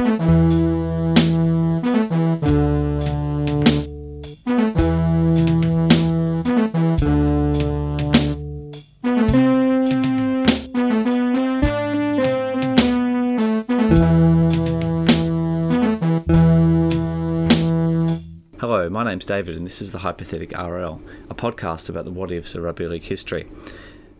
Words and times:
Hello, 0.00 0.08
my 18.88 19.04
name's 19.04 19.26
David, 19.26 19.54
and 19.56 19.66
this 19.66 19.82
is 19.82 19.92
the 19.92 19.98
Hypothetic 19.98 20.52
RL, 20.52 20.98
a 21.28 21.34
podcast 21.34 21.90
about 21.90 22.06
the 22.06 22.10
what 22.10 22.32
ifs 22.32 22.54
of 22.54 22.62
rugby 22.62 22.86
league 22.86 23.02
history. 23.02 23.44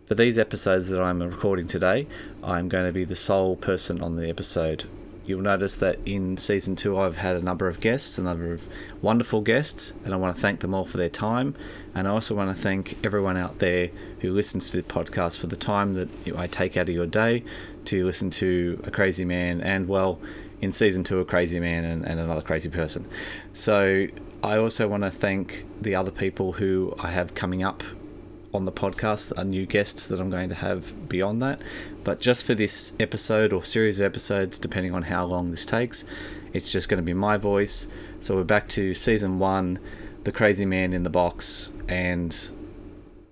For 0.05 0.13
these 0.13 0.37
episodes 0.37 0.89
that 0.89 1.01
I'm 1.01 1.23
recording 1.23 1.65
today, 1.65 2.05
I'm 2.43 2.69
going 2.69 2.85
to 2.85 2.91
be 2.91 3.03
the 3.03 3.15
sole 3.15 3.55
person 3.55 4.03
on 4.03 4.15
the 4.15 4.29
episode. 4.29 4.85
You'll 5.25 5.41
notice 5.41 5.75
that 5.77 5.99
in 6.05 6.37
season 6.37 6.75
two, 6.75 6.97
I've 6.97 7.17
had 7.17 7.35
a 7.35 7.41
number 7.41 7.67
of 7.67 7.79
guests, 7.79 8.17
a 8.17 8.23
number 8.23 8.53
of 8.53 8.67
wonderful 9.01 9.41
guests, 9.41 9.93
and 10.03 10.13
I 10.13 10.17
want 10.17 10.35
to 10.35 10.41
thank 10.41 10.61
them 10.61 10.73
all 10.73 10.85
for 10.85 10.97
their 10.97 11.09
time. 11.09 11.55
And 11.93 12.07
I 12.07 12.11
also 12.11 12.33
want 12.35 12.55
to 12.55 12.61
thank 12.61 12.97
everyone 13.05 13.37
out 13.37 13.59
there 13.59 13.91
who 14.19 14.33
listens 14.33 14.69
to 14.71 14.81
the 14.81 14.83
podcast 14.83 15.37
for 15.37 15.47
the 15.47 15.55
time 15.55 15.93
that 15.93 16.09
I 16.35 16.47
take 16.47 16.75
out 16.75 16.89
of 16.89 16.95
your 16.95 17.05
day 17.05 17.43
to 17.85 18.05
listen 18.05 18.29
to 18.31 18.81
a 18.83 18.91
crazy 18.91 19.25
man 19.25 19.61
and, 19.61 19.87
well, 19.87 20.19
in 20.59 20.71
season 20.71 21.03
two, 21.03 21.19
a 21.19 21.25
crazy 21.25 21.59
man 21.59 21.83
and, 21.83 22.05
and 22.05 22.19
another 22.19 22.41
crazy 22.41 22.69
person. 22.69 23.07
So 23.53 24.07
I 24.43 24.57
also 24.57 24.87
want 24.87 25.03
to 25.03 25.11
thank 25.11 25.65
the 25.79 25.95
other 25.95 26.11
people 26.11 26.53
who 26.53 26.95
I 26.99 27.11
have 27.11 27.33
coming 27.35 27.63
up 27.63 27.83
on 28.53 28.65
the 28.65 28.71
podcast, 28.71 29.37
are 29.37 29.43
new 29.43 29.65
guests 29.65 30.07
that 30.07 30.19
I'm 30.19 30.29
going 30.29 30.49
to 30.49 30.55
have 30.55 31.07
beyond 31.09 31.41
that. 31.41 31.61
But 32.03 32.19
just 32.19 32.43
for 32.43 32.53
this 32.53 32.93
episode 32.99 33.53
or 33.53 33.63
series 33.63 33.99
of 33.99 34.05
episodes, 34.05 34.59
depending 34.59 34.93
on 34.93 35.03
how 35.03 35.25
long 35.25 35.51
this 35.51 35.65
takes, 35.65 36.05
it's 36.53 36.71
just 36.71 36.89
going 36.89 36.97
to 36.97 37.03
be 37.03 37.13
my 37.13 37.37
voice. 37.37 37.87
So 38.19 38.35
we're 38.35 38.43
back 38.43 38.67
to 38.69 38.93
season 38.93 39.39
one, 39.39 39.79
The 40.23 40.31
Crazy 40.31 40.65
Man 40.65 40.93
in 40.93 41.03
the 41.03 41.09
Box, 41.09 41.71
and 41.87 42.35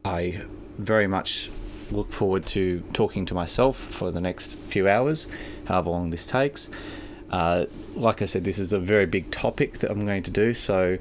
I 0.06 0.44
very 0.78 1.08
much 1.08 1.52
look 1.92 2.12
forward 2.12 2.45
to 2.45 2.81
talking 2.94 3.25
to 3.25 3.34
myself 3.34 3.75
for 3.75 4.12
the 4.12 4.22
next 4.22 4.56
few 4.56 4.88
hours, 4.88 5.28
however 5.66 5.90
long 5.90 6.12
this 6.12 6.25
takes. 6.25 6.70
Uh, 7.30 7.66
like 7.95 8.22
I 8.22 8.25
said, 8.25 8.44
this 8.44 8.58
is 8.58 8.73
a 8.73 8.80
very 8.80 9.06
big 9.06 9.30
topic 9.31 9.80
that 9.80 9.92
I'm 9.92 10.06
going 10.06 10.23
to 10.23 10.31
do, 10.31 10.53
so 10.53 10.97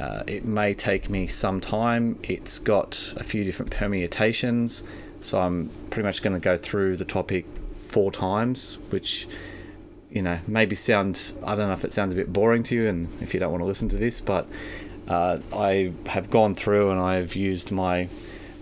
uh, 0.00 0.22
it 0.26 0.46
may 0.46 0.72
take 0.72 1.10
me 1.10 1.26
some 1.26 1.60
time. 1.60 2.18
It's 2.22 2.58
got 2.58 3.12
a 3.18 3.22
few 3.22 3.44
different 3.44 3.70
permutations, 3.70 4.82
so 5.20 5.38
I'm 5.38 5.68
pretty 5.90 6.06
much 6.06 6.22
going 6.22 6.32
to 6.32 6.40
go 6.40 6.56
through 6.56 6.96
the 6.96 7.04
topic 7.04 7.44
four 7.70 8.10
times, 8.10 8.78
which 8.88 9.28
you 10.10 10.22
know 10.22 10.40
maybe 10.46 10.74
sound 10.74 11.32
I 11.44 11.54
don't 11.54 11.68
know 11.68 11.74
if 11.74 11.84
it 11.84 11.92
sounds 11.92 12.14
a 12.14 12.16
bit 12.16 12.32
boring 12.32 12.62
to 12.64 12.74
you, 12.74 12.88
and 12.88 13.08
if 13.20 13.34
you 13.34 13.40
don't 13.40 13.50
want 13.50 13.60
to 13.60 13.66
listen 13.66 13.90
to 13.90 13.96
this, 13.96 14.22
but 14.22 14.48
uh, 15.08 15.38
I 15.52 15.92
have 16.06 16.30
gone 16.30 16.54
through 16.54 16.90
and 16.92 17.00
I've 17.00 17.36
used 17.36 17.70
my 17.70 18.08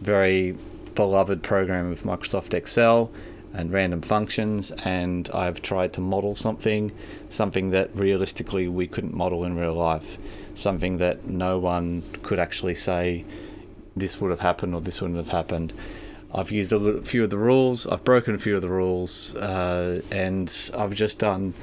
very 0.00 0.56
beloved 0.96 1.44
program 1.44 1.92
of 1.92 2.02
Microsoft 2.02 2.52
Excel 2.52 3.12
and 3.52 3.72
random 3.72 4.02
functions 4.02 4.72
and 4.72 5.30
I've 5.32 5.62
tried 5.62 5.92
to 5.94 6.00
model 6.00 6.34
something 6.34 6.92
something 7.28 7.70
that 7.70 7.94
realistically 7.94 8.68
we 8.68 8.86
couldn't 8.86 9.14
model 9.14 9.44
in 9.44 9.56
real 9.56 9.74
life 9.74 10.18
something 10.58 10.98
that 10.98 11.26
no 11.26 11.58
one 11.58 12.02
could 12.22 12.38
actually 12.38 12.74
say 12.74 13.24
this 13.96 14.20
would 14.20 14.30
have 14.30 14.40
happened 14.40 14.74
or 14.74 14.80
this 14.80 15.00
wouldn't 15.00 15.18
have 15.18 15.30
happened. 15.30 15.72
I've 16.34 16.50
used 16.50 16.72
a 16.72 17.00
few 17.02 17.24
of 17.24 17.30
the 17.30 17.38
rules 17.38 17.86
I've 17.86 18.04
broken 18.04 18.34
a 18.34 18.38
few 18.38 18.56
of 18.56 18.62
the 18.62 18.68
rules 18.68 19.34
uh, 19.36 20.02
and 20.10 20.70
I've 20.76 20.94
just 20.94 21.18
done 21.18 21.54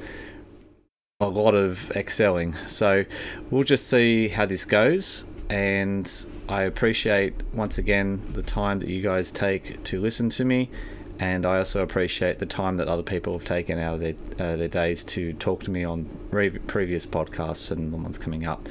a 1.20 1.28
lot 1.28 1.54
of 1.54 1.90
excelling. 1.92 2.54
So 2.66 3.04
we'll 3.50 3.64
just 3.64 3.86
see 3.88 4.28
how 4.28 4.46
this 4.46 4.64
goes 4.64 5.24
and 5.48 6.10
I 6.48 6.62
appreciate 6.62 7.34
once 7.52 7.78
again 7.78 8.20
the 8.32 8.42
time 8.42 8.80
that 8.80 8.88
you 8.88 9.02
guys 9.02 9.30
take 9.30 9.82
to 9.84 10.00
listen 10.00 10.30
to 10.30 10.44
me 10.44 10.70
and 11.18 11.46
I 11.46 11.58
also 11.58 11.82
appreciate 11.82 12.38
the 12.38 12.46
time 12.46 12.76
that 12.76 12.88
other 12.88 13.02
people 13.02 13.32
have 13.32 13.44
taken 13.44 13.78
out 13.78 13.94
of 13.94 14.00
their 14.00 14.14
uh, 14.38 14.56
their 14.56 14.68
days 14.68 15.02
to 15.04 15.32
talk 15.34 15.62
to 15.64 15.70
me 15.70 15.84
on 15.84 16.08
re- 16.30 16.50
previous 16.50 17.06
podcasts 17.06 17.70
and 17.70 17.92
the 17.92 17.96
ones 17.96 18.18
coming 18.18 18.46
up. 18.46 18.68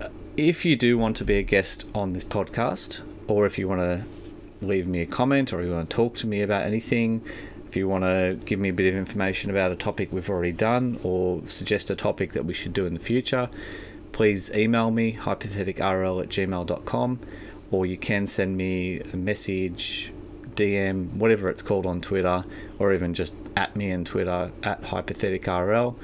Uh, 0.00 0.08
if 0.36 0.64
you 0.64 0.76
do 0.76 0.98
want 0.98 1.16
to 1.18 1.24
be 1.24 1.38
a 1.38 1.42
guest 1.42 1.88
on 1.94 2.12
this 2.12 2.24
podcast, 2.24 3.02
or 3.28 3.46
if 3.46 3.58
you 3.58 3.68
want 3.68 3.80
to 3.80 4.04
leave 4.66 4.88
me 4.88 5.00
a 5.00 5.06
comment, 5.06 5.52
or 5.52 5.62
you 5.62 5.72
want 5.72 5.88
to 5.88 5.96
talk 5.96 6.16
to 6.16 6.26
me 6.26 6.42
about 6.42 6.64
anything, 6.64 7.22
if 7.68 7.76
you 7.76 7.88
want 7.88 8.02
to 8.04 8.38
give 8.44 8.58
me 8.58 8.70
a 8.70 8.72
bit 8.72 8.92
of 8.92 8.98
information 8.98 9.50
about 9.50 9.70
a 9.70 9.76
topic 9.76 10.12
we've 10.12 10.30
already 10.30 10.52
done, 10.52 10.98
or 11.04 11.46
suggest 11.46 11.90
a 11.90 11.96
topic 11.96 12.32
that 12.32 12.44
we 12.44 12.54
should 12.54 12.72
do 12.72 12.86
in 12.86 12.94
the 12.94 13.00
future, 13.00 13.48
please 14.10 14.50
email 14.52 14.90
me 14.90 15.12
hypotheticril 15.12 16.22
at 16.22 16.28
gmail.com, 16.28 17.20
or 17.70 17.86
you 17.86 17.96
can 17.96 18.26
send 18.26 18.56
me 18.56 19.00
a 19.00 19.16
message 19.16 20.12
DM, 20.56 21.12
whatever 21.14 21.48
it's 21.48 21.62
called 21.62 21.86
on 21.86 22.00
Twitter, 22.00 22.44
or 22.78 22.92
even 22.92 23.14
just 23.14 23.34
at 23.56 23.76
me 23.76 23.92
on 23.92 24.04
Twitter 24.04 24.50
at 24.62 24.82
hypotheticrl. 24.82 25.96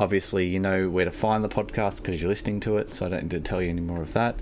Obviously, 0.00 0.48
you 0.48 0.58
know 0.58 0.88
where 0.88 1.04
to 1.04 1.12
find 1.12 1.44
the 1.44 1.48
podcast 1.48 2.02
because 2.02 2.20
you're 2.20 2.28
listening 2.28 2.60
to 2.60 2.78
it, 2.78 2.92
so 2.92 3.06
I 3.06 3.08
don't 3.10 3.22
need 3.24 3.30
to 3.30 3.40
tell 3.40 3.62
you 3.62 3.70
any 3.70 3.80
more 3.80 4.02
of 4.02 4.12
that. 4.14 4.36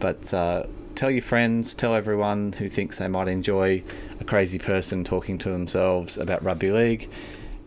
But 0.00 0.32
uh, 0.34 0.64
tell 0.96 1.10
your 1.10 1.22
friends, 1.22 1.74
tell 1.74 1.94
everyone 1.94 2.52
who 2.52 2.68
thinks 2.68 2.98
they 2.98 3.06
might 3.06 3.28
enjoy 3.28 3.84
a 4.18 4.24
crazy 4.24 4.58
person 4.58 5.04
talking 5.04 5.38
to 5.38 5.50
themselves 5.50 6.18
about 6.18 6.42
rugby 6.42 6.72
league. 6.72 7.08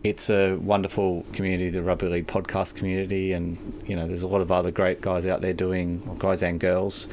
It's 0.04 0.30
a 0.30 0.56
wonderful 0.56 1.26
community, 1.34 1.70
the 1.70 1.84
rugby 1.84 2.08
league 2.08 2.28
podcast 2.28 2.76
community, 2.76 3.34
and 3.34 3.58
you 3.86 3.96
know 3.96 4.08
there's 4.08 4.24
a 4.24 4.28
lot 4.28 4.42
of 4.42 4.52
other 4.52 4.72
great 4.72 5.02
guys 5.02 5.28
out 5.28 5.42
there 5.42 5.54
doing, 5.54 6.18
guys 6.20 6.42
and 6.44 6.60
girls, 6.60 7.08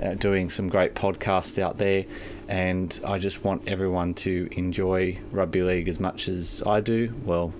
uh, 0.00 0.14
doing 0.14 0.48
some 0.48 0.68
great 0.68 0.94
podcasts 0.94 1.60
out 1.60 1.78
there 1.78 2.04
and 2.48 3.00
I 3.06 3.18
just 3.18 3.44
want 3.44 3.68
everyone 3.68 4.14
to 4.14 4.48
enjoy 4.52 5.18
rugby 5.30 5.62
league 5.62 5.88
as 5.88 6.00
much 6.00 6.28
as 6.28 6.62
I 6.66 6.80
do. 6.80 7.14
Well, 7.24 7.52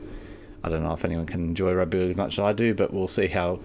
I 0.64 0.68
don't 0.68 0.82
know 0.82 0.92
if 0.92 1.04
anyone 1.04 1.26
can 1.26 1.44
enjoy 1.44 1.72
rugby 1.74 1.98
league 1.98 2.10
as 2.10 2.16
much 2.16 2.34
as 2.34 2.38
I 2.40 2.52
do, 2.52 2.74
but 2.74 2.92
we'll 2.92 3.08
see 3.08 3.28
how 3.28 3.60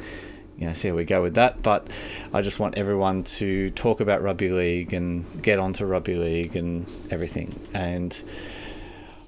you 0.57 0.67
know 0.67 0.73
see 0.73 0.89
how 0.89 0.95
we 0.95 1.03
go 1.03 1.21
with 1.21 1.35
that. 1.35 1.63
But 1.63 1.87
I 2.33 2.41
just 2.41 2.59
want 2.59 2.77
everyone 2.77 3.23
to 3.23 3.71
talk 3.71 3.99
about 3.99 4.21
rugby 4.21 4.49
league 4.49 4.93
and 4.93 5.41
get 5.41 5.59
onto 5.59 5.85
rugby 5.85 6.15
league 6.15 6.55
and 6.55 6.87
everything. 7.09 7.59
And 7.73 8.23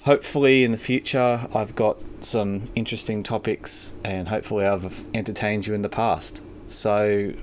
hopefully 0.03 0.63
in 0.63 0.71
the 0.71 0.77
future 0.77 1.47
I've 1.53 1.75
got 1.75 1.97
some 2.21 2.69
interesting 2.75 3.23
topics 3.23 3.93
and 4.03 4.27
hopefully 4.29 4.65
I've 4.65 5.05
entertained 5.13 5.67
you 5.67 5.73
in 5.73 5.81
the 5.81 5.89
past. 5.89 6.43
So 6.69 7.33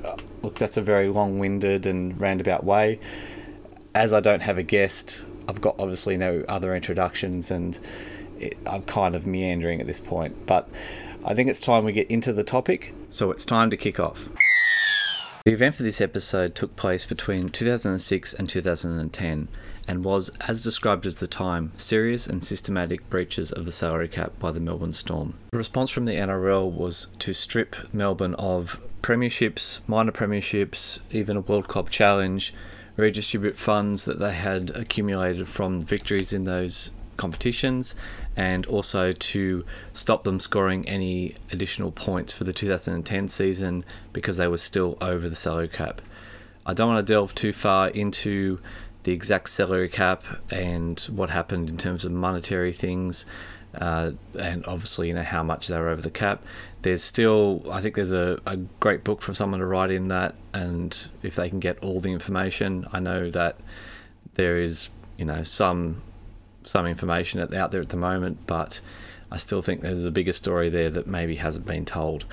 look, 0.45 0.59
that's 0.59 0.77
a 0.77 0.83
very 0.83 1.09
long-winded 1.09 1.87
and 1.87 2.21
roundabout 2.21 2.65
way 2.65 3.01
as 3.95 4.13
I 4.13 4.21
don't 4.21 4.43
have 4.43 4.59
a 4.59 4.63
guest, 4.63 5.25
I've 5.49 5.61
got 5.61 5.77
obviously 5.79 6.17
no 6.17 6.45
other 6.49 6.75
introductions, 6.75 7.51
and 7.51 7.79
it, 8.39 8.57
I'm 8.67 8.83
kind 8.83 9.15
of 9.15 9.27
meandering 9.27 9.81
at 9.81 9.87
this 9.87 10.01
point. 10.01 10.47
But 10.47 10.69
I 11.25 11.35
think 11.35 11.49
it's 11.49 11.61
time 11.61 11.85
we 11.85 11.93
get 11.93 12.11
into 12.11 12.33
the 12.33 12.45
topic, 12.45 12.93
so 13.09 13.31
it's 13.31 13.45
time 13.45 13.71
to 13.71 13.77
kick 13.77 14.01
off. 14.01 14.31
The 15.45 15.53
event 15.53 15.75
for 15.75 15.83
this 15.83 16.01
episode 16.01 16.55
took 16.55 16.75
place 16.75 17.05
between 17.05 17.51
2006 17.51 18.35
and 18.35 18.49
2010 18.49 19.49
and 19.87 20.03
was, 20.03 20.31
as 20.49 20.63
described 20.63 21.07
at 21.07 21.17
the 21.17 21.27
time, 21.27 21.73
serious 21.77 22.27
and 22.27 22.43
systematic 22.43 23.09
breaches 23.11 23.53
of 23.53 23.67
the 23.67 23.73
salary 23.73 24.09
cap 24.09 24.33
by 24.39 24.51
the 24.51 24.61
Melbourne 24.61 24.95
Storm. 24.95 25.35
The 25.53 25.59
response 25.59 25.91
from 25.91 26.07
the 26.07 26.15
NRL 26.15 26.73
was 26.73 27.09
to 27.19 27.35
strip 27.35 27.77
Melbourne 27.93 28.35
of 28.37 28.81
premierships, 29.05 29.81
minor 29.87 30.11
premierships, 30.11 30.99
even 31.11 31.37
a 31.37 31.41
World 31.41 31.69
Club 31.69 31.91
challenge, 31.91 32.55
redistribute 32.97 33.59
funds 33.59 34.07
that 34.07 34.19
they 34.19 34.33
had 34.33 34.71
accumulated 34.71 35.47
from 35.47 35.83
victories 35.83 36.33
in 36.33 36.45
those 36.45 36.91
competitions 37.19 37.95
and 38.35 38.65
also 38.65 39.13
to 39.13 39.63
stop 39.93 40.25
them 40.25 40.41
scoring 40.41 40.89
any 40.89 41.35
additional 41.53 41.93
points 41.93 42.33
for 42.33 42.45
the 42.45 42.53
2010 42.55 43.29
season 43.29 43.85
because 44.15 44.39
they 44.39 44.49
were 44.49 44.57
still 44.57 44.97
over 45.03 45.29
the 45.29 45.37
salary 45.37 45.69
cap. 45.69 46.01
I 46.65 46.73
don't 46.73 46.95
want 46.95 47.07
to 47.07 47.13
delve 47.13 47.35
too 47.35 47.53
far 47.53 47.89
into 47.89 48.59
the 49.03 49.13
exact 49.13 49.51
salary 49.51 49.91
cap 49.91 50.25
and 50.51 50.99
what 51.13 51.29
happened 51.29 51.69
in 51.69 51.77
terms 51.77 52.07
of 52.07 52.13
monetary 52.13 52.73
things 52.73 53.27
uh, 53.75 54.13
and 54.39 54.65
obviously 54.67 55.09
you 55.09 55.15
know 55.15 55.23
how 55.23 55.43
much 55.43 55.67
they 55.67 55.79
were 55.79 55.89
over 55.89 56.03
the 56.03 56.11
cap. 56.11 56.45
There's 56.85 57.03
still, 57.03 57.65
I 57.71 57.81
think 57.81 57.95
there's 57.95 58.13
a, 58.13 58.39
a 58.45 58.59
great 58.59 59.05
book 59.05 59.23
for 59.23 59.33
someone 59.33 59.61
to 59.61 59.65
write 59.67 59.91
in 59.91 60.09
that, 60.09 60.35
and 60.53 60.95
if 61.23 61.35
they 61.35 61.49
can 61.49 61.59
get 61.59 61.79
all 61.79 61.99
the 61.99 62.13
information, 62.13 62.87
I 62.93 63.01
know 63.01 63.31
that 63.31 63.57
there 64.35 64.59
is 64.59 64.91
you 65.17 65.25
know 65.25 65.43
some 65.45 66.03
some 66.63 66.85
information 66.87 67.41
out 67.41 67.71
there 67.71 67.81
at 67.81 67.89
the 67.89 67.97
moment, 67.97 68.47
but 68.47 68.83
I 69.33 69.39
still 69.39 69.63
think 69.63 69.81
there's 69.81 70.05
a 70.05 70.11
bigger 70.11 70.35
story 70.35 70.69
there 70.69 70.91
that 70.91 71.07
maybe 71.07 71.37
hasn't 71.37 71.65
been 71.65 71.87
told. 71.87 72.27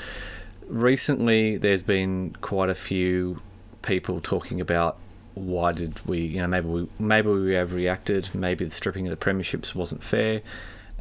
Recently, 0.67 1.55
there's 1.55 1.83
been 1.83 2.35
quite 2.41 2.69
a 2.69 2.75
few 2.75 3.41
people 3.83 4.19
talking 4.19 4.59
about 4.59 4.97
why 5.33 5.71
did 5.71 6.05
we, 6.05 6.19
you 6.19 6.39
know, 6.39 6.47
maybe 6.47 6.67
we 6.67 6.89
maybe 6.99 7.29
we 7.29 7.51
overreacted, 7.51 8.35
maybe 8.35 8.65
the 8.65 8.71
stripping 8.71 9.07
of 9.07 9.17
the 9.17 9.25
premierships 9.25 9.73
wasn't 9.73 10.03
fair 10.03 10.41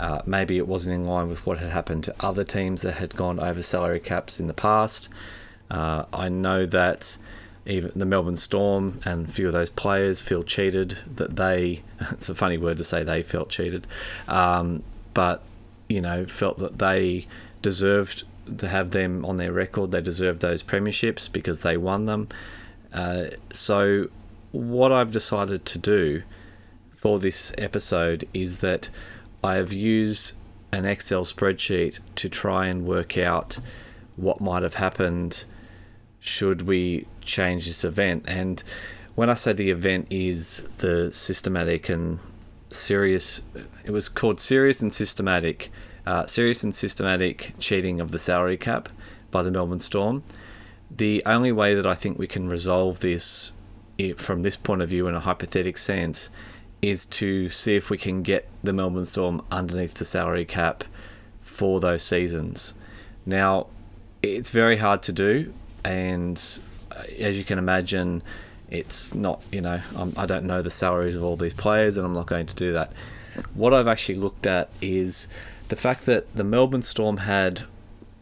Uh, 0.00 0.22
maybe 0.24 0.56
it 0.56 0.66
wasn't 0.66 0.94
in 0.94 1.04
line 1.04 1.28
with 1.28 1.44
what 1.44 1.58
had 1.58 1.70
happened 1.70 2.02
to 2.04 2.14
other 2.20 2.42
teams 2.42 2.80
that 2.80 2.94
had 2.94 3.14
gone 3.14 3.38
over 3.38 3.60
salary 3.60 4.00
caps 4.00 4.40
in 4.40 4.46
the 4.46 4.54
past. 4.54 5.10
Uh, 5.70 6.06
I 6.10 6.30
know 6.30 6.64
that 6.64 7.18
even 7.66 7.92
the 7.94 8.06
Melbourne 8.06 8.38
Storm 8.38 9.00
and 9.04 9.28
a 9.28 9.30
few 9.30 9.46
of 9.46 9.52
those 9.52 9.68
players 9.68 10.22
feel 10.22 10.42
cheated. 10.42 10.96
That 11.16 11.36
they, 11.36 11.82
it's 12.12 12.30
a 12.30 12.34
funny 12.34 12.56
word 12.56 12.78
to 12.78 12.84
say 12.84 13.04
they 13.04 13.22
felt 13.22 13.50
cheated, 13.50 13.86
um, 14.26 14.82
but 15.12 15.42
you 15.86 16.00
know, 16.00 16.24
felt 16.24 16.58
that 16.58 16.78
they 16.78 17.26
deserved 17.60 18.24
to 18.58 18.68
have 18.68 18.92
them 18.92 19.24
on 19.26 19.36
their 19.36 19.52
record. 19.52 19.90
They 19.90 20.00
deserved 20.00 20.40
those 20.40 20.62
premierships 20.62 21.30
because 21.30 21.60
they 21.60 21.76
won 21.76 22.06
them. 22.06 22.28
Uh, 22.90 23.24
so, 23.52 24.08
what 24.52 24.92
I've 24.92 25.12
decided 25.12 25.66
to 25.66 25.78
do 25.78 26.22
for 26.96 27.18
this 27.18 27.52
episode 27.58 28.26
is 28.32 28.58
that 28.58 28.88
I 29.42 29.54
have 29.54 29.72
used 29.72 30.32
an 30.72 30.84
Excel 30.84 31.24
spreadsheet 31.24 32.00
to 32.16 32.28
try 32.28 32.66
and 32.66 32.84
work 32.84 33.18
out 33.18 33.58
what 34.16 34.40
might 34.40 34.62
have 34.62 34.74
happened 34.74 35.44
should 36.18 36.62
we 36.62 37.06
change 37.22 37.66
this 37.66 37.82
event. 37.82 38.24
And 38.28 38.62
when 39.14 39.30
I 39.30 39.34
say 39.34 39.52
the 39.52 39.70
event 39.70 40.06
is 40.10 40.68
the 40.78 41.12
systematic 41.12 41.88
and 41.88 42.18
serious, 42.68 43.40
it 43.84 43.90
was 43.90 44.08
called 44.08 44.40
serious 44.40 44.82
and 44.82 44.92
systematic, 44.92 45.70
uh, 46.06 46.26
serious 46.26 46.62
and 46.62 46.74
systematic 46.74 47.54
cheating 47.58 48.00
of 48.00 48.10
the 48.10 48.18
salary 48.18 48.58
cap 48.58 48.90
by 49.30 49.42
the 49.42 49.50
Melbourne 49.50 49.80
Storm. 49.80 50.22
The 50.90 51.22
only 51.24 51.52
way 51.52 51.74
that 51.74 51.86
I 51.86 51.94
think 51.94 52.18
we 52.18 52.26
can 52.26 52.48
resolve 52.48 53.00
this 53.00 53.52
from 54.16 54.42
this 54.42 54.56
point 54.56 54.80
of 54.80 54.88
view 54.88 55.06
in 55.08 55.14
a 55.14 55.20
hypothetical 55.20 55.78
sense 55.78 56.30
is 56.82 57.04
to 57.06 57.48
see 57.48 57.76
if 57.76 57.90
we 57.90 57.98
can 57.98 58.22
get 58.22 58.48
the 58.62 58.72
Melbourne 58.72 59.04
Storm 59.04 59.42
underneath 59.50 59.94
the 59.94 60.04
salary 60.04 60.44
cap 60.44 60.84
for 61.40 61.80
those 61.80 62.02
seasons. 62.02 62.74
Now, 63.26 63.66
it's 64.22 64.50
very 64.50 64.78
hard 64.78 65.02
to 65.04 65.12
do, 65.12 65.52
and 65.84 66.40
uh, 66.90 67.02
as 67.18 67.36
you 67.36 67.44
can 67.44 67.58
imagine, 67.58 68.22
it's 68.70 69.14
not, 69.14 69.42
you 69.50 69.60
know, 69.60 69.80
I'm, 69.96 70.14
I 70.16 70.26
do 70.26 70.34
not 70.34 70.44
know 70.44 70.62
the 70.62 70.70
salaries 70.70 71.16
of 71.16 71.22
all 71.22 71.36
these 71.36 71.54
players, 71.54 71.96
and 71.96 72.06
I'm 72.06 72.14
not 72.14 72.26
going 72.26 72.46
to 72.46 72.54
do 72.54 72.72
that. 72.72 72.92
What 73.54 73.74
I've 73.74 73.88
actually 73.88 74.16
looked 74.16 74.46
at 74.46 74.70
is 74.80 75.28
the 75.68 75.76
fact 75.76 76.06
that 76.06 76.34
the 76.34 76.44
Melbourne 76.44 76.82
Storm 76.82 77.18
had 77.18 77.62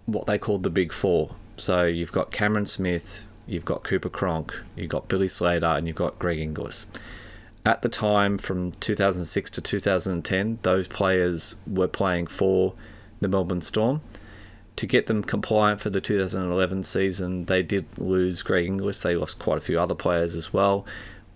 what 0.07 0.27
they 0.27 0.39
called 0.39 0.63
the 0.63 0.71
Big 0.71 0.93
Four. 0.93 1.35
So 1.57 1.85
you've 1.85 2.13
got 2.13 2.31
Cameron 2.31 2.67
Smith, 2.67 3.27
you've 3.47 3.65
got 3.65 3.85
Cooper 3.85 4.09
Cronk, 4.09 4.63
you've 4.77 4.91
got 4.91 5.09
Billy 5.09 5.29
Slater, 5.29 5.67
and 5.67 5.87
you've 5.87 5.97
got 5.97 6.19
Greg 6.19 6.39
Inglis. 6.39 6.87
At 7.69 7.83
the 7.83 7.91
time, 7.91 8.39
from 8.39 8.73
2006 8.73 9.51
to 9.51 9.61
2010, 9.61 10.59
those 10.63 10.89
players 10.89 11.55
were 11.67 11.87
playing 11.87 12.29
for 12.29 12.73
the 13.21 13.29
Melbourne 13.29 13.61
Storm. 13.61 14.01
To 14.77 14.87
get 14.87 15.05
them 15.05 15.23
compliant 15.23 15.83
for 15.83 15.91
the 15.91 16.01
2011 16.01 16.85
season, 16.85 17.45
they 17.45 17.63
did 17.63 17.85
lose 17.99 18.41
Greg 18.41 18.65
Inglis. 18.65 19.03
They 19.03 19.17
lost 19.17 19.39
quite 19.39 19.59
a 19.59 19.61
few 19.61 19.79
other 19.79 19.95
players 19.95 20.35
as 20.35 20.51
well, 20.51 20.87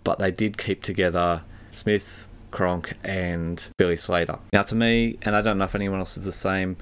but 0.05 0.20
they 0.20 0.31
did 0.31 0.56
keep 0.56 0.82
together 0.82 1.43
Smith, 1.73 2.29
Cronk, 2.50 2.94
and 3.05 3.69
Billy 3.76 3.96
Slater. 3.96 4.38
Now, 4.55 4.62
to 4.62 4.75
me, 4.75 5.19
and 5.20 5.37
I 5.37 5.43
don't 5.43 5.58
know 5.58 5.67
if 5.67 5.75
anyone 5.75 5.99
else 5.99 6.17
is 6.17 6.25
the 6.25 6.32
same, 6.32 6.79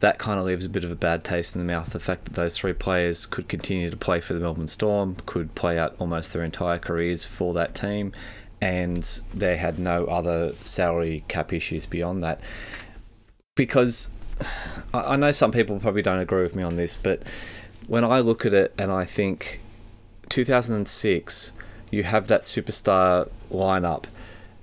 that 0.00 0.18
kind 0.18 0.38
of 0.38 0.44
leaves 0.44 0.66
a 0.66 0.68
bit 0.68 0.84
of 0.84 0.90
a 0.90 0.96
bad 0.96 1.24
taste 1.24 1.54
in 1.54 1.64
the 1.64 1.72
mouth. 1.72 1.88
The 1.88 2.00
fact 2.00 2.26
that 2.26 2.34
those 2.34 2.58
three 2.58 2.74
players 2.74 3.24
could 3.24 3.48
continue 3.48 3.88
to 3.88 3.96
play 3.96 4.20
for 4.20 4.34
the 4.34 4.40
Melbourne 4.40 4.68
Storm, 4.68 5.16
could 5.24 5.54
play 5.54 5.78
out 5.78 5.96
almost 5.98 6.34
their 6.34 6.44
entire 6.44 6.78
careers 6.78 7.24
for 7.24 7.54
that 7.54 7.74
team, 7.74 8.12
and 8.60 9.20
they 9.32 9.56
had 9.56 9.78
no 9.78 10.04
other 10.06 10.52
salary 10.64 11.24
cap 11.28 11.52
issues 11.52 11.86
beyond 11.86 12.22
that. 12.22 12.40
Because 13.54 14.08
I 14.94 15.16
know 15.16 15.32
some 15.32 15.52
people 15.52 15.78
probably 15.80 16.02
don't 16.02 16.20
agree 16.20 16.42
with 16.42 16.56
me 16.56 16.62
on 16.62 16.76
this, 16.76 16.96
but 16.96 17.22
when 17.86 18.04
I 18.04 18.20
look 18.20 18.44
at 18.44 18.54
it 18.54 18.74
and 18.78 18.92
I 18.92 19.04
think 19.04 19.60
2006, 20.28 21.52
you 21.90 22.04
have 22.04 22.28
that 22.28 22.42
superstar 22.42 23.28
lineup 23.50 24.04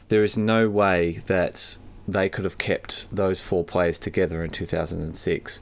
there 0.10 0.24
is 0.24 0.38
no 0.38 0.70
way 0.70 1.22
that 1.28 1.78
they 2.08 2.30
could 2.30 2.46
have 2.46 2.58
kept 2.58 3.14
those 3.14 3.42
four 3.42 3.64
players 3.64 4.00
together 4.00 4.44
in 4.44 4.50
2006 4.50 5.60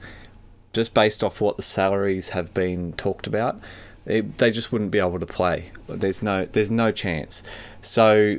just 0.72 0.94
based 0.94 1.24
off 1.24 1.40
what 1.40 1.56
the 1.56 1.62
salaries 1.62 2.30
have 2.30 2.52
been 2.54 2.92
talked 2.92 3.26
about 3.26 3.60
it, 4.04 4.38
they 4.38 4.52
just 4.52 4.70
wouldn't 4.70 4.92
be 4.92 5.00
able 5.00 5.18
to 5.18 5.26
play. 5.26 5.72
There's 5.88 6.22
no 6.22 6.44
there's 6.44 6.70
no 6.70 6.92
chance 6.92 7.42
so 7.86 8.38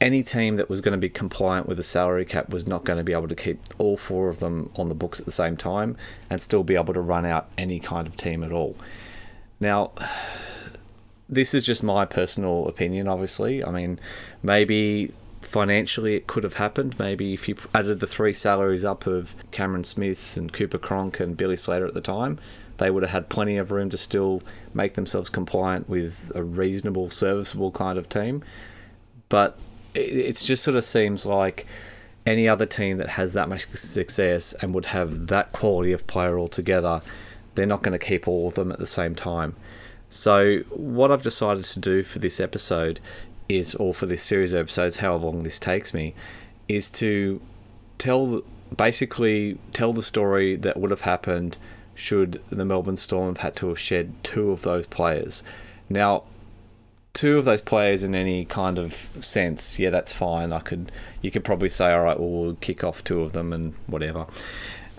any 0.00 0.22
team 0.22 0.56
that 0.56 0.68
was 0.68 0.80
going 0.80 0.92
to 0.92 0.98
be 0.98 1.08
compliant 1.08 1.68
with 1.68 1.76
the 1.76 1.82
salary 1.82 2.24
cap 2.24 2.50
was 2.50 2.66
not 2.66 2.84
going 2.84 2.96
to 2.96 3.04
be 3.04 3.12
able 3.12 3.28
to 3.28 3.36
keep 3.36 3.60
all 3.78 3.96
four 3.96 4.28
of 4.28 4.40
them 4.40 4.70
on 4.76 4.88
the 4.88 4.94
books 4.94 5.20
at 5.20 5.26
the 5.26 5.32
same 5.32 5.56
time 5.56 5.96
and 6.28 6.42
still 6.42 6.64
be 6.64 6.74
able 6.74 6.92
to 6.92 7.00
run 7.00 7.24
out 7.24 7.48
any 7.56 7.78
kind 7.78 8.06
of 8.06 8.16
team 8.16 8.42
at 8.42 8.52
all 8.52 8.76
now 9.60 9.92
this 11.28 11.54
is 11.54 11.64
just 11.64 11.82
my 11.82 12.04
personal 12.04 12.66
opinion 12.68 13.08
obviously 13.08 13.64
i 13.64 13.70
mean 13.70 13.98
maybe 14.42 15.12
financially 15.52 16.16
it 16.16 16.26
could 16.26 16.44
have 16.44 16.54
happened. 16.54 16.98
Maybe 16.98 17.34
if 17.34 17.48
you 17.48 17.56
added 17.74 18.00
the 18.00 18.06
three 18.06 18.32
salaries 18.32 18.84
up 18.84 19.06
of 19.06 19.34
Cameron 19.50 19.84
Smith 19.84 20.36
and 20.36 20.52
Cooper 20.52 20.78
Cronk 20.78 21.20
and 21.20 21.36
Billy 21.36 21.56
Slater 21.56 21.86
at 21.86 21.94
the 21.94 22.00
time, 22.00 22.38
they 22.78 22.90
would 22.90 23.02
have 23.02 23.12
had 23.12 23.28
plenty 23.28 23.58
of 23.58 23.70
room 23.70 23.90
to 23.90 23.98
still 23.98 24.42
make 24.72 24.94
themselves 24.94 25.28
compliant 25.28 25.88
with 25.88 26.32
a 26.34 26.42
reasonable, 26.42 27.10
serviceable 27.10 27.70
kind 27.70 27.98
of 27.98 28.08
team. 28.08 28.42
But 29.32 29.56
it 29.94 30.36
just 30.36 30.62
sort 30.62 30.76
of 30.76 30.84
seems 30.84 31.24
like 31.24 31.66
any 32.26 32.46
other 32.46 32.66
team 32.66 32.98
that 32.98 33.08
has 33.08 33.32
that 33.32 33.48
much 33.48 33.66
success 33.66 34.52
and 34.60 34.74
would 34.74 34.86
have 34.86 35.28
that 35.28 35.52
quality 35.52 35.92
of 35.92 36.06
player 36.06 36.38
altogether, 36.38 37.00
they're 37.54 37.64
not 37.64 37.80
going 37.80 37.98
to 37.98 38.06
keep 38.06 38.28
all 38.28 38.48
of 38.48 38.54
them 38.54 38.70
at 38.70 38.78
the 38.78 38.84
same 38.84 39.14
time. 39.14 39.56
So, 40.10 40.58
what 40.68 41.10
I've 41.10 41.22
decided 41.22 41.64
to 41.64 41.80
do 41.80 42.02
for 42.02 42.18
this 42.18 42.40
episode 42.40 43.00
is, 43.48 43.74
or 43.76 43.94
for 43.94 44.04
this 44.04 44.22
series 44.22 44.52
of 44.52 44.60
episodes, 44.60 44.98
however 44.98 45.24
long 45.24 45.44
this 45.44 45.58
takes 45.58 45.94
me, 45.94 46.12
is 46.68 46.90
to 46.90 47.40
tell 47.96 48.42
basically 48.76 49.56
tell 49.72 49.94
the 49.94 50.02
story 50.02 50.56
that 50.56 50.76
would 50.76 50.90
have 50.90 51.02
happened 51.02 51.56
should 51.94 52.42
the 52.50 52.66
Melbourne 52.66 52.98
Storm 52.98 53.28
have 53.28 53.38
had 53.38 53.56
to 53.56 53.68
have 53.68 53.78
shed 53.78 54.12
two 54.22 54.50
of 54.50 54.60
those 54.60 54.86
players. 54.88 55.42
Now, 55.88 56.24
two 57.12 57.38
of 57.38 57.44
those 57.44 57.60
players 57.60 58.02
in 58.02 58.14
any 58.14 58.44
kind 58.44 58.78
of 58.78 58.92
sense, 58.92 59.78
yeah, 59.78 59.90
that's 59.90 60.12
fine. 60.12 60.52
I 60.52 60.60
could, 60.60 60.90
you 61.20 61.30
could 61.30 61.44
probably 61.44 61.68
say, 61.68 61.92
all 61.92 62.02
right, 62.02 62.18
well, 62.18 62.28
we'll 62.28 62.54
kick 62.54 62.82
off 62.84 63.04
two 63.04 63.20
of 63.20 63.32
them 63.32 63.52
and 63.52 63.74
whatever. 63.86 64.26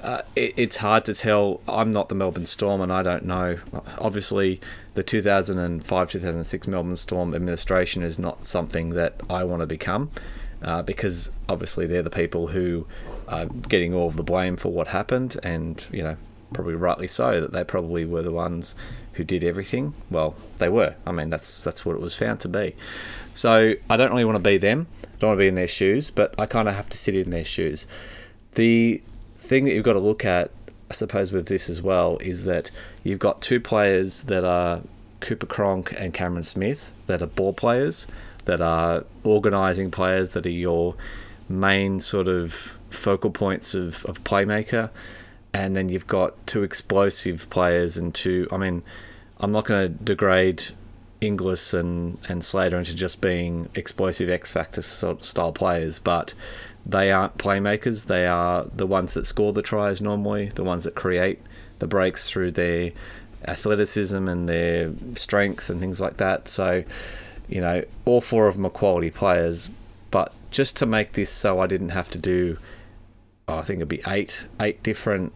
Uh, 0.01 0.21
it, 0.35 0.53
it's 0.57 0.77
hard 0.77 1.05
to 1.05 1.13
tell. 1.13 1.61
I'm 1.67 1.91
not 1.91 2.09
the 2.09 2.15
Melbourne 2.15 2.45
Storm, 2.45 2.81
and 2.81 2.91
I 2.91 3.03
don't 3.03 3.25
know. 3.25 3.59
Obviously, 3.99 4.59
the 4.95 5.03
2005 5.03 6.09
2006 6.09 6.67
Melbourne 6.67 6.95
Storm 6.97 7.33
administration 7.33 8.03
is 8.03 8.19
not 8.19 8.45
something 8.45 8.89
that 8.89 9.21
I 9.29 9.43
want 9.45 9.61
to 9.61 9.65
become 9.65 10.11
uh, 10.63 10.81
because 10.81 11.31
obviously 11.49 11.87
they're 11.87 12.03
the 12.03 12.09
people 12.09 12.47
who 12.47 12.87
are 13.27 13.45
getting 13.45 13.93
all 13.93 14.07
of 14.07 14.15
the 14.15 14.23
blame 14.23 14.55
for 14.55 14.71
what 14.71 14.87
happened, 14.87 15.37
and 15.43 15.85
you 15.91 16.03
know, 16.03 16.15
probably 16.53 16.75
rightly 16.75 17.07
so, 17.07 17.41
that 17.41 17.51
they 17.51 17.63
probably 17.63 18.05
were 18.05 18.21
the 18.21 18.31
ones 18.31 18.75
who 19.13 19.23
did 19.23 19.43
everything. 19.43 19.93
Well, 20.09 20.35
they 20.57 20.69
were. 20.69 20.95
I 21.05 21.11
mean, 21.11 21.29
that's 21.29 21.63
that's 21.63 21.85
what 21.85 21.95
it 21.95 22.01
was 22.01 22.15
found 22.15 22.39
to 22.41 22.49
be. 22.49 22.75
So 23.33 23.73
I 23.89 23.97
don't 23.97 24.11
really 24.11 24.25
want 24.25 24.35
to 24.35 24.49
be 24.49 24.57
them. 24.57 24.87
I 25.03 25.07
don't 25.19 25.29
want 25.29 25.37
to 25.37 25.43
be 25.43 25.47
in 25.47 25.55
their 25.55 25.67
shoes, 25.67 26.11
but 26.11 26.35
I 26.39 26.45
kind 26.45 26.67
of 26.67 26.75
have 26.75 26.89
to 26.89 26.97
sit 26.97 27.15
in 27.15 27.29
their 27.29 27.43
shoes. 27.43 27.87
The 28.55 29.01
thing 29.35 29.65
that 29.65 29.73
you've 29.73 29.85
got 29.85 29.93
to 29.93 29.99
look 29.99 30.25
at 30.25 30.51
I 30.93 30.95
suppose 30.95 31.31
with 31.31 31.47
this 31.47 31.71
as 31.71 31.81
well 31.81 32.17
is 32.17 32.43
that 32.45 32.69
you've 33.03 33.17
got 33.17 33.41
two 33.41 33.59
players 33.59 34.25
that 34.25 34.43
are 34.43 34.81
Cooper 35.21 35.47
Cronk 35.47 35.91
and 35.97 36.13
Cameron 36.13 36.43
Smith 36.43 36.93
that 37.07 37.23
are 37.23 37.25
ball 37.25 37.51
players, 37.51 38.05
that 38.45 38.61
are 38.61 39.03
organising 39.23 39.89
players, 39.89 40.31
that 40.31 40.45
are 40.45 40.51
your 40.51 40.93
main 41.49 41.99
sort 41.99 42.27
of 42.27 42.77
focal 42.91 43.31
points 43.31 43.73
of, 43.73 44.05
of 44.05 44.23
playmaker. 44.23 44.91
And 45.53 45.75
then 45.75 45.89
you've 45.89 46.07
got 46.07 46.47
two 46.47 46.63
explosive 46.63 47.49
players 47.49 47.97
and 47.97 48.13
two. 48.13 48.47
I 48.51 48.57
mean, 48.57 48.81
I'm 49.39 49.51
not 49.51 49.65
going 49.65 49.87
to 49.87 50.03
degrade 50.03 50.63
Inglis 51.21 51.73
and, 51.73 52.17
and 52.27 52.43
Slater 52.43 52.77
into 52.77 52.95
just 52.95 53.21
being 53.21 53.69
explosive 53.75 54.29
X 54.29 54.51
Factor 54.51 54.81
style 54.81 55.51
players, 55.51 55.99
but 55.99 56.33
they 56.85 57.11
aren't 57.11 57.37
playmakers. 57.37 58.07
They 58.07 58.27
are 58.27 58.65
the 58.75 58.87
ones 58.87 59.13
that 59.13 59.25
score 59.27 59.53
the 59.53 59.61
tries 59.61 60.01
normally, 60.01 60.47
the 60.49 60.63
ones 60.63 60.83
that 60.83 60.95
create 60.95 61.39
the 61.79 61.87
breaks 61.87 62.29
through 62.29 62.51
their 62.51 62.91
athleticism 63.47 64.27
and 64.27 64.49
their 64.49 64.91
strength 65.15 65.69
and 65.69 65.79
things 65.79 66.01
like 66.01 66.17
that. 66.17 66.47
So, 66.47 66.83
you 67.47 67.61
know, 67.61 67.83
all 68.05 68.21
four 68.21 68.47
of 68.47 68.55
them 68.55 68.65
are 68.65 68.69
quality 68.69 69.11
players. 69.11 69.69
But 70.11 70.33
just 70.51 70.77
to 70.77 70.85
make 70.85 71.13
this 71.13 71.29
so 71.29 71.59
I 71.59 71.67
didn't 71.67 71.89
have 71.89 72.09
to 72.09 72.17
do, 72.17 72.57
oh, 73.47 73.57
I 73.57 73.61
think 73.63 73.77
it'd 73.77 73.89
be 73.89 74.01
eight, 74.07 74.45
eight 74.59 74.83
different 74.83 75.33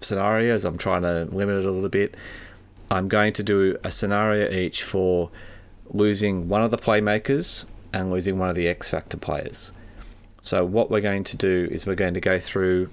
scenarios. 0.00 0.64
I'm 0.64 0.78
trying 0.78 1.02
to 1.02 1.24
limit 1.30 1.56
it 1.56 1.66
a 1.66 1.70
little 1.70 1.88
bit. 1.88 2.16
I'm 2.90 3.08
going 3.08 3.32
to 3.34 3.42
do 3.42 3.76
a 3.84 3.90
scenario 3.90 4.50
each 4.50 4.82
for 4.82 5.30
losing 5.90 6.48
one 6.48 6.62
of 6.62 6.70
the 6.70 6.78
playmakers 6.78 7.64
and 7.92 8.10
losing 8.10 8.38
one 8.38 8.48
of 8.48 8.56
the 8.56 8.68
X 8.68 8.88
Factor 8.88 9.16
players. 9.16 9.72
So, 10.40 10.64
what 10.64 10.90
we're 10.90 11.00
going 11.00 11.24
to 11.24 11.36
do 11.36 11.68
is 11.70 11.86
we're 11.86 11.94
going 11.94 12.14
to 12.14 12.20
go 12.20 12.38
through 12.38 12.88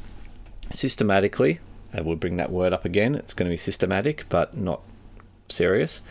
systematically, 0.72 1.60
and 1.94 2.06
we'll 2.06 2.16
bring 2.16 2.38
that 2.38 2.52
word 2.52 2.74
up 2.74 2.86
again. 2.86 3.16
It's 3.16 3.34
going 3.34 3.50
to 3.50 3.54
be 3.54 3.58
systematic, 3.58 4.26
but 4.30 4.58
not 4.58 4.82
serious. 5.50 6.02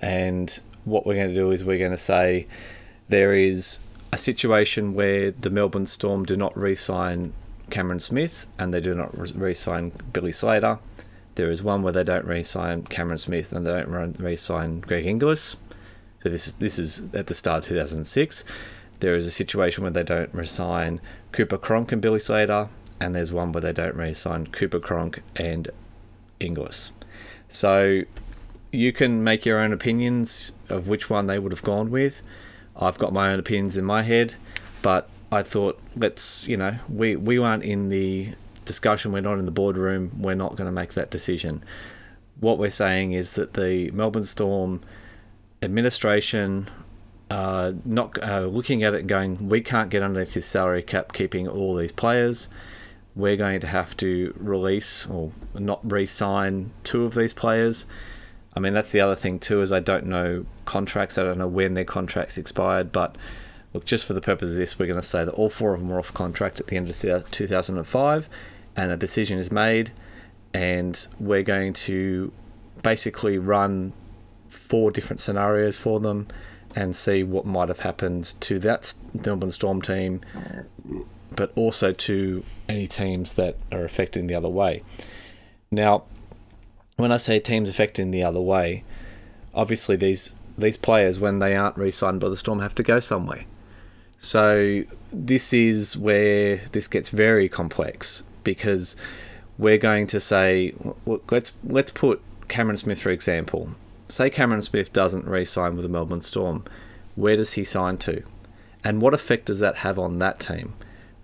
And 0.00 0.58
what 0.84 1.06
we're 1.06 1.14
going 1.14 1.28
to 1.28 1.34
do 1.34 1.50
is 1.50 1.64
we're 1.64 1.78
going 1.78 1.90
to 1.90 1.96
say 1.96 2.46
there 3.08 3.34
is 3.34 3.80
a 4.12 4.18
situation 4.18 4.94
where 4.94 5.30
the 5.30 5.50
Melbourne 5.50 5.86
Storm 5.86 6.24
do 6.24 6.36
not 6.36 6.56
re 6.56 6.74
sign 6.74 7.32
Cameron 7.70 8.00
Smith 8.00 8.46
and 8.58 8.72
they 8.72 8.80
do 8.80 8.94
not 8.94 9.16
re 9.16 9.54
sign 9.54 9.92
Billy 10.12 10.32
Slater. 10.32 10.78
There 11.34 11.50
is 11.50 11.62
one 11.62 11.82
where 11.82 11.92
they 11.92 12.04
don't 12.04 12.24
re 12.24 12.42
sign 12.42 12.82
Cameron 12.82 13.18
Smith 13.18 13.52
and 13.52 13.66
they 13.66 13.72
don't 13.72 14.18
re 14.18 14.36
sign 14.36 14.80
Greg 14.80 15.06
Inglis. 15.06 15.56
So 16.22 16.28
this 16.28 16.48
is, 16.48 16.54
this 16.54 16.78
is 16.78 17.02
at 17.14 17.28
the 17.28 17.34
start 17.34 17.64
of 17.64 17.68
2006. 17.68 18.44
There 19.00 19.14
is 19.14 19.26
a 19.26 19.30
situation 19.30 19.84
where 19.84 19.92
they 19.92 20.02
don't 20.02 20.32
resign 20.34 21.00
Cooper 21.30 21.58
Cronk 21.58 21.92
and 21.92 22.02
Billy 22.02 22.18
Slater, 22.18 22.68
and 23.00 23.14
there's 23.14 23.32
one 23.32 23.52
where 23.52 23.60
they 23.60 23.72
don't 23.72 23.94
re-sign 23.94 24.48
Cooper 24.48 24.80
Cronk 24.80 25.22
and 25.36 25.70
Inglis. 26.40 26.90
So 27.46 28.02
you 28.72 28.92
can 28.92 29.22
make 29.22 29.46
your 29.46 29.60
own 29.60 29.72
opinions 29.72 30.52
of 30.68 30.88
which 30.88 31.08
one 31.08 31.26
they 31.26 31.38
would 31.38 31.52
have 31.52 31.62
gone 31.62 31.90
with. 31.90 32.22
I've 32.76 32.98
got 32.98 33.12
my 33.12 33.32
own 33.32 33.38
opinions 33.38 33.76
in 33.76 33.84
my 33.84 34.02
head, 34.02 34.34
but 34.82 35.08
I 35.30 35.42
thought 35.42 35.78
let's 35.96 36.46
you 36.46 36.56
know 36.56 36.76
we 36.88 37.16
we 37.16 37.38
aren't 37.38 37.64
in 37.64 37.88
the 37.88 38.34
discussion. 38.64 39.12
We're 39.12 39.20
not 39.20 39.38
in 39.38 39.44
the 39.44 39.50
boardroom. 39.50 40.12
We're 40.18 40.34
not 40.34 40.56
going 40.56 40.66
to 40.66 40.72
make 40.72 40.94
that 40.94 41.10
decision. 41.10 41.64
What 42.40 42.58
we're 42.58 42.70
saying 42.70 43.12
is 43.12 43.34
that 43.34 43.54
the 43.54 43.90
Melbourne 43.90 44.24
Storm 44.24 44.82
administration 45.60 46.68
uh, 47.30 47.72
not 47.84 48.22
uh, 48.22 48.46
looking 48.46 48.82
at 48.82 48.94
it 48.94 49.00
and 49.00 49.08
going, 49.08 49.48
we 49.48 49.60
can't 49.60 49.90
get 49.90 50.02
underneath 50.02 50.34
this 50.34 50.46
salary 50.46 50.82
cap, 50.82 51.12
keeping 51.12 51.46
all 51.46 51.74
these 51.74 51.92
players. 51.92 52.48
We're 53.14 53.36
going 53.36 53.60
to 53.60 53.66
have 53.66 53.96
to 53.98 54.34
release 54.38 55.04
or 55.06 55.32
not 55.54 55.80
re-sign 55.90 56.70
two 56.84 57.04
of 57.04 57.14
these 57.14 57.32
players. 57.32 57.86
I 58.54 58.60
mean, 58.60 58.72
that's 58.72 58.92
the 58.92 59.00
other 59.00 59.16
thing 59.16 59.38
too. 59.38 59.60
Is 59.60 59.72
I 59.72 59.80
don't 59.80 60.06
know 60.06 60.46
contracts. 60.64 61.18
I 61.18 61.24
don't 61.24 61.38
know 61.38 61.48
when 61.48 61.74
their 61.74 61.84
contracts 61.84 62.38
expired. 62.38 62.92
But 62.92 63.16
look, 63.72 63.84
just 63.84 64.06
for 64.06 64.12
the 64.12 64.20
purpose 64.20 64.50
of 64.50 64.56
this, 64.56 64.78
we're 64.78 64.86
going 64.86 65.00
to 65.00 65.06
say 65.06 65.24
that 65.24 65.34
all 65.34 65.50
four 65.50 65.74
of 65.74 65.80
them 65.80 65.88
were 65.88 65.98
off 65.98 66.12
contract 66.14 66.60
at 66.60 66.68
the 66.68 66.76
end 66.76 66.88
of 66.88 67.30
2005, 67.30 68.28
and 68.76 68.92
a 68.92 68.96
decision 68.96 69.38
is 69.38 69.50
made, 69.52 69.92
and 70.54 71.08
we're 71.18 71.42
going 71.42 71.72
to 71.72 72.32
basically 72.82 73.38
run 73.38 73.92
four 74.48 74.90
different 74.90 75.20
scenarios 75.20 75.76
for 75.76 76.00
them 76.00 76.26
and 76.74 76.94
see 76.94 77.22
what 77.22 77.44
might 77.44 77.68
have 77.68 77.80
happened 77.80 78.34
to 78.40 78.58
that 78.60 78.94
Melbourne 79.24 79.50
Storm 79.50 79.82
team, 79.82 80.20
but 81.34 81.52
also 81.56 81.92
to 81.92 82.44
any 82.68 82.86
teams 82.86 83.34
that 83.34 83.56
are 83.72 83.84
affecting 83.84 84.26
the 84.26 84.34
other 84.34 84.48
way. 84.48 84.82
Now, 85.70 86.04
when 86.96 87.12
I 87.12 87.16
say 87.16 87.40
teams 87.40 87.68
affecting 87.68 88.10
the 88.10 88.22
other 88.22 88.40
way, 88.40 88.82
obviously 89.54 89.96
these 89.96 90.32
these 90.56 90.76
players, 90.76 91.20
when 91.20 91.38
they 91.38 91.54
aren't 91.54 91.76
re-signed 91.76 92.18
by 92.18 92.28
the 92.28 92.36
Storm, 92.36 92.58
have 92.58 92.74
to 92.74 92.82
go 92.82 92.98
somewhere. 92.98 93.44
So 94.18 94.84
this 95.12 95.52
is 95.52 95.96
where 95.96 96.58
this 96.72 96.88
gets 96.88 97.08
very 97.08 97.48
complex 97.48 98.22
because 98.44 98.96
we're 99.56 99.78
going 99.78 100.06
to 100.08 100.20
say, 100.20 100.74
let's 101.30 101.52
let's 101.64 101.90
put 101.90 102.20
Cameron 102.48 102.76
Smith 102.76 103.00
for 103.00 103.10
example 103.10 103.70
say 104.08 104.30
Cameron 104.30 104.62
Smith 104.62 104.92
doesn't 104.92 105.26
re 105.26 105.44
sign 105.44 105.76
with 105.76 105.84
the 105.84 105.88
Melbourne 105.88 106.20
Storm, 106.20 106.64
where 107.14 107.36
does 107.36 107.52
he 107.54 107.64
sign 107.64 107.98
to? 107.98 108.22
And 108.84 109.02
what 109.02 109.14
effect 109.14 109.46
does 109.46 109.60
that 109.60 109.78
have 109.78 109.98
on 109.98 110.18
that 110.18 110.40
team? 110.40 110.74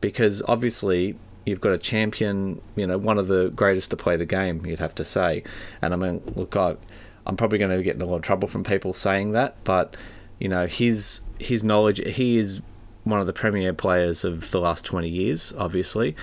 Because 0.00 0.42
obviously, 0.46 1.16
you've 1.46 1.60
got 1.60 1.72
a 1.72 1.78
champion, 1.78 2.60
you 2.76 2.86
know, 2.86 2.98
one 2.98 3.18
of 3.18 3.28
the 3.28 3.48
greatest 3.50 3.90
to 3.90 3.96
play 3.96 4.16
the 4.16 4.26
game, 4.26 4.64
you'd 4.66 4.80
have 4.80 4.94
to 4.96 5.04
say. 5.04 5.42
And 5.80 5.94
I 5.94 5.96
mean, 5.96 6.22
look, 6.34 6.56
I, 6.56 6.76
I'm 7.26 7.36
probably 7.36 7.58
going 7.58 7.76
to 7.76 7.82
get 7.82 7.96
in 7.96 8.02
a 8.02 8.06
lot 8.06 8.16
of 8.16 8.22
trouble 8.22 8.48
from 8.48 8.64
people 8.64 8.92
saying 8.92 9.32
that, 9.32 9.56
but, 9.64 9.96
you 10.38 10.48
know, 10.48 10.66
his, 10.66 11.20
his 11.38 11.64
knowledge, 11.64 12.00
he 12.04 12.36
is 12.36 12.60
one 13.04 13.20
of 13.20 13.26
the 13.26 13.32
premier 13.32 13.72
players 13.72 14.24
of 14.24 14.50
the 14.50 14.60
last 14.60 14.84
20 14.84 15.08
years, 15.08 15.52
obviously, 15.56 16.16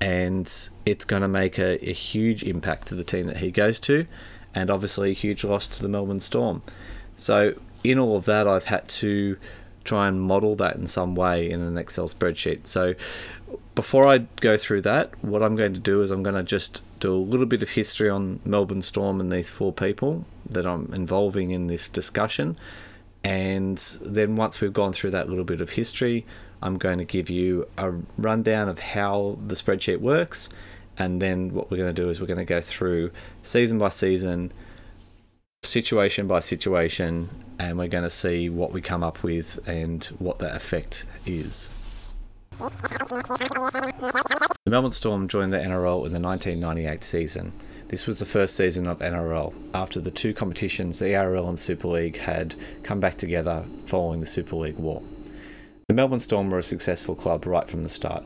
and 0.00 0.68
it's 0.84 1.04
going 1.04 1.22
to 1.22 1.28
make 1.28 1.58
a, 1.58 1.88
a 1.88 1.92
huge 1.92 2.42
impact 2.42 2.88
to 2.88 2.94
the 2.94 3.04
team 3.04 3.26
that 3.26 3.38
he 3.38 3.50
goes 3.50 3.80
to 3.80 4.06
and 4.54 4.70
obviously 4.70 5.10
a 5.10 5.14
huge 5.14 5.44
loss 5.44 5.68
to 5.68 5.82
the 5.82 5.88
Melbourne 5.88 6.20
Storm. 6.20 6.62
So, 7.14 7.54
in 7.84 7.98
all 7.98 8.16
of 8.16 8.24
that, 8.24 8.48
I've 8.48 8.64
had 8.64 8.88
to 8.88 9.36
try 9.84 10.08
and 10.08 10.20
model 10.20 10.56
that 10.56 10.76
in 10.76 10.86
some 10.86 11.14
way 11.14 11.48
in 11.48 11.60
an 11.60 11.78
Excel 11.78 12.08
spreadsheet. 12.08 12.66
So, 12.66 12.94
before 13.74 14.08
I 14.08 14.18
go 14.40 14.56
through 14.56 14.80
that, 14.82 15.22
what 15.22 15.42
I'm 15.42 15.54
going 15.54 15.74
to 15.74 15.80
do 15.80 16.02
is 16.02 16.10
I'm 16.10 16.22
going 16.22 16.34
to 16.34 16.42
just 16.42 16.82
do 17.00 17.14
a 17.14 17.18
little 17.18 17.46
bit 17.46 17.62
of 17.62 17.70
history 17.70 18.08
on 18.08 18.40
Melbourne 18.44 18.82
Storm 18.82 19.20
and 19.20 19.30
these 19.30 19.50
four 19.50 19.72
people 19.72 20.24
that 20.48 20.66
I'm 20.66 20.92
involving 20.92 21.50
in 21.50 21.66
this 21.66 21.88
discussion. 21.88 22.56
And 23.26 23.78
then 24.00 24.36
once 24.36 24.60
we've 24.60 24.72
gone 24.72 24.92
through 24.92 25.10
that 25.10 25.28
little 25.28 25.44
bit 25.44 25.60
of 25.60 25.70
history, 25.70 26.24
I'm 26.62 26.78
going 26.78 26.98
to 26.98 27.04
give 27.04 27.28
you 27.28 27.68
a 27.76 27.92
rundown 28.16 28.68
of 28.68 28.78
how 28.78 29.38
the 29.46 29.54
spreadsheet 29.54 30.00
works 30.00 30.48
and 30.98 31.20
then 31.20 31.52
what 31.52 31.70
we're 31.70 31.76
going 31.76 31.94
to 31.94 32.02
do 32.02 32.08
is 32.08 32.20
we're 32.20 32.26
going 32.26 32.38
to 32.38 32.44
go 32.44 32.60
through 32.60 33.10
season 33.42 33.78
by 33.78 33.90
season, 33.90 34.52
situation 35.62 36.26
by 36.26 36.40
situation, 36.40 37.28
and 37.58 37.78
we're 37.78 37.88
going 37.88 38.04
to 38.04 38.10
see 38.10 38.48
what 38.48 38.72
we 38.72 38.80
come 38.80 39.02
up 39.02 39.22
with 39.22 39.58
and 39.68 40.04
what 40.18 40.38
that 40.38 40.56
effect 40.56 41.04
is. 41.26 41.68
The 44.64 44.70
Melbourne 44.70 44.92
Storm 44.92 45.28
joined 45.28 45.52
the 45.52 45.58
NRL 45.58 46.06
in 46.06 46.12
the 46.12 46.20
1998 46.20 47.04
season. 47.04 47.52
This 47.88 48.08
was 48.08 48.18
the 48.18 48.26
first 48.26 48.56
season 48.56 48.88
of 48.88 48.98
NRL 48.98 49.54
after 49.72 50.00
the 50.00 50.10
two 50.10 50.34
competitions, 50.34 50.98
the 50.98 51.14
ARL 51.14 51.48
and 51.48 51.58
Super 51.58 51.86
League, 51.86 52.18
had 52.18 52.56
come 52.82 52.98
back 52.98 53.16
together 53.16 53.64
following 53.84 54.18
the 54.18 54.26
Super 54.26 54.56
League 54.56 54.80
war. 54.80 55.02
The 55.86 55.94
Melbourne 55.94 56.18
Storm 56.18 56.50
were 56.50 56.58
a 56.58 56.64
successful 56.64 57.14
club 57.14 57.46
right 57.46 57.68
from 57.68 57.84
the 57.84 57.88
start. 57.88 58.24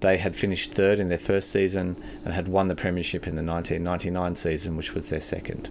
They 0.00 0.16
had 0.16 0.34
finished 0.34 0.72
third 0.72 0.98
in 0.98 1.08
their 1.08 1.18
first 1.18 1.52
season 1.52 2.02
and 2.24 2.34
had 2.34 2.48
won 2.48 2.66
the 2.66 2.74
Premiership 2.74 3.28
in 3.28 3.36
the 3.36 3.44
1999 3.44 4.34
season, 4.34 4.76
which 4.76 4.92
was 4.92 5.08
their 5.08 5.20
second. 5.20 5.70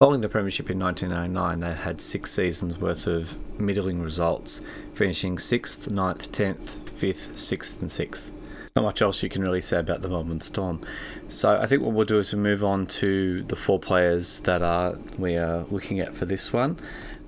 Following 0.00 0.20
the 0.22 0.28
Premiership 0.28 0.68
in 0.68 0.80
1909, 0.80 1.60
they 1.60 1.72
had 1.72 2.00
six 2.00 2.32
seasons 2.32 2.80
worth 2.80 3.06
of 3.06 3.60
middling 3.60 4.02
results, 4.02 4.60
finishing 4.92 5.36
6th, 5.36 5.88
9th, 5.88 6.30
10th, 6.30 6.70
5th, 6.98 7.28
6th, 7.36 7.80
and 7.80 7.90
6th. 7.90 8.35
Not 8.76 8.82
much 8.82 9.00
else 9.00 9.22
you 9.22 9.30
can 9.30 9.40
really 9.40 9.62
say 9.62 9.78
about 9.78 10.02
the 10.02 10.08
Melbourne 10.10 10.42
Storm. 10.42 10.82
So 11.28 11.58
I 11.58 11.66
think 11.66 11.80
what 11.80 11.94
we'll 11.94 12.04
do 12.04 12.18
is 12.18 12.34
we 12.34 12.38
move 12.38 12.62
on 12.62 12.84
to 12.86 13.42
the 13.44 13.56
four 13.56 13.80
players 13.80 14.40
that 14.40 14.60
are 14.60 14.98
we 15.16 15.38
are 15.38 15.64
looking 15.70 15.98
at 15.98 16.14
for 16.14 16.26
this 16.26 16.52
one. 16.52 16.78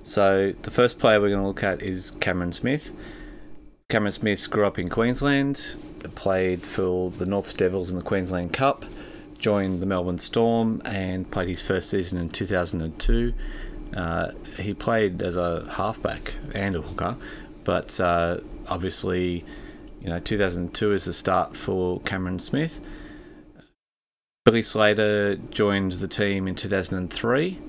So 0.03 0.53
the 0.61 0.69
first 0.69 0.99
player 0.99 1.19
we're 1.19 1.29
going 1.29 1.41
to 1.41 1.47
look 1.47 1.63
at 1.63 1.81
is 1.81 2.11
Cameron 2.19 2.51
Smith. 2.51 2.93
Cameron 3.89 4.13
Smith 4.13 4.47
grew 4.51 4.67
up 4.67 4.77
in 4.77 4.89
Queensland, 4.89 5.75
played 6.13 6.61
for 6.61 7.09
the 7.09 7.25
North 7.25 7.57
Devils 7.57 7.89
in 7.89 7.97
the 7.97 8.03
Queensland 8.03 8.53
Cup, 8.53 8.85
joined 9.39 9.79
the 9.79 9.87
Melbourne 9.87 10.19
Storm, 10.19 10.83
and 10.85 11.31
played 11.31 11.47
his 11.47 11.63
first 11.63 11.89
season 11.89 12.19
in 12.19 12.29
2002. 12.29 13.33
Uh, 13.97 14.31
he 14.57 14.75
played 14.75 15.23
as 15.23 15.35
a 15.35 15.67
halfback 15.71 16.33
and 16.53 16.75
a 16.75 16.81
hooker, 16.81 17.15
but 17.63 17.99
uh, 17.99 18.37
obviously, 18.67 19.43
you 20.01 20.09
know, 20.09 20.19
2002 20.19 20.93
is 20.93 21.05
the 21.05 21.13
start 21.13 21.55
for 21.55 21.99
Cameron 22.01 22.39
Smith. 22.39 22.81
Billy 24.45 24.63
Slater 24.63 25.35
joined 25.35 25.93
the 25.93 26.07
team 26.07 26.47
in 26.47 26.55
2003 26.55 27.59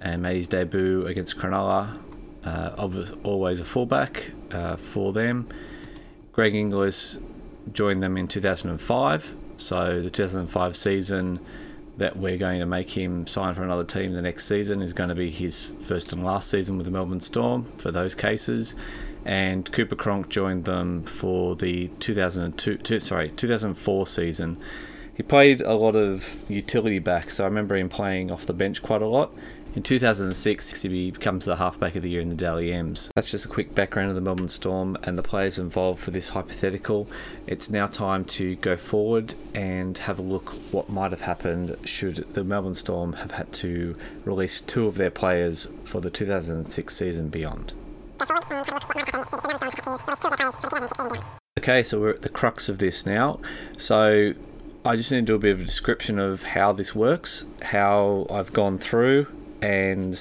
and 0.00 0.22
made 0.22 0.36
his 0.36 0.48
debut 0.48 1.06
against 1.06 1.36
Cronulla 1.36 1.98
uh, 2.44 3.10
always 3.22 3.60
a 3.60 3.64
fullback 3.64 4.32
uh, 4.50 4.76
for 4.76 5.12
them. 5.12 5.48
Greg 6.32 6.54
Inglis 6.54 7.18
joined 7.72 8.02
them 8.02 8.16
in 8.16 8.26
2005, 8.26 9.34
so 9.56 10.00
the 10.00 10.10
2005 10.10 10.76
season 10.76 11.40
that 11.98 12.16
we're 12.16 12.38
going 12.38 12.58
to 12.58 12.66
make 12.66 12.90
him 12.90 13.26
sign 13.26 13.54
for 13.54 13.62
another 13.62 13.84
team 13.84 14.12
the 14.12 14.22
next 14.22 14.46
season 14.46 14.80
is 14.80 14.92
going 14.92 15.10
to 15.10 15.14
be 15.14 15.30
his 15.30 15.66
first 15.80 16.12
and 16.12 16.24
last 16.24 16.50
season 16.50 16.76
with 16.76 16.86
the 16.86 16.90
Melbourne 16.90 17.20
Storm 17.20 17.64
for 17.76 17.90
those 17.90 18.14
cases. 18.14 18.74
And 19.24 19.70
Cooper 19.70 19.96
Cronk 19.96 20.28
joined 20.28 20.64
them 20.64 21.02
for 21.04 21.54
the 21.54 21.88
2002, 22.00 22.78
two, 22.78 23.00
sorry, 23.00 23.30
2004 23.30 24.06
season. 24.06 24.58
He 25.14 25.22
played 25.22 25.60
a 25.60 25.74
lot 25.74 25.94
of 25.94 26.42
utility 26.48 26.98
back, 26.98 27.30
so 27.30 27.44
I 27.44 27.46
remember 27.46 27.76
him 27.76 27.88
playing 27.88 28.30
off 28.30 28.46
the 28.46 28.54
bench 28.54 28.82
quite 28.82 29.02
a 29.02 29.06
lot 29.06 29.32
in 29.74 29.82
2006, 29.82 30.82
he 30.82 31.10
becomes 31.10 31.46
the 31.46 31.56
halfback 31.56 31.96
of 31.96 32.02
the 32.02 32.10
year 32.10 32.20
in 32.20 32.28
the 32.28 32.34
Dally 32.34 32.72
M's. 32.74 33.10
That's 33.14 33.30
just 33.30 33.46
a 33.46 33.48
quick 33.48 33.74
background 33.74 34.10
of 34.10 34.14
the 34.14 34.20
Melbourne 34.20 34.48
Storm 34.48 34.98
and 35.02 35.16
the 35.16 35.22
players 35.22 35.58
involved 35.58 36.00
for 36.00 36.10
this 36.10 36.30
hypothetical. 36.30 37.08
It's 37.46 37.70
now 37.70 37.86
time 37.86 38.26
to 38.26 38.56
go 38.56 38.76
forward 38.76 39.32
and 39.54 39.96
have 39.96 40.18
a 40.18 40.22
look 40.22 40.50
what 40.72 40.90
might 40.90 41.10
have 41.10 41.22
happened 41.22 41.76
should 41.84 42.16
the 42.34 42.44
Melbourne 42.44 42.74
Storm 42.74 43.14
have 43.14 43.32
had 43.32 43.50
to 43.54 43.96
release 44.26 44.60
two 44.60 44.86
of 44.86 44.96
their 44.96 45.10
players 45.10 45.68
for 45.84 46.02
the 46.02 46.10
2006 46.10 46.94
season 46.94 47.28
beyond. 47.28 47.72
Okay, 51.58 51.82
so 51.82 52.00
we're 52.00 52.10
at 52.10 52.22
the 52.22 52.28
crux 52.28 52.68
of 52.68 52.78
this 52.78 53.04
now. 53.06 53.40
So 53.76 54.32
I 54.84 54.96
just 54.96 55.12
need 55.12 55.20
to 55.20 55.26
do 55.26 55.34
a 55.34 55.38
bit 55.38 55.52
of 55.52 55.60
a 55.60 55.64
description 55.64 56.18
of 56.18 56.42
how 56.42 56.72
this 56.72 56.94
works, 56.94 57.44
how 57.62 58.26
I've 58.30 58.52
gone 58.52 58.78
through, 58.78 59.26
and 59.60 60.18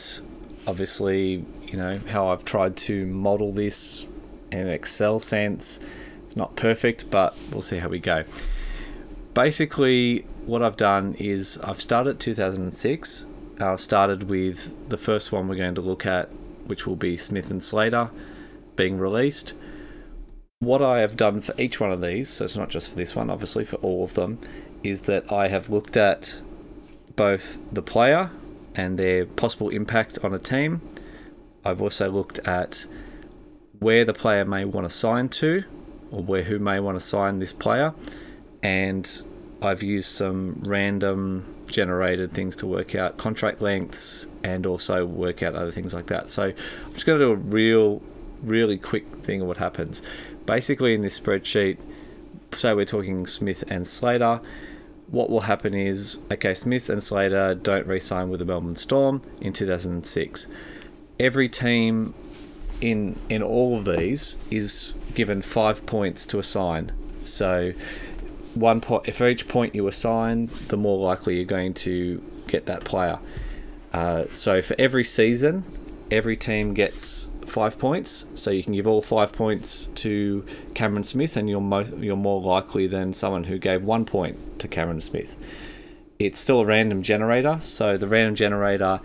obviously, 0.68 1.46
you 1.66 1.78
know, 1.78 2.00
how 2.10 2.30
I've 2.30 2.46
tried 2.46 2.78
to 2.78 3.06
model 3.08 3.52
this 3.52 4.08
in 4.52 4.68
Excel 4.68 5.20
sense. 5.20 5.80
It's 6.26 6.36
not 6.36 6.56
perfect, 6.56 7.10
but 7.10 7.36
we'll 7.52 7.62
see 7.62 7.78
how 7.78 7.88
we 7.88 8.00
go. 8.00 8.24
Basically, 9.34 10.26
what 10.46 10.62
I've 10.62 10.78
done 10.78 11.16
is 11.16 11.58
I've 11.64 11.82
started 11.82 12.20
2006. 12.20 13.26
Uh, 13.60 13.74
I've 13.74 13.82
started 13.82 14.24
with 14.24 14.90
the 14.90 14.98
first 14.98 15.32
one 15.32 15.48
we're 15.48 15.56
going 15.56 15.76
to 15.76 15.82
look 15.82 16.06
at, 16.06 16.30
which 16.72 16.88
will 16.88 16.96
be 16.96 17.18
Smith 17.18 17.52
and 17.52 17.62
Slater 17.62 18.10
being 18.78 18.98
released. 18.98 19.56
What 20.60 20.82
I 20.82 21.00
have 21.00 21.18
done 21.18 21.42
for 21.42 21.54
each 21.58 21.82
one 21.82 21.92
of 21.92 22.00
these, 22.00 22.30
so 22.30 22.46
it's 22.46 22.56
not 22.56 22.70
just 22.70 22.92
for 22.92 22.96
this 22.96 23.14
one, 23.14 23.30
obviously 23.30 23.66
for 23.66 23.76
all 23.88 24.06
of 24.06 24.14
them, 24.14 24.40
is 24.82 25.02
that 25.02 25.30
I 25.34 25.50
have 25.50 25.70
looked 25.70 25.98
at 25.98 26.40
both 27.18 27.60
the 27.74 27.82
player 27.82 28.32
and 28.74 28.98
their 28.98 29.26
possible 29.26 29.68
impact 29.68 30.18
on 30.24 30.34
a 30.34 30.40
team. 30.40 30.80
I've 31.66 31.82
also 31.82 32.10
looked 32.10 32.40
at 32.48 32.86
where 33.80 34.06
the 34.06 34.14
player 34.14 34.46
may 34.46 34.64
want 34.64 34.86
to 34.86 34.90
sign 34.90 35.28
to, 35.28 35.66
or 36.10 36.24
where 36.24 36.44
who 36.44 36.58
may 36.58 36.80
want 36.80 36.96
to 36.96 37.04
sign 37.06 37.40
this 37.40 37.52
player, 37.52 37.94
and 38.64 39.24
I've 39.62 39.84
used 39.84 40.12
some 40.12 40.62
random 40.64 41.46
generated 41.68 42.32
things 42.32 42.56
to 42.58 42.68
work 42.68 42.96
out 42.96 43.18
contract 43.18 43.62
lengths 43.62 44.28
and 44.44 44.66
also 44.66 45.06
work 45.06 45.44
out 45.44 45.56
other 45.56 45.72
things 45.72 45.94
like 45.94 46.08
that. 46.08 46.30
So 46.30 46.44
I'm 46.46 46.94
just 46.94 47.06
going 47.06 47.20
to 47.20 47.26
do 47.26 47.32
a 47.32 47.36
real, 47.36 48.02
really 48.42 48.78
quick 48.78 49.08
thing 49.18 49.42
of 49.42 49.48
what 49.48 49.58
happens. 49.58 50.02
Basically, 50.46 50.94
in 50.96 51.02
this 51.02 51.20
spreadsheet, 51.20 51.78
say 52.54 52.74
we're 52.74 52.86
talking 52.86 53.28
Smith 53.28 53.64
and 53.68 53.88
Slater, 53.88 54.42
what 55.08 55.30
will 55.30 55.42
happen 55.42 55.74
is 55.74 56.18
okay, 56.32 56.54
Smith 56.54 56.90
and 56.90 57.04
Slater 57.04 57.54
don't 57.54 57.86
re 57.86 58.00
sign 58.00 58.30
with 58.30 58.40
the 58.40 58.46
Melbourne 58.46 58.76
Storm 58.76 59.22
in 59.40 59.54
2006. 59.54 60.48
Every 61.20 61.50
team 61.50 62.14
in 62.80 63.18
in 63.30 63.44
all 63.44 63.78
of 63.78 63.86
these 63.86 64.38
is 64.50 64.94
given 65.14 65.42
five 65.42 65.86
points 65.86 66.26
to 66.28 66.40
assign. 66.40 66.92
So 67.24 67.74
one 68.56 68.82
point 68.82 69.14
for 69.14 69.28
each 69.28 69.48
point 69.48 69.76
you 69.76 69.88
assign, 69.88 70.50
the 70.68 70.78
more 70.78 70.98
likely 70.98 71.36
you're 71.38 71.46
going 71.46 71.74
to 71.76 72.24
get 72.48 72.66
that 72.66 72.84
player. 72.84 73.20
Uh, 73.94 74.26
so 74.32 74.62
for 74.62 74.76
every 74.80 75.04
season, 75.04 75.64
every 76.10 76.36
team 76.36 76.74
gets 76.74 77.30
five 77.46 77.78
points. 77.78 78.28
So 78.36 78.52
you 78.52 78.64
can 78.64 78.74
give 78.74 78.88
all 78.88 79.02
five 79.02 79.32
points 79.32 79.88
to 79.96 80.46
Cameron 80.74 81.04
Smith, 81.04 81.36
and 81.38 81.50
you're 81.50 81.62
mo- 81.62 81.98
you're 81.98 82.16
more 82.16 82.42
likely 82.42 82.88
than 82.88 83.14
someone 83.14 83.46
who 83.46 83.58
gave 83.58 83.84
one 83.84 84.06
point 84.06 84.60
to 84.60 84.68
Cameron 84.68 85.02
Smith. 85.02 85.38
It's 86.20 86.40
still 86.40 86.62
a 86.62 86.66
random 86.66 87.04
generator. 87.04 87.60
So 87.62 87.98
the 87.98 88.08
random 88.08 88.36
generator, 88.36 89.00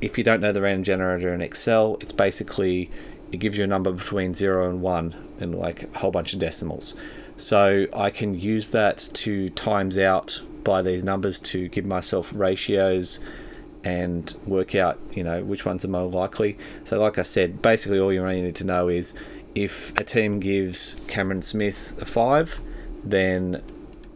if 0.00 0.18
you 0.18 0.24
don't 0.24 0.40
know 0.40 0.52
the 0.52 0.62
random 0.62 0.84
generator 0.84 1.32
in 1.32 1.40
Excel, 1.40 1.96
it's 2.00 2.12
basically 2.12 2.90
it 3.30 3.38
gives 3.38 3.58
you 3.58 3.64
a 3.64 3.66
number 3.66 3.92
between 3.92 4.34
zero 4.34 4.68
and 4.68 4.80
one, 4.82 5.14
and 5.40 5.54
like 5.54 5.84
a 5.94 5.98
whole 5.98 6.10
bunch 6.10 6.32
of 6.32 6.38
decimals. 6.38 6.94
So 7.38 7.86
I 7.94 8.10
can 8.10 8.38
use 8.38 8.70
that 8.70 8.98
to 9.14 9.48
times 9.50 9.96
out 9.96 10.42
by 10.64 10.82
these 10.82 11.04
numbers 11.04 11.38
to 11.38 11.68
give 11.68 11.86
myself 11.86 12.32
ratios 12.34 13.20
and 13.84 14.34
work 14.44 14.74
out, 14.74 14.98
you 15.12 15.22
know, 15.22 15.44
which 15.44 15.64
ones 15.64 15.84
are 15.84 15.88
more 15.88 16.10
likely. 16.10 16.58
So, 16.82 17.00
like 17.00 17.16
I 17.16 17.22
said, 17.22 17.62
basically 17.62 18.00
all 18.00 18.12
you 18.12 18.22
really 18.24 18.42
need 18.42 18.56
to 18.56 18.64
know 18.64 18.88
is 18.88 19.14
if 19.54 19.96
a 19.96 20.02
team 20.02 20.40
gives 20.40 21.00
Cameron 21.06 21.42
Smith 21.42 21.94
a 22.00 22.04
five, 22.04 22.60
then 23.04 23.62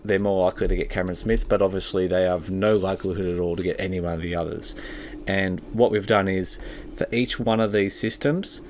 they're 0.05 0.19
more 0.19 0.45
likely 0.45 0.67
to 0.67 0.75
get 0.75 0.91
Cameron 0.91 1.17
Smith, 1.17 1.49
but 1.49 1.62
obviously 1.62 2.09
they 2.09 2.23
have 2.23 2.50
no 2.50 2.76
likelihood 2.76 3.26
at 3.26 3.38
all 3.38 3.55
to 3.55 3.62
get 3.62 3.76
any 3.79 4.00
one 4.00 4.14
of 4.14 4.21
the 4.21 4.35
others. 4.35 4.75
And 5.29 5.61
what 5.73 5.93
we've 5.93 6.09
done 6.09 6.26
is 6.26 6.59
for 6.97 7.07
each 7.12 7.38
one 7.38 7.61
of 7.61 7.70
these 7.70 7.97
systems, 7.97 8.62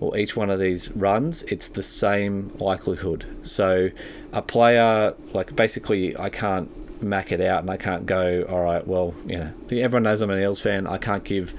or 0.00 0.16
each 0.16 0.34
one 0.34 0.50
of 0.50 0.58
these 0.58 0.90
runs, 0.92 1.42
it's 1.44 1.68
the 1.68 1.82
same 1.82 2.56
likelihood. 2.58 3.26
So 3.42 3.90
a 4.32 4.40
player, 4.40 5.14
like 5.34 5.54
basically, 5.54 6.16
I 6.18 6.30
can't 6.30 6.70
mac 7.02 7.30
it 7.32 7.40
out 7.40 7.60
and 7.60 7.70
I 7.70 7.76
can't 7.76 8.06
go, 8.06 8.44
all 8.48 8.62
right, 8.62 8.86
well, 8.86 9.14
you 9.26 9.38
know, 9.38 9.52
everyone 9.70 10.04
knows 10.04 10.22
I'm 10.22 10.30
an 10.30 10.40
Eels 10.40 10.60
fan. 10.60 10.86
I 10.86 10.96
can't 10.96 11.22
give, 11.22 11.54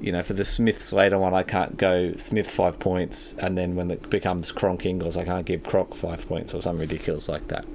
you 0.00 0.12
know, 0.12 0.22
for 0.22 0.34
the 0.34 0.44
Smith 0.44 0.80
Slater 0.82 1.18
one, 1.18 1.34
I 1.34 1.42
can't 1.42 1.76
go 1.76 2.14
Smith 2.16 2.48
five 2.48 2.78
points, 2.78 3.34
and 3.38 3.58
then 3.58 3.74
when 3.74 3.90
it 3.90 4.08
becomes 4.08 4.52
Cronk 4.52 4.86
Inglis, 4.86 5.16
I 5.16 5.24
can't 5.24 5.44
give 5.44 5.64
Cronk 5.64 5.94
five 5.94 6.26
points 6.28 6.54
or 6.54 6.62
something 6.62 6.80
ridiculous 6.80 7.28
like 7.28 7.48
that. 7.48 7.66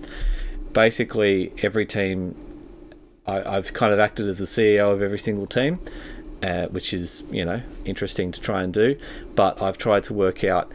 Basically, 0.71 1.53
every 1.61 1.85
team, 1.85 2.35
I, 3.27 3.57
I've 3.57 3.73
kind 3.73 3.93
of 3.93 3.99
acted 3.99 4.27
as 4.27 4.39
the 4.39 4.45
CEO 4.45 4.93
of 4.93 5.01
every 5.01 5.19
single 5.19 5.45
team 5.45 5.79
uh, 6.41 6.67
which 6.67 6.93
is 6.93 7.23
you 7.31 7.45
know 7.45 7.61
interesting 7.85 8.31
to 8.31 8.41
try 8.41 8.63
and 8.63 8.73
do. 8.73 8.97
But 9.35 9.61
I've 9.61 9.77
tried 9.77 10.03
to 10.05 10.13
work 10.13 10.43
out 10.43 10.71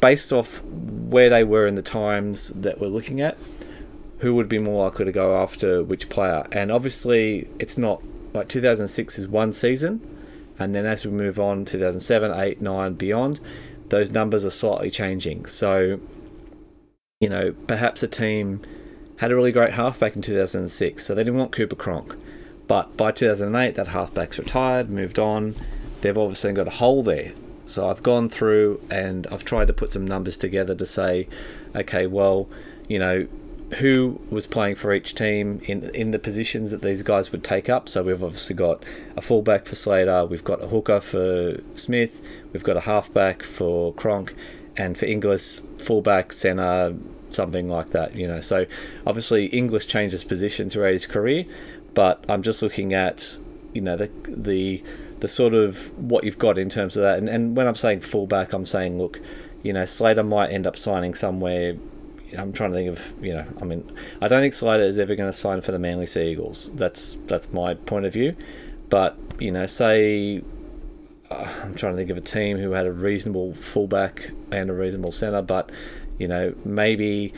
based 0.00 0.32
off 0.32 0.62
where 0.64 1.28
they 1.28 1.44
were 1.44 1.66
in 1.66 1.74
the 1.74 1.82
times 1.82 2.48
that 2.50 2.80
we're 2.80 2.88
looking 2.88 3.20
at, 3.20 3.36
who 4.18 4.34
would 4.34 4.48
be 4.48 4.58
more 4.58 4.84
likely 4.84 5.04
to 5.04 5.12
go 5.12 5.36
after 5.36 5.82
which 5.82 6.08
player. 6.08 6.46
And 6.52 6.70
obviously, 6.70 7.48
it's 7.58 7.76
not 7.76 8.02
like 8.32 8.48
2006 8.48 9.18
is 9.18 9.28
one 9.28 9.52
season, 9.52 10.00
and 10.58 10.74
then 10.74 10.86
as 10.86 11.04
we 11.04 11.12
move 11.12 11.38
on, 11.38 11.64
2007, 11.64 12.32
8, 12.32 12.60
9, 12.60 12.94
beyond, 12.94 13.40
those 13.88 14.10
numbers 14.10 14.44
are 14.44 14.50
slightly 14.50 14.90
changing. 14.90 15.46
So, 15.46 16.00
you 17.20 17.28
know, 17.28 17.52
perhaps 17.66 18.02
a 18.02 18.08
team 18.08 18.60
had 19.18 19.32
a 19.32 19.36
really 19.36 19.52
great 19.52 19.72
halfback 19.72 20.14
in 20.14 20.22
2006, 20.22 21.04
so 21.04 21.14
they 21.14 21.24
didn't 21.24 21.38
want 21.38 21.52
Cooper 21.52 21.76
Cronk. 21.76 22.14
But 22.68 22.96
by 22.96 23.10
2008, 23.10 23.74
that 23.74 23.88
halfback's 23.88 24.38
retired, 24.38 24.90
moved 24.90 25.18
on. 25.18 25.56
They've 26.02 26.16
obviously 26.16 26.52
got 26.52 26.68
a 26.68 26.72
hole 26.72 27.02
there. 27.02 27.32
So 27.66 27.88
I've 27.90 28.02
gone 28.02 28.28
through 28.28 28.80
and 28.90 29.26
I've 29.30 29.44
tried 29.44 29.66
to 29.66 29.72
put 29.72 29.92
some 29.92 30.06
numbers 30.06 30.36
together 30.36 30.74
to 30.74 30.86
say, 30.86 31.28
okay, 31.74 32.06
well, 32.06 32.48
you 32.88 32.98
know, 32.98 33.26
who 33.76 34.20
was 34.30 34.46
playing 34.46 34.74
for 34.74 34.92
each 34.94 35.14
team 35.14 35.60
in 35.64 35.90
in 35.90 36.10
the 36.10 36.18
positions 36.18 36.70
that 36.70 36.80
these 36.80 37.02
guys 37.02 37.32
would 37.32 37.44
take 37.44 37.68
up. 37.68 37.88
So 37.88 38.02
we've 38.02 38.22
obviously 38.22 38.56
got 38.56 38.82
a 39.16 39.20
fullback 39.20 39.66
for 39.66 39.74
Slater, 39.74 40.24
we've 40.24 40.44
got 40.44 40.62
a 40.62 40.68
hooker 40.68 41.00
for 41.00 41.60
Smith, 41.74 42.26
we've 42.52 42.64
got 42.64 42.76
a 42.76 42.80
halfback 42.80 43.42
for 43.42 43.92
Cronk, 43.92 44.34
and 44.76 44.96
for 44.96 45.04
Inglis, 45.04 45.60
fullback, 45.76 46.32
centre, 46.32 46.96
something 47.28 47.68
like 47.68 47.90
that. 47.90 48.14
You 48.14 48.26
know, 48.26 48.40
so 48.40 48.64
obviously 49.06 49.46
Inglis 49.46 49.84
changes 49.84 50.24
position 50.24 50.70
throughout 50.70 50.94
his 50.94 51.06
career, 51.06 51.44
but 51.98 52.24
I'm 52.28 52.42
just 52.42 52.62
looking 52.62 52.94
at 52.94 53.38
you 53.72 53.80
know 53.80 53.96
the 53.96 54.08
the 54.28 54.84
the 55.18 55.26
sort 55.26 55.52
of 55.52 55.90
what 55.98 56.22
you've 56.22 56.38
got 56.38 56.56
in 56.56 56.70
terms 56.70 56.96
of 56.96 57.02
that. 57.02 57.18
And, 57.18 57.28
and 57.28 57.56
when 57.56 57.66
I'm 57.66 57.74
saying 57.74 58.02
fullback, 58.02 58.52
I'm 58.52 58.66
saying 58.66 58.98
look, 58.98 59.20
you 59.64 59.72
know, 59.72 59.84
Slater 59.84 60.22
might 60.22 60.52
end 60.52 60.64
up 60.64 60.76
signing 60.76 61.12
somewhere. 61.12 61.74
I'm 62.38 62.52
trying 62.52 62.70
to 62.70 62.76
think 62.76 62.88
of 62.88 63.14
you 63.20 63.34
know. 63.34 63.52
I 63.60 63.64
mean, 63.64 63.90
I 64.20 64.28
don't 64.28 64.40
think 64.40 64.54
Slater 64.54 64.84
is 64.84 64.96
ever 64.96 65.16
going 65.16 65.28
to 65.28 65.36
sign 65.36 65.60
for 65.60 65.72
the 65.72 65.78
Manly 65.80 66.06
Sea 66.06 66.30
Eagles. 66.30 66.70
That's 66.72 67.18
that's 67.26 67.52
my 67.52 67.74
point 67.74 68.06
of 68.06 68.12
view. 68.12 68.36
But 68.90 69.18
you 69.40 69.50
know, 69.50 69.66
say 69.66 70.44
uh, 71.32 71.52
I'm 71.64 71.74
trying 71.74 71.94
to 71.94 71.96
think 71.96 72.10
of 72.10 72.16
a 72.16 72.20
team 72.20 72.58
who 72.58 72.70
had 72.70 72.86
a 72.86 72.92
reasonable 72.92 73.54
fullback 73.54 74.30
and 74.52 74.70
a 74.70 74.72
reasonable 74.72 75.10
centre, 75.10 75.42
but 75.42 75.72
you 76.16 76.28
know 76.28 76.54
maybe 76.64 77.32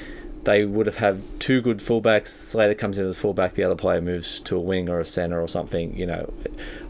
they 0.45 0.65
would 0.65 0.87
have 0.87 0.97
had 0.97 1.23
two 1.39 1.61
good 1.61 1.79
fullbacks. 1.79 2.29
Slater 2.29 2.75
comes 2.75 2.99
in 2.99 3.07
as 3.07 3.19
fullback, 3.19 3.55
the 3.55 3.65
other 3.65 3.75
player 3.75 4.01
moves 4.01 4.41
to 4.41 4.57
a 4.57 4.61
wing 4.61 4.89
or 4.89 4.99
a 4.99 5.05
centre 5.05 5.41
or 5.41 5.49
something. 5.49 5.95
You 5.97 6.07
know, 6.07 6.33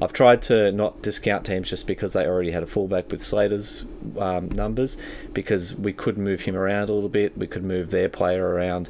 I've 0.01 0.13
tried 0.13 0.43
to 0.43 0.71
not 0.71 1.03
discount 1.03 1.45
teams 1.45 1.69
just 1.69 1.87
because 1.87 2.13
they 2.13 2.27
already 2.27 2.53
had 2.53 2.63
a 2.63 2.67
fullback 2.67 3.11
with 3.11 3.23
Slater's 3.23 3.85
um, 4.19 4.51
numbers, 4.51 4.97
because 5.33 5.75
we 5.75 5.93
could 5.93 6.17
move 6.17 6.43
him 6.43 6.55
around 6.55 6.91
a 6.91 6.93
little 6.93 7.09
bit. 7.09 7.37
We 7.37 7.47
could 7.47 7.65
move 7.65 7.91
their 7.91 8.09
player 8.09 8.47
around. 8.47 8.89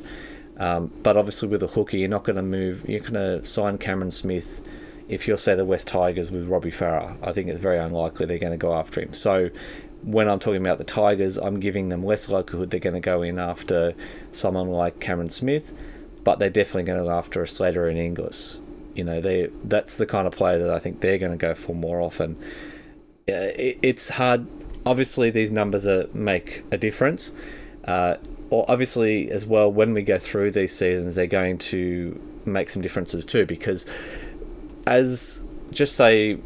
Um, 0.58 0.92
but 1.02 1.16
obviously, 1.16 1.48
with 1.48 1.62
a 1.62 1.68
hooker, 1.68 1.96
you're 1.96 2.08
not 2.08 2.24
going 2.24 2.36
to 2.36 2.42
move. 2.42 2.86
You're 2.86 3.00
going 3.00 3.14
to 3.14 3.44
sign 3.46 3.78
Cameron 3.78 4.10
Smith 4.10 4.66
if 5.08 5.26
you're 5.26 5.38
say 5.38 5.54
the 5.54 5.64
West 5.64 5.88
Tigers 5.88 6.30
with 6.30 6.46
Robbie 6.48 6.70
Farah. 6.70 7.16
I 7.22 7.32
think 7.32 7.48
it's 7.48 7.58
very 7.58 7.78
unlikely 7.78 8.26
they're 8.26 8.38
going 8.38 8.52
to 8.52 8.58
go 8.58 8.74
after 8.74 9.00
him. 9.00 9.14
So 9.14 9.50
when 10.02 10.28
I'm 10.28 10.38
talking 10.38 10.60
about 10.60 10.78
the 10.78 10.84
Tigers, 10.84 11.36
I'm 11.36 11.60
giving 11.60 11.88
them 11.88 12.04
less 12.04 12.28
likelihood 12.28 12.70
they're 12.70 12.80
going 12.80 12.94
to 12.94 13.00
go 13.00 13.22
in 13.22 13.38
after 13.38 13.94
someone 14.32 14.68
like 14.68 15.00
Cameron 15.00 15.30
Smith, 15.30 15.76
but 16.24 16.38
they're 16.38 16.50
definitely 16.50 16.84
going 16.84 16.98
to 16.98 17.04
go 17.04 17.10
after 17.10 17.42
a 17.42 17.48
Slater 17.48 17.86
and 17.86 17.98
Inglis. 17.98 18.58
You 18.94 19.04
know, 19.04 19.20
they 19.20 19.50
that's 19.62 19.96
the 19.96 20.06
kind 20.06 20.26
of 20.26 20.34
player 20.34 20.58
that 20.58 20.70
I 20.70 20.78
think 20.78 21.00
they're 21.00 21.18
going 21.18 21.32
to 21.32 21.38
go 21.38 21.54
for 21.54 21.74
more 21.74 22.00
often. 22.00 22.36
It, 23.26 23.78
it's 23.82 24.10
hard. 24.10 24.46
Obviously, 24.84 25.30
these 25.30 25.50
numbers 25.50 25.86
are, 25.86 26.08
make 26.12 26.64
a 26.72 26.78
difference. 26.78 27.30
Uh, 27.84 28.16
or 28.48 28.64
obviously, 28.68 29.30
as 29.30 29.46
well, 29.46 29.70
when 29.70 29.92
we 29.92 30.02
go 30.02 30.18
through 30.18 30.50
these 30.50 30.74
seasons, 30.74 31.14
they're 31.14 31.26
going 31.26 31.58
to 31.58 32.20
make 32.44 32.70
some 32.70 32.82
differences 32.82 33.24
too. 33.24 33.46
Because 33.46 33.86
as 34.86 35.44
just 35.70 35.94
say 35.94 36.38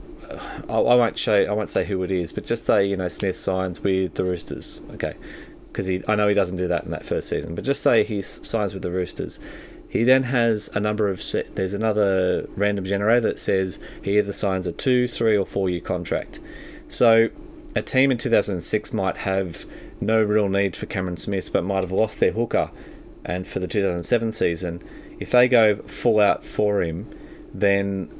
I, 0.68 0.78
won't 0.78 1.18
show. 1.18 1.44
I 1.44 1.52
won't 1.52 1.70
say 1.70 1.84
who 1.84 2.02
it 2.02 2.10
is, 2.10 2.32
but 2.32 2.44
just 2.44 2.64
say 2.64 2.86
you 2.86 2.96
know 2.96 3.08
Smith 3.08 3.36
signs 3.36 3.82
with 3.82 4.14
the 4.14 4.24
Roosters. 4.24 4.80
Okay, 4.92 5.14
because 5.68 5.86
he. 5.86 6.02
I 6.08 6.14
know 6.14 6.28
he 6.28 6.34
doesn't 6.34 6.56
do 6.56 6.68
that 6.68 6.84
in 6.84 6.90
that 6.90 7.04
first 7.04 7.28
season, 7.28 7.54
but 7.54 7.64
just 7.64 7.82
say 7.82 8.04
he 8.04 8.22
signs 8.22 8.74
with 8.74 8.82
the 8.82 8.90
Roosters. 8.90 9.38
He 9.88 10.02
then 10.02 10.24
has 10.24 10.68
a 10.74 10.80
number 10.80 11.08
of 11.08 11.22
there's 11.54 11.72
another 11.72 12.48
random 12.56 12.84
generator 12.84 13.28
that 13.28 13.38
says 13.38 13.78
he 14.02 14.18
either 14.18 14.32
signs 14.32 14.66
a 14.66 14.72
two, 14.72 15.06
three, 15.06 15.36
or 15.36 15.46
four 15.46 15.70
year 15.70 15.80
contract. 15.80 16.40
So 16.88 17.30
a 17.76 17.82
team 17.82 18.10
in 18.10 18.18
2006 18.18 18.92
might 18.92 19.18
have 19.18 19.66
no 20.00 20.22
real 20.22 20.48
need 20.48 20.74
for 20.76 20.86
Cameron 20.86 21.16
Smith, 21.16 21.52
but 21.52 21.64
might 21.64 21.82
have 21.82 21.92
lost 21.92 22.20
their 22.20 22.32
hooker. 22.32 22.70
And 23.24 23.46
for 23.46 23.60
the 23.60 23.68
2007 23.68 24.32
season, 24.32 24.82
if 25.18 25.30
they 25.30 25.48
go 25.48 25.76
full 25.76 26.20
out 26.20 26.44
for 26.44 26.82
him, 26.82 27.08
then 27.52 28.10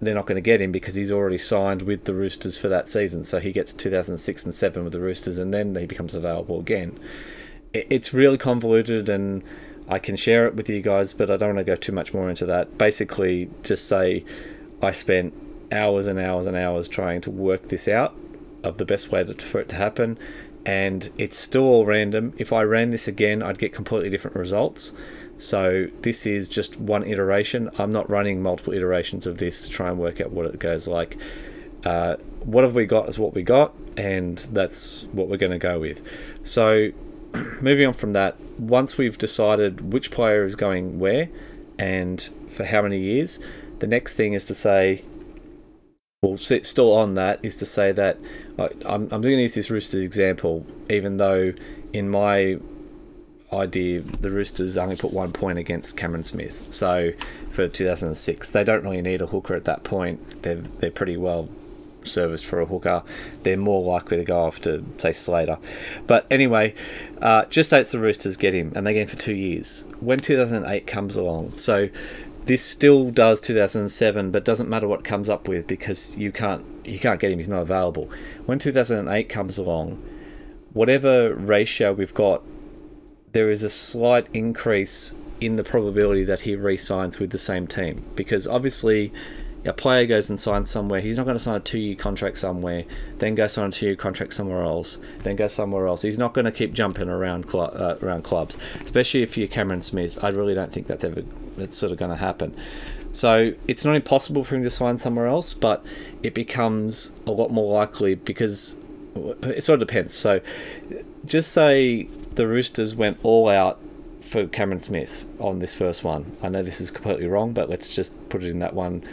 they're 0.00 0.14
not 0.14 0.26
going 0.26 0.36
to 0.36 0.42
get 0.42 0.60
him 0.60 0.72
because 0.72 0.94
he's 0.94 1.12
already 1.12 1.38
signed 1.38 1.82
with 1.82 2.04
the 2.04 2.14
Roosters 2.14 2.58
for 2.58 2.68
that 2.68 2.88
season. 2.88 3.24
So 3.24 3.40
he 3.40 3.52
gets 3.52 3.72
2006 3.72 4.44
and 4.44 4.54
7 4.54 4.84
with 4.84 4.92
the 4.92 5.00
Roosters 5.00 5.38
and 5.38 5.52
then 5.54 5.74
he 5.74 5.86
becomes 5.86 6.14
available 6.14 6.60
again. 6.60 6.98
It's 7.72 8.12
really 8.12 8.38
convoluted 8.38 9.08
and 9.08 9.42
I 9.88 9.98
can 9.98 10.16
share 10.16 10.46
it 10.46 10.54
with 10.54 10.68
you 10.68 10.82
guys, 10.82 11.14
but 11.14 11.30
I 11.30 11.36
don't 11.36 11.54
want 11.54 11.58
to 11.58 11.64
go 11.64 11.76
too 11.76 11.92
much 11.92 12.12
more 12.12 12.28
into 12.28 12.46
that. 12.46 12.76
Basically, 12.76 13.50
just 13.62 13.86
say 13.86 14.24
I 14.82 14.90
spent 14.90 15.32
hours 15.72 16.06
and 16.06 16.18
hours 16.18 16.46
and 16.46 16.56
hours 16.56 16.88
trying 16.88 17.20
to 17.22 17.30
work 17.30 17.68
this 17.68 17.88
out 17.88 18.14
of 18.62 18.78
the 18.78 18.84
best 18.84 19.12
way 19.12 19.22
to, 19.24 19.34
for 19.34 19.60
it 19.60 19.68
to 19.70 19.76
happen, 19.76 20.18
and 20.64 21.10
it's 21.16 21.36
still 21.38 21.64
all 21.64 21.86
random. 21.86 22.34
If 22.36 22.52
I 22.52 22.62
ran 22.62 22.90
this 22.90 23.06
again, 23.06 23.42
I'd 23.42 23.58
get 23.58 23.72
completely 23.72 24.10
different 24.10 24.36
results. 24.36 24.92
So 25.38 25.88
this 26.02 26.26
is 26.26 26.48
just 26.48 26.80
one 26.80 27.04
iteration. 27.04 27.70
I'm 27.78 27.90
not 27.90 28.08
running 28.08 28.42
multiple 28.42 28.72
iterations 28.72 29.26
of 29.26 29.38
this 29.38 29.62
to 29.62 29.68
try 29.68 29.88
and 29.88 29.98
work 29.98 30.20
out 30.20 30.30
what 30.30 30.46
it 30.46 30.58
goes 30.58 30.88
like. 30.88 31.16
Uh, 31.84 32.16
what 32.42 32.64
have 32.64 32.74
we 32.74 32.86
got 32.86 33.08
is 33.08 33.18
what 33.18 33.34
we 33.34 33.42
got, 33.42 33.74
and 33.96 34.38
that's 34.38 35.04
what 35.12 35.28
we're 35.28 35.36
going 35.36 35.52
to 35.52 35.58
go 35.58 35.78
with. 35.78 36.02
So 36.42 36.90
moving 37.60 37.86
on 37.86 37.92
from 37.92 38.12
that, 38.14 38.40
once 38.58 38.96
we've 38.96 39.18
decided 39.18 39.92
which 39.92 40.10
player 40.10 40.44
is 40.44 40.54
going 40.54 40.98
where 40.98 41.28
and 41.78 42.28
for 42.48 42.64
how 42.64 42.82
many 42.82 42.98
years, 42.98 43.38
the 43.78 43.86
next 43.86 44.14
thing 44.14 44.32
is 44.32 44.46
to 44.46 44.54
say, 44.54 45.04
well, 46.22 46.38
still 46.38 46.92
on 46.92 47.14
that, 47.14 47.38
is 47.44 47.56
to 47.56 47.66
say 47.66 47.92
that 47.92 48.18
I'm, 48.58 48.80
I'm 48.86 49.08
going 49.08 49.22
to 49.22 49.42
use 49.42 49.54
this 49.54 49.70
Roosters 49.70 50.02
example, 50.02 50.66
even 50.88 51.18
though 51.18 51.52
in 51.92 52.08
my 52.08 52.58
idea, 53.52 54.00
the 54.00 54.30
Roosters 54.30 54.76
only 54.76 54.96
put 54.96 55.12
one 55.12 55.32
point 55.32 55.58
against 55.58 55.96
Cameron 55.96 56.24
Smith. 56.24 56.72
So 56.72 57.12
for 57.50 57.68
2006, 57.68 58.50
they 58.50 58.64
don't 58.64 58.82
really 58.82 59.02
need 59.02 59.20
a 59.20 59.26
hooker 59.26 59.54
at 59.54 59.64
that 59.64 59.84
point. 59.84 60.42
They're 60.42 60.56
they're 60.56 60.90
pretty 60.90 61.16
well 61.16 61.48
serviced 62.02 62.46
for 62.46 62.60
a 62.60 62.66
hooker. 62.66 63.02
They're 63.42 63.56
more 63.56 63.82
likely 63.82 64.16
to 64.16 64.24
go 64.24 64.46
after 64.46 64.82
say 64.98 65.12
Slater. 65.12 65.58
But 66.06 66.26
anyway, 66.30 66.74
uh, 67.20 67.44
just 67.46 67.70
say 67.70 67.80
it's 67.80 67.92
the 67.92 67.98
Roosters 67.98 68.36
get 68.36 68.54
him, 68.54 68.72
and 68.74 68.86
they 68.86 68.94
get 68.94 69.02
him 69.02 69.08
for 69.08 69.16
two 69.16 69.34
years. 69.34 69.84
When 70.00 70.18
2008 70.18 70.86
comes 70.86 71.16
along, 71.16 71.52
so 71.52 71.88
this 72.46 72.64
still 72.64 73.10
does 73.10 73.40
2007, 73.40 74.30
but 74.30 74.44
doesn't 74.44 74.68
matter 74.68 74.86
what 74.86 75.02
comes 75.02 75.28
up 75.28 75.48
with 75.48 75.66
because 75.66 76.16
you 76.16 76.32
can't 76.32 76.64
you 76.84 76.98
can't 76.98 77.20
get 77.20 77.32
him. 77.32 77.38
He's 77.38 77.48
not 77.48 77.62
available. 77.62 78.08
When 78.44 78.58
2008 78.58 79.28
comes 79.28 79.58
along, 79.58 80.02
whatever 80.72 81.34
ratio 81.34 81.92
we've 81.92 82.14
got 82.14 82.42
there 83.36 83.50
is 83.50 83.62
a 83.62 83.68
slight 83.68 84.26
increase 84.32 85.14
in 85.42 85.56
the 85.56 85.62
probability 85.62 86.24
that 86.24 86.40
he 86.40 86.56
re-signs 86.56 87.18
with 87.18 87.32
the 87.32 87.38
same 87.38 87.66
team 87.66 88.02
because 88.14 88.48
obviously 88.48 89.12
a 89.66 89.74
player 89.74 90.06
goes 90.06 90.30
and 90.30 90.40
signs 90.40 90.70
somewhere 90.70 91.02
he's 91.02 91.18
not 91.18 91.24
going 91.24 91.36
to 91.36 91.42
sign 91.42 91.56
a 91.56 91.60
two-year 91.60 91.94
contract 91.96 92.38
somewhere 92.38 92.84
then 93.18 93.34
go 93.34 93.46
sign 93.46 93.68
a 93.68 93.70
two-year 93.70 93.94
contract 93.94 94.32
somewhere 94.32 94.62
else 94.62 94.96
then 95.18 95.36
go 95.36 95.46
somewhere 95.46 95.86
else. 95.86 96.00
He's 96.00 96.16
not 96.16 96.32
going 96.32 96.46
to 96.46 96.50
keep 96.50 96.72
jumping 96.72 97.10
around 97.10 97.50
cl- 97.50 97.72
uh, 97.74 97.96
around 98.00 98.22
clubs 98.22 98.56
especially 98.80 99.20
if 99.22 99.36
you're 99.36 99.48
Cameron 99.48 99.82
Smith. 99.82 100.24
I 100.24 100.28
really 100.30 100.54
don't 100.54 100.72
think 100.72 100.86
that's 100.86 101.04
ever 101.04 101.20
that's 101.58 101.76
sort 101.76 101.92
of 101.92 101.98
going 101.98 102.12
to 102.12 102.16
happen. 102.16 102.56
So 103.12 103.52
it's 103.68 103.84
not 103.84 103.96
impossible 103.96 104.44
for 104.44 104.56
him 104.56 104.62
to 104.62 104.70
sign 104.70 104.96
somewhere 104.96 105.26
else 105.26 105.52
but 105.52 105.84
it 106.22 106.32
becomes 106.32 107.12
a 107.26 107.32
lot 107.32 107.50
more 107.50 107.70
likely 107.74 108.14
because 108.14 108.76
it 109.42 109.62
sort 109.62 109.82
of 109.82 109.86
depends. 109.86 110.14
So 110.14 110.40
just 111.26 111.52
say 111.52 112.08
the 112.36 112.46
Roosters 112.46 112.94
went 112.94 113.18
all 113.22 113.48
out 113.48 113.80
for 114.20 114.46
Cameron 114.46 114.80
Smith 114.80 115.26
on 115.38 115.58
this 115.58 115.74
first 115.74 116.04
one. 116.04 116.36
I 116.42 116.48
know 116.48 116.62
this 116.62 116.80
is 116.80 116.90
completely 116.90 117.26
wrong, 117.26 117.52
but 117.52 117.68
let's 117.68 117.94
just 117.94 118.12
put 118.28 118.42
it 118.42 118.50
in 118.50 118.58
that 118.60 118.74
one. 118.74 119.04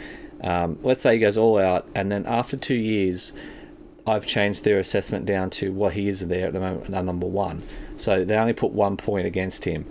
Um, 0.42 0.78
let's 0.82 1.02
say 1.02 1.14
he 1.14 1.20
goes 1.20 1.36
all 1.36 1.58
out, 1.58 1.88
and 1.94 2.12
then 2.12 2.26
after 2.26 2.56
two 2.56 2.74
years, 2.74 3.32
I've 4.06 4.26
changed 4.26 4.64
their 4.64 4.78
assessment 4.78 5.24
down 5.24 5.50
to 5.50 5.72
what 5.72 5.94
he 5.94 6.08
is 6.08 6.28
there 6.28 6.48
at 6.48 6.52
the 6.52 6.60
moment, 6.60 6.90
number 6.90 7.26
one. 7.26 7.62
So 7.96 8.24
they 8.24 8.36
only 8.36 8.52
put 8.52 8.72
one 8.72 8.96
point 8.96 9.26
against 9.26 9.64
him. 9.64 9.86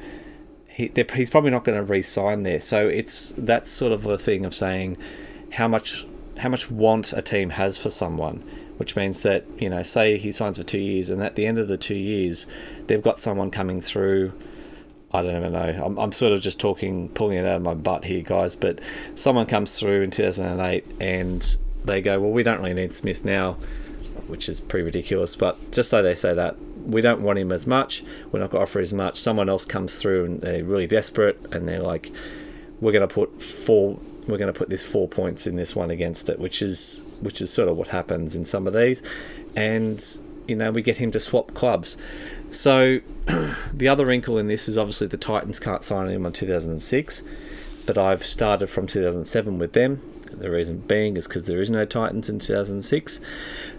He, 0.67 0.91
he's 1.13 1.29
probably 1.29 1.51
not 1.51 1.63
going 1.63 1.77
to 1.77 1.83
re-sign 1.83 2.43
there. 2.43 2.59
So 2.59 2.87
it's 2.87 3.33
that's 3.37 3.71
sort 3.71 3.91
of 3.91 4.05
a 4.05 4.17
thing 4.17 4.45
of 4.45 4.53
saying 4.53 4.97
how 5.53 5.67
much 5.67 6.05
how 6.39 6.49
much 6.49 6.69
want 6.69 7.13
a 7.13 7.21
team 7.21 7.51
has 7.51 7.77
for 7.77 7.89
someone 7.89 8.43
which 8.77 8.95
means 8.95 9.21
that 9.23 9.45
you 9.59 9.69
know, 9.69 9.83
say 9.83 10.17
he 10.17 10.31
signs 10.31 10.57
for 10.57 10.63
two 10.63 10.79
years, 10.79 11.09
and 11.09 11.21
at 11.21 11.35
the 11.35 11.45
end 11.45 11.59
of 11.59 11.67
the 11.67 11.77
two 11.77 11.95
years, 11.95 12.47
they've 12.87 13.01
got 13.01 13.19
someone 13.19 13.51
coming 13.51 13.81
through. 13.81 14.33
I 15.11 15.21
don't 15.21 15.37
even 15.37 15.53
know. 15.53 15.83
I'm, 15.85 15.97
I'm 15.99 16.11
sort 16.11 16.33
of 16.33 16.41
just 16.41 16.59
talking, 16.59 17.09
pulling 17.09 17.37
it 17.37 17.45
out 17.45 17.57
of 17.57 17.61
my 17.61 17.75
butt 17.75 18.05
here, 18.05 18.23
guys. 18.23 18.55
But 18.55 18.79
someone 19.13 19.45
comes 19.45 19.77
through 19.77 20.01
in 20.01 20.11
2008, 20.11 20.85
and 20.99 21.57
they 21.85 22.01
go, 22.01 22.19
"Well, 22.19 22.31
we 22.31 22.43
don't 22.43 22.59
really 22.59 22.73
need 22.73 22.93
Smith 22.93 23.23
now," 23.23 23.53
which 24.27 24.49
is 24.49 24.59
pretty 24.59 24.83
ridiculous. 24.83 25.35
But 25.35 25.71
just 25.71 25.89
so 25.89 26.01
they 26.01 26.15
say 26.15 26.33
that 26.33 26.57
we 26.83 27.01
don't 27.01 27.21
want 27.21 27.39
him 27.39 27.51
as 27.51 27.67
much, 27.67 28.03
we're 28.31 28.39
not 28.39 28.51
going 28.51 28.61
to 28.61 28.69
offer 28.69 28.79
as 28.79 28.93
much. 28.93 29.19
Someone 29.19 29.49
else 29.49 29.65
comes 29.65 29.97
through, 29.97 30.25
and 30.25 30.41
they're 30.41 30.63
really 30.63 30.87
desperate, 30.87 31.39
and 31.51 31.67
they're 31.67 31.79
like, 31.79 32.11
"We're 32.81 32.91
going 32.91 33.07
to 33.07 33.13
put 33.13 33.41
four 33.41 33.99
we're 34.27 34.37
going 34.37 34.51
to 34.51 34.57
put 34.57 34.69
this 34.69 34.83
four 34.83 35.07
points 35.07 35.47
in 35.47 35.55
this 35.55 35.75
one 35.75 35.91
against 35.91 36.29
it, 36.29 36.39
which 36.39 36.61
is 36.61 37.03
which 37.23 37.41
is 37.41 37.51
sort 37.51 37.69
of 37.69 37.77
what 37.77 37.89
happens 37.89 38.35
in 38.35 38.45
some 38.45 38.67
of 38.67 38.73
these, 38.73 39.01
and 39.55 40.17
you 40.47 40.55
know 40.55 40.71
we 40.71 40.81
get 40.81 40.97
him 40.97 41.11
to 41.11 41.19
swap 41.19 41.53
clubs. 41.53 41.97
So 42.51 42.99
the 43.73 43.87
other 43.87 44.05
wrinkle 44.05 44.37
in 44.37 44.47
this 44.47 44.67
is 44.67 44.77
obviously 44.77 45.07
the 45.07 45.17
Titans 45.17 45.59
can't 45.59 45.83
sign 45.83 46.09
him 46.09 46.25
on 46.25 46.33
2006, 46.33 47.23
but 47.85 47.97
I've 47.97 48.25
started 48.25 48.67
from 48.67 48.87
2007 48.87 49.57
with 49.57 49.73
them. 49.73 50.01
The 50.31 50.49
reason 50.49 50.79
being 50.79 51.15
is 51.15 51.27
because 51.27 51.45
there 51.45 51.61
is 51.61 51.69
no 51.69 51.85
Titans 51.85 52.29
in 52.29 52.39
2006. 52.39 53.21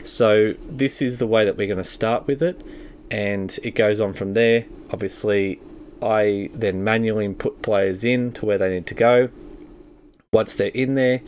So 0.04 0.54
this 0.68 1.02
is 1.02 1.18
the 1.18 1.26
way 1.26 1.44
that 1.44 1.56
we're 1.56 1.66
going 1.66 1.78
to 1.78 1.84
start 1.84 2.26
with 2.26 2.42
it, 2.42 2.60
and 3.10 3.58
it 3.62 3.74
goes 3.74 4.00
on 4.00 4.12
from 4.12 4.34
there. 4.34 4.66
Obviously, 4.90 5.60
I 6.02 6.50
then 6.52 6.84
manually 6.84 7.32
put 7.34 7.62
players 7.62 8.04
in 8.04 8.32
to 8.32 8.46
where 8.46 8.58
they 8.58 8.70
need 8.70 8.86
to 8.86 8.94
go 8.94 9.30
once 10.34 10.54
they're 10.54 10.68
in 10.68 10.96
there, 10.96 11.22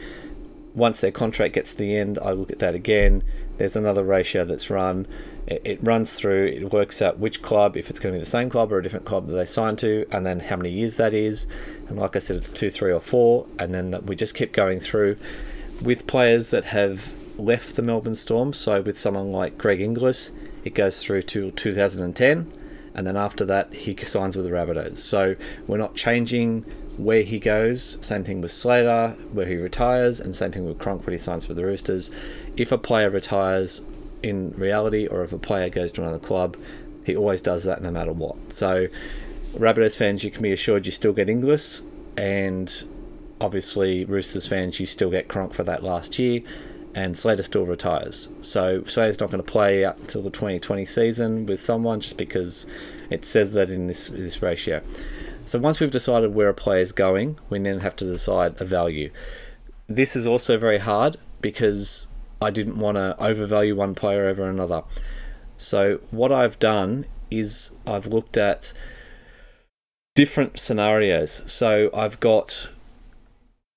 once 0.77 1.01
their 1.01 1.11
contract 1.11 1.55
gets 1.55 1.73
to 1.73 1.79
the 1.79 1.97
end, 1.97 2.19
I 2.23 2.33
look 2.33 2.53
at 2.53 2.59
that 2.61 2.75
again. 2.75 3.25
There's 3.57 3.75
another 3.75 4.05
ratio 4.05 4.45
that's 4.45 4.69
run. 4.69 5.07
It, 5.47 5.63
it 5.65 5.79
runs 5.83 6.13
through, 6.13 6.49
it 6.49 6.73
works 6.73 7.01
out 7.01 7.19
which 7.19 7.41
club, 7.41 7.77
if 7.77 7.89
it's 7.89 7.99
going 7.99 8.13
to 8.13 8.19
be 8.19 8.23
the 8.23 8.31
same 8.31 8.51
club 8.51 8.71
or 8.71 8.79
a 8.79 8.83
different 8.83 9.07
club 9.07 9.27
that 9.27 9.33
they 9.33 9.47
sign 9.47 9.77
to, 9.77 10.07
and 10.13 10.27
then 10.27 10.41
how 10.41 10.57
many 10.57 10.71
years 10.71 10.97
that 10.97 11.15
is. 11.15 11.47
And 11.89 11.99
like 11.99 12.15
I 12.15 12.19
said, 12.19 12.37
it's 12.37 12.51
two, 12.51 12.71
three, 12.71 12.93
or 12.93 13.01
four. 13.01 13.47
And 13.59 13.75
then 13.75 14.05
we 14.05 14.15
just 14.15 14.35
keep 14.35 14.53
going 14.53 14.79
through 14.79 15.17
with 15.81 16.07
players 16.07 16.51
that 16.51 16.67
have 16.67 17.15
left 17.39 17.77
the 17.77 17.83
Melbourne 17.83 18.15
Storm. 18.15 18.53
So 18.53 18.83
with 18.83 18.99
someone 18.99 19.31
like 19.31 19.57
Greg 19.57 19.81
Inglis, 19.81 20.31
it 20.63 20.75
goes 20.75 21.03
through 21.03 21.23
to 21.23 21.51
2010 21.53 22.53
and 22.97 23.07
then 23.07 23.17
after 23.17 23.45
that 23.45 23.73
he 23.75 23.95
signs 24.05 24.37
with 24.37 24.47
the 24.47 24.51
Rabbitohs. 24.51 24.99
So 24.99 25.37
we're 25.67 25.77
not 25.77 25.95
changing 25.95 26.65
where 26.97 27.23
he 27.23 27.39
goes. 27.39 27.99
Same 28.01 28.25
thing 28.25 28.41
with 28.41 28.51
Slater, 28.51 29.17
where 29.33 29.47
he 29.47 29.57
retires, 29.57 30.21
and 30.21 30.35
same 30.35 30.53
thing 30.53 30.67
with 30.67 30.79
Cronk 30.79 31.05
when 31.07 31.13
he 31.13 31.19
signs 31.19 31.47
for 31.47 31.55
the 31.55 31.65
Roosters. 31.65 32.11
If 32.57 32.73
a 32.73 32.79
player 32.79 33.11
retires 33.11 33.83
in 34.23 34.53
reality, 34.53 35.07
or 35.07 35.23
if 35.23 35.33
a 35.33 35.39
player 35.39 35.69
goes 35.69 35.93
to 35.93 36.03
another 36.03 36.19
club, 36.19 36.57
he 37.05 37.15
always 37.17 37.43
does 37.43 37.65
that 37.65 37.83
no 37.83 37.91
matter 37.91 38.13
what. 38.13 38.53
So, 38.53 38.89
Rabbitohs 39.55 39.97
fans, 39.97 40.25
you 40.25 40.31
can 40.31 40.43
be 40.43 40.53
assured 40.53 40.87
you 40.87 40.93
still 40.93 41.13
get 41.13 41.31
Inglis, 41.31 41.83
and 42.17 42.85
obviously 43.41 44.05
Roosters 44.05 44.47
fans, 44.47 44.81
you 44.81 44.87
still 44.87 45.11
get 45.11 45.29
Cronk 45.29 45.55
for 45.55 45.63
that 45.65 45.83
last 45.83 46.19
year, 46.19 46.41
and 46.95 47.17
Slater 47.17 47.43
still 47.43 47.67
retires. 47.67 48.31
So 48.41 48.83
Slater's 48.85 49.21
not 49.21 49.31
going 49.31 49.43
to 49.43 49.51
play 49.51 49.85
up 49.85 49.99
until 49.99 50.23
the 50.23 50.31
2020 50.31 50.85
season 50.87 51.47
with 51.47 51.63
someone 51.63 52.01
just 52.01 52.17
because 52.17 52.65
it 53.11 53.25
says 53.25 53.53
that 53.53 53.71
in 53.71 53.87
this 53.87 54.09
this 54.09 54.43
ratio. 54.43 54.83
So 55.47 55.59
once 55.59 55.81
we've 55.81 55.91
decided 55.91 56.35
where 56.35 56.49
a 56.49 56.55
player 56.55 56.81
is 56.81 56.93
going, 56.93 57.39
we 57.49 57.59
then 57.59 57.81
have 57.81 57.97
to 57.97 58.05
decide 58.05 58.61
a 58.61 58.65
value. 58.65 59.11
This 59.87 60.17
is 60.17 60.27
also 60.27 60.59
very 60.59 60.79
hard 60.79 61.17
because 61.41 62.09
I 62.43 62.51
didn't 62.51 62.79
want 62.79 62.97
to 62.97 63.17
overvalue 63.19 63.75
one 63.75 63.95
player 63.95 64.27
over 64.27 64.49
another. 64.49 64.83
So 65.57 66.01
what 66.11 66.33
I've 66.33 66.59
done 66.59 67.07
is 67.31 67.71
I've 67.87 68.07
looked 68.07 68.37
at 68.37 68.73
different 70.15 70.59
scenarios. 70.59 71.43
So 71.47 71.91
I've 71.95 72.21
got 72.21 72.69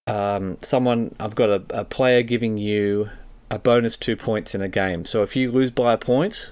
um, 0.07 0.57
someone, 0.61 1.15
I've 1.19 1.35
got 1.35 1.49
a, 1.49 1.63
a 1.69 1.85
player 1.85 2.23
giving 2.23 2.57
you 2.57 3.09
a 3.51 3.59
bonus 3.59 3.95
two 3.95 4.15
points 4.15 4.53
in 4.53 4.61
a 4.61 4.69
game. 4.69 5.05
So 5.05 5.21
if 5.21 5.35
you 5.35 5.51
lose 5.51 5.71
by 5.71 5.93
a 5.93 5.97
point, 5.97 6.51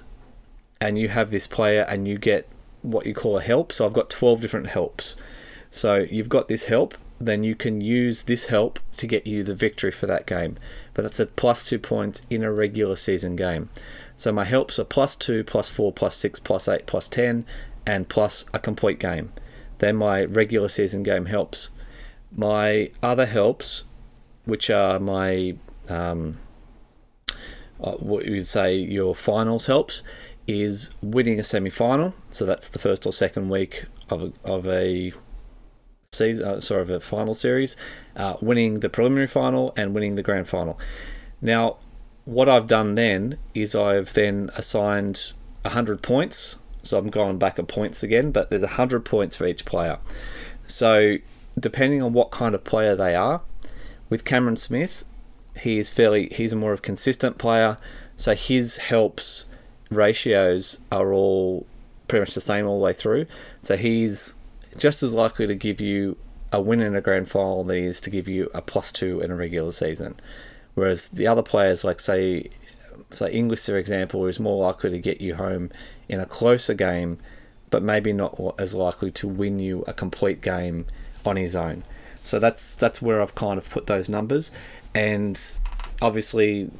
and 0.80 0.98
you 0.98 1.08
have 1.08 1.30
this 1.30 1.46
player 1.46 1.82
and 1.82 2.06
you 2.06 2.18
get 2.18 2.48
what 2.82 3.06
you 3.06 3.14
call 3.14 3.38
a 3.38 3.42
help. 3.42 3.72
So 3.72 3.86
I've 3.86 3.92
got 3.92 4.10
12 4.10 4.40
different 4.40 4.68
helps. 4.68 5.16
So 5.70 6.06
you've 6.10 6.28
got 6.28 6.48
this 6.48 6.64
help, 6.64 6.94
then 7.20 7.44
you 7.44 7.54
can 7.54 7.80
use 7.80 8.22
this 8.22 8.46
help 8.46 8.80
to 8.96 9.06
get 9.06 9.26
you 9.26 9.42
the 9.42 9.54
victory 9.54 9.90
for 9.90 10.06
that 10.06 10.26
game. 10.26 10.56
But 10.94 11.02
that's 11.02 11.20
a 11.20 11.26
plus 11.26 11.68
two 11.68 11.78
points 11.78 12.22
in 12.30 12.42
a 12.42 12.52
regular 12.52 12.96
season 12.96 13.36
game. 13.36 13.70
So 14.16 14.32
my 14.32 14.44
helps 14.44 14.78
are 14.78 14.84
plus 14.84 15.14
two, 15.14 15.44
plus 15.44 15.68
four, 15.68 15.92
plus 15.92 16.16
six, 16.16 16.40
plus 16.40 16.68
eight, 16.68 16.86
plus 16.86 17.06
10, 17.08 17.44
and 17.86 18.08
plus 18.08 18.44
a 18.52 18.58
complete 18.58 18.98
game. 18.98 19.32
They're 19.78 19.92
my 19.92 20.24
regular 20.24 20.68
season 20.68 21.02
game 21.02 21.26
helps. 21.26 21.70
My 22.34 22.90
other 23.02 23.26
helps, 23.26 23.84
which 24.44 24.70
are 24.70 24.98
my, 24.98 25.56
um, 25.88 26.38
uh, 27.80 27.92
what 27.92 28.26
you 28.26 28.32
would 28.32 28.48
say 28.48 28.74
your 28.74 29.14
finals 29.14 29.66
helps, 29.66 30.02
is 30.48 30.88
winning 31.02 31.38
a 31.38 31.44
semi 31.44 31.70
final. 31.70 32.14
So 32.32 32.44
that's 32.44 32.68
the 32.68 32.80
first 32.80 33.06
or 33.06 33.12
second 33.12 33.50
week 33.50 33.84
of 34.08 34.22
a, 34.22 34.32
of 34.44 34.66
a 34.66 35.12
season, 36.10 36.46
uh, 36.46 36.60
sorry, 36.60 36.82
of 36.82 36.90
a 36.90 36.98
final 36.98 37.34
series, 37.34 37.76
uh, 38.16 38.36
winning 38.40 38.80
the 38.80 38.88
preliminary 38.88 39.26
final 39.28 39.72
and 39.76 39.94
winning 39.94 40.16
the 40.16 40.22
grand 40.22 40.48
final. 40.48 40.80
Now, 41.40 41.76
what 42.24 42.48
I've 42.48 42.66
done 42.66 42.94
then 42.94 43.38
is 43.54 43.74
I've 43.74 44.14
then 44.14 44.50
assigned 44.56 45.32
100 45.62 46.02
points. 46.02 46.56
So 46.82 46.96
I'm 46.96 47.10
going 47.10 47.38
back 47.38 47.58
at 47.58 47.68
points 47.68 48.02
again, 48.02 48.30
but 48.30 48.48
there's 48.48 48.62
100 48.62 49.04
points 49.04 49.36
for 49.36 49.46
each 49.46 49.66
player. 49.66 49.98
So 50.66 51.18
depending 51.58 52.02
on 52.02 52.14
what 52.14 52.30
kind 52.30 52.54
of 52.54 52.64
player 52.64 52.96
they 52.96 53.14
are, 53.14 53.42
with 54.08 54.24
Cameron 54.24 54.56
Smith, 54.56 55.04
he 55.60 55.78
is 55.78 55.90
fairly 55.90 56.28
he's 56.28 56.52
a 56.52 56.56
more 56.56 56.72
of 56.72 56.80
consistent 56.80 57.36
player, 57.36 57.76
so 58.16 58.34
his 58.34 58.78
helps 58.78 59.44
ratios 59.90 60.78
are 60.90 61.12
all 61.12 61.66
pretty 62.08 62.22
much 62.22 62.34
the 62.34 62.40
same 62.40 62.66
all 62.66 62.78
the 62.78 62.84
way 62.84 62.92
through. 62.92 63.26
So 63.62 63.76
he's 63.76 64.34
just 64.78 65.02
as 65.02 65.14
likely 65.14 65.46
to 65.46 65.54
give 65.54 65.80
you 65.80 66.16
a 66.52 66.60
win 66.60 66.80
in 66.80 66.96
a 66.96 67.00
grand 67.00 67.30
final 67.30 67.64
than 67.64 67.76
he 67.76 67.84
is 67.84 68.00
to 68.00 68.10
give 68.10 68.28
you 68.28 68.50
a 68.54 68.62
plus 68.62 68.90
two 68.92 69.20
in 69.20 69.30
a 69.30 69.34
regular 69.34 69.72
season. 69.72 70.18
Whereas 70.74 71.08
the 71.08 71.26
other 71.26 71.42
players, 71.42 71.84
like 71.84 72.00
say, 72.00 72.50
say 73.10 73.30
Inglis, 73.32 73.66
for 73.66 73.76
example, 73.76 74.26
is 74.26 74.40
more 74.40 74.62
likely 74.62 74.90
to 74.90 74.98
get 74.98 75.20
you 75.20 75.34
home 75.34 75.70
in 76.08 76.20
a 76.20 76.26
closer 76.26 76.74
game, 76.74 77.18
but 77.70 77.82
maybe 77.82 78.12
not 78.12 78.54
as 78.58 78.74
likely 78.74 79.10
to 79.12 79.28
win 79.28 79.58
you 79.58 79.84
a 79.86 79.92
complete 79.92 80.40
game 80.40 80.86
on 81.26 81.36
his 81.36 81.54
own. 81.54 81.84
So 82.22 82.38
that's 82.38 82.76
that's 82.76 83.02
where 83.02 83.20
I've 83.20 83.34
kind 83.34 83.58
of 83.58 83.68
put 83.68 83.86
those 83.86 84.08
numbers, 84.08 84.50
and 84.94 85.40
obviously 86.00 86.70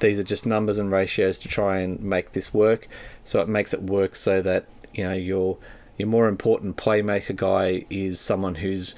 these 0.00 0.18
are 0.18 0.24
just 0.24 0.46
numbers 0.46 0.78
and 0.78 0.90
ratios 0.90 1.38
to 1.40 1.48
try 1.48 1.78
and 1.78 2.00
make 2.00 2.32
this 2.32 2.54
work. 2.54 2.88
So 3.24 3.40
it 3.40 3.48
makes 3.48 3.74
it 3.74 3.82
work 3.82 4.16
so 4.16 4.40
that 4.42 4.66
you 4.94 5.04
know 5.04 5.14
your 5.14 5.58
your 5.96 6.08
more 6.08 6.28
important 6.28 6.76
playmaker 6.76 7.34
guy 7.34 7.84
is 7.90 8.20
someone 8.20 8.56
who's 8.56 8.94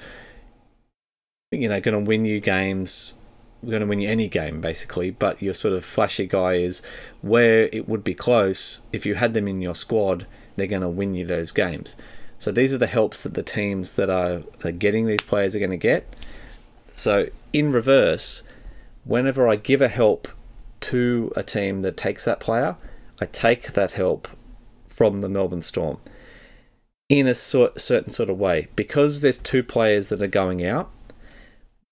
you 1.51 1.67
know 1.67 1.81
going 1.81 2.03
to 2.03 2.07
win 2.07 2.25
you 2.25 2.39
games 2.39 3.15
going 3.63 3.81
to 3.81 3.87
win 3.87 3.99
you 3.99 4.09
any 4.09 4.27
game 4.27 4.61
basically. 4.61 5.11
But 5.11 5.41
your 5.41 5.53
sort 5.53 5.73
of 5.73 5.85
flashy 5.85 6.25
guy 6.25 6.53
is 6.53 6.81
where 7.21 7.69
it 7.71 7.87
would 7.87 8.03
be 8.03 8.15
close. 8.15 8.81
If 8.91 9.05
you 9.05 9.15
had 9.15 9.33
them 9.33 9.47
in 9.47 9.61
your 9.61 9.75
squad 9.75 10.25
they're 10.55 10.67
going 10.67 10.81
to 10.81 10.89
win 10.89 11.15
you 11.15 11.25
those 11.25 11.51
games. 11.51 11.95
So 12.37 12.51
these 12.51 12.73
are 12.73 12.77
the 12.77 12.87
helps 12.87 13.23
that 13.23 13.35
the 13.35 13.43
teams 13.43 13.93
that 13.93 14.09
are, 14.09 14.41
are 14.63 14.71
getting 14.71 15.05
these 15.05 15.21
players 15.21 15.55
are 15.55 15.59
going 15.59 15.71
to 15.71 15.77
get. 15.77 16.11
So 16.91 17.27
in 17.53 17.71
reverse 17.71 18.43
whenever 19.03 19.47
I 19.47 19.55
give 19.55 19.81
a 19.81 19.87
help 19.87 20.27
to 20.81 21.31
a 21.35 21.43
team 21.43 21.81
that 21.81 21.97
takes 21.97 22.25
that 22.25 22.39
player, 22.39 22.75
I 23.19 23.25
take 23.25 23.73
that 23.73 23.91
help 23.91 24.27
from 24.87 25.19
the 25.19 25.29
Melbourne 25.29 25.61
Storm 25.61 25.99
in 27.09 27.27
a 27.27 27.35
certain 27.35 28.09
sort 28.09 28.29
of 28.29 28.39
way. 28.39 28.67
Because 28.75 29.21
there's 29.21 29.39
two 29.39 29.63
players 29.63 30.09
that 30.09 30.21
are 30.21 30.27
going 30.27 30.65
out, 30.65 30.89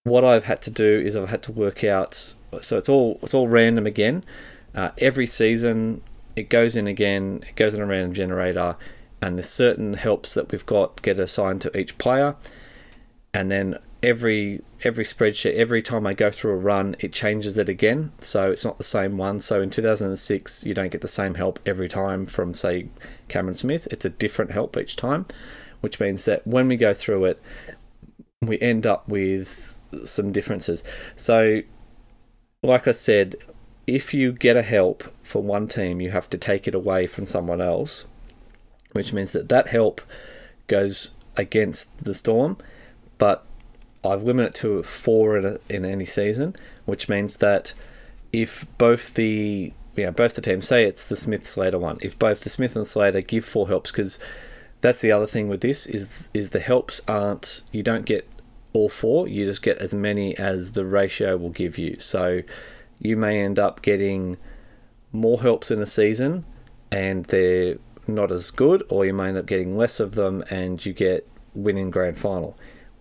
what 0.04 0.24
I've 0.24 0.45
had 0.45 0.62
to 0.63 0.72
do 0.72 1.00
is 1.06 1.15
I've 1.15 1.30
had 1.30 1.43
to 1.43 1.52
work 1.52 1.84
out. 1.84 2.34
So 2.62 2.78
it's 2.78 2.89
all 2.89 3.19
it's 3.22 3.34
all 3.34 3.48
random 3.48 3.86
again. 3.86 4.24
Uh, 4.74 4.89
every 4.98 5.28
season, 5.28 6.02
it 6.36 6.50
goes 6.50 6.76
in 6.76 6.88
again. 6.88 7.43
It 7.48 7.56
goes 7.56 7.74
in 7.74 7.82
a 7.82 7.86
random 7.86 8.13
generator, 8.13 8.76
and 9.22 9.38
the 9.38 9.43
certain 9.43 9.95
helps 9.95 10.34
that 10.34 10.52
we've 10.52 10.65
got 10.65 11.02
get 11.02 11.19
assigned 11.19 11.62
to 11.62 11.78
each 11.78 11.98
player, 11.98 12.36
and 13.34 13.52
then 13.52 13.78
every 14.02 14.62
every 14.84 15.04
spreadsheet 15.04 15.56
every 15.56 15.82
time 15.82 16.08
I 16.08 16.14
go 16.14 16.32
through 16.32 16.54
a 16.54 16.58
run 16.58 16.96
it 17.00 17.12
changes 17.12 17.58
it 17.58 17.68
again. 17.68 18.12
So 18.20 18.52
it's 18.52 18.64
not 18.64 18.78
the 18.78 18.84
same 18.84 19.18
one. 19.18 19.40
So 19.40 19.62
in 19.62 19.70
2006 19.70 20.66
you 20.66 20.74
don't 20.74 20.92
get 20.92 21.02
the 21.02 21.08
same 21.08 21.36
help 21.36 21.60
every 21.66 21.90
time 21.90 22.26
from 22.26 22.54
say 22.54 22.90
Cameron 23.28 23.56
Smith. 23.56 23.88
It's 23.92 24.06
a 24.06 24.10
different 24.10 24.52
help 24.52 24.78
each 24.78 24.96
time 24.96 25.26
which 25.82 26.00
means 26.00 26.26
that 26.26 26.46
when 26.46 26.68
we 26.68 26.76
go 26.76 26.94
through 26.94 27.26
it 27.26 27.42
we 28.42 28.60
end 28.60 28.86
up 28.86 29.08
with 29.08 29.80
some 30.06 30.32
differences. 30.32 30.84
So 31.16 31.62
like 32.64 32.88
I 32.88 32.94
said 32.94 33.36
if 33.86 34.14
you 34.14 34.32
get 34.32 34.56
a 34.56 34.62
help 34.62 35.04
for 35.24 35.42
one 35.42 35.68
team 35.68 36.00
you 36.00 36.12
have 36.12 36.30
to 36.30 36.38
take 36.38 36.68
it 36.68 36.76
away 36.76 37.08
from 37.08 37.26
someone 37.26 37.60
else 37.60 38.06
which 38.94 39.14
means 39.14 39.34
that 39.34 39.50
that 39.50 39.68
help 39.68 40.02
goes 40.68 41.12
against 41.36 42.06
the 42.06 42.14
storm. 42.14 42.58
But 43.18 43.46
I've 44.04 44.24
limited 44.24 44.50
it 44.50 44.56
to 44.62 44.84
four 44.84 45.38
in, 45.38 45.46
a, 45.46 45.58
in 45.68 45.86
any 45.86 46.06
season, 46.06 46.56
which 46.86 47.10
means 47.10 47.38
that 47.38 47.74
if 48.32 48.66
both 48.78 49.14
the 49.16 49.74
yeah 49.96 50.12
both 50.12 50.36
the 50.36 50.42
teams 50.42 50.68
say 50.68 50.86
it's 50.86 51.06
the 51.06 51.16
Smith 51.16 51.48
Slater 51.48 51.80
one, 51.80 51.98
if 52.02 52.18
both 52.18 52.42
the 52.42 52.50
Smith 52.50 52.76
and 52.76 52.88
Slater 52.88 53.22
give 53.22 53.46
four 53.46 53.68
helps, 53.68 53.92
because 53.92 54.20
that's 54.82 55.02
the 55.02 55.12
other 55.12 55.28
thing 55.28 55.50
with 55.50 55.62
this 55.62 55.86
is 55.86 56.30
is 56.34 56.52
the 56.52 56.60
helps 56.60 57.02
aren't 57.08 57.64
you 57.72 57.84
don't 57.84 58.06
get 58.06 58.28
all 58.72 58.90
four, 58.90 59.28
you 59.28 59.46
just 59.46 59.62
get 59.62 59.78
as 59.80 59.94
many 59.94 60.38
as 60.38 60.74
the 60.74 60.86
ratio 60.86 61.36
will 61.36 61.50
give 61.50 61.78
you. 61.78 62.00
So 62.00 62.44
you 63.00 63.18
may 63.18 63.42
end 63.42 63.60
up 63.60 63.82
getting 63.82 64.38
more 65.12 65.42
helps 65.42 65.72
in 65.72 65.82
a 65.82 65.86
season 65.86 66.46
and 66.92 67.26
they're 67.26 67.78
not 68.08 68.32
as 68.32 68.52
good, 68.52 68.84
or 68.90 69.06
you 69.06 69.14
may 69.14 69.30
end 69.30 69.38
up 69.38 69.46
getting 69.46 69.76
less 69.76 70.00
of 70.00 70.16
them 70.16 70.44
and 70.50 70.84
you 70.86 70.94
get 70.94 71.28
winning 71.54 71.90
grand 71.90 72.18
final 72.18 72.56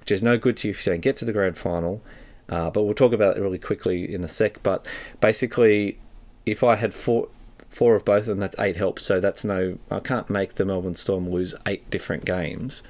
which 0.08 0.12
is 0.14 0.22
no 0.22 0.38
good 0.38 0.56
to 0.56 0.68
you 0.68 0.70
if 0.70 0.86
you 0.86 0.92
don't 0.94 1.02
get 1.02 1.16
to 1.16 1.26
the 1.26 1.34
grand 1.34 1.58
final. 1.58 2.00
Uh, 2.48 2.70
but 2.70 2.84
we'll 2.84 2.94
talk 2.94 3.12
about 3.12 3.36
it 3.36 3.40
really 3.40 3.58
quickly 3.58 4.10
in 4.14 4.24
a 4.24 4.28
sec. 4.28 4.62
But 4.62 4.86
basically, 5.20 5.98
if 6.46 6.64
I 6.64 6.76
had 6.76 6.94
four 6.94 7.28
four 7.68 7.94
of 7.94 8.06
both, 8.06 8.26
and 8.26 8.40
that's 8.40 8.58
eight 8.58 8.78
helps. 8.78 9.04
So 9.04 9.20
that's 9.20 9.44
no, 9.44 9.76
I 9.90 10.00
can't 10.00 10.30
make 10.30 10.54
the 10.54 10.64
Melbourne 10.64 10.94
Storm 10.94 11.28
lose 11.28 11.54
eight 11.66 11.90
different 11.90 12.24
games. 12.24 12.82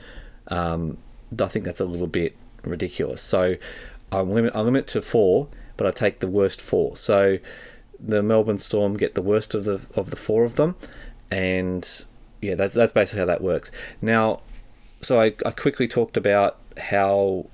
Um, 0.47 0.99
I 1.43 1.49
think 1.49 1.65
that's 1.65 1.81
a 1.81 1.85
little 1.85 2.07
bit 2.07 2.37
ridiculous. 2.63 3.21
So 3.21 3.57
I 4.13 4.21
limit 4.21 4.55
I 4.55 4.61
limit 4.61 4.87
to 4.89 5.03
four, 5.03 5.49
but 5.77 5.89
I 5.89 5.91
take 5.91 6.21
the 6.21 6.29
worst 6.29 6.61
four. 6.61 6.95
So 6.95 7.39
the 7.99 8.23
Melbourne 8.23 8.59
Storm 8.59 8.97
get 8.97 9.15
the 9.15 9.23
worst 9.23 9.57
of 9.57 9.65
the 9.65 9.81
of 9.97 10.11
the 10.11 10.17
four 10.17 10.45
of 10.45 10.55
them, 10.55 10.77
and 11.33 12.05
yeah, 12.41 12.55
that's 12.55 12.75
that's 12.75 12.93
basically 12.93 13.19
how 13.19 13.27
that 13.27 13.43
works. 13.43 13.73
Now, 14.01 14.43
so 15.01 15.21
I, 15.21 15.35
I 15.45 15.51
quickly 15.51 15.89
talked 15.89 16.17
about 16.17 16.59
how 16.79 17.47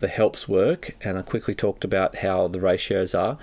the 0.00 0.08
helps 0.08 0.48
work, 0.48 0.96
and 1.02 1.18
I 1.18 1.22
quickly 1.22 1.54
talked 1.54 1.84
about 1.84 2.16
how 2.16 2.48
the 2.48 2.60
ratios 2.60 3.14
are. 3.14 3.38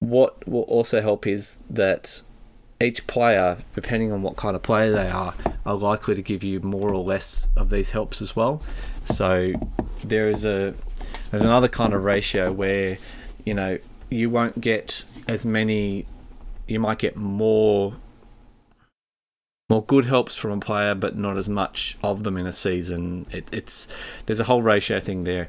What 0.00 0.46
will 0.48 0.62
also 0.62 1.00
help 1.00 1.26
is 1.26 1.58
that 1.70 2.22
each 2.80 3.06
player, 3.06 3.58
depending 3.74 4.12
on 4.12 4.22
what 4.22 4.36
kind 4.36 4.56
of 4.56 4.62
player 4.62 4.90
they 4.90 5.08
are, 5.08 5.34
are 5.64 5.74
likely 5.76 6.14
to 6.14 6.22
give 6.22 6.42
you 6.42 6.60
more 6.60 6.92
or 6.92 7.02
less 7.02 7.48
of 7.56 7.70
these 7.70 7.92
helps 7.92 8.20
as 8.20 8.34
well. 8.34 8.62
So 9.04 9.52
there 10.04 10.28
is 10.28 10.44
a 10.44 10.74
there's 11.30 11.42
another 11.42 11.68
kind 11.68 11.94
of 11.94 12.04
ratio 12.04 12.52
where 12.52 12.98
you 13.44 13.54
know 13.54 13.78
you 14.10 14.30
won't 14.30 14.60
get 14.60 15.04
as 15.28 15.46
many. 15.46 16.06
You 16.66 16.80
might 16.80 16.98
get 16.98 17.16
more 17.16 17.94
more 19.74 19.82
good 19.82 20.04
helps 20.04 20.36
from 20.36 20.52
a 20.52 20.60
player, 20.60 20.94
but 20.94 21.16
not 21.16 21.36
as 21.36 21.48
much 21.48 21.98
of 22.00 22.22
them 22.22 22.36
in 22.36 22.46
a 22.46 22.52
season. 22.52 23.26
It, 23.32 23.48
it's 23.50 23.88
there's 24.26 24.38
a 24.38 24.44
whole 24.44 24.62
ratio 24.62 25.00
thing 25.00 25.24
there. 25.24 25.48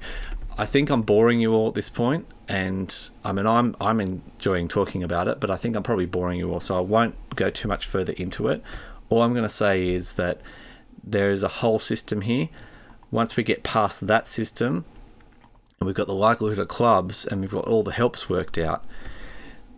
I 0.57 0.65
think 0.65 0.89
I'm 0.89 1.03
boring 1.03 1.39
you 1.39 1.53
all 1.53 1.67
at 1.67 1.75
this 1.75 1.89
point, 1.89 2.25
and 2.47 2.91
I 3.23 3.31
mean 3.33 3.45
I'm 3.45 3.75
I'm 3.79 4.01
enjoying 4.01 4.67
talking 4.67 5.03
about 5.03 5.27
it, 5.27 5.39
but 5.39 5.51
I 5.51 5.57
think 5.57 5.75
I'm 5.75 5.83
probably 5.83 6.07
boring 6.07 6.39
you 6.39 6.51
all, 6.51 6.59
so 6.59 6.75
I 6.75 6.79
won't 6.79 7.13
go 7.35 7.51
too 7.51 7.67
much 7.67 7.85
further 7.85 8.13
into 8.13 8.47
it. 8.47 8.63
All 9.09 9.21
I'm 9.21 9.33
going 9.33 9.43
to 9.43 9.59
say 9.65 9.87
is 9.89 10.13
that 10.13 10.41
there 11.03 11.29
is 11.29 11.43
a 11.43 11.59
whole 11.59 11.77
system 11.77 12.21
here. 12.21 12.49
Once 13.11 13.37
we 13.37 13.43
get 13.43 13.61
past 13.61 14.07
that 14.07 14.27
system, 14.27 14.85
and 15.79 15.85
we've 15.85 15.95
got 15.95 16.07
the 16.07 16.15
likelihood 16.15 16.57
of 16.57 16.67
clubs, 16.67 17.27
and 17.27 17.41
we've 17.41 17.51
got 17.51 17.67
all 17.67 17.83
the 17.83 17.91
helps 17.91 18.27
worked 18.27 18.57
out, 18.57 18.83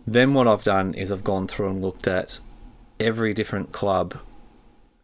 then 0.06 0.32
what 0.32 0.48
I've 0.48 0.64
done 0.64 0.94
is 0.94 1.12
I've 1.12 1.22
gone 1.22 1.46
through 1.46 1.68
and 1.68 1.82
looked 1.82 2.08
at 2.08 2.40
every 2.98 3.34
different 3.34 3.72
club 3.72 4.18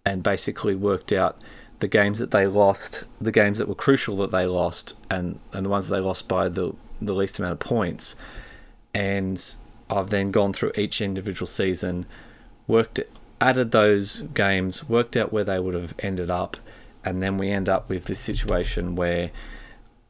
and 0.05 0.23
basically 0.23 0.75
worked 0.75 1.13
out 1.13 1.39
the 1.81 1.89
games 1.89 2.19
that 2.19 2.31
they 2.31 2.47
lost, 2.47 3.05
the 3.21 3.33
games 3.33 3.59
that 3.59 3.69
were 3.69 3.75
crucial 3.75 4.17
that 4.19 4.31
they 4.31 4.47
lost, 4.47 4.95
and, 5.11 5.39
and 5.53 5.67
the 5.67 5.71
ones 5.71 5.89
they 5.89 6.01
lost 6.01 6.29
by 6.29 6.49
the, 6.49 6.75
the 7.01 7.15
least 7.15 7.39
amount 7.39 7.53
of 7.53 7.59
points. 7.59 8.17
And 8.95 9.43
I've 9.91 10.11
then 10.11 10.31
gone 10.31 10.53
through 10.53 10.73
each 10.77 11.01
individual 11.01 11.47
season, 11.47 12.07
worked 12.67 13.01
added 13.41 13.73
those 13.73 14.23
games, 14.23 14.89
worked 14.89 15.17
out 15.17 15.33
where 15.33 15.45
they 15.45 15.59
would 15.59 15.75
have 15.75 15.95
ended 15.99 16.31
up, 16.31 16.57
and 17.05 17.23
then 17.23 17.37
we 17.37 17.51
end 17.51 17.69
up 17.69 17.89
with 17.89 18.07
this 18.07 18.21
situation 18.21 18.95
where 18.97 19.31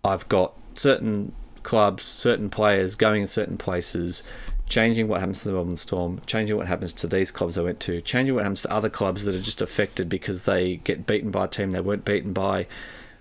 I've 0.05 0.29
got 0.29 0.55
certain 0.75 1.33
clubs, 1.63 2.05
certain 2.05 2.51
players 2.51 2.95
going 2.95 3.23
in 3.23 3.27
certain 3.27 3.57
places, 3.57 4.23
changing 4.69 5.09
what 5.09 5.21
happens 5.21 5.43
to 5.43 5.49
the 5.49 5.55
Melbourne 5.55 5.77
Storm, 5.77 6.21
changing 6.27 6.57
what 6.57 6.67
happens 6.67 6.93
to 6.95 7.07
these 7.07 7.31
clubs 7.31 7.59
I 7.59 7.63
went 7.63 7.81
to, 7.81 8.01
changing 8.01 8.35
what 8.35 8.45
happens 8.45 8.63
to 8.63 8.73
other 8.73 8.89
clubs 8.89 9.25
that 9.25 9.35
are 9.35 9.41
just 9.41 9.61
affected 9.61 10.09
because 10.09 10.45
they 10.45 10.77
get 10.77 11.07
beaten 11.07 11.31
by 11.31 11.45
a 11.45 11.49
team 11.49 11.71
they 11.71 11.81
weren't 11.81 12.05
beaten 12.05 12.33
by. 12.33 12.67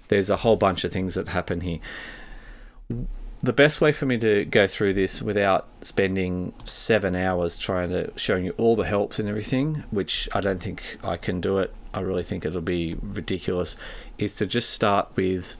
There's 0.08 0.30
a 0.30 0.38
whole 0.38 0.56
bunch 0.56 0.84
of 0.84 0.92
things 0.92 1.16
that 1.16 1.30
happen 1.30 1.62
here. 1.62 1.80
The 3.42 3.54
best 3.54 3.82
way 3.82 3.92
for 3.92 4.06
me 4.06 4.18
to 4.20 4.46
go 4.46 4.68
through 4.68 4.94
this 4.94 5.22
without 5.22 5.68
spending 5.82 6.54
seven 6.64 7.14
hours 7.14 7.58
trying 7.58 7.90
to 7.90 8.12
showing 8.16 8.46
you 8.46 8.52
all 8.58 8.78
the 8.78 8.84
helps 8.84 9.20
and 9.20 9.28
everything, 9.28 9.84
which 9.92 10.30
I 10.34 10.40
don't 10.40 10.62
think 10.62 10.98
I 11.04 11.18
can 11.18 11.42
do 11.42 11.58
it. 11.58 11.74
I 11.94 12.00
really 12.00 12.24
think 12.24 12.46
it'll 12.46 12.62
be 12.62 12.96
ridiculous. 13.02 13.76
Is 14.18 14.36
to 14.38 14.46
just 14.46 14.70
start 14.70 15.10
with 15.18 15.58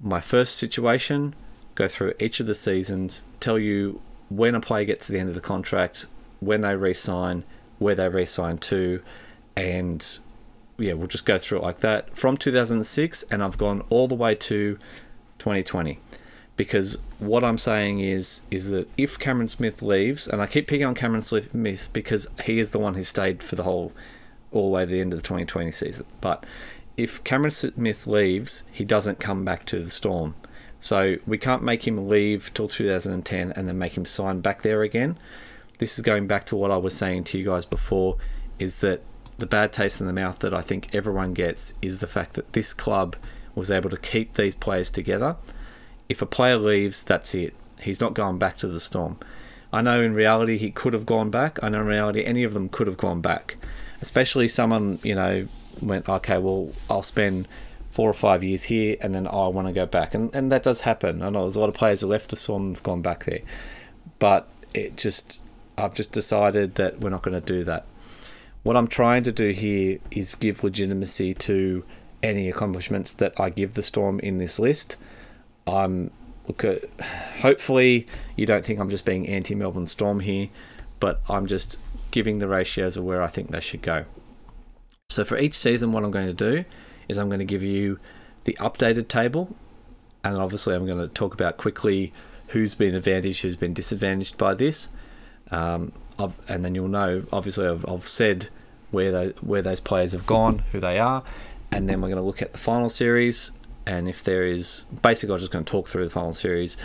my 0.00 0.20
first 0.20 0.56
situation, 0.56 1.36
go 1.76 1.86
through 1.86 2.14
each 2.18 2.40
of 2.40 2.46
the 2.46 2.56
seasons, 2.56 3.22
tell 3.38 3.58
you 3.58 4.00
when 4.36 4.54
a 4.54 4.60
player 4.60 4.84
gets 4.84 5.06
to 5.06 5.12
the 5.12 5.18
end 5.18 5.28
of 5.28 5.34
the 5.34 5.40
contract, 5.40 6.06
when 6.40 6.60
they 6.60 6.74
re-sign, 6.74 7.44
where 7.78 7.94
they 7.94 8.08
re-sign 8.08 8.58
to, 8.58 9.02
and 9.56 10.18
yeah, 10.78 10.94
we'll 10.94 11.08
just 11.08 11.26
go 11.26 11.38
through 11.38 11.58
it 11.58 11.62
like 11.62 11.80
that 11.80 12.16
from 12.16 12.36
2006, 12.36 13.22
and 13.24 13.42
I've 13.42 13.58
gone 13.58 13.82
all 13.90 14.08
the 14.08 14.14
way 14.14 14.34
to 14.34 14.78
2020. 15.38 15.98
Because 16.56 16.98
what 17.18 17.42
I'm 17.42 17.58
saying 17.58 18.00
is 18.00 18.42
is 18.50 18.70
that 18.70 18.88
if 18.96 19.18
Cameron 19.18 19.48
Smith 19.48 19.82
leaves, 19.82 20.28
and 20.28 20.42
I 20.42 20.46
keep 20.46 20.66
picking 20.66 20.86
on 20.86 20.94
Cameron 20.94 21.22
Smith 21.22 21.88
because 21.92 22.28
he 22.44 22.58
is 22.58 22.70
the 22.70 22.78
one 22.78 22.94
who 22.94 23.02
stayed 23.02 23.42
for 23.42 23.56
the 23.56 23.62
whole 23.62 23.92
all 24.50 24.68
the 24.68 24.74
way 24.74 24.84
to 24.84 24.90
the 24.90 25.00
end 25.00 25.12
of 25.12 25.18
the 25.18 25.26
2020 25.26 25.70
season, 25.70 26.06
but 26.20 26.44
if 26.96 27.24
Cameron 27.24 27.52
Smith 27.52 28.06
leaves, 28.06 28.64
he 28.70 28.84
doesn't 28.84 29.18
come 29.18 29.44
back 29.44 29.64
to 29.66 29.82
the 29.82 29.90
Storm. 29.90 30.34
So 30.82 31.16
we 31.28 31.38
can't 31.38 31.62
make 31.62 31.86
him 31.86 32.08
leave 32.08 32.52
till 32.54 32.66
2010 32.66 33.52
and 33.52 33.68
then 33.68 33.78
make 33.78 33.96
him 33.96 34.04
sign 34.04 34.40
back 34.40 34.62
there 34.62 34.82
again. 34.82 35.16
This 35.78 35.96
is 35.96 36.04
going 36.04 36.26
back 36.26 36.44
to 36.46 36.56
what 36.56 36.72
I 36.72 36.76
was 36.76 36.92
saying 36.92 37.22
to 37.24 37.38
you 37.38 37.44
guys 37.44 37.64
before 37.64 38.16
is 38.58 38.78
that 38.78 39.00
the 39.38 39.46
bad 39.46 39.72
taste 39.72 40.00
in 40.00 40.08
the 40.08 40.12
mouth 40.12 40.40
that 40.40 40.52
I 40.52 40.60
think 40.60 40.92
everyone 40.92 41.34
gets 41.34 41.74
is 41.80 42.00
the 42.00 42.08
fact 42.08 42.34
that 42.34 42.52
this 42.52 42.74
club 42.74 43.14
was 43.54 43.70
able 43.70 43.90
to 43.90 43.96
keep 43.96 44.32
these 44.32 44.56
players 44.56 44.90
together. 44.90 45.36
If 46.08 46.20
a 46.20 46.26
player 46.26 46.56
leaves, 46.56 47.04
that's 47.04 47.32
it. 47.32 47.54
He's 47.80 48.00
not 48.00 48.14
going 48.14 48.38
back 48.38 48.56
to 48.58 48.66
the 48.66 48.80
Storm. 48.80 49.18
I 49.72 49.82
know 49.82 50.02
in 50.02 50.14
reality 50.14 50.58
he 50.58 50.72
could 50.72 50.94
have 50.94 51.06
gone 51.06 51.30
back. 51.30 51.62
I 51.62 51.68
know 51.68 51.82
in 51.82 51.86
reality 51.86 52.24
any 52.24 52.42
of 52.42 52.54
them 52.54 52.68
could 52.68 52.88
have 52.88 52.96
gone 52.96 53.20
back. 53.20 53.56
Especially 54.00 54.48
someone, 54.48 54.98
you 55.04 55.14
know, 55.14 55.46
went, 55.80 56.08
okay, 56.08 56.38
well, 56.38 56.72
I'll 56.90 57.04
spend 57.04 57.46
four 57.92 58.08
or 58.08 58.14
five 58.14 58.42
years 58.42 58.64
here, 58.64 58.96
and 59.02 59.14
then 59.14 59.28
oh, 59.30 59.46
I 59.46 59.48
want 59.48 59.68
to 59.68 59.72
go 59.72 59.86
back, 59.86 60.14
and 60.14 60.34
and 60.34 60.50
that 60.50 60.64
does 60.64 60.80
happen. 60.80 61.22
I 61.22 61.28
know 61.28 61.42
there's 61.42 61.56
a 61.56 61.60
lot 61.60 61.68
of 61.68 61.74
players 61.74 62.00
who 62.00 62.08
left 62.08 62.30
the 62.30 62.36
Storm 62.36 62.66
and 62.66 62.76
have 62.76 62.82
gone 62.82 63.02
back 63.02 63.26
there, 63.26 63.40
but 64.18 64.48
it 64.74 64.96
just 64.96 65.42
I've 65.76 65.94
just 65.94 66.10
decided 66.10 66.76
that 66.76 67.00
we're 67.00 67.10
not 67.10 67.22
going 67.22 67.40
to 67.40 67.46
do 67.46 67.62
that. 67.64 67.84
What 68.62 68.76
I'm 68.76 68.88
trying 68.88 69.22
to 69.24 69.32
do 69.32 69.50
here 69.50 69.98
is 70.10 70.34
give 70.34 70.64
legitimacy 70.64 71.34
to 71.34 71.84
any 72.22 72.48
accomplishments 72.48 73.12
that 73.12 73.38
I 73.38 73.50
give 73.50 73.74
the 73.74 73.82
Storm 73.82 74.18
in 74.20 74.38
this 74.38 74.58
list. 74.58 74.96
I'm 75.66 76.10
look 76.48 76.64
at, 76.64 76.84
hopefully 77.40 78.06
you 78.36 78.46
don't 78.46 78.64
think 78.64 78.80
I'm 78.80 78.90
just 78.90 79.04
being 79.04 79.28
anti 79.28 79.54
Melbourne 79.54 79.86
Storm 79.86 80.20
here, 80.20 80.48
but 80.98 81.20
I'm 81.28 81.46
just 81.46 81.78
giving 82.10 82.38
the 82.38 82.48
ratios 82.48 82.96
of 82.96 83.04
where 83.04 83.22
I 83.22 83.26
think 83.26 83.50
they 83.50 83.60
should 83.60 83.82
go. 83.82 84.06
So 85.10 85.24
for 85.24 85.36
each 85.36 85.54
season, 85.54 85.92
what 85.92 86.04
I'm 86.04 86.10
going 86.10 86.26
to 86.26 86.32
do 86.32 86.64
is 87.12 87.18
I'm 87.18 87.28
going 87.28 87.38
to 87.38 87.44
give 87.44 87.62
you 87.62 87.98
the 88.44 88.56
updated 88.60 89.06
table, 89.06 89.54
and 90.24 90.36
obviously 90.36 90.74
I'm 90.74 90.86
going 90.86 90.98
to 90.98 91.08
talk 91.08 91.32
about 91.34 91.56
quickly 91.56 92.12
who's 92.48 92.74
been 92.74 92.94
advantaged, 92.94 93.42
who's 93.42 93.56
been 93.56 93.74
disadvantaged 93.74 94.36
by 94.36 94.54
this, 94.54 94.88
um, 95.50 95.92
and 96.48 96.64
then 96.64 96.74
you'll 96.74 96.88
know. 96.88 97.22
Obviously, 97.32 97.66
I've, 97.66 97.88
I've 97.88 98.06
said 98.06 98.48
where 98.90 99.28
where 99.40 99.62
those 99.62 99.80
players 99.80 100.12
have 100.12 100.26
gone, 100.26 100.58
who 100.72 100.80
they 100.80 100.98
are, 100.98 101.22
and 101.70 101.88
then 101.88 102.00
we're 102.00 102.08
going 102.08 102.16
to 102.16 102.26
look 102.26 102.42
at 102.42 102.52
the 102.52 102.58
final 102.58 102.88
series. 102.88 103.52
And 103.84 104.08
if 104.08 104.22
there 104.22 104.44
is, 104.44 104.84
basically, 105.02 105.34
I'm 105.34 105.40
just 105.40 105.50
going 105.50 105.64
to 105.64 105.70
talk 105.70 105.88
through 105.88 106.04
the 106.04 106.10
final 106.10 106.32
series. 106.32 106.76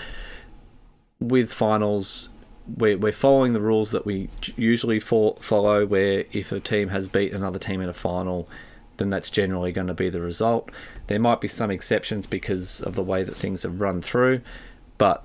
With 1.19 1.53
finals, 1.53 2.29
we're, 2.75 2.97
we're 2.97 3.11
following 3.11 3.53
the 3.53 3.61
rules 3.61 3.91
that 3.91 4.05
we 4.05 4.29
usually 4.55 4.99
follow, 4.99 5.85
where 5.85 6.25
if 6.31 6.51
a 6.51 6.59
team 6.59 6.89
has 6.89 7.07
beat 7.07 7.33
another 7.33 7.59
team 7.59 7.81
in 7.81 7.89
a 7.89 7.93
final, 7.93 8.49
then 8.97 9.09
that's 9.09 9.29
generally 9.29 9.71
going 9.71 9.87
to 9.87 9.93
be 9.93 10.09
the 10.09 10.21
result. 10.21 10.71
There 11.07 11.19
might 11.19 11.41
be 11.41 11.47
some 11.47 11.71
exceptions 11.71 12.27
because 12.27 12.81
of 12.81 12.95
the 12.95 13.03
way 13.03 13.23
that 13.23 13.35
things 13.35 13.63
have 13.63 13.79
run 13.81 14.01
through, 14.01 14.41
but 14.97 15.23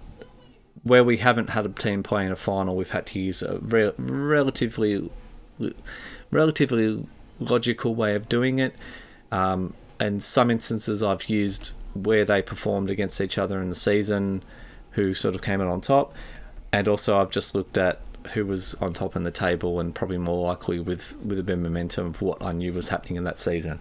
where 0.83 1.05
we 1.05 1.19
haven't 1.19 1.51
had 1.51 1.67
a 1.67 1.69
team 1.69 2.03
play 2.03 2.27
in 2.27 2.33
a 2.33 2.37
final, 2.37 2.77
we've 2.77 2.91
had 2.91 3.07
to 3.07 3.21
use 3.21 3.43
a 3.43 3.59
re- 3.59 3.93
relatively 3.97 5.11
relatively 6.31 7.07
logical 7.39 7.95
way 7.95 8.15
of 8.15 8.29
doing 8.29 8.59
it. 8.59 8.75
Um, 9.31 9.75
and 10.01 10.23
some 10.23 10.51
instances 10.51 11.03
I've 11.03 11.25
used 11.27 11.73
where 11.95 12.25
they 12.25 12.43
performed 12.43 12.91
against 12.91 13.21
each 13.21 13.39
other 13.39 13.61
in 13.61 13.69
the 13.69 13.75
season, 13.75 14.43
who 14.93 15.15
sort 15.15 15.35
of 15.35 15.43
came 15.43 15.61
out 15.61 15.69
on 15.69 15.81
top, 15.81 16.15
and 16.73 16.89
also 16.89 17.19
I've 17.19 17.31
just 17.31 17.55
looked 17.55 17.79
at 17.79 18.01
who 18.29 18.47
was 18.47 18.75
on 18.75 18.93
top 18.93 19.17
in 19.17 19.23
the 19.23 19.31
table 19.31 19.81
and 19.81 19.95
probably 19.95 20.19
more 20.19 20.47
likely 20.47 20.81
with, 20.81 21.17
with 21.25 21.39
a 21.39 21.43
bit 21.43 21.55
of 21.55 21.61
momentum 21.61 22.07
of 22.07 22.23
what 22.23 22.43
I 22.43 22.53
knew 22.53 22.73
was 22.73 22.89
happening 22.89 23.17
in 23.17 23.25
that 23.25 23.39
season. 23.39 23.81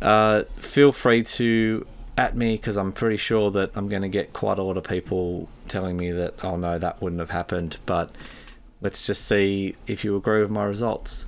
Uh, 0.00 0.44
feel 0.56 0.92
free 0.92 1.22
to 1.22 1.86
at 2.16 2.36
me 2.36 2.56
because 2.56 2.76
I'm 2.76 2.92
pretty 2.92 3.16
sure 3.16 3.50
that 3.52 3.72
I'm 3.74 3.88
going 3.88 4.02
to 4.02 4.08
get 4.08 4.32
quite 4.32 4.58
a 4.58 4.62
lot 4.62 4.76
of 4.76 4.84
people 4.84 5.48
telling 5.68 5.96
me 5.96 6.12
that, 6.12 6.44
oh 6.44 6.56
no, 6.56 6.78
that 6.78 7.02
wouldn't 7.02 7.20
have 7.20 7.30
happened. 7.30 7.78
But 7.86 8.10
let's 8.80 9.06
just 9.06 9.24
see 9.24 9.76
if 9.86 10.04
you 10.04 10.16
agree 10.16 10.40
with 10.40 10.50
my 10.50 10.64
results. 10.64 11.26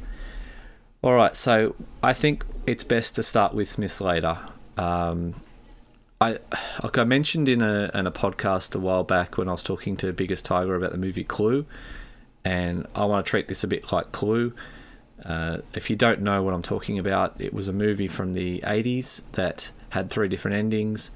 All 1.03 1.15
right, 1.15 1.37
so 1.37 1.75
I 2.03 2.13
think 2.13 2.45
it's 2.67 2.85
best 2.85 3.15
to 3.17 3.23
start 3.23 3.55
with 3.55 3.71
Smith 3.71 3.93
Slater. 3.93 4.39
Um, 4.77 5.35
I 6.21 6.39
like 6.83 6.97
I 6.97 7.05
mentioned 7.05 7.49
in 7.49 7.61
a 7.61 7.91
in 7.93 8.07
a 8.07 8.13
podcast 8.13 8.75
a 8.75 8.79
while 8.79 9.05
back 9.05 9.37
when 9.37 9.49
I 9.49 9.53
was 9.53 9.63
talking 9.63 9.97
to 9.99 10.13
Biggest 10.13 10.47
Tiger 10.47 10.75
about 10.75 10.93
the 10.93 10.99
movie 10.99 11.25
Clue, 11.25 11.67
and 12.47 12.87
I 12.95 13.05
want 13.07 13.27
to 13.27 13.29
treat 13.29 13.49
this 13.49 13.65
a 13.65 13.67
bit 13.67 13.91
like 13.91 14.13
Clue. 14.13 14.53
Uh, 15.25 15.59
if 15.75 15.91
you 15.91 15.97
don't 15.97 16.21
know 16.21 16.45
what 16.45 16.55
I'm 16.55 16.63
talking 16.63 16.97
about, 16.97 17.35
it 17.41 17.53
was 17.53 17.67
a 17.67 17.73
movie 17.73 18.07
from 18.07 18.35
the 18.35 18.61
80s 18.61 19.23
that 19.33 19.73
had 19.91 20.09
three 20.11 20.29
different 20.29 20.57
endings. 20.57 21.11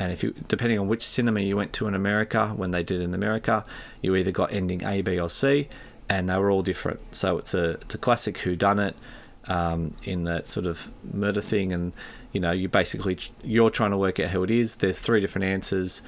And 0.00 0.10
if 0.10 0.24
you, 0.24 0.34
depending 0.48 0.80
on 0.80 0.88
which 0.88 1.06
cinema 1.06 1.38
you 1.38 1.56
went 1.56 1.72
to 1.74 1.86
in 1.86 1.94
America, 1.94 2.48
when 2.56 2.72
they 2.72 2.82
did 2.82 3.00
in 3.00 3.14
America, 3.14 3.64
you 4.00 4.16
either 4.16 4.32
got 4.32 4.52
ending 4.52 4.82
A, 4.82 5.02
B, 5.02 5.20
or 5.20 5.28
C, 5.28 5.68
and 6.08 6.28
they 6.28 6.36
were 6.36 6.50
all 6.50 6.62
different. 6.62 6.98
So 7.14 7.38
it's 7.38 7.54
a 7.54 7.74
it's 7.74 7.94
a 7.94 7.98
classic 7.98 8.38
Who 8.38 8.56
Done 8.56 8.80
It 8.80 8.96
um, 9.44 9.94
in 10.02 10.24
that 10.24 10.48
sort 10.48 10.66
of 10.66 10.90
murder 11.04 11.40
thing, 11.40 11.72
and 11.72 11.92
you 12.32 12.40
know 12.40 12.50
you 12.50 12.68
basically 12.68 13.20
you're 13.44 13.70
trying 13.70 13.92
to 13.92 13.96
work 13.96 14.18
out 14.18 14.30
who 14.30 14.42
it 14.42 14.50
is. 14.50 14.76
There's 14.76 14.98
three 14.98 15.20
different 15.20 15.44
answers 15.44 16.02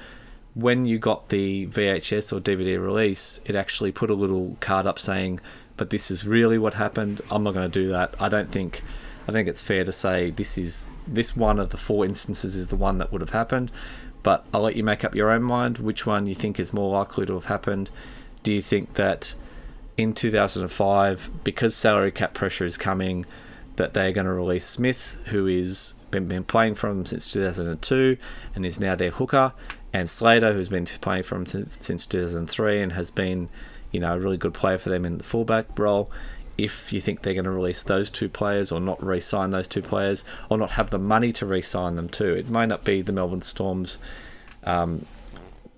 when 0.55 0.85
you 0.85 0.97
got 0.97 1.29
the 1.29 1.67
VHS 1.67 2.33
or 2.33 2.39
DVD 2.39 2.81
release, 2.81 3.41
it 3.45 3.55
actually 3.55 3.91
put 3.91 4.09
a 4.09 4.13
little 4.13 4.57
card 4.61 4.87
up 4.87 4.97
saying, 4.97 5.41
"But 5.77 5.89
this 5.89 6.09
is 6.09 6.25
really 6.25 6.57
what 6.57 6.75
happened." 6.75 7.21
I'm 7.29 7.43
not 7.43 7.53
going 7.53 7.69
to 7.69 7.79
do 7.79 7.89
that. 7.89 8.15
I 8.19 8.29
don't 8.29 8.49
think. 8.49 8.81
I 9.27 9.31
think 9.31 9.47
it's 9.47 9.61
fair 9.61 9.83
to 9.83 9.91
say 9.91 10.29
this 10.29 10.57
is 10.57 10.85
this 11.07 11.35
one 11.35 11.59
of 11.59 11.69
the 11.69 11.77
four 11.77 12.05
instances 12.05 12.55
is 12.55 12.67
the 12.67 12.75
one 12.75 12.97
that 12.99 13.11
would 13.11 13.21
have 13.21 13.31
happened. 13.31 13.69
But 14.23 14.45
I'll 14.53 14.61
let 14.61 14.75
you 14.75 14.83
make 14.83 15.03
up 15.03 15.13
your 15.13 15.29
own 15.29 15.43
mind 15.43 15.77
which 15.77 16.05
one 16.07 16.25
you 16.25 16.33
think 16.33 16.59
is 16.59 16.73
more 16.73 16.91
likely 16.97 17.25
to 17.27 17.33
have 17.33 17.45
happened. 17.45 17.91
Do 18.41 18.51
you 18.51 18.61
think 18.61 18.95
that 18.95 19.35
in 19.97 20.13
2005, 20.13 21.31
because 21.43 21.75
salary 21.75 22.11
cap 22.11 22.33
pressure 22.33 22.65
is 22.65 22.77
coming, 22.77 23.25
that 23.75 23.93
they're 23.93 24.11
going 24.11 24.25
to 24.25 24.33
release 24.33 24.65
Smith, 24.65 25.17
who 25.25 25.47
is 25.47 25.93
been, 26.11 26.27
been 26.27 26.43
playing 26.43 26.75
for 26.75 26.89
them 26.89 27.05
since 27.05 27.31
2002 27.31 28.17
and 28.55 28.65
is 28.65 28.79
now 28.79 28.95
their 28.95 29.11
hooker, 29.11 29.53
and 29.95 30.09
Slater, 30.09 30.51
who's 30.51 30.67
been 30.67 30.85
playing 30.85 31.23
for 31.23 31.35
them 31.35 31.69
since 31.79 32.05
2003 32.05 32.81
and 32.81 32.91
has 32.91 33.11
been, 33.11 33.47
you 33.93 34.01
know, 34.01 34.13
a 34.13 34.19
really 34.19 34.35
good 34.35 34.53
player 34.53 34.77
for 34.77 34.89
them 34.89 35.05
in 35.05 35.17
the 35.17 35.23
fullback 35.23 35.79
role. 35.79 36.11
If 36.57 36.91
you 36.91 36.99
think 36.99 37.21
they're 37.21 37.33
going 37.33 37.45
to 37.45 37.51
release 37.51 37.81
those 37.81 38.11
two 38.11 38.27
players 38.27 38.73
or 38.73 38.81
not 38.81 39.01
re-sign 39.01 39.51
those 39.51 39.69
two 39.69 39.81
players 39.81 40.25
or 40.49 40.57
not 40.57 40.71
have 40.71 40.89
the 40.89 40.99
money 40.99 41.31
to 41.33 41.45
re-sign 41.45 41.95
them 41.95 42.09
too, 42.09 42.33
it 42.33 42.49
might 42.49 42.65
not 42.65 42.83
be 42.83 43.01
the 43.01 43.13
Melbourne 43.13 43.41
Storms. 43.41 43.97
Um, 44.65 45.05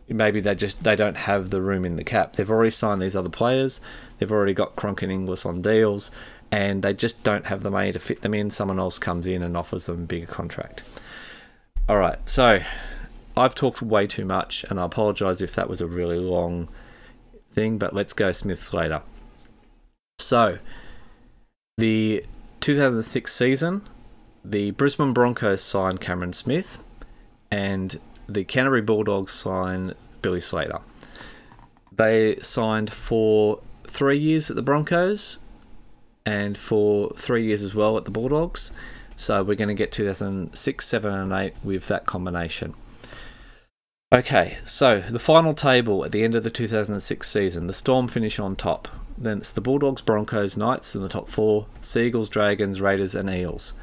maybe 0.07 0.39
they 0.39 0.55
just 0.55 0.83
they 0.83 0.95
don't 0.95 1.17
have 1.17 1.51
the 1.51 1.61
room 1.61 1.85
in 1.85 1.95
the 1.95 2.03
cap. 2.03 2.37
They've 2.37 2.49
already 2.49 2.71
signed 2.71 3.03
these 3.03 3.15
other 3.15 3.29
players. 3.29 3.81
They've 4.17 4.31
already 4.31 4.55
got 4.55 4.75
Cronk 4.75 5.03
and 5.03 5.11
Inglis 5.11 5.45
on 5.45 5.61
deals, 5.61 6.09
and 6.51 6.81
they 6.81 6.95
just 6.95 7.21
don't 7.21 7.45
have 7.45 7.61
the 7.61 7.69
money 7.69 7.91
to 7.91 7.99
fit 7.99 8.21
them 8.21 8.33
in. 8.33 8.49
Someone 8.49 8.79
else 8.79 8.97
comes 8.97 9.27
in 9.27 9.43
and 9.43 9.55
offers 9.55 9.85
them 9.85 10.03
a 10.03 10.07
bigger 10.07 10.25
contract. 10.25 10.81
All 11.87 11.97
right, 11.97 12.17
so 12.27 12.61
I've 13.37 13.53
talked 13.55 13.81
way 13.81 14.07
too 14.07 14.25
much, 14.25 14.65
and 14.69 14.79
I 14.79 14.85
apologise 14.85 15.41
if 15.41 15.53
that 15.55 15.69
was 15.69 15.79
a 15.79 15.87
really 15.87 16.19
long 16.19 16.69
thing, 17.51 17.77
but 17.77 17.93
let's 17.93 18.13
go 18.13 18.31
Smith 18.31 18.63
Slater. 18.63 19.01
So, 20.19 20.59
The 21.77 22.25
2006 22.59 23.31
season, 23.31 23.87
the 24.43 24.71
Brisbane 24.71 25.13
Broncos 25.13 25.61
signed 25.61 26.01
Cameron 26.01 26.33
Smith, 26.33 26.83
and 27.51 27.99
the 28.27 28.43
Canterbury 28.43 28.81
Bulldogs 28.81 29.31
signed 29.31 29.93
Billy 30.23 30.41
Slater. 30.41 30.79
They 31.91 32.37
signed 32.37 32.91
for 32.91 33.61
three 33.83 34.17
years 34.17 34.49
at 34.49 34.55
the 34.55 34.61
Broncos 34.61 35.39
and 36.25 36.57
for 36.57 37.11
three 37.15 37.45
years 37.45 37.63
as 37.63 37.73
well 37.73 37.97
at 37.97 38.05
the 38.05 38.11
Bulldogs. 38.11 38.71
So 39.15 39.43
we're 39.43 39.55
going 39.55 39.69
to 39.69 39.73
get 39.73 39.91
2006, 39.91 40.85
7, 40.85 41.13
and 41.13 41.31
8 41.31 41.53
with 41.63 41.87
that 41.87 42.05
combination. 42.05 42.73
Okay, 44.09 44.57
so 44.63 45.01
the 45.01 45.19
final 45.19 45.53
table 45.53 46.05
at 46.05 46.13
the 46.13 46.23
end 46.23 46.33
of 46.33 46.45
the 46.45 46.49
2006 46.49 47.29
season, 47.29 47.67
the 47.67 47.73
Storm 47.73 48.07
finish 48.07 48.39
on 48.39 48.55
top. 48.55 48.87
Then 49.17 49.39
it's 49.39 49.51
the 49.51 49.59
Bulldogs, 49.59 49.99
Broncos, 49.99 50.55
Knights 50.55 50.95
in 50.95 51.01
the 51.01 51.09
top 51.09 51.27
four, 51.27 51.67
Sea 51.81 52.07
Eagles, 52.07 52.29
Dragons, 52.29 52.79
Raiders, 52.79 53.15
and 53.15 53.29
Eels. 53.29 53.73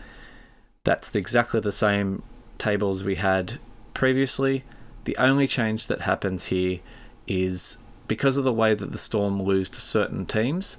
That's 0.85 1.14
exactly 1.14 1.61
the 1.61 1.72
same 1.72 2.22
table 2.57 2.89
as 2.89 3.05
we 3.05 3.16
had 3.16 3.59
previously. 3.93 4.64
The 5.05 5.16
only 5.18 5.47
change 5.47 5.89
that 5.89 6.03
happens 6.03 6.47
here 6.47 6.81
is 7.27 7.77
because 8.09 8.39
of 8.39 8.45
the 8.45 8.53
way 8.53 8.75
that 8.75 8.93
the 8.93 8.99
Storm 8.99 9.43
lose 9.43 9.68
to 9.68 9.81
certain 9.81 10.25
teams, 10.25 10.79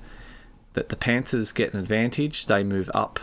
that 0.73 0.89
the 0.89 0.95
Panthers 0.95 1.51
get 1.51 1.71
an 1.71 1.79
advantage. 1.79 2.47
They 2.47 2.63
move 2.63 2.89
up 2.95 3.19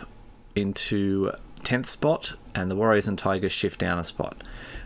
into 0.55 1.33
10th 1.63 1.87
spot, 1.87 2.35
and 2.55 2.71
the 2.71 2.77
Warriors 2.77 3.09
and 3.09 3.17
Tigers 3.17 3.51
shift 3.51 3.81
down 3.81 3.99
a 3.99 4.05
spot. 4.05 4.41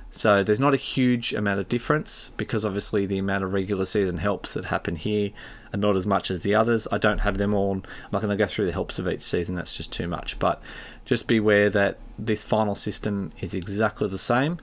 So 0.09 0.43
there's 0.43 0.59
not 0.59 0.73
a 0.73 0.77
huge 0.77 1.33
amount 1.33 1.59
of 1.59 1.69
difference 1.69 2.31
because 2.37 2.65
obviously 2.65 3.05
the 3.05 3.17
amount 3.17 3.43
of 3.43 3.53
regular 3.53 3.85
season 3.85 4.17
helps 4.17 4.53
that 4.53 4.65
happen 4.65 4.95
here 4.95 5.31
are 5.73 5.77
not 5.77 5.95
as 5.95 6.07
much 6.07 6.31
as 6.31 6.43
the 6.43 6.55
others. 6.55 6.87
I 6.91 6.97
don't 6.97 7.19
have 7.19 7.37
them 7.37 7.53
all. 7.53 7.73
I'm 7.73 7.83
not 8.11 8.21
going 8.21 8.35
to 8.35 8.41
go 8.41 8.47
through 8.47 8.65
the 8.65 8.71
helps 8.71 8.99
of 8.99 9.07
each 9.07 9.21
season, 9.21 9.55
that's 9.55 9.75
just 9.75 9.91
too 9.91 10.07
much. 10.07 10.39
But 10.39 10.61
just 11.05 11.27
beware 11.27 11.69
that 11.69 11.99
this 12.17 12.43
final 12.43 12.73
system 12.73 13.31
is 13.41 13.53
exactly 13.53 14.07
the 14.07 14.17
same, 14.17 14.57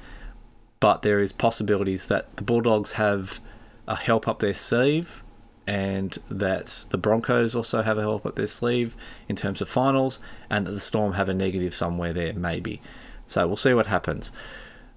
but 0.81 1.03
there 1.03 1.21
is 1.21 1.33
possibilities 1.33 2.07
that 2.07 2.37
the 2.37 2.43
Bulldogs 2.43 2.93
have 2.93 3.41
a 3.87 3.97
help 3.97 4.27
up 4.27 4.41
their 4.41 4.55
sleeve 4.55 5.23
and 5.67 6.19
that 6.29 6.87
the 6.91 6.99
Broncos 6.99 7.55
also 7.55 7.83
have 7.83 7.99
a 7.99 8.03
help 8.03 8.27
up 8.27 8.37
their 8.37 8.47
sleeve 8.47 8.97
in 9.29 9.37
terms 9.37 9.63
of 9.63 9.69
finals, 9.69 10.21
and 10.51 10.67
that 10.67 10.73
the 10.73 10.81
Storm 10.81 11.15
have 11.15 11.29
a 11.29 11.35
negative 11.35 11.75
somewhere 11.75 12.13
there, 12.13 12.35
maybe. 12.35 12.83
So 13.27 13.47
we'll 13.47 13.57
see 13.57 13.73
what 13.73 13.87
happens. 13.87 14.31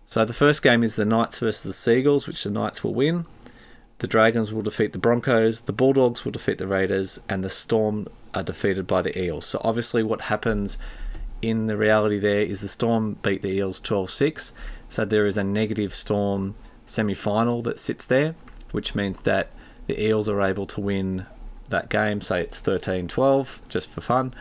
So 0.10 0.24
the 0.24 0.32
first 0.32 0.64
game 0.64 0.86
is 0.86 0.96
the 0.96 1.04
Knights 1.04 1.40
versus 1.40 1.64
the 1.64 1.74
Sea 1.74 1.98
Eagles, 1.98 2.28
which 2.28 2.42
the 2.42 2.50
Knights 2.50 2.82
will 2.82 2.94
win. 2.94 3.26
The 3.98 4.08
Dragons 4.08 4.54
will 4.54 4.62
defeat 4.62 4.94
the 4.94 4.98
Broncos, 4.98 5.62
the 5.62 5.74
Bulldogs 5.74 6.24
will 6.24 6.32
defeat 6.32 6.60
the 6.60 6.66
Raiders, 6.66 7.20
and 7.28 7.44
the 7.44 7.50
Storm 7.50 8.08
are 8.34 8.42
defeated 8.42 8.88
by 8.88 9.02
the 9.02 9.22
Eels. 9.22 9.48
So 9.48 9.60
obviously, 9.66 10.04
what 10.04 10.22
happens 10.22 10.78
in 11.42 11.68
the 11.68 11.76
reality 11.76 12.20
there 12.20 12.40
is 12.40 12.62
the 12.62 12.70
Storm 12.70 13.18
beat 13.22 13.42
the 13.42 13.50
Eels 13.50 13.82
12 13.82 14.10
6. 14.10 14.54
So 14.88 15.04
there 15.04 15.26
is 15.26 15.36
a 15.36 15.44
negative 15.44 15.94
Storm 15.94 16.56
semi 16.86 17.14
final 17.14 17.62
that 17.64 17.78
sits 17.78 18.06
there, 18.06 18.34
which 18.72 18.96
means 18.96 19.20
that 19.22 19.50
the 19.88 20.02
Eels 20.02 20.30
are 20.30 20.42
able 20.42 20.68
to 20.68 20.80
win 20.80 21.26
that 21.68 21.90
game, 21.90 22.22
say 22.22 22.44
it's 22.44 22.62
13 22.62 23.10
12, 23.10 23.62
just 23.68 23.90
for 23.90 24.00
fun. 24.00 24.34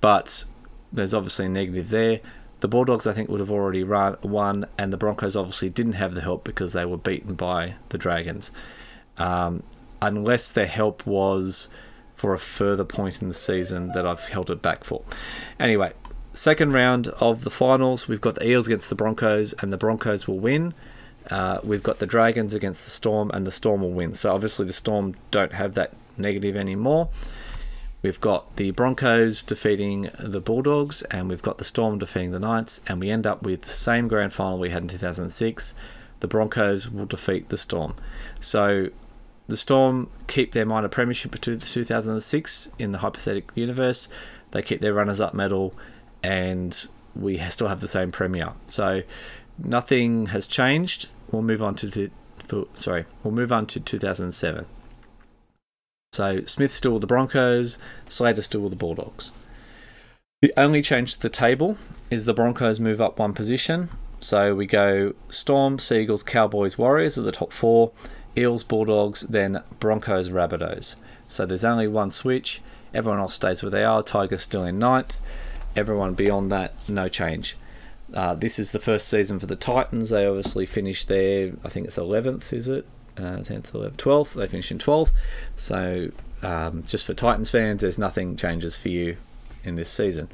But 0.00 0.46
there's 0.90 1.12
obviously 1.12 1.44
a 1.44 1.50
negative 1.50 1.90
there. 1.90 2.20
The 2.60 2.68
Bulldogs, 2.68 3.06
I 3.06 3.12
think, 3.12 3.28
would 3.28 3.40
have 3.40 3.50
already 3.50 3.82
run, 3.82 4.16
won, 4.22 4.66
and 4.78 4.92
the 4.92 4.96
Broncos 4.96 5.34
obviously 5.34 5.70
didn't 5.70 5.94
have 5.94 6.14
the 6.14 6.20
help 6.20 6.44
because 6.44 6.72
they 6.72 6.84
were 6.84 6.98
beaten 6.98 7.34
by 7.34 7.74
the 7.88 7.98
Dragons. 7.98 8.52
Um, 9.16 9.62
unless 10.02 10.50
their 10.50 10.66
help 10.66 11.06
was 11.06 11.68
for 12.14 12.34
a 12.34 12.38
further 12.38 12.84
point 12.84 13.22
in 13.22 13.28
the 13.28 13.34
season 13.34 13.92
that 13.92 14.06
I've 14.06 14.26
held 14.26 14.50
it 14.50 14.60
back 14.60 14.84
for. 14.84 15.02
Anyway, 15.58 15.92
second 16.34 16.72
round 16.72 17.08
of 17.08 17.44
the 17.44 17.50
finals, 17.50 18.08
we've 18.08 18.20
got 18.20 18.34
the 18.34 18.46
Eels 18.46 18.66
against 18.66 18.90
the 18.90 18.94
Broncos, 18.94 19.54
and 19.54 19.72
the 19.72 19.78
Broncos 19.78 20.28
will 20.28 20.38
win. 20.38 20.74
Uh, 21.30 21.60
we've 21.62 21.82
got 21.82 21.98
the 21.98 22.06
Dragons 22.06 22.52
against 22.52 22.84
the 22.84 22.90
Storm, 22.90 23.30
and 23.32 23.46
the 23.46 23.50
Storm 23.50 23.80
will 23.80 23.90
win. 23.90 24.14
So 24.14 24.34
obviously, 24.34 24.66
the 24.66 24.72
Storm 24.74 25.14
don't 25.30 25.54
have 25.54 25.74
that 25.74 25.94
negative 26.18 26.56
anymore. 26.56 27.08
We've 28.02 28.20
got 28.20 28.56
the 28.56 28.70
Broncos 28.70 29.42
defeating 29.42 30.10
the 30.18 30.40
Bulldogs, 30.40 31.02
and 31.02 31.28
we've 31.28 31.42
got 31.42 31.58
the 31.58 31.64
Storm 31.64 31.98
defeating 31.98 32.30
the 32.30 32.40
Knights, 32.40 32.80
and 32.86 32.98
we 32.98 33.10
end 33.10 33.26
up 33.26 33.42
with 33.42 33.62
the 33.62 33.70
same 33.70 34.08
grand 34.08 34.32
final 34.32 34.58
we 34.58 34.70
had 34.70 34.82
in 34.82 34.88
2006. 34.88 35.74
The 36.20 36.26
Broncos 36.26 36.90
will 36.90 37.06
defeat 37.06 37.50
the 37.50 37.58
Storm. 37.58 37.94
So 38.40 38.88
the 39.48 39.56
Storm 39.56 40.08
keep 40.28 40.52
their 40.52 40.64
minor 40.64 40.88
premiership 40.88 41.38
to 41.40 41.58
2006 41.58 42.70
in 42.78 42.92
the 42.92 42.98
hypothetical 42.98 43.58
universe. 43.58 44.08
They 44.52 44.62
keep 44.62 44.80
their 44.80 44.94
runners 44.94 45.20
up 45.20 45.34
medal, 45.34 45.74
and 46.22 46.88
we 47.14 47.38
still 47.50 47.68
have 47.68 47.80
the 47.80 47.88
same 47.88 48.12
premier. 48.12 48.52
So 48.66 49.02
nothing 49.58 50.26
has 50.26 50.46
changed. 50.46 51.08
We'll 51.30 51.42
move 51.42 51.62
on 51.62 51.74
to, 51.76 51.90
to 52.48 52.68
sorry, 52.74 53.04
we'll 53.22 53.34
move 53.34 53.52
on 53.52 53.66
to 53.66 53.80
2007. 53.80 54.64
So 56.12 56.44
Smith 56.44 56.74
still 56.74 56.92
with 56.92 57.02
the 57.02 57.06
Broncos, 57.06 57.78
Slater 58.08 58.42
still 58.42 58.62
with 58.62 58.70
the 58.70 58.76
Bulldogs. 58.76 59.30
The 60.42 60.52
only 60.56 60.82
change 60.82 61.14
to 61.14 61.20
the 61.20 61.28
table 61.28 61.76
is 62.10 62.24
the 62.24 62.34
Broncos 62.34 62.80
move 62.80 63.00
up 63.00 63.18
one 63.18 63.32
position. 63.32 63.90
So 64.18 64.54
we 64.54 64.66
go 64.66 65.14
Storm, 65.28 65.78
Sea 65.78 66.00
Eagles, 66.00 66.22
Cowboys, 66.22 66.76
Warriors 66.76 67.16
at 67.16 67.24
the 67.24 67.32
top 67.32 67.52
four, 67.52 67.92
Eels, 68.36 68.64
Bulldogs, 68.64 69.20
then 69.22 69.62
Broncos, 69.78 70.30
Rabbitohs. 70.30 70.96
So 71.28 71.46
there's 71.46 71.64
only 71.64 71.86
one 71.86 72.10
switch. 72.10 72.60
Everyone 72.92 73.20
else 73.20 73.34
stays 73.34 73.62
where 73.62 73.70
they 73.70 73.84
are. 73.84 74.02
Tigers 74.02 74.42
still 74.42 74.64
in 74.64 74.80
ninth. 74.80 75.20
Everyone 75.76 76.14
beyond 76.14 76.50
that, 76.50 76.74
no 76.88 77.08
change. 77.08 77.56
Uh, 78.12 78.34
this 78.34 78.58
is 78.58 78.72
the 78.72 78.80
first 78.80 79.06
season 79.06 79.38
for 79.38 79.46
the 79.46 79.54
Titans. 79.54 80.10
They 80.10 80.26
obviously 80.26 80.66
finished 80.66 81.06
there, 81.06 81.52
I 81.64 81.68
think 81.68 81.86
it's 81.86 81.98
11th, 81.98 82.52
is 82.52 82.66
it? 82.66 82.88
Uh, 83.16 83.38
10th, 83.38 83.72
11th, 83.72 83.96
12th. 83.96 84.34
They 84.34 84.48
finish 84.48 84.70
in 84.70 84.78
12th. 84.78 85.10
So 85.56 86.10
um, 86.42 86.82
just 86.84 87.06
for 87.06 87.14
Titans 87.14 87.50
fans, 87.50 87.82
there's 87.82 87.98
nothing 87.98 88.36
changes 88.36 88.76
for 88.76 88.88
you 88.88 89.16
in 89.64 89.76
this 89.76 89.90
season. 89.90 90.28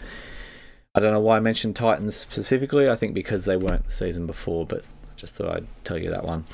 I 0.94 1.00
don't 1.00 1.12
know 1.12 1.20
why 1.20 1.36
I 1.36 1.40
mentioned 1.40 1.76
Titans 1.76 2.16
specifically. 2.16 2.88
I 2.88 2.96
think 2.96 3.14
because 3.14 3.44
they 3.44 3.56
weren't 3.56 3.86
the 3.86 3.92
season 3.92 4.26
before, 4.26 4.64
but 4.64 4.82
I 4.82 5.16
just 5.16 5.34
thought 5.34 5.54
I'd 5.54 5.84
tell 5.84 5.98
you 5.98 6.10
that 6.10 6.24
one. 6.24 6.44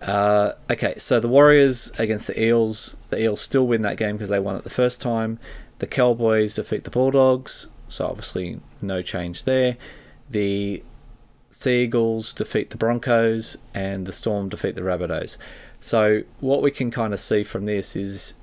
Uh, 0.00 0.52
okay, 0.70 0.94
so 0.98 1.20
the 1.20 1.28
Warriors 1.28 1.92
against 1.98 2.26
the 2.26 2.42
Eels. 2.42 2.96
The 3.08 3.22
Eels 3.22 3.40
still 3.40 3.66
win 3.66 3.82
that 3.82 3.96
game 3.96 4.16
because 4.16 4.30
they 4.30 4.40
won 4.40 4.56
it 4.56 4.64
the 4.64 4.70
first 4.70 5.00
time. 5.00 5.38
The 5.78 5.86
Cowboys 5.86 6.54
defeat 6.54 6.84
the 6.84 6.90
Bulldogs, 6.90 7.68
so 7.88 8.06
obviously 8.06 8.60
no 8.80 9.02
change 9.02 9.44
there. 9.44 9.76
The 10.30 10.82
Sea 11.64 11.84
Eagles 11.84 12.34
defeat 12.34 12.68
the 12.68 12.76
Broncos, 12.76 13.56
and 13.72 14.04
the 14.06 14.12
Storm 14.12 14.50
defeat 14.50 14.74
the 14.74 14.82
Rabbitohs. 14.82 15.38
So 15.80 16.22
what 16.40 16.60
we 16.60 16.70
can 16.70 16.90
kind 16.90 17.14
of 17.14 17.20
see 17.20 17.42
from 17.42 17.64
this 17.64 17.96
is, 17.96 18.34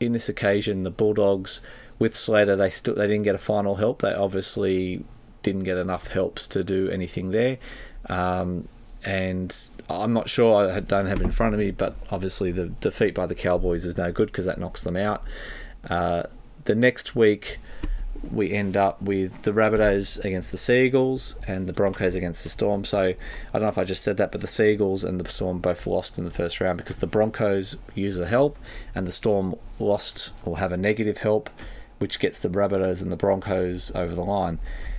in 0.00 0.12
this 0.12 0.30
occasion, 0.30 0.84
the 0.84 0.90
Bulldogs 0.90 1.60
with 1.98 2.16
Slater, 2.16 2.56
they 2.56 2.70
still 2.70 2.94
they 2.94 3.06
didn't 3.06 3.24
get 3.24 3.34
a 3.34 3.38
final 3.38 3.76
help. 3.76 4.00
They 4.00 4.14
obviously 4.14 5.04
didn't 5.42 5.64
get 5.64 5.76
enough 5.76 6.06
helps 6.06 6.46
to 6.48 6.64
do 6.64 6.88
anything 6.88 7.32
there. 7.32 7.58
Um, 8.06 8.66
and 9.04 9.54
I'm 9.90 10.14
not 10.14 10.30
sure. 10.30 10.72
I 10.72 10.80
don't 10.80 11.06
have 11.06 11.20
it 11.20 11.24
in 11.24 11.32
front 11.32 11.52
of 11.52 11.60
me, 11.60 11.72
but 11.72 11.96
obviously 12.10 12.50
the 12.50 12.68
defeat 12.68 13.14
by 13.14 13.26
the 13.26 13.34
Cowboys 13.34 13.84
is 13.84 13.98
no 13.98 14.10
good 14.10 14.28
because 14.28 14.46
that 14.46 14.58
knocks 14.58 14.82
them 14.82 14.96
out. 14.96 15.22
Uh, 15.88 16.22
the 16.64 16.74
next 16.74 17.14
week, 17.14 17.58
we 18.32 18.52
end 18.52 18.76
up 18.76 19.00
with 19.00 19.42
the 19.42 19.52
Rabbitohs 19.52 20.22
against 20.24 20.50
the 20.50 20.58
Sea 20.58 20.86
Eagles 20.86 21.36
and 21.46 21.66
the 21.66 21.72
Broncos 21.72 22.14
against 22.14 22.42
the 22.42 22.50
Storm. 22.50 22.84
So 22.84 23.00
I 23.00 23.14
don't 23.52 23.62
know 23.62 23.68
if 23.68 23.78
I 23.78 23.84
just 23.84 24.02
said 24.02 24.16
that, 24.18 24.30
but 24.32 24.40
the 24.40 24.46
Sea 24.46 24.72
Eagles 24.72 25.04
and 25.04 25.20
the 25.20 25.30
Storm 25.30 25.58
both 25.58 25.86
lost 25.86 26.18
in 26.18 26.24
the 26.24 26.30
first 26.30 26.60
round 26.60 26.78
because 26.78 26.96
the 26.96 27.06
Broncos 27.06 27.76
use 27.94 28.18
a 28.18 28.26
help 28.26 28.58
and 28.94 29.06
the 29.06 29.12
Storm 29.12 29.54
lost 29.78 30.32
or 30.44 30.58
have 30.58 30.72
a 30.72 30.76
negative 30.76 31.18
help, 31.18 31.48
which 31.98 32.18
gets 32.18 32.38
the 32.38 32.48
Rabbitohs 32.48 33.00
and 33.00 33.10
the 33.10 33.16
Broncos 33.16 33.90
over 33.94 34.14
the 34.14 34.24
line. 34.24 34.58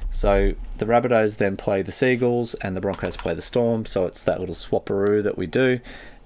So 0.09 0.53
the 0.77 0.85
Rabbitohs 0.85 1.37
then 1.37 1.55
play 1.55 1.81
the 1.81 1.91
Sea 1.91 2.13
Eagles 2.13 2.53
and 2.55 2.75
the 2.75 2.81
Broncos 2.81 3.17
play 3.17 3.33
the 3.33 3.41
Storm. 3.41 3.85
So 3.85 4.05
it's 4.05 4.23
that 4.23 4.39
little 4.39 4.55
swapperoo 4.55 5.23
that 5.23 5.37
we 5.37 5.47
do. 5.47 5.79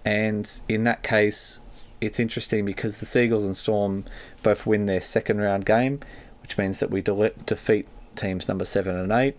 And 0.06 0.50
in 0.68 0.86
that 0.86 1.04
case, 1.04 1.60
it's 2.02 2.20
interesting 2.20 2.66
because 2.66 3.00
the 3.00 3.06
Sea 3.06 3.26
Eagles 3.26 3.46
and 3.46 3.56
Storm 3.56 4.06
both 4.44 4.66
win 4.66 4.86
their 4.86 5.02
second 5.02 5.40
round 5.40 5.66
game 5.66 6.00
which 6.46 6.60
means 6.60 6.80
that 6.80 6.92
we 6.92 7.02
de- 7.02 7.32
defeat 7.48 7.88
teams 8.16 8.48
number 8.48 8.66
seven 8.66 8.96
and 8.96 9.12
eight. 9.12 9.36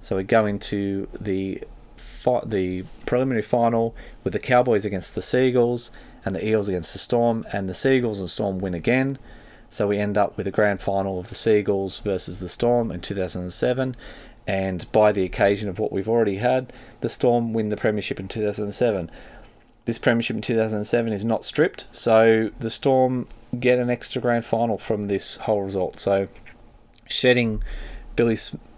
So 0.00 0.16
we 0.16 0.24
go 0.24 0.46
into 0.46 1.06
the 1.20 1.62
fi- 1.96 2.40
the 2.46 2.84
preliminary 3.04 3.42
final 3.42 3.94
with 4.24 4.32
the 4.32 4.38
Cowboys 4.38 4.86
against 4.86 5.14
the 5.14 5.20
Sea 5.20 5.48
Eagles 5.48 5.90
and 6.24 6.34
the 6.34 6.48
Eels 6.48 6.66
against 6.66 6.94
the 6.94 6.98
Storm, 6.98 7.44
and 7.52 7.68
the 7.68 7.74
Sea 7.74 7.98
Eagles 7.98 8.20
and 8.20 8.30
Storm 8.30 8.58
win 8.58 8.72
again. 8.72 9.18
So 9.68 9.86
we 9.86 9.98
end 9.98 10.16
up 10.16 10.38
with 10.38 10.46
a 10.46 10.50
grand 10.50 10.80
final 10.80 11.20
of 11.20 11.28
the 11.28 11.34
Sea 11.34 11.58
Eagles 11.58 11.98
versus 11.98 12.40
the 12.40 12.48
Storm 12.48 12.90
in 12.90 13.00
2007. 13.00 13.94
And 14.46 14.90
by 14.92 15.12
the 15.12 15.24
occasion 15.24 15.68
of 15.68 15.78
what 15.78 15.92
we've 15.92 16.08
already 16.08 16.38
had, 16.38 16.72
the 17.02 17.10
Storm 17.10 17.52
win 17.52 17.68
the 17.68 17.76
Premiership 17.76 18.18
in 18.18 18.28
2007. 18.28 19.10
This 19.84 19.98
Premiership 19.98 20.36
in 20.36 20.42
2007 20.42 21.12
is 21.12 21.24
not 21.24 21.44
stripped, 21.44 21.84
so 21.92 22.50
the 22.58 22.70
Storm 22.70 23.28
get 23.60 23.78
an 23.78 23.90
extra 23.90 24.20
grand 24.22 24.44
final 24.44 24.78
from 24.78 25.06
this 25.06 25.36
whole 25.38 25.62
result. 25.62 26.00
So 26.00 26.28
shedding 27.08 27.62
Billy 28.14 28.36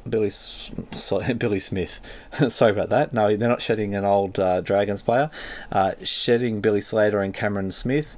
Billy 0.09 0.31
sorry, 0.31 1.35
Billy 1.35 1.59
Smith. 1.59 2.01
sorry 2.49 2.73
about 2.73 2.89
that. 2.91 3.13
No, 3.13 3.37
they're 3.37 3.49
not 3.49 3.63
shedding 3.63 3.95
an 3.95 4.05
old 4.05 4.39
uh, 4.39 4.61
Dragons 4.61 5.03
player. 5.03 5.31
Uh, 5.71 5.93
shedding 6.03 6.61
Billy 6.61 6.81
Slater 6.81 7.21
and 7.21 7.35
Cameron 7.35 7.73
Smith 7.73 8.17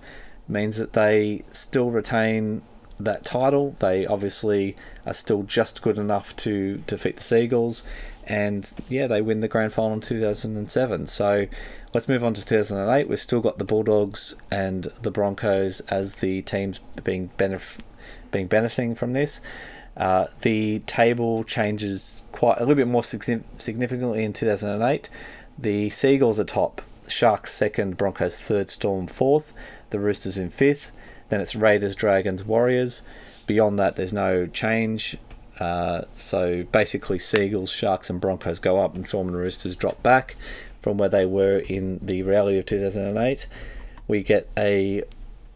means 0.49 0.77
that 0.79 0.93
they 0.93 1.45
still 1.51 1.91
retain 1.91 2.63
that 2.99 3.25
title. 3.25 3.77
They 3.79 4.07
obviously 4.07 4.77
are 5.07 5.13
still 5.13 5.43
just 5.43 5.83
good 5.83 5.99
enough 5.99 6.37
to 6.37 6.79
defeat 6.87 7.17
the 7.17 7.23
Sea 7.23 7.43
Eagles, 7.43 7.83
and 8.27 8.71
yeah, 8.89 9.07
they 9.07 9.21
win 9.21 9.41
the 9.41 9.49
grand 9.49 9.73
final 9.73 9.95
in 9.95 10.01
2007. 10.01 11.07
So 11.07 11.47
let's 11.95 12.09
move 12.09 12.23
on 12.23 12.35
to 12.35 12.45
2008. 12.45 13.09
We've 13.09 13.19
still 13.19 13.41
got 13.41 13.59
the 13.59 13.65
Bulldogs 13.65 14.35
and 14.51 14.85
the 15.01 15.11
Broncos 15.11 15.81
as 15.83 16.17
the 16.17 16.43
teams 16.43 16.81
being 17.03 17.31
benef- 17.31 17.81
being 18.31 18.47
benefiting 18.47 18.95
from 18.95 19.13
this. 19.13 19.41
Uh, 20.01 20.29
the 20.41 20.79
table 20.87 21.45
changes 21.45 22.23
quite 22.33 22.57
a 22.57 22.61
little 22.61 22.75
bit 22.75 22.89
more 22.89 23.05
significantly 23.05 24.25
in 24.25 24.33
2008. 24.33 25.11
The 25.59 25.91
Sea 25.91 26.15
Eagles 26.15 26.41
are 26.41 26.45
top, 26.45 26.81
Sharks 27.07 27.53
second, 27.53 27.99
Broncos 27.99 28.41
third, 28.41 28.71
Storm 28.71 29.07
fourth, 29.07 29.53
the 29.91 30.01
Roosters 30.01 30.39
in 30.39 30.49
fifth. 30.49 30.93
Then 31.29 31.43
it's 31.43 31.55
Raiders, 31.55 31.95
Dragons, 31.95 32.43
Warriors. 32.43 33.03
Beyond 33.47 33.79
that, 33.79 33.97
there's 33.97 34.13
no 34.13 34.47
change. 34.47 35.19
Uh, 35.59 36.03
so 36.17 36.63
basically, 36.73 37.19
Sea 37.19 37.45
Eagles, 37.45 37.71
Sharks, 37.71 38.09
and 38.09 38.23
Broncos 38.23 38.59
go 38.59 38.81
up, 38.81 38.95
and 38.95 39.07
Storm 39.07 39.29
and 39.29 39.37
Roosters 39.37 39.77
drop 39.77 40.03
back 40.03 40.35
from 40.81 40.97
where 40.97 41.11
they 41.11 41.27
were 41.27 41.59
in 41.59 41.99
the 42.01 42.23
reality 42.23 42.57
of 42.57 42.65
2008. 42.65 43.47
We 44.09 44.23
get 44.23 44.49
a 44.57 45.03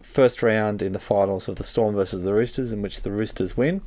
first 0.02 0.42
round 0.42 0.82
in 0.82 0.92
the 0.92 0.98
finals 0.98 1.48
of 1.48 1.56
the 1.56 1.64
Storm 1.64 1.94
versus 1.94 2.24
the 2.24 2.34
Roosters, 2.34 2.74
in 2.74 2.82
which 2.82 3.00
the 3.00 3.10
Roosters 3.10 3.56
win. 3.56 3.80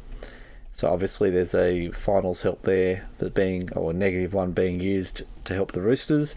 So 0.78 0.93
obviously 0.93 1.32
there's 1.32 1.55
a 1.55 1.89
finals 1.89 2.43
help 2.43 2.61
there 2.61 3.09
that 3.17 3.34
being 3.34 3.73
or 3.73 3.93
negative 3.93 4.36
one 4.36 4.51
being 4.51 4.80
used 4.80 5.23
to 5.45 5.55
help 5.55 5.71
the 5.71 5.82
Roosters. 5.82 6.36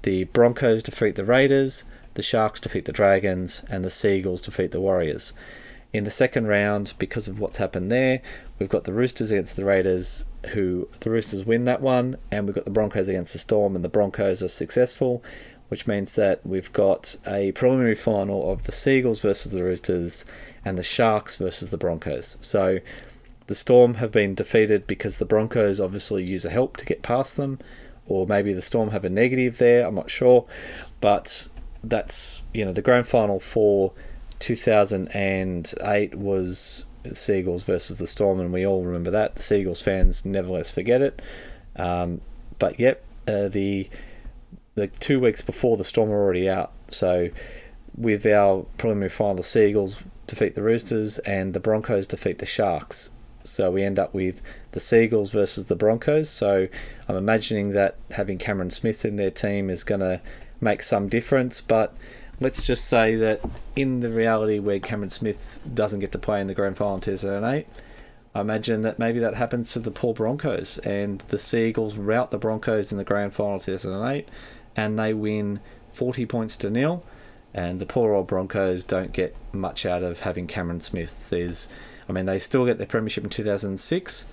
The 0.00 0.24
Broncos 0.24 0.82
defeat 0.82 1.14
the 1.14 1.26
Raiders, 1.26 1.84
the 2.14 2.22
Sharks 2.22 2.58
defeat 2.58 2.86
the 2.86 2.92
Dragons, 2.92 3.62
and 3.68 3.84
the 3.84 3.90
Sea 3.90 4.16
Eagles 4.16 4.40
defeat 4.40 4.70
the 4.70 4.80
Warriors. 4.80 5.34
In 5.92 6.04
the 6.04 6.10
second 6.10 6.46
round, 6.46 6.94
because 6.98 7.28
of 7.28 7.38
what's 7.38 7.58
happened 7.58 7.92
there, 7.92 8.22
we've 8.58 8.70
got 8.70 8.84
the 8.84 8.94
Roosters 8.94 9.30
against 9.30 9.56
the 9.56 9.64
Raiders, 9.66 10.24
who 10.52 10.88
the 11.00 11.10
Roosters 11.10 11.44
win 11.44 11.66
that 11.66 11.82
one, 11.82 12.16
and 12.30 12.46
we've 12.46 12.54
got 12.54 12.64
the 12.64 12.70
Broncos 12.70 13.08
against 13.08 13.34
the 13.34 13.38
Storm, 13.38 13.76
and 13.76 13.84
the 13.84 13.90
Broncos 13.90 14.42
are 14.42 14.48
successful, 14.48 15.22
which 15.68 15.86
means 15.86 16.14
that 16.14 16.40
we've 16.46 16.72
got 16.72 17.16
a 17.26 17.52
preliminary 17.52 17.94
final 17.94 18.50
of 18.50 18.62
the 18.62 18.72
Sea 18.72 19.00
Eagles 19.00 19.20
versus 19.20 19.52
the 19.52 19.62
Roosters 19.62 20.24
and 20.64 20.78
the 20.78 20.82
Sharks 20.82 21.36
versus 21.36 21.68
the 21.68 21.76
Broncos. 21.76 22.38
So 22.40 22.78
the 23.46 23.54
Storm 23.54 23.94
have 23.94 24.12
been 24.12 24.34
defeated 24.34 24.86
because 24.86 25.18
the 25.18 25.24
Broncos 25.24 25.80
obviously 25.80 26.28
use 26.28 26.44
a 26.44 26.50
help 26.50 26.76
to 26.78 26.84
get 26.84 27.02
past 27.02 27.36
them, 27.36 27.58
or 28.06 28.26
maybe 28.26 28.52
the 28.52 28.62
Storm 28.62 28.90
have 28.90 29.04
a 29.04 29.10
negative 29.10 29.58
there. 29.58 29.86
I'm 29.86 29.94
not 29.94 30.10
sure, 30.10 30.46
but 31.00 31.48
that's 31.84 32.42
you 32.54 32.64
know 32.64 32.72
the 32.72 32.82
grand 32.82 33.06
final 33.06 33.40
for 33.40 33.92
2008 34.38 36.14
was 36.14 36.84
Sea 37.12 37.38
Eagles 37.38 37.64
versus 37.64 37.98
the 37.98 38.06
Storm, 38.06 38.40
and 38.40 38.52
we 38.52 38.66
all 38.66 38.82
remember 38.82 39.10
that. 39.10 39.36
The 39.36 39.42
Sea 39.42 39.60
Eagles 39.60 39.80
fans 39.80 40.24
nevertheless 40.24 40.70
forget 40.70 41.02
it. 41.02 41.22
Um, 41.76 42.20
but 42.58 42.78
yep, 42.78 43.04
uh, 43.26 43.48
the 43.48 43.88
the 44.74 44.86
two 44.86 45.20
weeks 45.20 45.42
before 45.42 45.76
the 45.76 45.84
Storm 45.84 46.10
are 46.10 46.22
already 46.22 46.48
out, 46.48 46.72
so 46.90 47.28
with 47.96 48.24
our 48.26 48.64
preliminary 48.78 49.10
final, 49.10 49.36
the 49.36 49.42
Sea 49.42 49.66
Eagles 49.68 50.02
defeat 50.26 50.54
the 50.54 50.62
Roosters 50.62 51.18
and 51.20 51.52
the 51.52 51.60
Broncos 51.60 52.06
defeat 52.06 52.38
the 52.38 52.46
Sharks. 52.46 53.10
So 53.44 53.70
we 53.70 53.82
end 53.82 53.98
up 53.98 54.14
with 54.14 54.42
the 54.72 54.80
Sea 54.80 55.04
Eagles 55.04 55.30
versus 55.30 55.68
the 55.68 55.76
Broncos. 55.76 56.28
So 56.30 56.68
I'm 57.08 57.16
imagining 57.16 57.72
that 57.72 57.96
having 58.12 58.38
Cameron 58.38 58.70
Smith 58.70 59.04
in 59.04 59.16
their 59.16 59.30
team 59.30 59.70
is 59.70 59.84
going 59.84 60.00
to 60.00 60.20
make 60.60 60.82
some 60.82 61.08
difference. 61.08 61.60
But 61.60 61.94
let's 62.40 62.66
just 62.66 62.84
say 62.84 63.16
that 63.16 63.40
in 63.76 64.00
the 64.00 64.10
reality 64.10 64.58
where 64.58 64.80
Cameron 64.80 65.10
Smith 65.10 65.60
doesn't 65.72 66.00
get 66.00 66.12
to 66.12 66.18
play 66.18 66.40
in 66.40 66.46
the 66.46 66.54
grand 66.54 66.76
final 66.76 66.96
in 66.96 67.00
2008, 67.00 67.66
I 68.34 68.40
imagine 68.40 68.80
that 68.82 68.98
maybe 68.98 69.18
that 69.18 69.34
happens 69.34 69.72
to 69.72 69.78
the 69.78 69.90
poor 69.90 70.14
Broncos 70.14 70.78
and 70.78 71.20
the 71.28 71.38
Sea 71.38 71.66
Eagles 71.66 71.96
rout 71.96 72.30
the 72.30 72.38
Broncos 72.38 72.90
in 72.90 72.98
the 72.98 73.04
grand 73.04 73.34
final 73.34 73.60
2008 73.60 74.28
and 74.74 74.98
they 74.98 75.12
win 75.12 75.60
40 75.90 76.26
points 76.26 76.56
to 76.58 76.70
nil. 76.70 77.04
And 77.54 77.80
the 77.80 77.86
poor 77.86 78.14
old 78.14 78.28
Broncos 78.28 78.82
don't 78.82 79.12
get 79.12 79.36
much 79.52 79.84
out 79.84 80.02
of 80.02 80.20
having 80.20 80.46
Cameron 80.46 80.80
Smith. 80.80 81.28
There's 81.28 81.68
I 82.08 82.12
mean, 82.12 82.26
they 82.26 82.38
still 82.38 82.64
get 82.66 82.78
their 82.78 82.86
premiership 82.86 83.24
in 83.24 83.30
2006, 83.30 84.26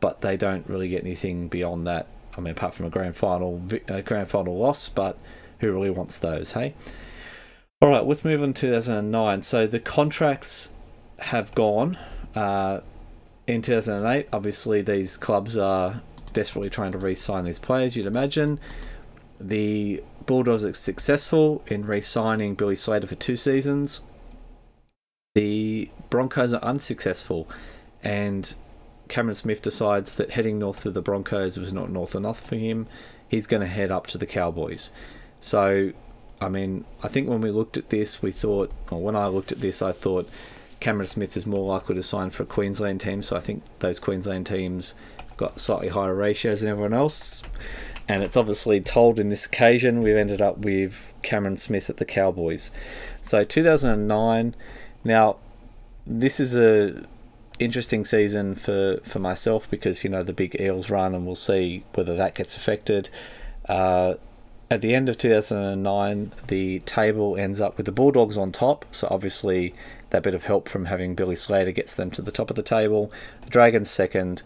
but 0.00 0.20
they 0.20 0.36
don't 0.36 0.68
really 0.68 0.88
get 0.88 1.02
anything 1.02 1.48
beyond 1.48 1.86
that. 1.86 2.06
I 2.36 2.40
mean, 2.40 2.52
apart 2.52 2.74
from 2.74 2.86
a 2.86 2.90
grand 2.90 3.16
final, 3.16 3.62
a 3.88 4.02
grand 4.02 4.28
final 4.28 4.56
loss, 4.56 4.88
but 4.88 5.18
who 5.60 5.72
really 5.72 5.90
wants 5.90 6.18
those? 6.18 6.52
Hey. 6.52 6.74
All 7.80 7.90
right, 7.90 8.04
let's 8.04 8.24
move 8.24 8.42
on 8.42 8.52
to 8.54 8.60
2009. 8.60 9.42
So 9.42 9.66
the 9.66 9.80
contracts 9.80 10.70
have 11.20 11.54
gone 11.54 11.98
uh, 12.34 12.80
in 13.46 13.62
2008. 13.62 14.28
Obviously, 14.32 14.82
these 14.82 15.16
clubs 15.16 15.56
are 15.56 16.02
desperately 16.32 16.70
trying 16.70 16.92
to 16.92 16.98
re-sign 16.98 17.44
these 17.44 17.58
players. 17.58 17.96
You'd 17.96 18.06
imagine 18.06 18.60
the 19.40 20.02
Bulldogs 20.26 20.64
are 20.64 20.72
successful 20.72 21.62
in 21.66 21.86
re-signing 21.86 22.54
Billy 22.54 22.76
Slater 22.76 23.06
for 23.06 23.14
two 23.14 23.36
seasons 23.36 24.00
the 25.36 25.90
Broncos 26.08 26.54
are 26.54 26.64
unsuccessful, 26.64 27.46
and 28.02 28.54
Cameron 29.08 29.34
Smith 29.34 29.60
decides 29.60 30.14
that 30.14 30.30
heading 30.30 30.58
north 30.58 30.80
to 30.84 30.90
the 30.90 31.02
Broncos 31.02 31.58
was 31.58 31.74
not 31.74 31.90
north 31.90 32.14
enough 32.14 32.40
for 32.40 32.56
him. 32.56 32.86
He's 33.28 33.46
going 33.46 33.60
to 33.60 33.66
head 33.66 33.90
up 33.90 34.06
to 34.06 34.18
the 34.18 34.24
Cowboys. 34.24 34.92
So, 35.38 35.92
I 36.40 36.48
mean, 36.48 36.86
I 37.02 37.08
think 37.08 37.28
when 37.28 37.42
we 37.42 37.50
looked 37.50 37.76
at 37.76 37.90
this, 37.90 38.22
we 38.22 38.32
thought, 38.32 38.72
or 38.90 39.02
when 39.02 39.14
I 39.14 39.26
looked 39.26 39.52
at 39.52 39.60
this, 39.60 39.82
I 39.82 39.92
thought 39.92 40.26
Cameron 40.80 41.06
Smith 41.06 41.36
is 41.36 41.44
more 41.44 41.66
likely 41.66 41.96
to 41.96 42.02
sign 42.02 42.30
for 42.30 42.44
a 42.44 42.46
Queensland 42.46 43.02
team. 43.02 43.20
So 43.20 43.36
I 43.36 43.40
think 43.40 43.62
those 43.80 43.98
Queensland 43.98 44.46
teams 44.46 44.94
got 45.36 45.60
slightly 45.60 45.88
higher 45.88 46.14
ratios 46.14 46.62
than 46.62 46.70
everyone 46.70 46.94
else. 46.94 47.42
And 48.08 48.22
it's 48.22 48.38
obviously 48.38 48.80
told 48.80 49.20
in 49.20 49.28
this 49.28 49.44
occasion 49.44 50.00
we've 50.00 50.16
ended 50.16 50.40
up 50.40 50.56
with 50.56 51.12
Cameron 51.20 51.58
Smith 51.58 51.90
at 51.90 51.98
the 51.98 52.06
Cowboys. 52.06 52.70
So 53.20 53.44
2009 53.44 54.54
now, 55.06 55.36
this 56.06 56.40
is 56.40 56.56
a 56.56 57.04
interesting 57.58 58.04
season 58.04 58.54
for, 58.54 59.00
for 59.02 59.18
myself 59.18 59.70
because 59.70 60.04
you 60.04 60.10
know 60.10 60.22
the 60.22 60.32
big 60.32 60.60
Eels 60.60 60.90
run, 60.90 61.14
and 61.14 61.24
we'll 61.24 61.34
see 61.34 61.84
whether 61.94 62.16
that 62.16 62.34
gets 62.34 62.56
affected. 62.56 63.08
Uh, 63.68 64.14
at 64.70 64.80
the 64.80 64.94
end 64.94 65.08
of 65.08 65.16
2009, 65.16 66.32
the 66.48 66.80
table 66.80 67.36
ends 67.36 67.60
up 67.60 67.76
with 67.76 67.86
the 67.86 67.92
Bulldogs 67.92 68.36
on 68.36 68.50
top, 68.50 68.84
so 68.90 69.06
obviously 69.10 69.74
that 70.10 70.24
bit 70.24 70.34
of 70.34 70.44
help 70.44 70.68
from 70.68 70.86
having 70.86 71.14
Billy 71.14 71.36
Slater 71.36 71.70
gets 71.70 71.94
them 71.94 72.10
to 72.10 72.22
the 72.22 72.32
top 72.32 72.50
of 72.50 72.56
the 72.56 72.62
table. 72.62 73.12
The 73.42 73.50
Dragons 73.50 73.90
second, 73.90 74.42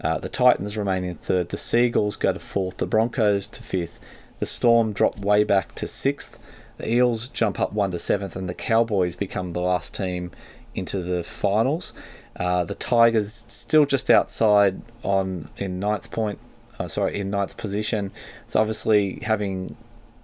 uh, 0.00 0.18
the 0.18 0.28
Titans 0.28 0.76
remain 0.76 1.02
in 1.02 1.16
third, 1.16 1.48
the 1.48 1.56
Sea 1.56 1.86
Eagles 1.86 2.16
go 2.16 2.32
to 2.32 2.38
fourth, 2.38 2.76
the 2.76 2.86
Broncos 2.86 3.48
to 3.48 3.62
fifth, 3.62 3.98
the 4.38 4.46
Storm 4.46 4.92
drop 4.92 5.18
way 5.18 5.42
back 5.42 5.74
to 5.76 5.88
sixth, 5.88 6.38
the 6.78 6.92
Eels 6.92 7.28
jump 7.28 7.58
up 7.58 7.72
one 7.72 7.90
to 7.90 7.98
seventh, 7.98 8.36
and 8.36 8.48
the 8.48 8.54
Cowboys 8.54 9.16
become 9.16 9.50
the 9.50 9.60
last 9.60 9.94
team 9.94 10.30
into 10.74 11.02
the 11.02 11.22
finals. 11.24 11.92
Uh, 12.36 12.64
the 12.64 12.74
Tigers 12.74 13.44
still 13.48 13.86
just 13.86 14.10
outside 14.10 14.82
on 15.02 15.48
in 15.56 15.78
ninth 15.78 16.10
point. 16.10 16.38
Uh, 16.78 16.86
sorry, 16.88 17.18
in 17.18 17.30
ninth 17.30 17.56
position. 17.56 18.12
So 18.46 18.60
obviously 18.60 19.20
having 19.22 19.76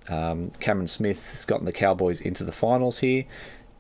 um, 0.09 0.51
Cameron 0.61 0.89
Smith 0.89 1.31
has 1.31 1.45
gotten 1.47 1.65
the 1.65 1.73
Cowboys 1.73 2.21
into 2.21 2.45
the 2.45 2.53
finals 2.53 2.99
here, 2.99 3.25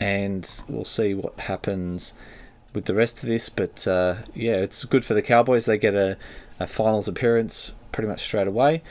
and 0.00 0.48
we'll 0.68 0.86
see 0.86 1.12
what 1.12 1.38
happens 1.40 2.14
with 2.72 2.86
the 2.86 2.94
rest 2.94 3.22
of 3.22 3.28
this. 3.28 3.50
But 3.50 3.86
uh, 3.86 4.16
yeah, 4.34 4.56
it's 4.56 4.84
good 4.86 5.04
for 5.04 5.12
the 5.12 5.22
Cowboys. 5.22 5.66
They 5.66 5.76
get 5.76 5.94
a, 5.94 6.16
a 6.58 6.66
finals 6.66 7.08
appearance 7.08 7.74
pretty 7.92 8.08
much 8.08 8.22
straight 8.22 8.46
away. 8.46 8.82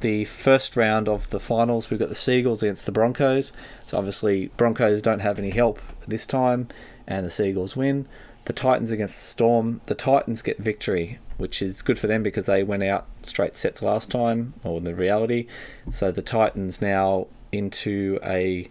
The 0.00 0.24
first 0.26 0.76
round 0.76 1.08
of 1.08 1.30
the 1.30 1.40
finals, 1.40 1.90
we've 1.90 2.00
got 2.00 2.10
the 2.10 2.14
Sea 2.14 2.38
Eagles 2.38 2.62
against 2.62 2.86
the 2.86 2.92
Broncos. 2.92 3.52
So 3.86 3.96
obviously, 3.96 4.48
Broncos 4.56 5.00
don't 5.00 5.20
have 5.20 5.38
any 5.38 5.50
help 5.50 5.80
this 6.06 6.26
time, 6.26 6.68
and 7.06 7.24
the 7.24 7.30
Sea 7.30 7.50
Eagles 7.50 7.76
win. 7.76 8.06
The 8.44 8.52
Titans 8.52 8.92
against 8.92 9.16
the 9.16 9.26
Storm. 9.26 9.80
The 9.86 9.94
Titans 9.94 10.42
get 10.42 10.58
victory, 10.58 11.18
which 11.36 11.62
is 11.62 11.82
good 11.82 11.98
for 11.98 12.06
them 12.06 12.22
because 12.22 12.46
they 12.46 12.62
went 12.62 12.82
out 12.82 13.06
straight 13.22 13.56
sets 13.56 13.82
last 13.82 14.10
time, 14.10 14.54
or 14.62 14.78
in 14.78 14.84
the 14.84 14.94
reality. 14.94 15.46
So 15.90 16.12
the 16.12 16.22
Titans 16.22 16.82
now 16.82 17.26
into 17.50 18.18
a 18.22 18.68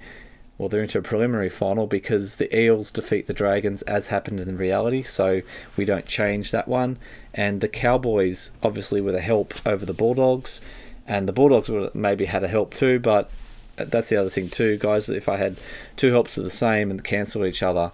well, 0.58 0.70
they're 0.70 0.84
into 0.84 1.00
a 1.00 1.02
preliminary 1.02 1.50
final 1.50 1.86
because 1.86 2.38
the 2.38 2.56
Eels 2.58 2.90
defeat 2.90 3.28
the 3.28 3.34
Dragons 3.34 3.82
as 3.84 4.08
happened 4.08 4.40
in 4.40 4.58
reality, 4.58 5.04
so 5.04 5.42
we 5.76 5.84
don't 5.84 6.06
change 6.06 6.52
that 6.52 6.68
one. 6.68 6.98
And 7.34 7.60
the 7.60 7.68
Cowboys, 7.68 8.52
obviously, 8.64 9.02
with 9.02 9.16
a 9.16 9.22
help 9.22 9.54
over 9.66 9.86
the 9.86 9.94
Bulldogs, 9.94 10.62
and 11.08 11.28
the 11.28 11.34
Bulldogs 11.34 11.70
would 11.70 11.94
maybe 11.94 12.26
had 12.26 12.44
a 12.44 12.48
help 12.48 12.74
too, 12.74 13.00
but 13.00 13.30
that's 13.76 14.10
the 14.10 14.18
other 14.18 14.30
thing 14.30 14.50
too, 14.50 14.78
guys. 14.78 15.10
If 15.10 15.30
I 15.30 15.38
had 15.38 15.58
two 15.96 16.12
helps 16.12 16.38
of 16.38 16.44
the 16.44 16.50
same 16.50 16.90
and 16.90 17.04
cancel 17.04 17.46
each 17.46 17.62
other, 17.62 17.92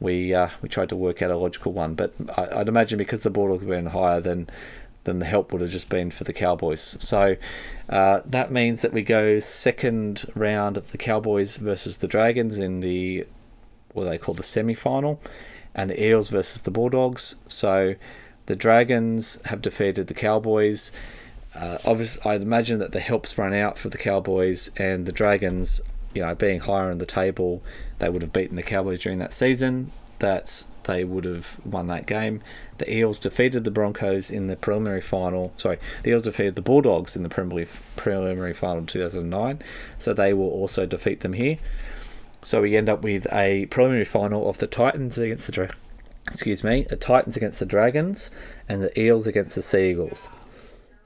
we 0.00 0.34
uh, 0.34 0.48
we 0.62 0.68
tried 0.68 0.88
to 0.88 0.96
work 0.96 1.22
out 1.22 1.30
a 1.30 1.36
logical 1.36 1.72
one. 1.72 1.94
But 1.94 2.14
I, 2.36 2.58
would 2.58 2.68
imagine 2.68 2.98
because 2.98 3.22
the 3.22 3.30
Bulldogs 3.30 3.64
went 3.64 3.88
higher 3.88 4.20
than 4.20 4.48
than 5.04 5.18
the 5.18 5.26
help 5.26 5.52
would 5.52 5.60
have 5.60 5.70
just 5.70 5.88
been 5.88 6.10
for 6.10 6.24
the 6.24 6.32
Cowboys. 6.32 6.96
So 7.00 7.36
uh, 7.88 8.20
that 8.26 8.50
means 8.50 8.82
that 8.82 8.92
we 8.92 9.02
go 9.02 9.38
second 9.38 10.30
round 10.34 10.76
of 10.76 10.92
the 10.92 10.98
Cowboys 10.98 11.56
versus 11.56 11.98
the 11.98 12.08
Dragons 12.08 12.58
in 12.58 12.80
the 12.80 13.26
what 13.92 14.04
they 14.04 14.18
call 14.18 14.34
the 14.34 14.42
semi 14.42 14.74
final, 14.74 15.20
and 15.74 15.90
the 15.90 16.02
Eels 16.02 16.30
versus 16.30 16.62
the 16.62 16.70
Bulldogs. 16.70 17.36
So 17.46 17.94
the 18.46 18.56
Dragons 18.56 19.38
have 19.46 19.62
defeated 19.62 20.06
the 20.06 20.14
Cowboys. 20.14 20.92
Uh, 21.54 21.78
obviously, 21.84 22.30
I'd 22.30 22.42
imagine 22.42 22.78
that 22.78 22.92
the 22.92 23.00
helps 23.00 23.36
run 23.36 23.52
out 23.52 23.76
for 23.78 23.88
the 23.88 23.98
Cowboys 23.98 24.70
and 24.76 25.06
the 25.06 25.12
Dragons. 25.12 25.80
You 26.14 26.22
know, 26.22 26.34
being 26.34 26.60
higher 26.60 26.90
on 26.90 26.98
the 26.98 27.06
table, 27.06 27.62
they 27.98 28.08
would 28.08 28.22
have 28.22 28.32
beaten 28.32 28.56
the 28.56 28.62
Cowboys 28.62 29.00
during 29.00 29.18
that 29.18 29.32
season. 29.32 29.92
That 30.18 30.64
they 30.84 31.04
would 31.04 31.24
have 31.24 31.60
won 31.64 31.86
that 31.86 32.06
game. 32.06 32.42
The 32.78 32.92
Eels 32.92 33.18
defeated 33.18 33.64
the 33.64 33.70
Broncos 33.70 34.30
in 34.30 34.48
the 34.48 34.56
preliminary 34.56 35.00
final. 35.00 35.52
Sorry, 35.56 35.78
the 36.02 36.10
Eels 36.10 36.24
defeated 36.24 36.54
the 36.54 36.62
Bulldogs 36.62 37.16
in 37.16 37.22
the 37.22 37.28
preliminary 37.28 38.54
final 38.54 38.78
in 38.78 38.86
2009. 38.86 39.62
So 39.98 40.12
they 40.12 40.32
will 40.32 40.50
also 40.50 40.86
defeat 40.86 41.20
them 41.20 41.34
here. 41.34 41.58
So 42.42 42.62
we 42.62 42.76
end 42.76 42.88
up 42.88 43.02
with 43.02 43.26
a 43.32 43.66
preliminary 43.66 44.04
final 44.04 44.48
of 44.48 44.58
the 44.58 44.66
Titans 44.66 45.18
against 45.18 45.46
the 45.46 45.52
Dra- 45.52 45.74
excuse 46.26 46.64
me, 46.64 46.86
the 46.88 46.96
Titans 46.96 47.36
against 47.36 47.60
the 47.60 47.66
Dragons 47.66 48.30
and 48.68 48.82
the 48.82 48.98
Eels 48.98 49.26
against 49.26 49.54
the 49.54 49.62
Sea 49.62 49.90
Eagles. 49.90 50.28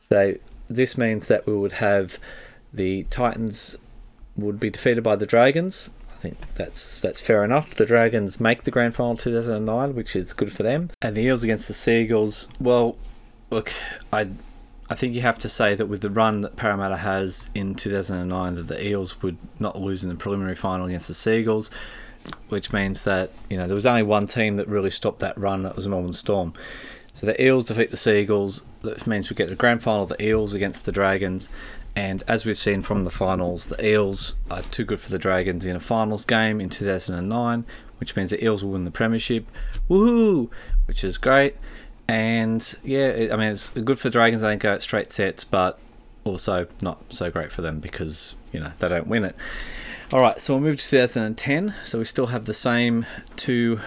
So 0.09 0.34
this 0.68 0.96
means 0.98 1.28
that 1.28 1.46
we 1.46 1.55
would 1.55 1.72
have 1.72 2.18
the 2.72 3.05
Titans 3.05 3.76
would 4.36 4.59
be 4.59 4.70
defeated 4.70 5.02
by 5.05 5.16
the 5.16 5.26
Dragons. 5.26 5.90
I 6.12 6.18
think 6.18 6.55
that's 6.55 7.00
that's 7.00 7.20
fair 7.20 7.44
enough. 7.44 7.74
The 7.74 7.86
Dragons 7.86 8.40
make 8.40 8.64
the 8.64 8.70
grand 8.70 8.94
final 8.94 9.16
2009, 9.16 9.94
which 9.94 10.16
is 10.16 10.32
good 10.32 10.52
for 10.52 10.62
them. 10.62 10.90
And 11.02 11.14
the 11.14 11.22
Eels 11.22 11.42
against 11.42 11.68
the 11.68 11.74
Sea 11.74 12.00
Eagles. 12.02 12.48
Well, 12.59 12.96
look, 13.50 13.72
I 14.12 14.28
I 14.90 14.94
think 14.94 15.14
you 15.14 15.22
have 15.22 15.38
to 15.40 15.48
say 15.48 15.74
that 15.74 15.86
with 15.86 16.02
the 16.02 16.11
run 16.11 16.42
that 16.42 16.57
Parramatta 16.57 16.98
has 16.98 17.48
in 17.55 17.74
2009, 17.74 18.55
that 18.55 18.68
the 18.68 18.86
Eels 18.86 19.22
would 19.22 19.38
not 19.59 19.80
lose 19.80 20.02
in 20.02 20.11
the 20.11 20.16
preliminary 20.16 20.57
final 20.57 20.86
against 20.86 21.09
the 21.09 21.14
Sea 21.14 21.38
Eagles, 21.38 21.70
which 22.48 22.72
means 22.72 23.05
that 23.05 23.30
you 23.48 23.57
know 23.57 23.66
there 23.66 23.74
was 23.74 23.86
only 23.86 24.02
one 24.02 24.26
team 24.26 24.57
that 24.57 24.68
really 24.68 24.90
stopped 24.90 25.20
that 25.20 25.36
run. 25.38 25.62
That 25.62 25.76
was 25.76 25.88
Melbourne 25.88 26.12
Storm. 26.12 26.52
So 27.12 27.26
the 27.26 27.42
Eels 27.42 27.66
defeat 27.66 27.90
the 27.90 27.96
Sea 27.96 28.20
Eagles. 28.20 28.62
That 28.85 29.07
means 29.07 29.30
we 29.30 29.37
get 29.37 29.49
the 29.49 29.55
grand 29.55 29.82
final 29.82 30.07
the 30.07 30.22
Eels 30.22 30.55
against 30.55 30.85
the 30.85 30.93
Dragons. 30.93 31.49
And 31.97 32.24
as 32.26 32.45
we've 32.45 32.59
seen 32.59 32.82
from 32.82 33.05
the 33.05 33.11
finals, 33.11 33.66
the 33.66 33.87
Eels 33.87 34.35
are 34.51 34.62
too 34.62 34.85
good 34.85 35.01
for 35.01 35.11
the 35.11 35.18
Dragons 35.18 35.64
in 35.64 35.76
a 35.76 35.80
finals 35.80 36.24
game 36.24 36.61
in 36.61 36.68
2009, 36.68 37.64
which 37.99 38.16
means 38.16 38.30
the 38.30 38.45
Eels 38.45 38.64
will 38.64 38.72
win 38.72 38.85
the 38.85 38.91
Premiership. 38.91 39.47
Woohoo! 39.89 40.51
Which 40.87 41.05
is 41.05 41.18
great. 41.18 41.57
And 42.09 42.74
yeah, 42.82 43.28
I 43.32 43.37
mean, 43.37 43.53
it's 43.53 43.70
good 43.70 43.99
for 43.99 44.09
the 44.09 44.12
Dragons. 44.12 44.43
They 44.43 44.57
go 44.57 44.78
straight 44.78 45.12
sets, 45.12 45.45
but 45.45 45.78
also 46.24 46.66
not 46.80 47.12
so 47.12 47.30
great 47.30 47.53
for 47.53 47.62
them 47.62 47.80
because 47.80 48.35
you 48.53 48.61
know 48.61 48.72
they 48.78 48.89
don't 48.89 49.07
win 49.07 49.24
it. 49.24 49.37
All 50.12 50.20
right, 50.20 50.41
so 50.41 50.55
we'll 50.55 50.62
move 50.62 50.76
to 50.76 50.91
2010. 50.91 51.74
So 51.85 51.99
we 51.99 52.05
still 52.05 52.26
have 52.26 52.45
the 52.45 52.55
same 52.55 53.07
two 53.37 53.80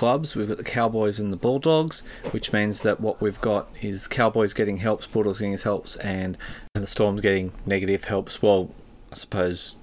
clubs. 0.00 0.34
We've 0.34 0.48
got 0.48 0.56
the 0.56 0.64
Cowboys 0.64 1.20
and 1.20 1.30
the 1.30 1.36
Bulldogs, 1.36 2.02
which 2.30 2.54
means 2.54 2.80
that 2.84 3.02
what 3.02 3.20
we've 3.20 3.38
got 3.42 3.68
is 3.82 4.08
Cowboys 4.08 4.54
getting 4.54 4.78
helps, 4.78 5.06
Bulldogs 5.06 5.40
getting 5.40 5.58
helps, 5.58 5.96
and, 5.96 6.38
and 6.74 6.82
the 6.82 6.88
Storms 6.88 7.20
getting 7.20 7.52
negative 7.66 8.04
helps. 8.04 8.40
Well, 8.40 8.70
I 9.12 9.16
suppose 9.16 9.76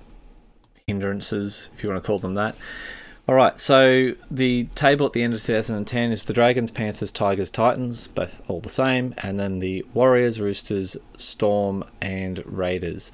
hindrances, 0.87 1.69
if 1.75 1.83
you 1.83 1.89
want 1.89 2.01
to 2.01 2.07
call 2.07 2.17
them 2.17 2.33
that. 2.33 2.55
All 3.27 3.35
right, 3.35 3.59
so 3.59 4.15
the 4.31 4.63
table 4.73 5.05
at 5.05 5.13
the 5.13 5.21
end 5.21 5.35
of 5.35 5.43
2010 5.43 6.11
is 6.11 6.23
the 6.23 6.33
Dragons, 6.33 6.71
Panthers, 6.71 7.11
Tigers, 7.11 7.51
Titans, 7.51 8.07
both 8.07 8.41
all 8.47 8.59
the 8.59 8.69
same, 8.69 9.13
and 9.19 9.39
then 9.39 9.59
the 9.59 9.85
Warriors, 9.93 10.41
Roosters, 10.41 10.97
Storm, 11.17 11.83
and 12.01 12.41
Raiders. 12.43 13.11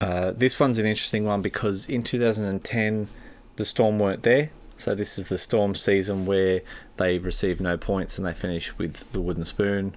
Uh, 0.00 0.30
this 0.30 0.58
one's 0.58 0.78
an 0.78 0.86
interesting 0.86 1.26
one 1.26 1.42
because 1.42 1.86
in 1.86 2.02
2010 2.02 3.08
the 3.56 3.64
Storm 3.66 3.98
weren't 3.98 4.22
there, 4.22 4.52
so 4.78 4.94
this 4.94 5.18
is 5.18 5.28
the 5.28 5.38
Storm 5.38 5.74
season 5.74 6.26
where 6.26 6.62
they 6.96 7.18
received 7.18 7.60
no 7.60 7.76
points 7.76 8.18
and 8.18 8.26
they 8.26 8.34
finished 8.34 8.78
with 8.78 9.10
the 9.12 9.20
wooden 9.20 9.44
spoon, 9.44 9.94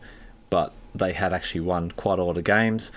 but 0.49 0.73
they 0.95 1.13
had 1.13 1.33
actually 1.33 1.61
won 1.61 1.91
quite 1.91 2.19
a 2.19 2.23
lot 2.23 2.37
of 2.37 2.43
games 2.43 2.91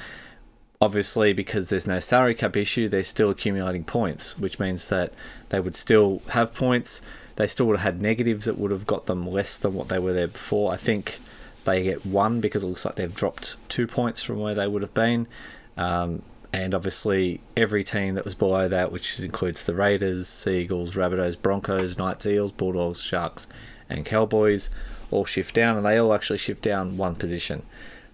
obviously 0.82 1.32
because 1.32 1.68
there's 1.68 1.86
no 1.86 2.00
salary 2.00 2.34
cap 2.34 2.56
issue, 2.56 2.88
they're 2.88 3.04
still 3.04 3.30
accumulating 3.30 3.84
points, 3.84 4.36
which 4.36 4.58
means 4.58 4.88
that 4.88 5.14
they 5.50 5.60
would 5.60 5.76
still 5.76 6.20
have 6.30 6.52
points. 6.52 7.00
They 7.36 7.46
still 7.46 7.66
would 7.66 7.78
have 7.78 7.94
had 7.94 8.02
negatives 8.02 8.46
that 8.46 8.58
would 8.58 8.72
have 8.72 8.84
got 8.84 9.06
them 9.06 9.30
less 9.30 9.56
than 9.56 9.74
what 9.74 9.86
they 9.86 10.00
were 10.00 10.12
there 10.12 10.26
before. 10.26 10.72
I 10.72 10.76
think 10.76 11.20
they 11.64 11.84
get 11.84 12.04
one 12.04 12.40
because 12.40 12.64
it 12.64 12.66
looks 12.66 12.84
like 12.84 12.96
they've 12.96 13.14
dropped 13.14 13.54
two 13.68 13.86
points 13.86 14.24
from 14.24 14.40
where 14.40 14.56
they 14.56 14.66
would 14.66 14.82
have 14.82 14.92
been. 14.92 15.28
Um, 15.76 16.22
and 16.52 16.74
obviously, 16.74 17.40
every 17.56 17.82
team 17.82 18.14
that 18.14 18.24
was 18.24 18.34
below 18.34 18.68
that, 18.68 18.92
which 18.92 19.18
includes 19.20 19.64
the 19.64 19.74
Raiders, 19.74 20.28
Sea 20.28 20.60
Eagles, 20.60 20.92
Rabbitohs, 20.92 21.40
Broncos, 21.40 21.96
Knights, 21.96 22.26
Eels, 22.26 22.52
Bulldogs, 22.52 23.00
Sharks, 23.00 23.46
and 23.88 24.04
Cowboys, 24.04 24.68
all 25.10 25.24
shift 25.24 25.54
down, 25.54 25.76
and 25.76 25.86
they 25.86 25.96
all 25.96 26.12
actually 26.12 26.38
shift 26.38 26.62
down 26.62 26.96
one 26.96 27.14
position. 27.14 27.62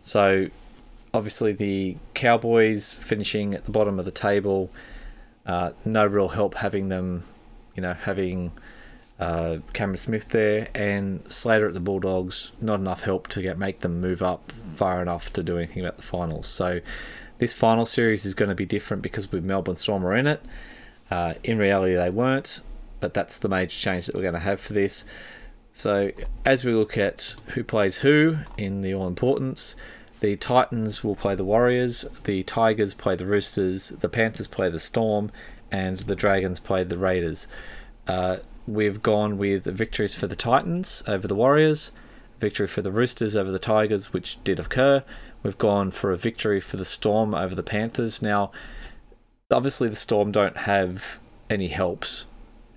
So 0.03 0.49
obviously 1.13 1.53
the 1.53 1.97
Cowboys 2.15 2.95
finishing 2.95 3.55
at 3.55 3.65
the 3.65 3.71
bottom 3.71 3.99
of 3.99 4.05
the 4.05 4.11
table. 4.11 4.71
Uh, 5.47 5.73
no 5.85 6.07
real 6.07 6.29
help 6.29 6.55
having 6.55 6.89
them, 6.89 7.25
you 7.75 7.83
know, 7.83 7.95
having 7.95 8.53
uh, 9.19 9.59
Cameron 9.73 9.99
Smith 9.99 10.29
there 10.29 10.69
and 10.75 11.31
Slater 11.31 11.69
at 11.69 11.75
the 11.75 11.81
Bulldogs. 11.81 12.53
Not 12.61 12.81
enough 12.81 13.03
help 13.03 13.29
to 13.29 13.43
get 13.43 13.59
make 13.59 13.81
them 13.81 14.01
move 14.01 14.23
up 14.23 14.53
far 14.53 15.01
enough 15.03 15.33
to 15.33 15.43
do 15.43 15.59
anything 15.59 15.83
about 15.83 15.97
the 15.97 16.03
finals. 16.03 16.47
So 16.47 16.81
this 17.39 17.55
final 17.55 17.87
series 17.87 18.27
is 18.27 18.35
going 18.35 18.49
to 18.49 18.55
be 18.55 18.67
different 18.67 19.03
because 19.03 19.31
with 19.31 19.45
Melbourne 19.45 19.77
Storm 19.77 20.05
are 20.05 20.15
in 20.15 20.27
it. 20.27 20.43
Uh, 21.11 21.35
in 21.43 21.59
reality, 21.59 21.95
they 21.95 22.11
weren't, 22.11 22.61
but 23.01 23.15
that's 23.15 23.39
the 23.39 23.49
major 23.49 23.79
change 23.79 24.07
that 24.07 24.15
we're 24.15 24.23
going 24.23 24.35
to 24.35 24.41
have 24.41 24.61
for 24.61 24.73
this. 24.73 25.05
So 25.73 26.11
as 26.45 26.65
we 26.65 26.73
look 26.73 26.99
at 26.99 27.37
who 27.49 27.63
plays 27.63 27.99
who 27.99 28.39
in 28.57 28.81
the 28.81 28.95
all 28.95 29.07
importance. 29.07 29.77
The 30.21 30.37
Titans 30.37 31.05
will 31.05 31.15
play 31.15 31.37
the 31.37 31.45
Warriors, 31.45 32.05
the 32.25 32.43
Tigers 32.43 32.93
play 32.93 33.15
the 33.15 33.25
Roosters, 33.25 33.91
the 33.91 34.09
Panthers 34.09 34.49
play 34.49 34.69
the 34.69 34.81
Storm, 34.81 35.31
and 35.71 36.01
the 36.01 36.17
Dragons 36.17 36.59
play 36.59 36.83
the 36.83 36.99
Raiders. 36.99 37.47
Uh, 38.09 38.39
we've 38.67 39.01
gone 39.01 39.39
with 39.39 39.65
victories 39.65 40.17
for 40.17 40.27
the 40.27 40.35
Titans 40.35 41.05
over 41.07 41.29
the 41.29 41.37
Warriors, 41.37 41.93
victory 42.41 42.67
for 42.67 42.83
the 42.83 42.91
Roosters 42.91 43.37
over 43.37 43.53
the 43.53 43.61
Tigers, 43.61 44.13
which 44.13 44.43
did 44.43 44.59
occur. 44.59 45.05
We've 45.43 45.59
gone 45.59 45.91
for 45.91 46.13
a 46.13 46.17
victory 46.17 46.61
for 46.61 46.77
the 46.77 46.85
Storm 46.85 47.35
over 47.35 47.55
the 47.55 47.63
Panthers. 47.63 48.21
Now, 48.23 48.51
obviously, 49.51 49.89
the 49.89 49.97
Storm 49.97 50.33
don't 50.33 50.59
have 50.59 51.21
any 51.49 51.69
helps, 51.69 52.27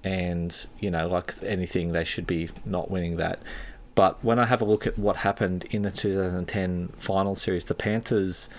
and 0.04 0.68
you 0.80 0.92
know, 0.92 1.08
like 1.08 1.34
anything, 1.44 1.92
they 1.92 2.04
should 2.04 2.28
be 2.28 2.50
not 2.66 2.92
winning 2.92 3.18
that. 3.18 3.42
But 3.96 4.24
when 4.24 4.40
I 4.40 4.46
have 4.46 4.62
a 4.62 4.66
look 4.66 4.88
at 4.88 4.98
what 4.98 5.18
happened 5.18 5.66
in 5.72 5.82
the 5.82 5.92
2010 5.92 6.90
final 6.98 7.36
series, 7.36 7.66
the 7.66 7.76
Panthers 7.76 8.50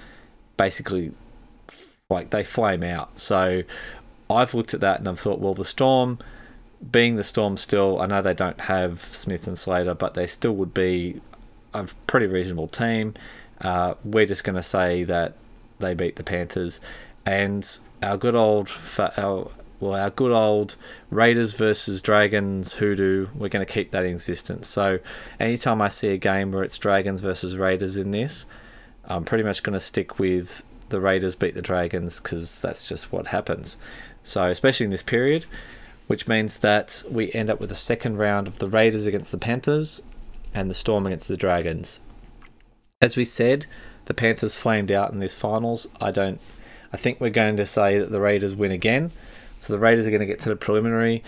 basically 0.57 1.13
like 2.11 2.31
they 2.31 2.45
flame 2.45 2.83
out. 2.83 3.19
So 3.19 3.63
I've 4.29 4.55
looked 4.55 4.75
at 4.75 4.81
that 4.81 5.01
and 5.01 5.09
I've 5.09 5.19
thought, 5.19 5.41
well, 5.41 5.55
the 5.55 5.65
Storm, 5.65 6.19
being 6.91 7.17
the 7.17 7.23
Storm 7.23 7.57
still, 7.57 8.01
I 8.01 8.07
know 8.07 8.21
they 8.23 8.35
don't 8.35 8.61
have 8.63 9.01
Smith 9.13 9.47
and 9.47 9.59
Slater, 9.59 9.95
but 9.95 10.15
they 10.15 10.27
still 10.27 10.55
would 10.57 10.75
be 10.75 11.21
a 11.73 11.89
pretty 12.07 12.27
reasonable 12.27 12.69
team. 12.69 13.15
Uh, 13.63 13.95
we're 14.05 14.27
just 14.27 14.45
going 14.45 14.57
to 14.57 14.63
say 14.63 15.05
that 15.05 15.35
they 15.79 15.95
beat 15.95 16.17
the 16.17 16.25
Panthers, 16.25 16.81
and 17.25 17.79
our 18.03 18.17
good 18.17 18.35
old 18.35 18.71
our 19.17 19.51
well, 19.83 20.01
our 20.01 20.11
good 20.11 20.31
old 20.31 20.77
Raiders 21.11 21.55
versus 21.55 22.03
Dragons 22.03 22.75
hoodoo, 22.75 23.27
we're 23.35 23.49
going 23.49 23.67
to 23.67 23.73
keep 23.73 23.91
that 23.91 24.05
in 24.05 24.13
existence. 24.13 24.69
So, 24.69 25.01
anytime 25.41 25.83
I 25.83 25.89
see 25.89 26.11
a 26.11 26.17
game 26.17 26.53
where 26.53 26.63
it's 26.63 26.79
Dragons 26.79 27.21
versus 27.21 27.57
Raiders 27.57 27.97
in 27.97 28.13
this, 28.13 28.47
I'm 29.05 29.25
pretty 29.25 29.43
much 29.43 29.65
going 29.65 29.75
to 29.75 29.81
stick 29.81 30.21
with 30.21 30.63
the 30.91 31.01
Raiders 31.01 31.35
beat 31.35 31.55
the 31.55 31.63
Dragons 31.63 32.21
because 32.21 32.61
that's 32.61 32.89
just 32.89 33.11
what 33.11 33.29
happens. 33.29 33.77
So, 34.23 34.45
especially 34.45 34.85
in 34.85 34.91
this 34.91 35.03
period, 35.03 35.47
which 36.07 36.29
means 36.29 36.59
that 36.59 37.03
we 37.11 37.33
end 37.33 37.51
up 37.51 37.59
with 37.59 37.73
a 37.73 37.77
second 37.77 38.19
round 38.19 38.47
of 38.47 38.61
the 38.61 38.69
Raiders 38.69 39.09
against 39.09 39.33
the 39.33 39.39
Panthers 39.39 40.01
and 40.55 40.71
the 40.71 40.75
Storm 40.75 41.07
against 41.07 41.27
the 41.27 41.37
Dragons. 41.37 41.99
As 43.03 43.17
we 43.17 43.27
said, 43.27 43.67
the 44.07 44.15
Panthers 44.15 44.57
flamed 44.57 44.91
out 44.91 45.13
in 45.13 45.19
this 45.19 45.35
finals. 45.35 45.87
I 46.01 46.11
don't. 46.11 46.41
I 46.91 46.97
think 46.97 47.21
we're 47.21 47.29
going 47.31 47.59
to 47.59 47.67
say 47.67 47.99
that 47.99 48.11
the 48.11 48.21
Raiders 48.21 48.55
win 48.55 48.73
again 48.73 49.13
so 49.63 49.73
the 49.73 49.79
Raiders 49.79 50.09
are 50.09 50.11
going 50.11 50.19
to 50.19 50.27
get 50.27 50.41
to 50.41 50.49
the 50.49 50.57
preliminary, 50.57 51.23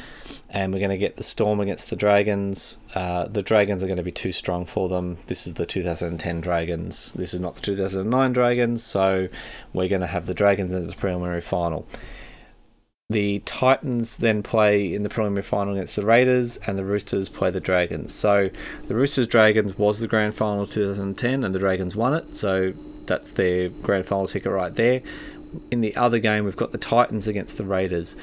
and 0.51 0.73
we're 0.73 0.81
going 0.81 0.91
to 0.91 0.99
get 0.99 1.17
the 1.17 1.23
Storm 1.23 1.61
against 1.61 1.89
the 1.89 1.95
Dragons. 1.95 2.79
Uh, 2.93 3.29
the 3.29 3.43
Dragons 3.43 3.85
are 3.85 3.87
going 3.87 3.97
to 3.97 4.03
be 4.03 4.11
too 4.11 4.33
strong 4.33 4.65
for 4.65 4.89
them. 4.89 5.19
This 5.29 5.47
is 5.47 5.55
the 5.55 5.65
2010 5.65 6.41
Dragons. 6.41 7.13
This 7.13 7.33
is 7.33 7.41
not 7.41 7.55
the 7.55 7.61
2009 7.61 8.33
Dragons. 8.33 8.83
So 8.83 9.29
we're 9.73 9.87
going 9.87 10.01
to 10.01 10.09
have 10.09 10.27
the 10.27 10.35
Dragons 10.35 10.73
in 10.73 10.89
the 10.89 10.93
preliminary 10.95 11.43
final. 11.43 11.87
The 13.11 13.41
Titans 13.41 14.17
then 14.17 14.43
play 14.43 14.93
in 14.93 15.03
the 15.03 15.11
preliminary 15.11 15.43
final 15.43 15.75
against 15.75 15.97
the 15.97 16.07
Raiders, 16.07 16.57
and 16.67 16.79
the 16.79 16.85
Roosters 16.85 17.29
play 17.29 17.51
the 17.51 17.61
Dragons. 17.61 18.15
So 18.15 18.51
the 18.89 18.95
Roosters 18.95 19.27
Dragons 19.27 19.77
was 19.77 20.01
the 20.01 20.09
grand 20.09 20.35
final 20.35 20.67
2010, 20.67 21.45
and 21.45 21.55
the 21.55 21.59
Dragons 21.59 21.95
won 21.95 22.15
it. 22.15 22.37
So 22.37 22.73
that's 23.07 23.31
their 23.31 23.69
grand 23.69 24.07
final 24.07 24.27
ticket 24.27 24.51
right 24.51 24.75
there. 24.75 25.03
In 25.71 25.83
the 25.83 25.95
other 25.97 26.19
game, 26.19 26.45
we've 26.45 26.57
got 26.57 26.73
the 26.73 26.79
Titans 26.79 27.29
against 27.29 27.59
the 27.59 27.65
Raiders. 27.65 28.17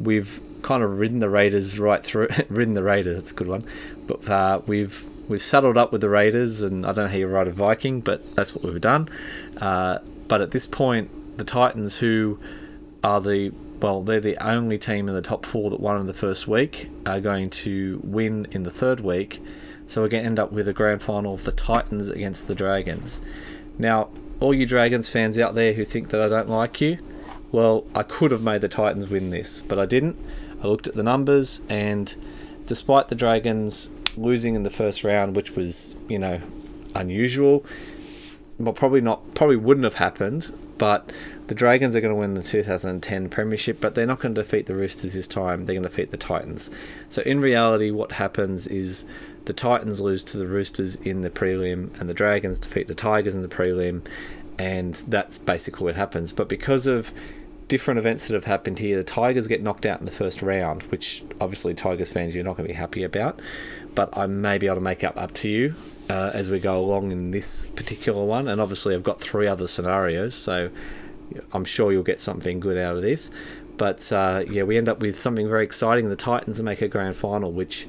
We've 0.00 0.40
kind 0.62 0.82
of 0.82 0.98
ridden 0.98 1.18
the 1.18 1.28
Raiders 1.28 1.78
right 1.78 2.02
through. 2.02 2.28
ridden 2.48 2.72
the 2.74 2.82
Raiders, 2.82 3.16
that's 3.18 3.32
a 3.32 3.34
good 3.34 3.48
one. 3.48 3.66
But 4.06 4.28
uh, 4.28 4.60
we've 4.66 5.04
we've 5.28 5.42
saddled 5.42 5.76
up 5.76 5.92
with 5.92 6.00
the 6.00 6.08
Raiders, 6.08 6.62
and 6.62 6.86
I 6.86 6.92
don't 6.92 7.04
know 7.04 7.10
how 7.10 7.18
you 7.18 7.26
ride 7.26 7.48
a 7.48 7.52
Viking, 7.52 8.00
but 8.00 8.34
that's 8.34 8.54
what 8.54 8.64
we've 8.64 8.80
done. 8.80 9.10
Uh, 9.58 9.98
but 10.26 10.40
at 10.40 10.52
this 10.52 10.66
point, 10.66 11.36
the 11.36 11.44
Titans, 11.44 11.98
who 11.98 12.40
are 13.04 13.20
the 13.20 13.52
well, 13.82 14.02
they're 14.02 14.20
the 14.20 14.36
only 14.36 14.78
team 14.78 15.08
in 15.08 15.14
the 15.14 15.22
top 15.22 15.44
four 15.44 15.68
that 15.70 15.80
won 15.80 16.00
in 16.00 16.06
the 16.06 16.14
first 16.14 16.46
week, 16.46 16.88
are 17.04 17.20
going 17.20 17.50
to 17.50 18.00
win 18.04 18.46
in 18.52 18.62
the 18.62 18.70
third 18.70 19.00
week. 19.00 19.42
So 19.88 20.00
we're 20.00 20.08
going 20.08 20.22
to 20.22 20.26
end 20.28 20.38
up 20.38 20.52
with 20.52 20.68
a 20.68 20.72
grand 20.72 21.02
final 21.02 21.34
of 21.34 21.44
the 21.44 21.52
Titans 21.52 22.08
against 22.08 22.46
the 22.46 22.54
Dragons. 22.54 23.20
Now, 23.78 24.08
all 24.40 24.54
you 24.54 24.66
Dragons 24.66 25.08
fans 25.08 25.38
out 25.38 25.54
there 25.54 25.72
who 25.72 25.84
think 25.84 26.08
that 26.08 26.20
I 26.20 26.28
don't 26.28 26.48
like 26.48 26.80
you, 26.80 26.98
well, 27.50 27.84
I 27.94 28.02
could 28.04 28.30
have 28.30 28.42
made 28.42 28.60
the 28.60 28.68
Titans 28.68 29.08
win 29.08 29.30
this, 29.30 29.60
but 29.60 29.78
I 29.78 29.86
didn't. 29.86 30.16
I 30.62 30.68
looked 30.68 30.86
at 30.86 30.94
the 30.94 31.02
numbers, 31.02 31.60
and 31.68 32.14
despite 32.66 33.08
the 33.08 33.14
Dragons 33.14 33.90
losing 34.16 34.54
in 34.54 34.62
the 34.62 34.70
first 34.70 35.02
round, 35.02 35.34
which 35.34 35.56
was, 35.56 35.96
you 36.08 36.18
know, 36.18 36.40
unusual, 36.94 37.66
well, 38.58 38.72
probably 38.72 39.00
not, 39.00 39.34
probably 39.34 39.56
wouldn't 39.56 39.84
have 39.84 39.94
happened, 39.94 40.52
but 40.78 41.10
the 41.48 41.54
Dragons 41.54 41.96
are 41.96 42.00
going 42.00 42.14
to 42.14 42.20
win 42.20 42.34
the 42.34 42.42
2010 42.42 43.28
Premiership, 43.28 43.80
but 43.80 43.94
they're 43.94 44.06
not 44.06 44.20
going 44.20 44.34
to 44.34 44.42
defeat 44.42 44.66
the 44.66 44.74
Roosters 44.74 45.14
this 45.14 45.28
time. 45.28 45.64
They're 45.64 45.74
going 45.74 45.82
to 45.82 45.88
defeat 45.88 46.10
the 46.10 46.16
Titans. 46.16 46.70
So 47.08 47.22
in 47.22 47.40
reality, 47.40 47.90
what 47.90 48.12
happens 48.12 48.66
is 48.66 49.04
the 49.44 49.52
Titans 49.52 50.00
lose 50.00 50.22
to 50.24 50.38
the 50.38 50.46
Roosters 50.46 50.96
in 50.96 51.22
the 51.22 51.30
prelim, 51.30 51.98
and 52.00 52.08
the 52.08 52.14
Dragons 52.14 52.60
defeat 52.60 52.86
the 52.86 52.94
Tigers 52.94 53.34
in 53.34 53.42
the 53.42 53.48
prelim, 53.48 54.02
and 54.58 54.94
that's 55.08 55.38
basically 55.38 55.86
what 55.86 55.96
happens. 55.96 56.32
But 56.32 56.48
because 56.48 56.86
of 56.86 57.12
different 57.68 57.98
events 57.98 58.28
that 58.28 58.34
have 58.34 58.44
happened 58.44 58.78
here, 58.78 58.96
the 58.96 59.04
Tigers 59.04 59.46
get 59.46 59.62
knocked 59.62 59.86
out 59.86 59.98
in 59.98 60.06
the 60.06 60.12
first 60.12 60.42
round, 60.42 60.82
which 60.84 61.24
obviously 61.40 61.74
Tigers 61.74 62.10
fans 62.10 62.34
you're 62.34 62.44
not 62.44 62.56
going 62.56 62.68
to 62.68 62.72
be 62.72 62.78
happy 62.78 63.02
about. 63.02 63.40
But 63.94 64.16
I 64.16 64.26
may 64.26 64.58
be 64.58 64.66
able 64.66 64.76
to 64.76 64.82
make 64.82 65.02
up 65.04 65.16
up 65.16 65.32
to 65.34 65.48
you 65.48 65.74
uh, 66.08 66.30
as 66.32 66.48
we 66.48 66.60
go 66.60 66.78
along 66.78 67.12
in 67.12 67.30
this 67.30 67.64
particular 67.74 68.24
one, 68.24 68.46
and 68.46 68.60
obviously 68.60 68.94
I've 68.94 69.02
got 69.02 69.20
three 69.20 69.48
other 69.48 69.66
scenarios, 69.66 70.34
so 70.34 70.70
I'm 71.52 71.64
sure 71.64 71.92
you'll 71.92 72.02
get 72.02 72.20
something 72.20 72.60
good 72.60 72.78
out 72.78 72.96
of 72.96 73.02
this. 73.02 73.30
But 73.76 74.12
uh, 74.12 74.44
yeah, 74.48 74.62
we 74.64 74.76
end 74.76 74.88
up 74.88 75.00
with 75.00 75.20
something 75.20 75.48
very 75.48 75.64
exciting. 75.64 76.08
The 76.08 76.16
Titans 76.16 76.62
make 76.62 76.82
a 76.82 76.88
grand 76.88 77.16
final, 77.16 77.50
which 77.50 77.88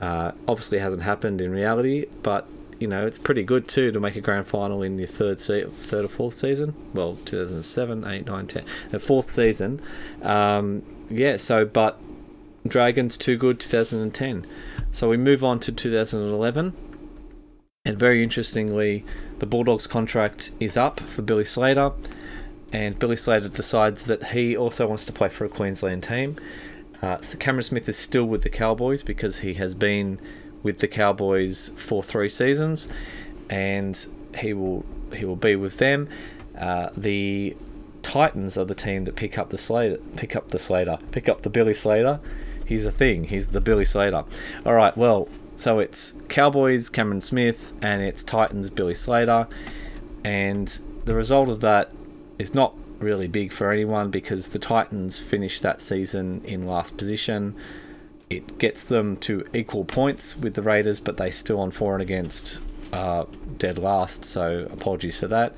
uh, 0.00 0.32
obviously 0.46 0.78
hasn't 0.78 1.02
happened 1.02 1.40
in 1.40 1.50
reality, 1.50 2.06
but 2.22 2.46
you 2.78 2.86
know 2.86 3.06
it's 3.06 3.18
pretty 3.18 3.42
good 3.42 3.66
too 3.66 3.90
to 3.90 3.98
make 3.98 4.16
a 4.16 4.20
grand 4.20 4.46
final 4.46 4.82
in 4.82 4.96
the 4.96 5.06
third 5.06 5.40
se- 5.40 5.66
third 5.66 6.04
or 6.04 6.08
fourth 6.08 6.34
season. 6.34 6.74
Well, 6.92 7.16
2007, 7.24 8.06
8, 8.06 8.26
9, 8.26 8.46
10, 8.46 8.64
the 8.90 8.98
fourth 8.98 9.30
season. 9.30 9.80
Um, 10.22 10.82
yeah, 11.08 11.38
so 11.38 11.64
but 11.64 11.98
Dragons 12.66 13.16
too 13.16 13.36
good 13.36 13.58
2010. 13.60 14.46
So 14.90 15.08
we 15.08 15.16
move 15.16 15.42
on 15.42 15.60
to 15.60 15.72
2011. 15.72 16.74
And 17.84 17.98
very 17.98 18.22
interestingly, 18.22 19.04
the 19.38 19.46
Bulldogs 19.46 19.86
contract 19.86 20.50
is 20.58 20.76
up 20.76 20.98
for 20.98 21.22
Billy 21.22 21.44
Slater 21.44 21.92
and 22.76 22.98
Billy 22.98 23.16
Slater 23.16 23.48
decides 23.48 24.04
that 24.04 24.32
he 24.32 24.54
also 24.54 24.86
wants 24.86 25.06
to 25.06 25.12
play 25.12 25.30
for 25.30 25.46
a 25.46 25.48
Queensland 25.48 26.02
team. 26.02 26.36
Uh, 27.00 27.18
so 27.22 27.38
Cameron 27.38 27.62
Smith 27.62 27.88
is 27.88 27.96
still 27.96 28.26
with 28.26 28.42
the 28.42 28.50
Cowboys 28.50 29.02
because 29.02 29.38
he 29.38 29.54
has 29.54 29.74
been 29.74 30.20
with 30.62 30.80
the 30.80 30.88
Cowboys 30.88 31.70
for 31.74 32.02
three 32.02 32.28
seasons, 32.28 32.90
and 33.48 34.06
he 34.38 34.52
will 34.52 34.84
he 35.14 35.24
will 35.24 35.36
be 35.36 35.56
with 35.56 35.78
them. 35.78 36.06
Uh, 36.58 36.90
the 36.94 37.56
Titans 38.02 38.58
are 38.58 38.66
the 38.66 38.74
team 38.74 39.06
that 39.06 39.16
pick 39.16 39.38
up 39.38 39.48
the 39.48 39.56
Slater, 39.56 39.96
pick 40.16 40.36
up 40.36 40.48
the 40.48 40.58
Slater, 40.58 40.98
pick 41.12 41.30
up 41.30 41.42
the 41.42 41.50
Billy 41.50 41.74
Slater. 41.74 42.20
He's 42.66 42.84
a 42.84 42.92
thing. 42.92 43.24
He's 43.24 43.46
the 43.46 43.62
Billy 43.62 43.86
Slater. 43.86 44.24
All 44.66 44.74
right. 44.74 44.94
Well, 44.94 45.30
so 45.56 45.78
it's 45.78 46.12
Cowboys, 46.28 46.90
Cameron 46.90 47.22
Smith, 47.22 47.72
and 47.80 48.02
it's 48.02 48.22
Titans, 48.22 48.68
Billy 48.68 48.94
Slater, 48.94 49.48
and 50.22 50.78
the 51.06 51.14
result 51.14 51.48
of 51.48 51.60
that 51.60 51.90
is 52.38 52.54
not 52.54 52.74
really 52.98 53.28
big 53.28 53.52
for 53.52 53.70
anyone 53.70 54.10
because 54.10 54.48
the 54.48 54.58
Titans 54.58 55.18
finished 55.18 55.62
that 55.62 55.80
season 55.80 56.42
in 56.44 56.66
last 56.66 56.96
position. 56.96 57.54
It 58.28 58.58
gets 58.58 58.82
them 58.82 59.16
to 59.18 59.46
equal 59.54 59.84
points 59.84 60.36
with 60.36 60.54
the 60.54 60.62
Raiders, 60.62 61.00
but 61.00 61.16
they 61.16 61.30
still 61.30 61.60
on 61.60 61.70
for 61.70 61.94
and 61.94 62.02
against 62.02 62.60
uh, 62.92 63.24
dead 63.58 63.78
last. 63.78 64.24
So 64.24 64.68
apologies 64.72 65.18
for 65.18 65.28
that. 65.28 65.56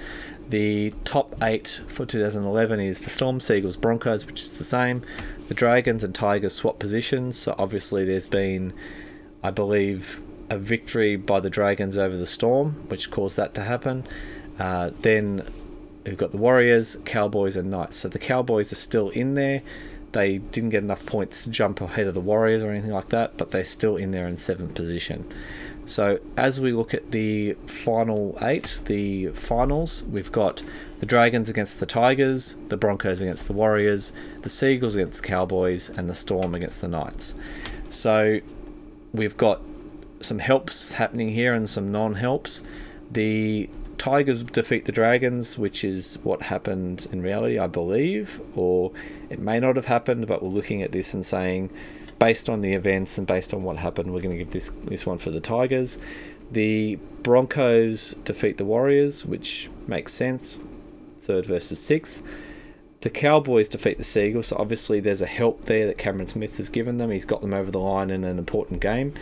The 0.49 0.95
top 1.05 1.35
eight 1.43 1.83
for 1.89 2.07
2011 2.07 2.81
is 2.81 3.01
the 3.01 3.11
Storm, 3.11 3.41
Sea 3.41 3.59
Eagles, 3.59 3.77
Broncos, 3.77 4.27
which 4.27 4.43
is 4.43 4.59
the 4.59 4.65
same. 4.65 5.03
The 5.49 5.55
Dragons 5.55 6.03
and 6.05 6.15
Tigers 6.15 6.55
swap 6.55 6.79
positions. 6.79 7.39
So 7.39 7.55
obviously 7.59 8.05
there's 8.05 8.27
been, 8.27 8.73
I 9.43 9.51
believe, 9.51 10.23
a 10.51 10.59
victory 10.59 11.17
by 11.17 11.41
the 11.41 11.51
Dragons 11.51 11.99
over 11.99 12.17
the 12.17 12.27
Storm, 12.27 12.73
which 12.89 13.11
caused 13.11 13.37
that 13.37 13.55
to 13.55 13.65
happen. 13.65 14.05
Uh, 14.59 14.91
then 15.03 15.47
we've 16.09 16.19
got 16.19 16.31
the 16.31 16.39
Warriors, 16.39 16.97
Cowboys, 17.05 17.57
and 17.57 17.71
Knights. 17.71 17.97
So 17.97 18.09
the 18.09 18.19
Cowboys 18.19 18.73
are 18.73 18.77
still 18.77 19.11
in 19.11 19.35
there. 19.35 19.63
They 20.13 20.39
didn't 20.39 20.71
get 20.71 20.83
enough 20.83 21.05
points 21.05 21.45
to 21.45 21.51
jump 21.51 21.81
ahead 21.81 22.07
of 22.07 22.15
the 22.15 22.21
Warriors 22.21 22.63
or 22.63 22.71
anything 22.71 22.93
like 22.93 23.11
that, 23.11 23.37
but 23.37 23.51
they're 23.51 23.65
still 23.65 23.97
in 23.97 24.11
there 24.11 24.27
in 24.27 24.37
seventh 24.37 24.75
position. 24.75 25.31
So 25.85 26.21
as 26.37 26.61
we 26.61 26.73
look 26.73 26.93
at 26.93 27.11
the 27.11 27.55
final 27.67 28.39
eight, 28.43 28.81
the 28.87 29.29
finals, 29.29 30.03
we've 30.05 30.33
got 30.33 30.63
the 31.01 31.07
Dragons 31.07 31.49
against 31.49 31.81
the 31.81 31.87
Tigers, 31.87 32.57
the 32.69 32.77
Broncos 32.77 33.21
against 33.21 33.47
the 33.47 33.53
Warriors, 33.53 34.13
the 34.43 34.51
Sea 34.51 34.75
Eagles 34.75 34.95
against 34.95 35.23
the 35.23 35.29
Cowboys, 35.29 35.89
and 35.91 36.09
the 36.09 36.15
Storm 36.15 36.55
against 36.55 36.81
the 36.81 36.89
Knights. 36.89 37.35
So 37.91 38.41
we've 39.13 39.37
got 39.37 39.63
some 40.21 40.41
helps 40.41 40.93
happening 40.93 41.31
here 41.31 41.55
and 41.55 41.69
some 41.69 41.91
non-helps. 41.91 42.63
The 43.11 43.71
Tigers 43.99 44.43
defeat 44.43 44.85
the 44.85 44.93
Dragons, 44.93 45.59
which 45.59 45.85
is 45.85 46.19
what 46.23 46.43
happened 46.43 47.07
in 47.13 47.21
reality, 47.21 47.59
I 47.59 47.67
believe, 47.67 48.41
or 48.55 48.93
it 49.29 49.39
may 49.39 49.61
not 49.61 49.77
have 49.77 49.87
happened, 49.87 50.27
but 50.27 50.43
we're 50.43 50.49
looking 50.49 50.83
at 50.83 50.93
this 50.93 51.15
and 51.15 51.27
saying, 51.27 51.71
based 52.19 52.49
on 52.49 52.61
the 52.61 52.75
events 52.75 53.19
and 53.19 53.27
based 53.27 53.53
on 53.53 53.63
what 53.63 53.77
happened, 53.77 54.13
we're 54.13 54.21
going 54.21 54.37
to 54.37 54.39
give 54.39 54.53
this 54.53 54.71
this 54.85 55.05
one 55.05 55.19
for 55.19 55.31
the 55.31 55.41
Tigers. 55.41 55.99
The 56.51 56.99
Broncos 57.23 58.15
defeat 58.25 58.57
the 58.57 58.65
Warriors, 58.65 59.27
which 59.27 59.69
makes 59.87 60.15
sense, 60.15 60.59
third 61.21 61.47
versus 61.47 61.79
sixth. 61.79 62.23
The 63.01 63.11
Cowboys 63.11 63.69
defeat 63.69 63.99
the 63.99 64.05
Sea 64.05 64.29
Eagles, 64.29 64.49
so 64.49 64.57
obviously 64.59 64.99
there's 64.99 65.23
a 65.23 65.27
help 65.27 65.67
there 65.67 65.87
that 65.87 65.99
Cameron 65.99 66.27
Smith 66.27 66.57
has 66.57 66.69
given 66.69 66.99
them. 66.99 67.11
He's 67.11 67.25
got 67.25 67.43
them 67.43 67.55
over 67.55 67.71
the 67.71 67.79
line 67.79 68.11
in 68.11 68.25
an 68.25 68.39
important 68.39 68.81
game 68.81 69.15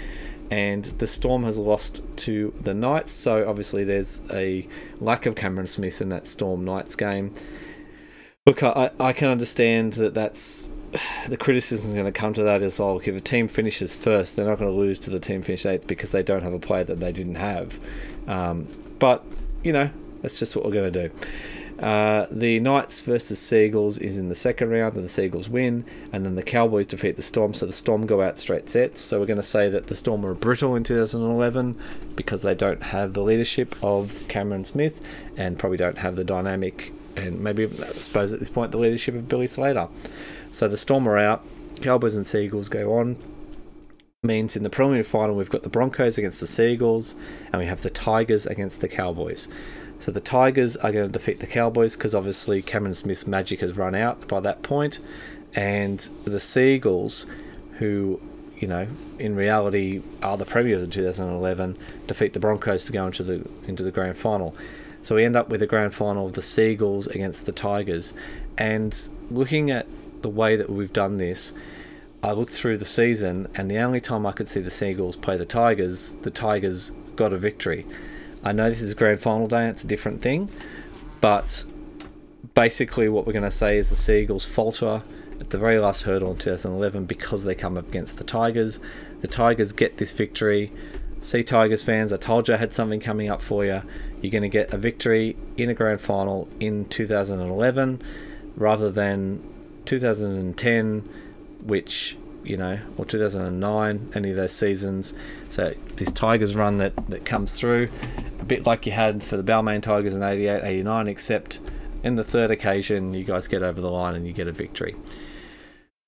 and 0.51 0.84
the 0.84 1.07
Storm 1.07 1.44
has 1.44 1.59
lost 1.59 2.03
to 2.16 2.55
the 2.61 2.74
Knights. 2.74 3.12
So 3.12 3.49
obviously, 3.49 3.84
there's 3.84 4.22
a 4.32 4.66
lack 5.01 5.26
of 5.26 5.34
Cameron 5.34 5.66
Smith 5.66 6.01
in 6.01 6.09
that 6.11 6.26
Storm 6.26 6.64
Knights 6.64 6.97
game. 6.97 7.34
Look, 8.47 8.62
I, 8.62 8.90
I 9.01 9.12
can 9.12 9.28
understand 9.28 9.94
that 9.94 10.14
that's 10.14 10.70
the 11.28 11.36
criticism 11.36 11.88
is 11.88 11.92
going 11.94 12.07
to 12.07 12.12
come 12.12 12.32
to 12.34 12.42
that 12.44 12.62
as 12.62 12.78
well. 12.78 12.99
If 12.99 13.09
a 13.09 13.20
team 13.20 13.49
finishes 13.49 13.97
first, 13.97 14.36
they're 14.36 14.47
not 14.47 14.59
going 14.59 14.70
to 14.70 14.76
lose 14.76 14.99
to 15.01 15.11
the 15.11 15.20
team 15.20 15.42
finished 15.42 15.66
eighth 15.66 15.86
because 15.86 16.12
they 16.12 16.22
don't 16.22 16.42
have 16.42 16.53
a 16.53 16.59
player 16.59 16.84
that 16.84 16.99
they 16.99 17.12
didn't 17.12 17.36
have. 17.36 17.80
Um, 18.26 18.66
but 18.99 19.24
you 19.62 19.72
know, 19.72 19.90
that's 20.22 20.38
just 20.38 20.57
what 20.57 20.64
we're 20.64 20.72
going 20.72 20.92
to 20.92 21.09
do. 21.09 21.14
Uh, 21.79 22.27
the 22.31 22.59
Knights 22.59 23.03
versus 23.03 23.39
Sea 23.39 23.66
Eagles 23.66 23.99
is 23.99 24.18
in 24.18 24.31
the 24.31 24.35
second 24.35 24.70
round, 24.70 24.95
and 24.95 25.05
the 25.05 25.09
Sea 25.09 25.24
Eagles 25.27 25.49
win, 25.49 25.85
and 26.11 26.24
then 26.24 26.35
the 26.35 26.43
Cowboys 26.43 26.87
defeat 26.87 27.16
the 27.16 27.22
Storm, 27.22 27.53
so 27.53 27.66
the 27.66 27.72
Storm 27.72 28.07
go 28.07 28.22
out 28.22 28.39
straight 28.39 28.70
sets. 28.70 29.01
So 29.01 29.20
we're 29.20 29.27
going 29.27 29.37
to 29.37 29.43
say 29.43 29.68
that 29.68 29.89
the 29.89 29.95
Storm 29.95 30.24
are 30.24 30.35
brittle 30.35 30.74
in 30.74 30.85
2011 30.85 31.79
because 32.14 32.43
they 32.43 32.55
don't 32.55 32.83
have 32.83 33.12
the 33.12 33.22
leadership 33.22 33.77
of 33.83 34.24
Cameron 34.29 34.64
Smith, 34.64 35.07
and 35.37 35.59
probably 35.59 35.77
don't 35.77 35.99
have 35.99 36.16
the 36.16 36.24
dynamic, 36.24 36.95
and 37.14 37.41
maybe 37.41 37.64
I 37.64 37.68
suppose 37.68 38.33
at 38.33 38.39
this 38.39 38.49
point 38.49 38.72
the 38.72 38.79
leadership 38.79 39.14
of 39.14 39.29
Billy 39.29 39.47
Slater. 39.47 39.89
So 40.53 40.68
the 40.68 40.79
Storm 40.79 41.07
are 41.07 41.18
out, 41.18 41.45
Cowboys 41.83 42.16
and 42.16 42.27
Sea 42.27 42.45
Eagles 42.45 42.70
go 42.70 42.95
on. 42.99 43.16
Means 44.22 44.57
in 44.57 44.62
the 44.62 44.70
preliminary 44.70 45.05
final 45.05 45.37
we've 45.37 45.51
got 45.51 45.62
the 45.62 45.68
Broncos 45.68 46.16
against 46.16 46.41
the 46.41 46.47
Sea 46.47 46.72
Eagles, 46.72 47.14
and 47.53 47.61
we 47.61 47.66
have 47.66 47.83
the 47.83 47.91
Tigers 47.91 48.47
against 48.47 48.81
the 48.81 48.89
Cowboys. 48.89 49.47
So 49.99 50.12
the 50.12 50.20
Tigers 50.20 50.76
are 50.76 50.92
going 50.92 51.07
to 51.07 51.12
defeat 51.12 51.40
the 51.40 51.47
Cowboys 51.47 51.97
because 51.97 52.14
obviously 52.14 52.62
Cameron 52.62 52.94
Smith's 52.94 53.26
magic 53.26 53.61
has 53.61 53.76
run 53.76 53.94
out 53.94 54.28
by 54.28 54.40
that 54.40 54.62
point, 54.62 55.01
and 55.55 55.99
the 56.24 56.40
Sea 56.40 56.74
Eagles, 56.74 57.26
who 57.78 58.20
you 58.59 58.68
know 58.68 58.86
in 59.18 59.36
reality 59.36 60.03
are 60.22 60.36
the 60.36 60.44
premiers 60.44 60.82
in 60.82 60.90
2011, 60.90 61.76
defeat 62.07 62.32
the 62.34 62.40
Broncos 62.40 62.84
to 62.86 62.92
go 62.92 63.07
into 63.07 63.22
the 63.22 63.49
into 63.66 63.82
the 63.82 63.90
grand 63.90 64.16
final. 64.16 64.55
So 65.03 65.14
we 65.14 65.24
end 65.24 65.36
up 65.36 65.49
with 65.49 65.62
a 65.62 65.66
grand 65.66 65.94
final 65.94 66.26
of 66.26 66.32
the 66.34 66.42
Sea 66.42 66.72
Eagles 66.72 67.07
against 67.07 67.47
the 67.47 67.53
Tigers, 67.53 68.12
and 68.59 69.09
looking 69.30 69.70
at 69.70 69.86
the 70.22 70.28
way 70.28 70.57
that 70.57 70.68
we've 70.68 70.92
done 70.92 71.16
this, 71.16 71.53
I 72.22 72.32
looked 72.32 72.53
through 72.53 72.78
the 72.78 72.84
season, 72.84 73.49
and 73.55 73.70
the 73.70 73.78
only 73.78 74.01
time 74.01 74.26
I 74.26 74.32
could 74.32 74.49
see 74.49 74.61
the 74.61 74.70
Sea 74.70 74.90
Eagles 74.90 75.16
play 75.16 75.36
the 75.36 75.47
Tigers, 75.47 76.16
the 76.22 76.30
Tigers 76.30 76.92
got 77.14 77.32
a 77.32 77.38
victory. 77.38 77.86
I 78.47 78.53
know 78.53 78.70
this 78.70 78.80
is 78.80 78.92
a 78.92 78.94
grand 78.94 79.18
final 79.18 79.49
day, 79.49 79.68
it's 79.68 79.82
a 79.82 79.88
different 79.88 80.20
thing, 80.20 80.49
but 81.20 81.64
basically, 82.55 83.09
what 83.09 83.26
we're 83.26 83.32
going 83.32 83.42
to 83.42 83.51
say 83.51 83.76
is 83.76 83.90
the 83.90 83.97
Sea 83.97 84.20
Eagles 84.20 84.44
falter 84.44 85.03
at 85.40 85.51
the 85.51 85.59
very 85.59 85.80
last 85.80 86.03
hurdle 86.03 86.30
in 86.30 86.36
2011 86.38 87.07
because 87.07 87.42
they 87.42 87.57
come 87.57 87.76
up 87.76 87.88
against 87.88 88.18
the 88.18 88.24
Tigers. 88.24 88.78
The 89.20 89.26
Tigers 89.26 89.72
get 89.72 89.97
this 89.97 90.12
victory. 90.12 90.72
See, 91.18 91.42
Tigers 91.42 91.82
fans, 91.82 92.12
I 92.12 92.18
told 92.18 92.47
you 92.47 92.55
I 92.55 92.59
had 92.59 92.72
something 92.72 93.01
coming 93.01 93.28
up 93.28 93.42
for 93.42 93.64
you. 93.64 93.82
You're 94.22 94.30
going 94.30 94.42
to 94.42 94.49
get 94.49 94.72
a 94.72 94.78
victory 94.78 95.36
in 95.57 95.68
a 95.68 95.74
grand 95.74 96.01
final 96.01 96.49
in 96.61 96.84
2011 96.84 98.01
rather 98.55 98.92
than 98.92 99.42
2010, 99.86 101.01
which, 101.64 102.16
you 102.47 102.57
know, 102.57 102.78
or 102.97 103.05
2009, 103.05 104.12
any 104.14 104.30
of 104.30 104.36
those 104.36 104.53
seasons. 104.53 105.14
So, 105.49 105.74
this 105.97 106.12
Tigers 106.12 106.57
run 106.57 106.78
that, 106.78 106.94
that 107.09 107.24
comes 107.24 107.59
through, 107.59 107.88
a 108.40 108.44
bit 108.44 108.66
like 108.66 108.86
you 108.86 108.92
had 108.92 109.22
for 109.22 109.36
the 109.36 109.42
Balmain 109.42 109.82
Tigers 109.82 110.14
in 110.14 110.22
88 110.22 110.62
89, 110.62 111.09
except 111.09 111.61
in 112.03 112.14
the 112.14 112.24
third 112.24 112.51
occasion, 112.51 113.14
you 113.14 113.24
guys 113.24 113.49
get 113.49 113.62
over 113.62 113.80
the 113.80 113.90
line 113.90 114.14
and 114.14 114.26
you 114.26 114.32
get 114.32 114.47
a 114.47 114.53
victory. 114.53 114.94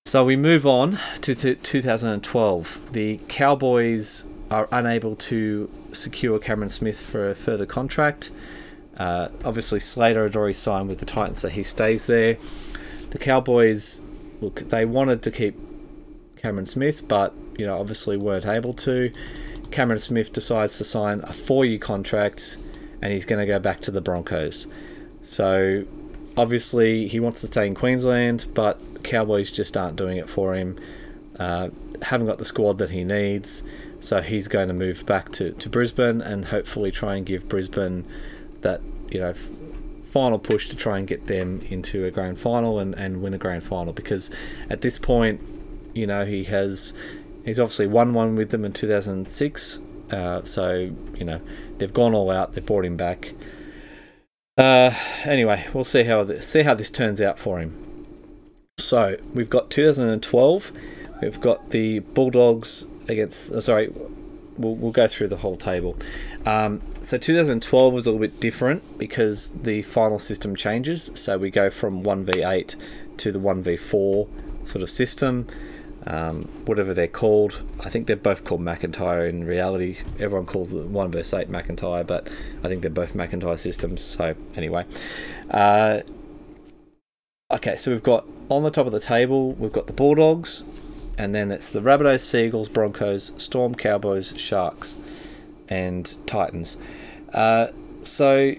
So 0.07 0.25
we 0.25 0.37
move 0.37 0.67
on 0.67 0.99
to 1.21 1.35
th- 1.35 1.63
2012. 1.63 2.93
The 2.93 3.21
Cowboys 3.29 4.25
are 4.51 4.69
unable 4.73 5.17
to 5.17 5.71
secure 5.93 6.39
Cameron 6.39 6.71
Smith 6.71 7.01
for 7.01 7.31
a 7.31 7.35
further 7.35 7.67
contract. 7.67 8.31
Uh, 8.97 9.29
obviously, 9.45 9.79
Slater 9.79 10.23
had 10.23 10.35
already 10.35 10.55
signed 10.55 10.89
with 10.89 10.99
the 10.99 11.05
Titans, 11.05 11.41
so 11.41 11.49
he 11.49 11.63
stays 11.63 12.07
there. 12.07 12.39
The 13.11 13.19
Cowboys, 13.19 14.01
look, 14.41 14.61
they 14.71 14.85
wanted 14.85 15.23
to 15.23 15.31
keep 15.31 15.57
Cameron 16.39 16.67
Smith, 16.67 17.07
but 17.09 17.35
you 17.57 17.67
know, 17.67 17.79
obviously 17.79 18.17
weren't 18.17 18.47
able 18.47 18.73
to. 18.75 19.13
Cameron 19.71 19.99
Smith 19.99 20.33
decides 20.33 20.79
to 20.79 20.85
sign 20.85 21.21
a 21.25 21.33
four-year 21.33 21.79
contract, 21.79 22.57
and 23.03 23.13
he's 23.13 23.25
going 23.25 23.41
to 23.41 23.47
go 23.47 23.59
back 23.59 23.81
to 23.83 23.91
the 23.91 24.01
Broncos. 24.01 24.67
So, 25.21 25.85
obviously, 26.37 27.09
he 27.09 27.21
wants 27.21 27.41
to 27.43 27.49
stay 27.49 27.67
in 27.67 27.75
Queensland, 27.75 28.47
but 28.55 28.81
Cowboys 29.03 29.53
just 29.53 29.77
aren't 29.77 29.97
doing 29.97 30.17
it 30.17 30.29
for 30.29 30.55
him. 30.55 30.79
Uh, 31.39 31.69
haven't 32.03 32.27
got 32.27 32.39
the 32.39 32.45
squad 32.45 32.79
that 32.79 32.91
he 32.91 33.05
needs, 33.05 33.63
so 34.01 34.21
he's 34.21 34.49
going 34.49 34.69
to 34.69 34.75
move 34.75 35.05
back 35.07 35.31
to, 35.33 35.53
to 35.53 35.69
Brisbane 35.69 36.21
and 36.21 36.47
hopefully 36.47 36.91
try 36.91 37.17
and 37.17 37.27
give 37.27 37.49
Brisbane 37.49 38.05
that 38.63 38.81
you 39.11 39.21
know 39.21 39.31
f- 39.31 39.49
final 40.03 40.39
push 40.39 40.69
to 40.69 40.77
try 40.77 40.99
and 40.99 41.07
get 41.07 41.27
them 41.27 41.61
into 41.69 42.05
a 42.05 42.11
grand 42.11 42.39
final 42.39 42.79
and, 42.79 42.95
and 42.95 43.23
win 43.23 43.35
a 43.35 43.39
grand 43.39 43.63
final 43.63 43.93
because 43.93 44.31
at 44.71 44.81
this 44.81 44.99
point, 44.99 45.41
you 45.99 46.07
know 46.07 46.25
he 46.25 46.45
has 46.45 46.95
he's 47.45 47.59
obviously 47.59 47.87
won 47.87 48.15
one 48.15 48.37
with 48.37 48.51
them 48.51 48.65
in 48.65 48.73
2006. 48.73 49.79
Uh, 50.11 50.43
so 50.43 50.95
you 51.19 51.25
know 51.25 51.41
they've 51.79 51.93
gone 51.93 52.15
all 52.15 52.31
out. 52.31 52.55
They've 52.55 52.65
brought 52.65 52.85
him 52.85 52.97
back. 52.97 53.35
Uh, 54.57 54.93
anyway, 55.25 55.67
we'll 55.73 55.85
see 55.85 56.05
how 56.05 56.25
this, 56.25 56.49
see 56.49 56.63
how 56.63 56.75
this 56.75 56.91
turns 56.91 57.21
out 57.21 57.39
for 57.39 57.61
him. 57.61 58.07
So 58.79 59.17
we've 59.33 59.51
got 59.51 59.71
2012. 59.71 60.73
We've 61.21 61.41
got 61.41 61.71
the 61.71 62.01
Bulldogs 62.01 62.87
against. 63.09 63.53
Uh, 63.53 63.61
sorry, 63.61 63.93
we'll, 64.57 64.75
we'll 64.75 64.93
go 64.93 65.07
through 65.07 65.29
the 65.29 65.39
whole 65.39 65.57
table. 65.57 65.97
Um, 66.45 66.81
so 67.01 67.19
2012 67.19 67.93
was 67.93 68.07
a 68.07 68.11
little 68.11 68.21
bit 68.21 68.41
different 68.41 68.99
because 68.99 69.51
the 69.51 69.83
final 69.83 70.19
system 70.19 70.57
changes. 70.57 71.11
So 71.15 71.39
we 71.39 71.51
go 71.51 71.71
from 71.71 72.03
1v8 72.03 72.75
to 73.19 73.33
the 73.33 73.39
1v4 73.39 74.29
sort 74.67 74.83
of 74.83 74.91
system. 74.91 75.47
Um, 76.07 76.43
whatever 76.65 76.95
they're 76.95 77.07
called. 77.09 77.63
I 77.81 77.91
think 77.91 78.07
they're 78.07 78.17
both 78.17 78.45
called 78.45 78.63
McIntyre 78.63 79.29
in 79.29 79.45
reality. 79.45 79.99
Everyone 80.19 80.47
calls 80.47 80.73
it 80.73 80.87
1 80.87 81.11
vs 81.11 81.35
8 81.35 81.51
McIntyre, 81.51 82.07
but 82.07 82.29
I 82.63 82.69
think 82.69 82.83
they're 82.83 82.91
both 82.91 83.15
McIntyre 83.15 83.59
systems. 83.59 84.03
So, 84.03 84.35
anyway. 84.55 84.87
Uh, 85.51 86.01
okay, 87.51 87.77
so 87.77 87.91
we've 87.91 88.03
got 88.03 88.25
on 88.49 88.63
the 88.63 88.71
top 88.71 88.87
of 88.87 88.93
the 88.93 89.01
table, 89.01 89.53
we've 89.53 89.73
got 89.73 89.87
the 89.87 89.93
Bulldogs, 89.93 90.65
and 91.19 91.35
then 91.35 91.51
it's 91.51 91.71
the 91.71 91.81
Rabbitohs, 91.81 92.21
Sea 92.21 92.47
Eagles, 92.47 92.69
Broncos, 92.69 93.33
Storm, 93.37 93.75
Cowboys, 93.75 94.39
Sharks, 94.39 94.97
and 95.69 96.17
Titans. 96.27 96.79
Uh, 97.35 97.69
so 98.03 98.55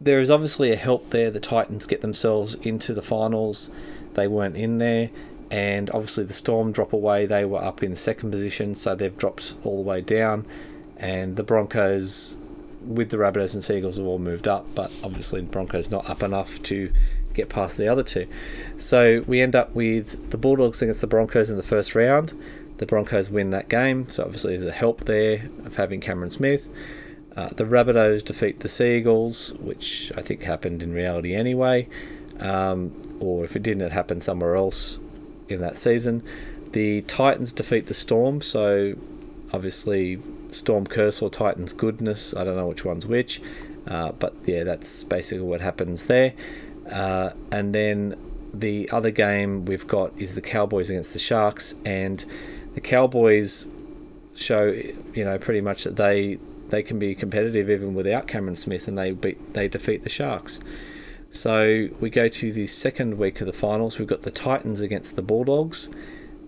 there 0.00 0.20
is 0.20 0.30
obviously 0.30 0.72
a 0.72 0.76
help 0.76 1.10
there. 1.10 1.30
The 1.30 1.40
Titans 1.40 1.86
get 1.86 2.02
themselves 2.02 2.54
into 2.56 2.94
the 2.94 3.02
finals. 3.02 3.70
They 4.14 4.28
weren't 4.28 4.56
in 4.56 4.78
there, 4.78 5.10
and 5.50 5.90
obviously 5.90 6.24
the 6.24 6.32
Storm 6.32 6.72
drop 6.72 6.92
away. 6.92 7.26
They 7.26 7.44
were 7.44 7.62
up 7.62 7.82
in 7.82 7.90
the 7.90 7.96
second 7.96 8.30
position, 8.30 8.74
so 8.74 8.94
they've 8.94 9.16
dropped 9.16 9.54
all 9.64 9.82
the 9.82 9.88
way 9.88 10.00
down. 10.00 10.46
And 10.96 11.36
the 11.36 11.42
Broncos, 11.42 12.36
with 12.84 13.10
the 13.10 13.16
Rabbitohs 13.16 13.54
and 13.54 13.64
Sea 13.64 13.78
Eagles, 13.78 13.96
have 13.96 14.06
all 14.06 14.18
moved 14.18 14.46
up, 14.46 14.66
but 14.74 14.92
obviously 15.02 15.40
the 15.40 15.50
Broncos 15.50 15.90
not 15.90 16.08
up 16.08 16.22
enough 16.22 16.62
to 16.64 16.92
get 17.34 17.48
past 17.48 17.76
the 17.76 17.88
other 17.88 18.02
two. 18.02 18.26
So 18.76 19.24
we 19.26 19.40
end 19.40 19.56
up 19.56 19.74
with 19.74 20.30
the 20.30 20.38
Bulldogs 20.38 20.82
against 20.82 21.00
the 21.00 21.06
Broncos 21.06 21.50
in 21.50 21.56
the 21.56 21.62
first 21.62 21.94
round. 21.94 22.32
The 22.78 22.86
Broncos 22.86 23.28
win 23.28 23.50
that 23.50 23.68
game, 23.68 24.08
so 24.08 24.24
obviously 24.24 24.56
there's 24.56 24.68
a 24.68 24.72
help 24.72 25.04
there 25.04 25.48
of 25.64 25.76
having 25.76 26.00
Cameron 26.00 26.30
Smith. 26.30 26.68
Uh, 27.36 27.48
the 27.54 27.64
Rabbitohs 27.64 28.24
defeat 28.24 28.60
the 28.60 28.68
Sea 28.68 28.98
Eagles, 28.98 29.52
which 29.54 30.12
I 30.16 30.22
think 30.22 30.42
happened 30.42 30.82
in 30.82 30.92
reality 30.92 31.34
anyway, 31.34 31.88
um, 32.38 32.92
or 33.20 33.44
if 33.44 33.54
it 33.54 33.62
didn't, 33.62 33.82
it 33.82 33.92
happened 33.92 34.22
somewhere 34.22 34.56
else 34.56 34.98
in 35.50 35.60
that 35.60 35.76
season. 35.76 36.22
The 36.72 37.02
Titans 37.02 37.52
defeat 37.52 37.86
the 37.86 37.94
Storm, 37.94 38.40
so 38.40 38.94
obviously 39.52 40.20
Storm 40.50 40.86
curse 40.86 41.20
or 41.22 41.28
Titans 41.28 41.72
goodness. 41.72 42.34
I 42.34 42.44
don't 42.44 42.56
know 42.56 42.68
which 42.68 42.84
one's 42.84 43.06
which, 43.06 43.40
uh, 43.86 44.12
but 44.12 44.34
yeah, 44.44 44.64
that's 44.64 45.04
basically 45.04 45.44
what 45.44 45.60
happens 45.60 46.04
there. 46.04 46.34
Uh, 46.90 47.30
and 47.50 47.74
then 47.74 48.16
the 48.52 48.88
other 48.90 49.10
game 49.10 49.64
we've 49.64 49.86
got 49.86 50.12
is 50.16 50.34
the 50.34 50.40
Cowboys 50.40 50.90
against 50.90 51.12
the 51.12 51.18
Sharks, 51.18 51.74
and 51.84 52.24
the 52.74 52.80
Cowboys 52.80 53.66
show 54.34 54.72
you 55.14 55.24
know 55.24 55.38
pretty 55.38 55.60
much 55.60 55.84
that 55.84 55.96
they 55.96 56.38
they 56.68 56.82
can 56.82 56.98
be 56.98 57.14
competitive 57.14 57.68
even 57.68 57.94
without 57.94 58.26
Cameron 58.26 58.56
Smith, 58.56 58.88
and 58.88 58.96
they 58.96 59.12
beat 59.12 59.54
they 59.54 59.68
defeat 59.68 60.02
the 60.02 60.08
Sharks. 60.08 60.60
So 61.30 61.88
we 62.00 62.10
go 62.10 62.28
to 62.28 62.52
the 62.52 62.66
second 62.66 63.16
week 63.16 63.40
of 63.40 63.46
the 63.46 63.52
finals. 63.52 63.98
We've 63.98 64.08
got 64.08 64.22
the 64.22 64.30
Titans 64.30 64.80
against 64.80 65.16
the 65.16 65.22
Bulldogs. 65.22 65.88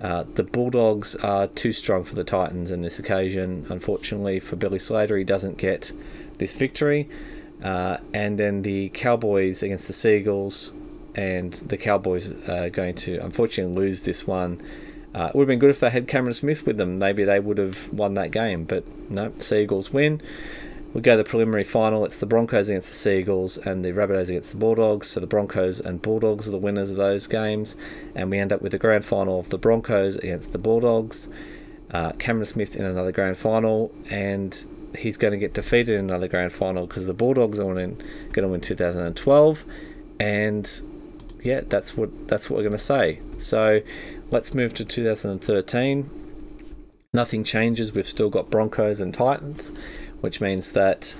Uh, 0.01 0.24
the 0.35 0.43
Bulldogs 0.43 1.14
are 1.16 1.47
too 1.47 1.72
strong 1.72 2.03
for 2.03 2.16
the 2.16 2.24
Titans 2.24 2.72
in 2.72 2.80
this 2.80 2.99
occasion. 2.99 3.66
Unfortunately 3.68 4.41
for 4.41 4.57
Billy 4.57 4.80
Slater, 4.80 5.16
he 5.16 5.24
doesn't 5.24 5.57
get 5.57 5.93
this 6.39 6.55
victory. 6.55 7.09
Uh, 7.62 7.99
and 8.12 8.39
then 8.39 8.62
the 8.62 8.89
Cowboys 8.89 9.62
against 9.62 9.87
the 9.87 9.93
Sea 9.93 10.16
Eagles, 10.16 10.72
and 11.14 11.53
the 11.53 11.76
Cowboys 11.76 12.33
are 12.49 12.68
going 12.70 12.95
to 12.95 13.18
unfortunately 13.18 13.74
lose 13.74 14.03
this 14.03 14.26
one. 14.26 14.61
Uh, 15.14 15.26
it 15.26 15.35
would 15.35 15.43
have 15.43 15.49
been 15.49 15.59
good 15.59 15.70
if 15.70 15.78
they 15.78 15.91
had 15.91 16.09
Cameron 16.09 16.35
Smith 16.35 16.66
with 16.66 16.76
them. 16.76 16.99
Maybe 16.99 17.22
they 17.22 17.39
would 17.39 17.59
have 17.59 17.93
won 17.93 18.14
that 18.14 18.33
game, 18.33 18.64
but 18.64 18.85
no, 19.09 19.33
Sea 19.39 19.62
Eagles 19.62 19.93
win. 19.93 20.20
We 20.95 21.01
go 21.01 21.12
to 21.12 21.22
the 21.22 21.28
preliminary 21.28 21.64
final. 21.64 22.05
It's 22.05 22.18
the 22.18 22.26
Broncos 22.26 22.68
against 22.68 22.88
the 22.88 22.95
Sea 22.95 23.18
Eagles 23.18 23.57
and 23.57 23.84
the 23.84 23.93
Rabbitohs 23.93 24.28
against 24.28 24.53
the 24.53 24.59
Bulldogs. 24.59 25.09
So 25.09 25.20
the 25.20 25.26
Broncos 25.26 25.80
and 25.80 26.03
Bulldogs 26.03 26.47
are 26.49 26.51
the 26.51 26.59
winners 26.59 26.90
of 26.90 26.99
those 26.99 27.26
games, 27.26 27.76
and 28.14 28.30
we 28.30 28.38
end 28.38 28.53
up 28.53 28.61
with 28.61 28.72
the 28.72 28.78
grand 28.78 29.05
final 29.05 29.40
of 29.40 29.49
the 29.49 29.59
Broncos 29.59 30.16
against 30.16 30.53
the 30.53 30.59
Bulldogs. 30.59 31.28
Uh, 31.90 32.12
Cameron 32.12 32.47
Smith 32.47 32.76
in 32.76 32.84
another 32.84 33.12
grand 33.12 33.38
final, 33.38 33.90
and 34.11 34.66
he's 34.99 35.16
going 35.16 35.32
to 35.32 35.38
get 35.38 35.55
defeated 35.55 35.99
in 35.99 36.11
another 36.11 36.28
grand 36.28 36.53
final 36.53 36.86
because 36.86 37.07
the 37.07 37.14
Bulldogs 37.14 37.59
are 37.59 37.64
going 37.64 37.99
to 38.32 38.49
win 38.49 38.61
2012, 38.61 39.64
and 40.20 40.82
yeah, 41.43 41.62
that's 41.66 41.97
what 41.97 42.28
that's 42.28 42.49
what 42.49 42.57
we're 42.57 42.62
going 42.62 42.72
to 42.72 42.78
say. 42.78 43.20
So 43.36 43.80
let's 44.30 44.55
move 44.55 44.74
to 44.74 44.84
2013. 44.84 46.11
Nothing 47.14 47.45
changes. 47.45 47.93
We've 47.93 48.09
still 48.09 48.30
got 48.30 48.51
Broncos 48.51 49.01
and 49.01 49.12
Titans, 49.12 49.72
which 50.23 50.41
means 50.41 50.73
that 50.73 51.14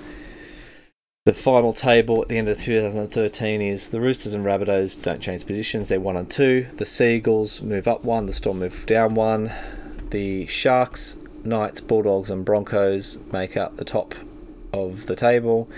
the 1.25 1.33
final 1.33 1.71
table 1.71 2.21
at 2.21 2.27
the 2.27 2.37
end 2.37 2.49
of 2.49 2.59
2013 2.59 3.61
is 3.61 3.89
the 3.89 4.01
Roosters 4.01 4.33
and 4.33 4.43
Rabbitohs 4.43 5.01
don't 5.01 5.21
change 5.21 5.45
positions. 5.45 5.87
They're 5.87 5.99
one 5.99 6.17
and 6.17 6.29
two. 6.29 6.67
The 6.73 6.85
Sea 6.85 7.15
Eagles 7.15 7.61
move 7.61 7.87
up 7.87 8.03
one. 8.03 8.25
The 8.25 8.33
Storm 8.33 8.59
move 8.59 8.85
down 8.85 9.15
one. 9.15 9.51
The 10.09 10.47
Sharks 10.47 11.17
Knights, 11.45 11.79
Bulldogs, 11.79 12.29
and 12.29 12.43
Broncos 12.43 13.19
make 13.31 13.55
up 13.55 13.77
the 13.77 13.85
top 13.85 14.15
of 14.73 15.05
the 15.05 15.15
table. 15.15 15.69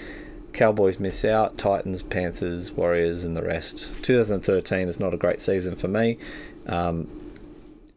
Cowboys 0.52 1.00
miss 1.00 1.24
out. 1.24 1.58
Titans, 1.58 2.02
Panthers, 2.02 2.72
Warriors, 2.72 3.24
and 3.24 3.38
the 3.38 3.44
rest. 3.44 4.04
2013 4.04 4.88
is 4.88 5.00
not 5.00 5.14
a 5.14 5.18
great 5.18 5.42
season 5.42 5.76
for 5.76 5.88
me. 5.88 6.18
Um, 6.66 7.08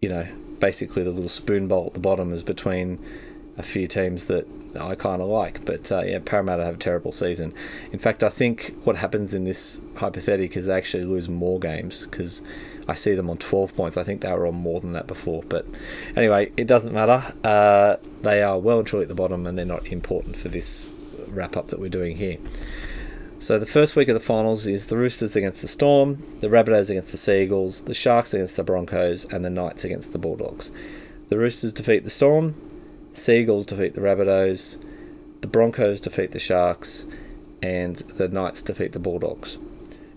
you 0.02 0.08
know, 0.08 0.26
basically 0.60 1.02
the 1.02 1.10
little 1.10 1.28
spoon 1.28 1.66
bowl 1.66 1.86
at 1.86 1.94
the 1.94 2.00
bottom 2.00 2.32
is 2.32 2.42
between 2.42 2.98
a 3.56 3.62
few 3.62 3.86
teams 3.86 4.26
that 4.26 4.67
I 4.78 4.94
kind 4.94 5.22
of 5.22 5.28
like. 5.28 5.64
But 5.64 5.90
uh, 5.90 6.02
yeah, 6.02 6.18
Parramatta 6.24 6.64
have 6.64 6.74
a 6.74 6.78
terrible 6.78 7.12
season. 7.12 7.54
In 7.92 7.98
fact, 7.98 8.22
I 8.22 8.28
think 8.28 8.74
what 8.84 8.96
happens 8.96 9.34
in 9.34 9.44
this 9.44 9.80
hypothetical 9.96 10.58
is 10.58 10.66
they 10.66 10.74
actually 10.74 11.04
lose 11.04 11.28
more 11.28 11.58
games 11.58 12.06
because 12.06 12.42
I 12.86 12.94
see 12.94 13.14
them 13.14 13.30
on 13.30 13.38
12 13.38 13.74
points. 13.74 13.96
I 13.96 14.02
think 14.02 14.20
they 14.20 14.32
were 14.32 14.46
on 14.46 14.54
more 14.54 14.80
than 14.80 14.92
that 14.92 15.06
before. 15.06 15.42
But 15.48 15.66
anyway, 16.16 16.52
it 16.56 16.66
doesn't 16.66 16.92
matter. 16.92 17.34
Uh, 17.44 17.96
they 18.22 18.42
are 18.42 18.58
well 18.58 18.78
and 18.78 18.86
truly 18.86 19.04
at 19.04 19.08
the 19.08 19.14
bottom 19.14 19.46
and 19.46 19.58
they're 19.58 19.64
not 19.64 19.86
important 19.88 20.36
for 20.36 20.48
this 20.48 20.88
wrap 21.28 21.56
up 21.56 21.68
that 21.68 21.78
we're 21.78 21.88
doing 21.88 22.16
here. 22.16 22.38
So 23.40 23.58
the 23.58 23.66
first 23.66 23.94
week 23.94 24.08
of 24.08 24.14
the 24.14 24.20
finals 24.20 24.66
is 24.66 24.86
the 24.86 24.96
Roosters 24.96 25.36
against 25.36 25.62
the 25.62 25.68
Storm, 25.68 26.24
the 26.40 26.48
Rabbitohs 26.48 26.90
against 26.90 27.12
the 27.12 27.18
Sea 27.18 27.42
Eagles, 27.42 27.82
the 27.82 27.94
Sharks 27.94 28.34
against 28.34 28.56
the 28.56 28.64
Broncos, 28.64 29.26
and 29.26 29.44
the 29.44 29.50
Knights 29.50 29.84
against 29.84 30.12
the 30.12 30.18
Bulldogs. 30.18 30.72
The 31.28 31.38
Roosters 31.38 31.72
defeat 31.72 32.02
the 32.02 32.10
Storm, 32.10 32.56
Sea 33.18 33.40
Eagles 33.40 33.66
defeat 33.66 33.94
the 33.94 34.00
Rabbitohs, 34.00 34.78
the 35.40 35.46
Broncos 35.46 36.00
defeat 36.00 36.30
the 36.30 36.38
Sharks, 36.38 37.04
and 37.62 37.96
the 37.96 38.28
Knights 38.28 38.62
defeat 38.62 38.92
the 38.92 38.98
Bulldogs. 38.98 39.56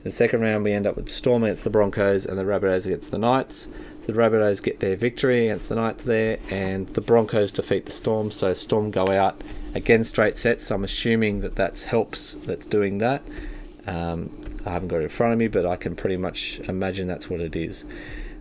In 0.03 0.09
the 0.09 0.11
second 0.11 0.41
round, 0.41 0.63
we 0.63 0.71
end 0.71 0.87
up 0.87 0.95
with 0.95 1.09
Storm 1.09 1.43
against 1.43 1.63
the 1.63 1.69
Broncos 1.69 2.25
and 2.25 2.37
the 2.37 2.43
Rabbitohs 2.43 2.87
against 2.87 3.11
the 3.11 3.19
Knights. 3.19 3.67
So 3.99 4.11
the 4.11 4.19
Rabbitohs 4.19 4.63
get 4.63 4.79
their 4.79 4.95
victory 4.95 5.47
against 5.47 5.69
the 5.69 5.75
Knights 5.75 6.03
there, 6.05 6.39
and 6.49 6.87
the 6.87 7.01
Broncos 7.01 7.51
defeat 7.51 7.85
the 7.85 7.91
Storm. 7.91 8.31
So 8.31 8.53
Storm 8.53 8.89
go 8.89 9.09
out 9.09 9.39
again 9.75 10.03
straight 10.03 10.37
sets. 10.37 10.67
So 10.67 10.75
I'm 10.75 10.83
assuming 10.83 11.41
that 11.41 11.55
that 11.55 11.79
helps. 11.81 12.33
That's 12.33 12.65
doing 12.65 12.97
that. 12.97 13.21
Um, 13.85 14.31
I 14.65 14.71
haven't 14.71 14.87
got 14.87 15.01
it 15.01 15.03
in 15.03 15.09
front 15.09 15.33
of 15.33 15.39
me, 15.39 15.47
but 15.47 15.67
I 15.67 15.75
can 15.75 15.95
pretty 15.95 16.17
much 16.17 16.59
imagine 16.61 17.07
that's 17.07 17.29
what 17.29 17.39
it 17.39 17.55
is. 17.55 17.85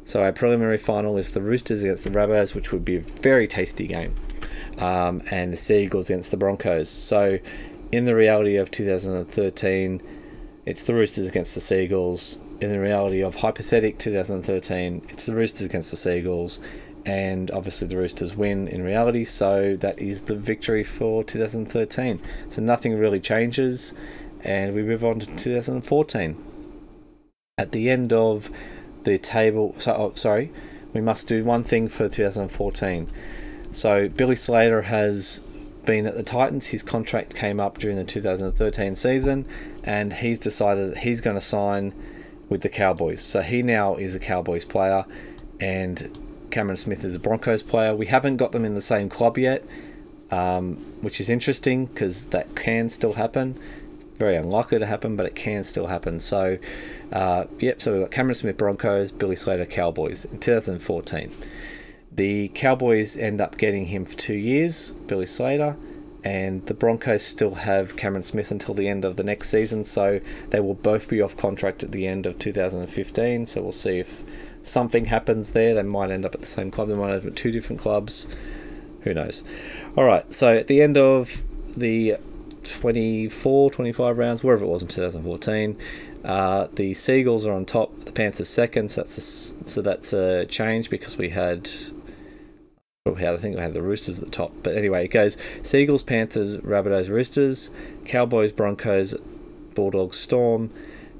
So 0.04 0.22
our 0.22 0.32
preliminary 0.32 0.78
final 0.78 1.18
is 1.18 1.32
the 1.32 1.42
Roosters 1.42 1.82
against 1.82 2.04
the 2.04 2.10
Rabbitohs, 2.10 2.54
which 2.54 2.72
would 2.72 2.84
be 2.84 2.96
a 2.96 3.00
very 3.00 3.46
tasty 3.46 3.86
game, 3.86 4.14
um, 4.80 5.22
and 5.30 5.52
the 5.52 5.56
Sea 5.56 5.84
Eagles 5.84 6.10
against 6.10 6.30
the 6.30 6.36
Broncos. 6.36 6.88
So 6.88 7.38
in 7.92 8.04
the 8.04 8.14
reality 8.14 8.56
of 8.56 8.70
2013, 8.70 10.02
it's 10.66 10.82
the 10.82 10.94
Roosters 10.94 11.28
against 11.28 11.54
the 11.54 11.60
Sea 11.60 11.84
Eagles 11.84 12.38
in 12.60 12.70
the 12.70 12.78
reality 12.78 13.22
of 13.22 13.36
hypothetic 13.36 13.98
2013, 13.98 15.06
it's 15.08 15.26
the 15.26 15.34
Roosters 15.34 15.66
against 15.66 15.90
the 15.90 15.96
Sea 15.96 16.18
Eagles, 16.18 16.60
and 17.06 17.50
obviously 17.50 17.88
the 17.88 17.96
Roosters 17.96 18.36
win 18.36 18.68
in 18.68 18.82
reality, 18.82 19.24
so 19.24 19.76
that 19.76 19.98
is 19.98 20.22
the 20.22 20.36
victory 20.36 20.84
for 20.84 21.24
2013. 21.24 22.20
So 22.50 22.60
nothing 22.60 22.98
really 22.98 23.20
changes, 23.20 23.94
and 24.42 24.74
we 24.74 24.82
move 24.82 25.04
on 25.04 25.20
to 25.20 25.36
2014. 25.36 26.36
At 27.56 27.72
the 27.72 27.90
end 27.90 28.12
of 28.12 28.50
the 29.04 29.18
table, 29.18 29.74
so, 29.78 29.94
oh, 29.94 30.12
sorry, 30.14 30.52
we 30.92 31.00
must 31.00 31.26
do 31.26 31.44
one 31.44 31.62
thing 31.62 31.88
for 31.88 32.08
2014. 32.08 33.08
So 33.72 34.08
Billy 34.08 34.36
Slater 34.36 34.82
has 34.82 35.40
been 35.84 36.06
at 36.06 36.14
the 36.14 36.22
Titans. 36.22 36.66
His 36.66 36.82
contract 36.82 37.34
came 37.34 37.60
up 37.60 37.78
during 37.78 37.96
the 37.96 38.04
2013 38.04 38.96
season, 38.96 39.46
and 39.82 40.12
he's 40.12 40.38
decided 40.38 40.90
that 40.90 40.98
he's 40.98 41.20
going 41.20 41.36
to 41.36 41.40
sign 41.40 41.94
with 42.48 42.62
the 42.62 42.68
Cowboys. 42.68 43.22
So 43.22 43.42
he 43.42 43.62
now 43.62 43.94
is 43.96 44.14
a 44.14 44.18
Cowboys 44.18 44.64
player, 44.64 45.04
and 45.60 46.18
Cameron 46.50 46.76
Smith 46.76 47.04
is 47.04 47.14
a 47.14 47.18
Broncos 47.18 47.62
player. 47.62 47.94
We 47.94 48.06
haven't 48.06 48.36
got 48.36 48.52
them 48.52 48.64
in 48.64 48.74
the 48.74 48.80
same 48.80 49.08
club 49.08 49.38
yet, 49.38 49.64
um, 50.30 50.76
which 51.00 51.20
is 51.20 51.30
interesting 51.30 51.86
because 51.86 52.26
that 52.26 52.54
can 52.56 52.88
still 52.88 53.14
happen. 53.14 53.58
Very 54.16 54.36
unlikely 54.36 54.80
to 54.80 54.86
happen, 54.86 55.16
but 55.16 55.26
it 55.26 55.34
can 55.34 55.64
still 55.64 55.86
happen. 55.86 56.20
So, 56.20 56.58
uh, 57.12 57.44
yep. 57.58 57.80
So 57.80 57.92
we've 57.92 58.02
got 58.02 58.10
Cameron 58.10 58.34
Smith 58.34 58.58
Broncos, 58.58 59.12
Billy 59.12 59.36
Slater 59.36 59.64
Cowboys 59.64 60.26
in 60.26 60.38
2014. 60.38 61.32
The 62.12 62.48
Cowboys 62.48 63.16
end 63.16 63.40
up 63.40 63.56
getting 63.56 63.86
him 63.86 64.04
for 64.04 64.16
two 64.16 64.34
years, 64.34 64.92
Billy 65.06 65.26
Slater 65.26 65.76
and 66.24 66.64
the 66.66 66.74
Broncos 66.74 67.22
still 67.22 67.54
have 67.54 67.96
Cameron 67.96 68.22
Smith 68.22 68.50
until 68.50 68.74
the 68.74 68.88
end 68.88 69.04
of 69.04 69.16
the 69.16 69.24
next 69.24 69.48
season, 69.48 69.84
so 69.84 70.20
they 70.50 70.60
will 70.60 70.74
both 70.74 71.08
be 71.08 71.20
off 71.20 71.36
contract 71.36 71.82
at 71.82 71.92
the 71.92 72.06
end 72.06 72.26
of 72.26 72.38
2015. 72.38 73.46
So 73.46 73.62
we'll 73.62 73.72
see 73.72 73.98
if 73.98 74.22
something 74.62 75.06
happens 75.06 75.50
there. 75.50 75.74
They 75.74 75.82
might 75.82 76.10
end 76.10 76.24
up 76.24 76.34
at 76.34 76.40
the 76.40 76.46
same 76.46 76.70
club, 76.70 76.88
they 76.88 76.94
might 76.94 77.12
end 77.12 77.22
up 77.22 77.26
at 77.26 77.36
two 77.36 77.50
different 77.50 77.80
clubs. 77.80 78.26
Who 79.02 79.14
knows? 79.14 79.42
All 79.96 80.04
right, 80.04 80.32
so 80.32 80.56
at 80.56 80.66
the 80.66 80.82
end 80.82 80.98
of 80.98 81.42
the 81.74 82.16
24, 82.64 83.70
25 83.70 84.18
rounds, 84.18 84.44
wherever 84.44 84.64
it 84.64 84.68
was 84.68 84.82
in 84.82 84.88
2014. 84.88 85.78
Uh, 86.22 86.68
the 86.74 86.92
Sea 86.92 87.20
Eagles 87.20 87.46
are 87.46 87.52
on 87.52 87.64
top, 87.64 88.04
the 88.04 88.12
Panthers 88.12 88.50
second, 88.50 88.90
so 88.90 89.00
that's 89.00 89.16
a, 89.16 89.66
so 89.66 89.80
that's 89.80 90.12
a 90.12 90.44
change 90.44 90.90
because 90.90 91.16
we 91.16 91.30
had 91.30 91.70
I 93.06 93.36
think 93.38 93.56
we 93.56 93.62
had 93.62 93.72
the 93.72 93.80
Roosters 93.80 94.18
at 94.18 94.24
the 94.26 94.30
top. 94.30 94.52
But 94.62 94.76
anyway, 94.76 95.06
it 95.06 95.08
goes 95.08 95.38
Sea 95.62 95.84
Eagles, 95.84 96.02
Panthers, 96.02 96.58
Rabbitohs, 96.58 97.08
Roosters, 97.08 97.70
Cowboys, 98.04 98.52
Broncos, 98.52 99.14
Bulldogs, 99.74 100.18
Storm, 100.18 100.70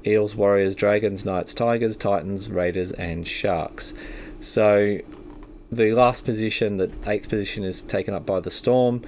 Eels, 0.05 0.35
Warriors, 0.35 0.75
Dragons, 0.75 1.25
Knights, 1.25 1.55
Tigers, 1.55 1.97
Titans, 1.97 2.51
Raiders, 2.51 2.91
and 2.91 3.27
Sharks. 3.27 3.95
So 4.39 4.99
the 5.71 5.93
last 5.93 6.23
position, 6.23 6.77
the 6.77 6.91
eighth 7.07 7.29
position, 7.29 7.63
is 7.63 7.81
taken 7.81 8.13
up 8.13 8.27
by 8.27 8.39
the 8.39 8.51
Storm. 8.51 9.01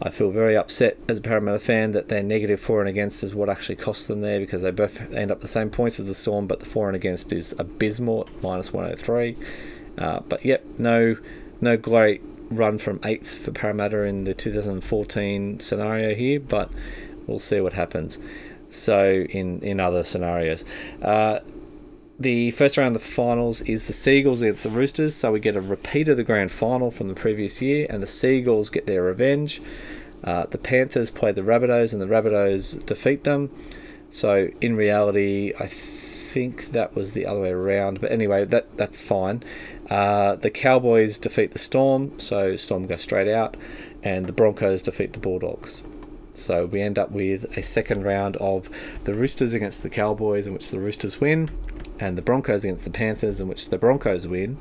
I 0.00 0.08
feel 0.08 0.30
very 0.30 0.56
upset 0.56 0.96
as 1.10 1.18
a 1.18 1.20
Parramatta 1.20 1.58
fan 1.58 1.90
that 1.90 2.08
their 2.08 2.22
negative 2.22 2.60
for 2.60 2.80
and 2.80 2.88
against 2.88 3.22
is 3.24 3.34
what 3.34 3.50
actually 3.50 3.76
costs 3.76 4.06
them 4.06 4.22
there 4.22 4.40
because 4.40 4.62
they 4.62 4.70
both 4.70 5.12
end 5.12 5.30
up 5.30 5.42
the 5.42 5.48
same 5.48 5.68
points 5.68 6.00
as 6.00 6.06
the 6.06 6.14
Storm, 6.14 6.46
but 6.46 6.60
the 6.60 6.66
for 6.66 6.88
and 6.88 6.96
against 6.96 7.30
is 7.30 7.54
abysmal 7.58 8.26
minus 8.42 8.72
103. 8.72 9.36
Uh, 9.98 10.20
but 10.20 10.42
yep, 10.46 10.64
no 10.78 11.16
no 11.60 11.76
great 11.76 12.22
run 12.50 12.78
from 12.78 13.00
eighth 13.04 13.38
for 13.38 13.50
Parramatta 13.50 14.02
in 14.02 14.24
the 14.24 14.34
2014 14.34 15.60
scenario 15.60 16.14
here, 16.14 16.40
but 16.40 16.70
we'll 17.26 17.38
see 17.38 17.60
what 17.60 17.72
happens. 17.72 18.18
So 18.70 19.26
in 19.30 19.60
in 19.60 19.80
other 19.80 20.04
scenarios. 20.04 20.64
Uh, 21.02 21.40
the 22.18 22.50
first 22.52 22.78
round 22.78 22.96
of 22.96 23.02
the 23.02 23.08
finals 23.08 23.60
is 23.62 23.86
the 23.86 23.92
Sea 23.92 24.18
Eagles 24.18 24.40
against 24.40 24.62
the 24.62 24.70
Roosters, 24.70 25.14
so 25.14 25.32
we 25.32 25.40
get 25.40 25.54
a 25.54 25.60
repeat 25.60 26.08
of 26.08 26.16
the 26.16 26.24
grand 26.24 26.50
final 26.50 26.90
from 26.90 27.08
the 27.08 27.14
previous 27.14 27.60
year, 27.60 27.86
and 27.90 28.02
the 28.02 28.06
Sea 28.06 28.38
Eagles 28.38 28.70
get 28.70 28.86
their 28.86 29.02
revenge. 29.02 29.60
Uh, 30.24 30.46
the 30.46 30.56
Panthers 30.56 31.10
play 31.10 31.30
the 31.30 31.42
Rabbitohs, 31.42 31.92
and 31.92 32.00
the 32.00 32.06
Rabbitohs 32.06 32.86
defeat 32.86 33.24
them. 33.24 33.50
So 34.08 34.48
in 34.62 34.76
reality, 34.76 35.52
I 35.60 35.66
think 35.66 36.66
that 36.68 36.94
was 36.94 37.12
the 37.12 37.26
other 37.26 37.40
way 37.40 37.50
around, 37.50 38.00
but 38.00 38.10
anyway, 38.10 38.46
that 38.46 38.78
that's 38.78 39.02
fine. 39.02 39.42
Uh, 39.90 40.34
the 40.36 40.50
Cowboys 40.50 41.18
defeat 41.18 41.52
the 41.52 41.58
Storm, 41.58 42.18
so 42.18 42.56
Storm 42.56 42.86
go 42.86 42.96
straight 42.96 43.28
out, 43.28 43.56
and 44.02 44.26
the 44.26 44.32
Broncos 44.32 44.82
defeat 44.82 45.12
the 45.12 45.18
Bulldogs. 45.18 45.82
So 46.34 46.66
we 46.66 46.82
end 46.82 46.98
up 46.98 47.10
with 47.10 47.56
a 47.56 47.62
second 47.62 48.04
round 48.04 48.36
of 48.36 48.68
the 49.04 49.14
Roosters 49.14 49.54
against 49.54 49.82
the 49.82 49.88
Cowboys, 49.88 50.46
in 50.46 50.52
which 50.52 50.70
the 50.70 50.80
Roosters 50.80 51.20
win, 51.20 51.50
and 51.98 52.18
the 52.18 52.22
Broncos 52.22 52.64
against 52.64 52.84
the 52.84 52.90
Panthers, 52.90 53.40
in 53.40 53.48
which 53.48 53.70
the 53.70 53.78
Broncos 53.78 54.26
win. 54.26 54.58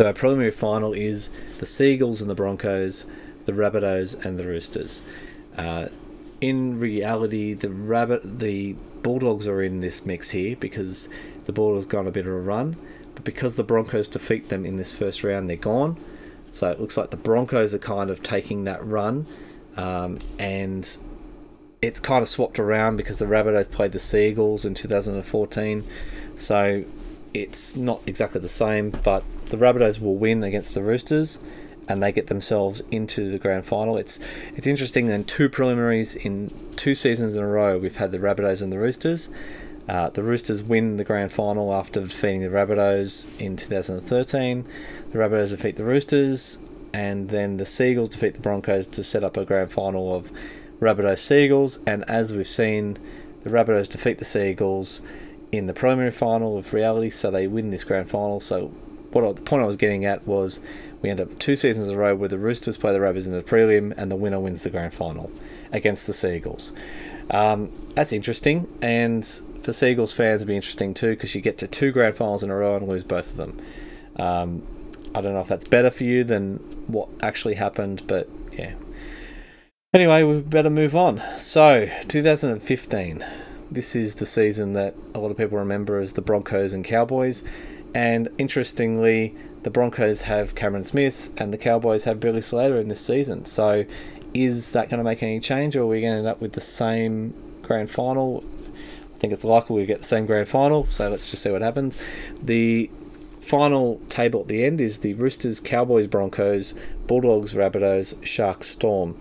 So 0.00 0.06
our 0.06 0.12
preliminary 0.12 0.50
final 0.50 0.92
is 0.92 1.28
the 1.58 1.66
Sea 1.66 1.92
Eagles 1.92 2.20
and 2.20 2.28
the 2.28 2.34
Broncos, 2.34 3.06
the 3.46 3.52
Rabbitohs 3.52 4.24
and 4.24 4.38
the 4.38 4.44
Roosters. 4.44 5.02
Uh, 5.56 5.86
in 6.40 6.80
reality, 6.80 7.54
the 7.54 7.70
rabbit, 7.70 8.40
the 8.40 8.74
Bulldogs 9.02 9.46
are 9.46 9.62
in 9.62 9.80
this 9.80 10.04
mix 10.04 10.30
here 10.30 10.56
because 10.56 11.08
the 11.44 11.52
Bulldogs 11.52 11.86
got 11.86 12.06
a 12.06 12.10
bit 12.10 12.26
of 12.26 12.32
a 12.32 12.38
run. 12.38 12.76
Because 13.24 13.56
the 13.56 13.64
Broncos 13.64 14.08
defeat 14.08 14.48
them 14.48 14.64
in 14.64 14.76
this 14.76 14.92
first 14.92 15.24
round, 15.24 15.48
they're 15.48 15.56
gone. 15.56 15.96
So 16.50 16.70
it 16.70 16.80
looks 16.80 16.96
like 16.96 17.10
the 17.10 17.16
Broncos 17.16 17.74
are 17.74 17.78
kind 17.78 18.10
of 18.10 18.22
taking 18.22 18.64
that 18.64 18.84
run. 18.84 19.26
Um, 19.76 20.18
and 20.38 20.96
it's 21.82 22.00
kind 22.00 22.22
of 22.22 22.28
swapped 22.28 22.58
around 22.58 22.96
because 22.96 23.18
the 23.18 23.24
Rabbitohs 23.24 23.70
played 23.70 23.92
the 23.92 23.98
Sea 23.98 24.28
Eagles 24.28 24.64
in 24.64 24.74
2014. 24.74 25.84
So 26.36 26.84
it's 27.32 27.74
not 27.74 28.00
exactly 28.06 28.40
the 28.40 28.48
same, 28.48 28.90
but 28.90 29.24
the 29.46 29.56
Rabbitohs 29.56 30.00
will 30.00 30.16
win 30.16 30.44
against 30.44 30.74
the 30.74 30.82
Roosters 30.82 31.38
and 31.88 32.02
they 32.02 32.12
get 32.12 32.28
themselves 32.28 32.82
into 32.90 33.30
the 33.30 33.38
grand 33.38 33.66
final. 33.66 33.96
It's 33.96 34.18
it's 34.56 34.66
interesting 34.66 35.06
then 35.06 35.24
two 35.24 35.48
preliminaries 35.48 36.14
in 36.14 36.50
two 36.76 36.94
seasons 36.94 37.36
in 37.36 37.42
a 37.42 37.46
row 37.46 37.78
we've 37.78 37.96
had 37.96 38.12
the 38.12 38.18
Rabbitohs 38.18 38.62
and 38.62 38.72
the 38.72 38.78
Roosters. 38.78 39.28
Uh, 39.88 40.08
the 40.10 40.22
Roosters 40.22 40.62
win 40.62 40.96
the 40.96 41.04
grand 41.04 41.32
final 41.32 41.74
after 41.74 42.00
defeating 42.00 42.40
the 42.40 42.48
Rabbitohs 42.48 43.38
in 43.38 43.56
2013. 43.56 44.66
The 45.12 45.18
Rabbitohs 45.18 45.50
defeat 45.50 45.76
the 45.76 45.84
Roosters, 45.84 46.58
and 46.92 47.28
then 47.28 47.58
the 47.58 47.66
Sea 47.66 47.90
Eagles 47.90 48.10
defeat 48.10 48.34
the 48.34 48.40
Broncos 48.40 48.86
to 48.88 49.04
set 49.04 49.24
up 49.24 49.36
a 49.36 49.44
grand 49.44 49.70
final 49.70 50.14
of 50.14 50.32
Rabbitohs 50.80 51.18
Sea 51.18 51.44
Eagles. 51.44 51.80
And 51.86 52.08
as 52.08 52.32
we've 52.32 52.46
seen, 52.46 52.96
the 53.42 53.50
Rabbitohs 53.50 53.88
defeat 53.88 54.18
the 54.18 54.24
Sea 54.24 54.50
Eagles 54.50 55.02
in 55.52 55.66
the 55.66 55.74
preliminary 55.74 56.10
final 56.10 56.56
of 56.56 56.72
reality, 56.72 57.10
so 57.10 57.30
they 57.30 57.46
win 57.46 57.70
this 57.70 57.84
grand 57.84 58.08
final. 58.08 58.40
So, 58.40 58.68
what 59.12 59.24
I, 59.24 59.32
the 59.32 59.42
point 59.42 59.62
I 59.62 59.66
was 59.66 59.76
getting 59.76 60.04
at 60.04 60.26
was 60.26 60.60
we 61.02 61.10
end 61.10 61.20
up 61.20 61.38
two 61.38 61.56
seasons 61.56 61.88
in 61.88 61.94
a 61.94 61.98
row 61.98 62.14
where 62.14 62.28
the 62.28 62.38
Roosters 62.38 62.78
play 62.78 62.92
the 62.92 63.00
Rabbits 63.00 63.26
in 63.26 63.32
the 63.32 63.42
prelim, 63.42 63.92
and 63.96 64.10
the 64.10 64.16
winner 64.16 64.40
wins 64.40 64.62
the 64.62 64.70
grand 64.70 64.94
final 64.94 65.30
against 65.72 66.06
the 66.06 66.14
Sea 66.14 66.36
Eagles. 66.36 66.72
Um, 67.30 67.70
that's 67.94 68.12
interesting, 68.12 68.68
and 68.82 69.24
for 69.60 69.72
Sea 69.72 69.92
Eagles 69.92 70.12
fans, 70.12 70.36
it'd 70.36 70.48
be 70.48 70.56
interesting 70.56 70.94
too 70.94 71.10
because 71.10 71.34
you 71.34 71.40
get 71.40 71.58
to 71.58 71.66
two 71.66 71.90
grand 71.90 72.16
finals 72.16 72.42
in 72.42 72.50
a 72.50 72.56
row 72.56 72.76
and 72.76 72.88
lose 72.88 73.04
both 73.04 73.30
of 73.30 73.36
them. 73.36 73.60
Um, 74.16 74.62
I 75.14 75.20
don't 75.20 75.32
know 75.32 75.40
if 75.40 75.48
that's 75.48 75.68
better 75.68 75.90
for 75.90 76.04
you 76.04 76.24
than 76.24 76.56
what 76.86 77.08
actually 77.22 77.54
happened, 77.54 78.02
but 78.06 78.28
yeah. 78.52 78.74
Anyway, 79.94 80.24
we 80.24 80.40
better 80.40 80.70
move 80.70 80.96
on. 80.96 81.22
So, 81.36 81.88
2015. 82.08 83.24
This 83.70 83.96
is 83.96 84.16
the 84.16 84.26
season 84.26 84.72
that 84.74 84.94
a 85.14 85.18
lot 85.18 85.30
of 85.30 85.36
people 85.36 85.56
remember 85.56 86.00
as 86.00 86.12
the 86.14 86.20
Broncos 86.20 86.72
and 86.72 86.84
Cowboys. 86.84 87.44
And 87.94 88.28
interestingly, 88.36 89.36
the 89.62 89.70
Broncos 89.70 90.22
have 90.22 90.56
Cameron 90.56 90.84
Smith 90.84 91.30
and 91.38 91.52
the 91.52 91.58
Cowboys 91.58 92.04
have 92.04 92.18
Billy 92.18 92.40
Slater 92.40 92.76
in 92.76 92.88
this 92.88 93.00
season. 93.00 93.44
So, 93.44 93.84
is 94.34 94.72
that 94.72 94.90
going 94.90 94.98
to 94.98 95.04
make 95.04 95.22
any 95.22 95.40
change, 95.40 95.76
or 95.76 95.82
are 95.82 95.86
we 95.86 96.00
going 96.00 96.12
to 96.12 96.18
end 96.18 96.26
up 96.26 96.40
with 96.40 96.52
the 96.52 96.60
same 96.60 97.34
grand 97.62 97.88
final? 97.88 98.44
I 99.14 99.18
think 99.18 99.32
it's 99.32 99.44
likely 99.44 99.76
we 99.76 99.86
get 99.86 100.00
the 100.00 100.04
same 100.04 100.26
grand 100.26 100.48
final, 100.48 100.86
so 100.86 101.08
let's 101.08 101.30
just 101.30 101.42
see 101.42 101.50
what 101.50 101.62
happens. 101.62 102.02
The 102.42 102.90
final 103.40 104.00
table 104.08 104.40
at 104.40 104.48
the 104.48 104.64
end 104.64 104.80
is 104.80 105.00
the 105.00 105.14
Roosters, 105.14 105.60
Cowboys, 105.60 106.06
Broncos, 106.08 106.74
Bulldogs, 107.06 107.54
Rabbitohs, 107.54 108.24
Sharks, 108.26 108.66
Storm, 108.66 109.16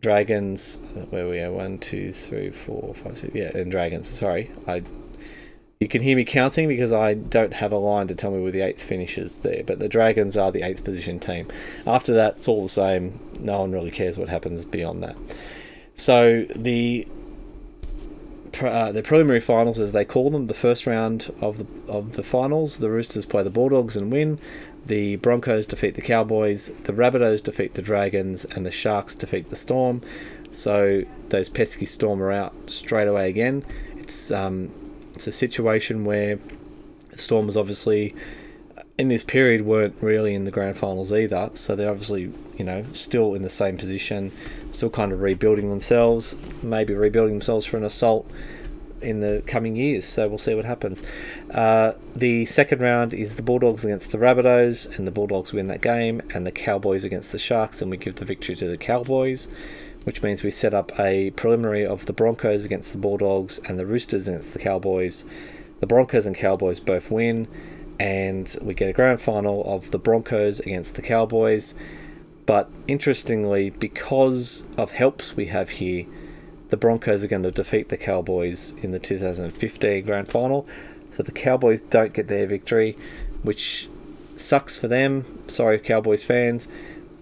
Dragons. 0.00 0.76
Where 1.10 1.28
we 1.28 1.40
are? 1.40 1.52
One, 1.52 1.78
two, 1.78 2.12
three, 2.12 2.50
four, 2.50 2.94
five, 2.94 3.18
six. 3.18 3.34
Yeah, 3.34 3.56
and 3.56 3.70
Dragons. 3.70 4.08
Sorry, 4.08 4.50
I. 4.66 4.82
You 5.80 5.86
can 5.86 6.02
hear 6.02 6.16
me 6.16 6.24
counting 6.24 6.66
because 6.66 6.92
I 6.92 7.14
don't 7.14 7.54
have 7.54 7.70
a 7.70 7.78
line 7.78 8.08
to 8.08 8.14
tell 8.16 8.32
me 8.32 8.40
where 8.42 8.50
the 8.50 8.62
eighth 8.62 8.82
finishes 8.82 9.42
there. 9.42 9.62
But 9.64 9.78
the 9.78 9.88
Dragons 9.88 10.36
are 10.36 10.50
the 10.50 10.62
eighth 10.62 10.82
position 10.82 11.20
team. 11.20 11.46
After 11.86 12.12
that, 12.14 12.38
it's 12.38 12.48
all 12.48 12.64
the 12.64 12.68
same. 12.68 13.20
No 13.38 13.60
one 13.60 13.70
really 13.70 13.92
cares 13.92 14.18
what 14.18 14.28
happens 14.28 14.64
beyond 14.64 15.04
that. 15.04 15.16
So 15.94 16.46
the 16.56 17.06
uh, 18.60 18.90
the 18.90 19.04
preliminary 19.04 19.40
finals, 19.40 19.78
as 19.78 19.92
they 19.92 20.04
call 20.04 20.30
them, 20.30 20.48
the 20.48 20.54
first 20.54 20.84
round 20.84 21.32
of 21.40 21.58
the 21.58 21.92
of 21.92 22.14
the 22.14 22.24
finals. 22.24 22.78
The 22.78 22.90
Roosters 22.90 23.24
play 23.24 23.44
the 23.44 23.50
Bulldogs 23.50 23.96
and 23.96 24.10
win. 24.10 24.40
The 24.86 25.16
Broncos 25.16 25.66
defeat 25.66 25.94
the 25.94 26.02
Cowboys. 26.02 26.72
The 26.84 26.92
Rabbitohs 26.92 27.42
defeat 27.42 27.74
the 27.74 27.82
Dragons, 27.82 28.44
and 28.44 28.66
the 28.66 28.72
Sharks 28.72 29.14
defeat 29.14 29.50
the 29.50 29.56
Storm. 29.56 30.02
So 30.50 31.04
those 31.28 31.48
pesky 31.48 31.86
Storm 31.86 32.20
are 32.20 32.32
out 32.32 32.52
straight 32.66 33.06
away 33.06 33.28
again. 33.28 33.64
It's 33.96 34.32
um, 34.32 34.72
it's 35.18 35.26
a 35.26 35.32
situation 35.32 36.04
where 36.04 36.38
Storm 37.16 37.46
was 37.46 37.56
obviously 37.56 38.14
in 38.96 39.08
this 39.08 39.24
period 39.24 39.62
weren't 39.62 39.96
really 40.00 40.32
in 40.32 40.44
the 40.44 40.52
grand 40.52 40.78
finals 40.78 41.12
either. 41.12 41.50
So 41.54 41.74
they're 41.74 41.90
obviously 41.90 42.32
you 42.56 42.64
know 42.64 42.84
still 42.92 43.34
in 43.34 43.42
the 43.42 43.50
same 43.50 43.76
position, 43.76 44.30
still 44.70 44.90
kind 44.90 45.10
of 45.10 45.20
rebuilding 45.20 45.70
themselves, 45.70 46.36
maybe 46.62 46.94
rebuilding 46.94 47.34
themselves 47.34 47.66
for 47.66 47.78
an 47.78 47.84
assault 47.84 48.30
in 49.00 49.18
the 49.18 49.42
coming 49.44 49.74
years. 49.74 50.04
So 50.04 50.28
we'll 50.28 50.38
see 50.38 50.54
what 50.54 50.64
happens. 50.64 51.02
Uh, 51.50 51.94
the 52.14 52.44
second 52.44 52.80
round 52.80 53.12
is 53.12 53.34
the 53.34 53.42
Bulldogs 53.42 53.84
against 53.84 54.12
the 54.12 54.18
Rabbitohs, 54.18 54.96
and 54.96 55.04
the 55.04 55.10
Bulldogs 55.10 55.52
win 55.52 55.66
that 55.66 55.80
game, 55.80 56.22
and 56.32 56.46
the 56.46 56.52
Cowboys 56.52 57.02
against 57.02 57.32
the 57.32 57.40
Sharks, 57.40 57.82
and 57.82 57.90
we 57.90 57.96
give 57.96 58.14
the 58.16 58.24
victory 58.24 58.54
to 58.54 58.68
the 58.68 58.78
Cowboys. 58.78 59.48
Which 60.08 60.22
means 60.22 60.42
we 60.42 60.50
set 60.50 60.72
up 60.72 60.98
a 60.98 61.32
preliminary 61.32 61.84
of 61.84 62.06
the 62.06 62.14
Broncos 62.14 62.64
against 62.64 62.92
the 62.92 62.98
Bulldogs 62.98 63.58
and 63.68 63.78
the 63.78 63.84
Roosters 63.84 64.26
against 64.26 64.54
the 64.54 64.58
Cowboys. 64.58 65.26
The 65.80 65.86
Broncos 65.86 66.24
and 66.24 66.34
Cowboys 66.34 66.80
both 66.80 67.10
win, 67.10 67.46
and 68.00 68.56
we 68.62 68.72
get 68.72 68.88
a 68.88 68.94
grand 68.94 69.20
final 69.20 69.62
of 69.66 69.90
the 69.90 69.98
Broncos 69.98 70.60
against 70.60 70.94
the 70.94 71.02
Cowboys. 71.02 71.74
But 72.46 72.70
interestingly, 72.86 73.68
because 73.68 74.64
of 74.78 74.92
helps 74.92 75.36
we 75.36 75.48
have 75.48 75.72
here, 75.72 76.06
the 76.68 76.78
Broncos 76.78 77.22
are 77.22 77.28
going 77.28 77.42
to 77.42 77.50
defeat 77.50 77.90
the 77.90 77.98
Cowboys 77.98 78.72
in 78.80 78.92
the 78.92 78.98
2015 78.98 80.06
grand 80.06 80.28
final. 80.28 80.66
So 81.18 81.22
the 81.22 81.32
Cowboys 81.32 81.82
don't 81.82 82.14
get 82.14 82.28
their 82.28 82.46
victory, 82.46 82.96
which 83.42 83.90
sucks 84.36 84.78
for 84.78 84.88
them. 84.88 85.26
Sorry, 85.48 85.78
Cowboys 85.78 86.24
fans. 86.24 86.66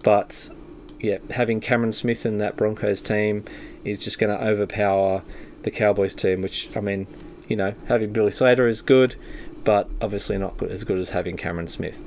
But 0.03 0.51
yeah, 0.99 1.17
having 1.31 1.59
Cameron 1.59 1.93
Smith 1.93 2.25
in 2.25 2.37
that 2.39 2.55
Broncos 2.55 3.01
team 3.01 3.43
is 3.83 3.99
just 3.99 4.19
going 4.19 4.35
to 4.35 4.43
overpower 4.43 5.23
the 5.63 5.71
Cowboys 5.71 6.13
team, 6.13 6.41
which, 6.41 6.75
I 6.75 6.81
mean, 6.81 7.07
you 7.47 7.55
know, 7.55 7.73
having 7.87 8.13
Billy 8.13 8.31
Slater 8.31 8.67
is 8.67 8.81
good, 8.81 9.15
but 9.63 9.89
obviously 10.01 10.37
not 10.37 10.57
good, 10.57 10.71
as 10.71 10.83
good 10.83 10.97
as 10.97 11.11
having 11.11 11.37
Cameron 11.37 11.67
Smith. 11.67 12.01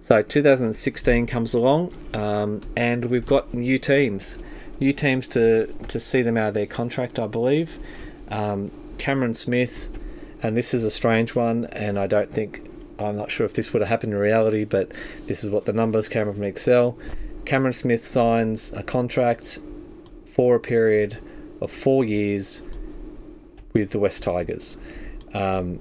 So 0.00 0.22
2016 0.22 1.26
comes 1.26 1.54
along, 1.54 1.92
um, 2.14 2.60
and 2.76 3.04
we've 3.06 3.26
got 3.26 3.54
new 3.54 3.78
teams 3.78 4.38
new 4.82 4.92
teams 4.92 5.28
to, 5.28 5.66
to 5.86 6.00
see 6.00 6.22
them 6.22 6.36
out 6.36 6.48
of 6.48 6.54
their 6.54 6.66
contract, 6.66 7.18
I 7.18 7.26
believe. 7.26 7.78
Um, 8.28 8.70
Cameron 8.98 9.34
Smith, 9.34 9.88
and 10.42 10.56
this 10.56 10.74
is 10.74 10.84
a 10.84 10.90
strange 10.90 11.34
one, 11.34 11.66
and 11.66 11.98
I 11.98 12.06
don't 12.06 12.30
think, 12.30 12.68
I'm 12.98 13.16
not 13.16 13.30
sure 13.30 13.46
if 13.46 13.54
this 13.54 13.72
would 13.72 13.80
have 13.80 13.88
happened 13.88 14.12
in 14.12 14.18
reality, 14.18 14.64
but 14.64 14.92
this 15.26 15.44
is 15.44 15.50
what 15.50 15.66
the 15.66 15.72
numbers 15.72 16.08
came 16.08 16.30
from 16.32 16.42
Excel. 16.42 16.98
Cameron 17.44 17.72
Smith 17.72 18.06
signs 18.06 18.72
a 18.72 18.82
contract 18.82 19.58
for 20.24 20.54
a 20.54 20.60
period 20.60 21.18
of 21.60 21.70
four 21.70 22.04
years 22.04 22.62
with 23.72 23.90
the 23.90 23.98
West 23.98 24.22
Tigers. 24.22 24.76
Um, 25.34 25.80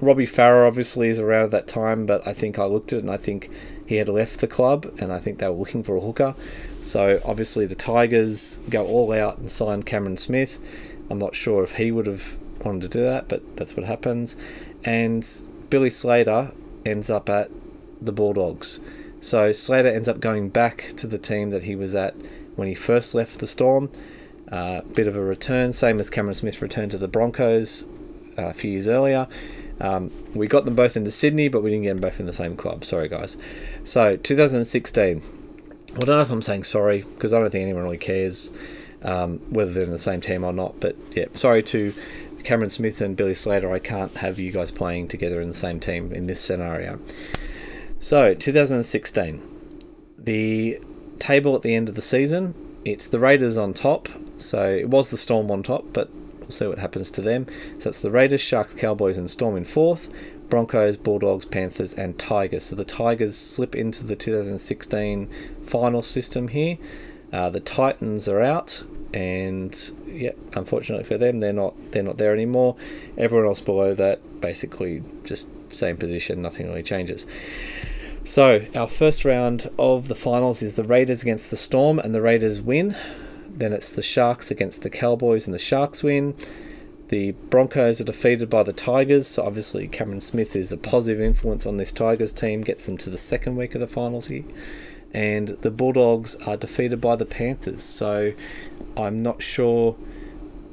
Robbie 0.00 0.26
Farah 0.26 0.66
obviously 0.66 1.08
is 1.08 1.18
around 1.18 1.44
at 1.44 1.50
that 1.52 1.68
time, 1.68 2.06
but 2.06 2.26
I 2.26 2.32
think 2.32 2.58
I 2.58 2.64
looked 2.64 2.92
at 2.92 2.98
it 2.98 3.02
and 3.02 3.10
I 3.10 3.16
think 3.16 3.50
he 3.86 3.96
had 3.96 4.08
left 4.08 4.40
the 4.40 4.46
club, 4.46 4.92
and 4.98 5.12
I 5.12 5.18
think 5.18 5.38
they 5.38 5.48
were 5.48 5.54
looking 5.54 5.82
for 5.82 5.96
a 5.96 6.00
hooker. 6.00 6.34
So 6.80 7.20
obviously 7.24 7.66
the 7.66 7.74
Tigers 7.74 8.58
go 8.68 8.86
all 8.86 9.12
out 9.12 9.38
and 9.38 9.50
sign 9.50 9.82
Cameron 9.82 10.16
Smith. 10.16 10.58
I'm 11.10 11.18
not 11.18 11.34
sure 11.34 11.62
if 11.62 11.76
he 11.76 11.92
would 11.92 12.06
have 12.06 12.38
wanted 12.64 12.82
to 12.82 12.88
do 12.88 13.04
that, 13.04 13.28
but 13.28 13.56
that's 13.56 13.76
what 13.76 13.86
happens. 13.86 14.34
And 14.84 15.26
Billy 15.70 15.90
Slater 15.90 16.52
ends 16.84 17.10
up 17.10 17.28
at 17.28 17.50
the 18.00 18.12
Bulldogs. 18.12 18.80
So 19.22 19.52
Slater 19.52 19.88
ends 19.88 20.08
up 20.08 20.18
going 20.18 20.48
back 20.48 20.94
to 20.96 21.06
the 21.06 21.16
team 21.16 21.50
that 21.50 21.62
he 21.62 21.76
was 21.76 21.94
at 21.94 22.16
when 22.56 22.66
he 22.66 22.74
first 22.74 23.14
left 23.14 23.38
the 23.38 23.46
Storm. 23.46 23.88
Uh, 24.50 24.80
bit 24.80 25.06
of 25.06 25.14
a 25.14 25.20
return, 25.20 25.72
same 25.72 26.00
as 26.00 26.10
Cameron 26.10 26.34
Smith 26.34 26.60
returned 26.60 26.90
to 26.90 26.98
the 26.98 27.06
Broncos 27.06 27.86
uh, 28.36 28.46
a 28.46 28.52
few 28.52 28.72
years 28.72 28.88
earlier. 28.88 29.28
Um, 29.80 30.10
we 30.34 30.48
got 30.48 30.64
them 30.64 30.74
both 30.74 30.96
into 30.96 31.12
Sydney, 31.12 31.46
but 31.46 31.62
we 31.62 31.70
didn't 31.70 31.84
get 31.84 31.90
them 31.90 32.00
both 32.00 32.18
in 32.18 32.26
the 32.26 32.32
same 32.32 32.56
club. 32.56 32.84
Sorry, 32.84 33.08
guys. 33.08 33.38
So 33.84 34.16
2016. 34.16 35.22
I 35.94 35.98
don't 35.98 36.08
know 36.08 36.20
if 36.20 36.30
I'm 36.30 36.42
saying 36.42 36.64
sorry 36.64 37.02
because 37.02 37.32
I 37.32 37.38
don't 37.38 37.50
think 37.50 37.62
anyone 37.62 37.84
really 37.84 37.98
cares 37.98 38.50
um, 39.02 39.38
whether 39.50 39.72
they're 39.72 39.84
in 39.84 39.90
the 39.92 39.98
same 40.00 40.20
team 40.20 40.42
or 40.42 40.52
not. 40.52 40.80
But 40.80 40.96
yeah, 41.14 41.26
sorry 41.34 41.62
to 41.62 41.94
Cameron 42.42 42.70
Smith 42.70 43.00
and 43.00 43.16
Billy 43.16 43.34
Slater. 43.34 43.72
I 43.72 43.78
can't 43.78 44.16
have 44.16 44.40
you 44.40 44.50
guys 44.50 44.72
playing 44.72 45.06
together 45.06 45.40
in 45.40 45.46
the 45.46 45.54
same 45.54 45.78
team 45.78 46.12
in 46.12 46.26
this 46.26 46.40
scenario. 46.40 46.98
So 48.02 48.34
2016, 48.34 49.40
the 50.18 50.80
table 51.20 51.54
at 51.54 51.62
the 51.62 51.76
end 51.76 51.88
of 51.88 51.94
the 51.94 52.02
season. 52.02 52.52
It's 52.84 53.06
the 53.06 53.20
Raiders 53.20 53.56
on 53.56 53.74
top. 53.74 54.08
So 54.38 54.68
it 54.68 54.90
was 54.90 55.12
the 55.12 55.16
Storm 55.16 55.52
on 55.52 55.62
top, 55.62 55.84
but 55.92 56.10
we'll 56.40 56.50
see 56.50 56.66
what 56.66 56.80
happens 56.80 57.12
to 57.12 57.20
them. 57.20 57.46
So 57.78 57.90
it's 57.90 58.02
the 58.02 58.10
Raiders, 58.10 58.40
Sharks, 58.40 58.74
Cowboys, 58.74 59.18
and 59.18 59.30
Storm 59.30 59.56
in 59.56 59.64
fourth. 59.64 60.08
Broncos, 60.48 60.96
Bulldogs, 60.96 61.44
Panthers, 61.44 61.94
and 61.94 62.18
Tigers. 62.18 62.64
So 62.64 62.74
the 62.74 62.84
Tigers 62.84 63.36
slip 63.36 63.76
into 63.76 64.04
the 64.04 64.16
2016 64.16 65.30
final 65.62 66.02
system 66.02 66.48
here. 66.48 66.78
Uh, 67.32 67.50
the 67.50 67.60
Titans 67.60 68.28
are 68.28 68.40
out, 68.40 68.84
and 69.14 69.92
yeah, 70.08 70.32
unfortunately 70.54 71.04
for 71.04 71.16
them, 71.16 71.38
they're 71.38 71.52
not 71.52 71.74
they're 71.92 72.02
not 72.02 72.18
there 72.18 72.34
anymore. 72.34 72.76
Everyone 73.16 73.46
else 73.46 73.60
below 73.60 73.94
that 73.94 74.40
basically 74.40 75.04
just 75.22 75.46
same 75.74 75.96
position. 75.96 76.42
Nothing 76.42 76.68
really 76.68 76.82
changes. 76.82 77.26
So 78.24 78.64
our 78.74 78.86
first 78.86 79.24
round 79.24 79.68
of 79.78 80.06
the 80.06 80.14
finals 80.14 80.62
is 80.62 80.74
the 80.74 80.84
Raiders 80.84 81.22
against 81.22 81.50
the 81.50 81.56
Storm, 81.56 81.98
and 81.98 82.14
the 82.14 82.22
Raiders 82.22 82.62
win. 82.62 82.96
Then 83.48 83.72
it's 83.72 83.90
the 83.90 84.00
Sharks 84.00 84.50
against 84.50 84.82
the 84.82 84.90
Cowboys, 84.90 85.46
and 85.46 85.52
the 85.52 85.58
Sharks 85.58 86.02
win. 86.02 86.34
The 87.08 87.32
Broncos 87.32 88.00
are 88.00 88.04
defeated 88.04 88.48
by 88.48 88.62
the 88.62 88.72
Tigers, 88.72 89.26
so 89.26 89.44
obviously 89.44 89.88
Cameron 89.88 90.20
Smith 90.20 90.56
is 90.56 90.72
a 90.72 90.76
positive 90.78 91.20
influence 91.20 91.66
on 91.66 91.76
this 91.76 91.92
Tigers 91.92 92.32
team, 92.32 92.62
gets 92.62 92.86
them 92.86 92.96
to 92.98 93.10
the 93.10 93.18
second 93.18 93.56
week 93.56 93.74
of 93.74 93.80
the 93.80 93.86
finals 93.86 94.28
here. 94.28 94.44
And 95.12 95.48
the 95.48 95.70
Bulldogs 95.70 96.36
are 96.46 96.56
defeated 96.56 97.00
by 97.00 97.16
the 97.16 97.26
Panthers, 97.26 97.82
so 97.82 98.32
I'm 98.96 99.18
not 99.18 99.42
sure 99.42 99.96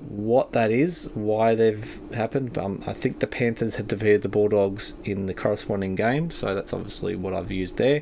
what 0.10 0.54
that 0.54 0.72
is, 0.72 1.10
why 1.14 1.54
they've 1.54 2.00
happened. 2.14 2.58
Um, 2.58 2.84
I 2.86 2.94
think 2.94 3.20
the 3.20 3.28
Panthers 3.28 3.76
had 3.76 3.88
defeated 3.88 4.24
the 4.24 4.30
Bulldogs 4.30 4.96
in 5.04 5.28
the 5.28 5.34
corresponding 5.34 5.96
game, 5.96 6.32
so 6.32 6.56
that's 6.56 6.74
obviously 6.74 7.16
what 7.16 7.34
I've 7.34 7.52
used 7.52 7.78
there. 7.78 8.02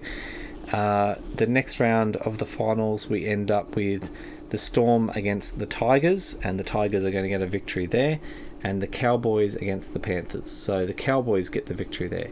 Uh, 0.72 1.16
the 1.36 1.48
next 1.48 1.80
round 1.80 2.16
of 2.18 2.38
the 2.38 2.46
finals, 2.46 3.10
we 3.10 3.26
end 3.26 3.52
up 3.52 3.76
with 3.76 4.10
the 4.50 4.58
Storm 4.58 5.10
against 5.16 5.60
the 5.60 5.66
Tigers, 5.66 6.38
and 6.42 6.58
the 6.58 6.64
Tigers 6.64 7.04
are 7.04 7.12
going 7.12 7.24
to 7.24 7.30
get 7.30 7.42
a 7.42 7.48
victory 7.48 7.86
there, 7.86 8.20
and 8.64 8.82
the 8.82 8.88
Cowboys 8.88 9.56
against 9.56 9.94
the 9.94 10.00
Panthers. 10.00 10.50
So 10.50 10.86
the 10.86 10.94
Cowboys 10.94 11.50
get 11.50 11.66
the 11.66 11.74
victory 11.74 12.08
there. 12.08 12.30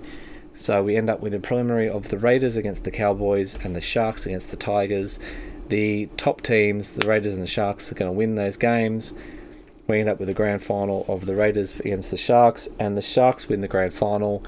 So 0.54 0.82
we 0.84 0.96
end 0.96 1.10
up 1.10 1.20
with 1.20 1.34
a 1.34 1.40
preliminary 1.40 1.90
of 1.90 2.08
the 2.08 2.18
Raiders 2.18 2.56
against 2.56 2.86
the 2.86 2.92
Cowboys 2.92 3.56
and 3.64 3.76
the 3.76 3.82
Sharks 3.82 4.26
against 4.26 4.52
the 4.52 4.58
Tigers. 4.58 5.20
The 5.68 6.08
top 6.16 6.42
teams, 6.42 6.94
the 6.94 7.06
Raiders 7.06 7.34
and 7.34 7.44
the 7.44 7.48
Sharks, 7.48 7.92
are 7.92 7.96
going 7.96 8.10
to 8.10 8.18
win 8.18 8.36
those 8.36 8.56
games. 8.56 9.14
We 9.88 10.00
end 10.00 10.10
up 10.10 10.20
with 10.20 10.30
a 10.30 10.34
grand 10.34 10.64
final 10.64 11.06
of 11.08 11.26
the 11.26 11.36
Raiders 11.36 11.80
against 11.80 12.12
the 12.12 12.18
Sharks, 12.18 12.70
and 12.80 12.98
the 12.98 13.02
Sharks 13.02 13.48
win 13.48 13.62
the 13.62 13.68
grand 13.68 13.94
final. 13.94 14.44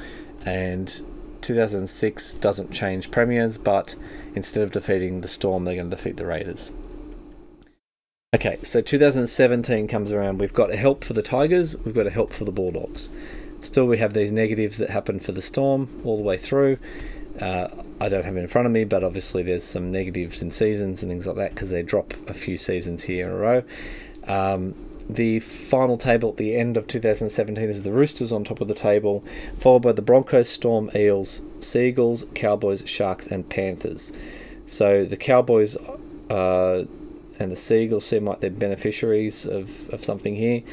And 0.46 0.88
2006 1.42 2.34
doesn't 2.36 2.72
change 2.72 3.12
premiers, 3.12 3.58
but 3.58 3.96
instead 4.36 4.64
of 4.64 4.72
defeating 4.72 5.22
the 5.22 5.28
Storm, 5.28 5.66
they're 5.66 5.76
going 5.76 5.90
to 5.90 5.96
defeat 5.96 6.18
the 6.18 6.26
Raiders. 6.26 6.72
Okay, 8.36 8.58
so 8.64 8.82
2017 8.82 9.88
comes 9.88 10.12
around. 10.12 10.40
We've 10.40 10.54
got 10.54 10.72
a 10.72 10.76
help 10.76 11.04
for 11.04 11.14
the 11.14 11.22
Tigers, 11.22 11.78
we've 11.78 11.96
got 11.96 12.08
a 12.08 12.12
help 12.12 12.34
for 12.34 12.44
the 12.44 12.52
Bulldogs. 12.52 13.10
Still, 13.62 13.86
we 13.86 13.98
have 13.98 14.14
these 14.14 14.32
negatives 14.32 14.78
that 14.78 14.90
happen 14.90 15.20
for 15.20 15.32
the 15.32 15.42
Storm 15.42 16.02
all 16.04 16.18
the 16.18 16.24
way 16.24 16.38
through. 16.38 16.78
Uh, 17.42 17.68
I 18.02 18.10
don't 18.10 18.26
have 18.26 18.36
it 18.36 18.40
in 18.40 18.48
front 18.48 18.66
of 18.66 18.72
me, 18.72 18.84
but 18.84 19.04
obviously 19.04 19.44
there's 19.44 19.64
some 19.64 19.92
negatives 19.92 20.42
in 20.42 20.52
seasons 20.52 21.02
and 21.02 21.10
things 21.10 21.28
like 21.28 21.38
that 21.38 21.52
because 21.52 21.70
they 21.70 21.84
drop 21.84 22.14
a 22.28 22.34
few 22.34 22.58
seasons 22.58 23.04
here 23.04 23.28
in 23.28 23.34
a 23.34 23.38
row. 23.38 23.64
Um, 24.28 24.76
the 25.10 25.40
final 25.40 25.98
table 25.98 26.30
at 26.30 26.38
the 26.38 26.56
end 26.56 26.76
of 26.76 26.88
2017 26.88 27.70
is 27.70 27.84
the 27.84 27.92
Roosters 27.92 28.32
on 28.32 28.44
top 28.44 28.60
of 28.60 28.68
the 28.68 28.74
table, 28.74 29.24
followed 29.58 29.82
by 29.82 29.94
the 29.94 30.02
Broncos, 30.02 30.50
Storm, 30.50 30.90
Eels, 30.96 31.42
Sea 31.62 31.88
Eagles, 31.88 32.26
Cowboys, 32.36 32.84
Sharks, 32.86 33.28
and 33.28 33.48
Panthers. 33.50 34.12
So 34.66 35.06
the 35.06 35.18
Cowboys 35.18 35.78
uh, 36.30 36.86
and 37.40 37.52
the 37.52 37.56
Sea 37.56 37.84
Eagles 37.84 38.06
seem 38.06 38.26
like 38.26 38.42
they're 38.42 38.50
beneficiaries 38.50 39.46
of, 39.46 39.90
of 39.90 40.04
something 40.04 40.36
here. 40.36 40.64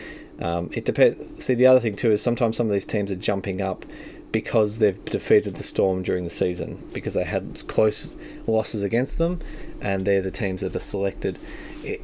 Um, 0.41 0.71
it 0.73 0.85
depends. 0.85 1.45
See, 1.45 1.55
the 1.55 1.67
other 1.67 1.79
thing 1.79 1.95
too 1.95 2.11
is 2.11 2.21
sometimes 2.21 2.57
some 2.57 2.67
of 2.67 2.73
these 2.73 2.85
teams 2.85 3.13
are 3.13 3.17
jumping 3.17 3.61
up 3.61 3.87
because 4.33 4.79
they've 4.79 5.05
defeated 5.05 5.55
the 5.55 5.63
Storm 5.63 6.03
during 6.03 6.25
the 6.25 6.31
season 6.31 6.83
because 6.93 7.15
they 7.15 7.23
had 7.23 7.63
close 7.69 8.13
losses 8.49 8.83
against 8.83 9.19
them, 9.19 9.39
and 9.81 10.05
they're 10.05 10.23
the 10.23 10.33
teams 10.33 10.63
that 10.63 10.75
are 10.75 10.81
selected. 10.81 11.39
It, 11.85 12.03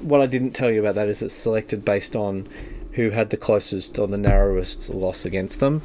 what 0.00 0.20
I 0.20 0.26
didn't 0.26 0.52
tell 0.52 0.70
you 0.70 0.80
about 0.80 0.94
that 0.96 1.08
is 1.08 1.22
it's 1.22 1.34
selected 1.34 1.84
based 1.84 2.16
on 2.16 2.48
who 2.92 3.10
had 3.10 3.30
the 3.30 3.36
closest 3.36 3.98
or 3.98 4.08
the 4.08 4.18
narrowest 4.18 4.90
loss 4.90 5.24
against 5.24 5.60
them 5.60 5.80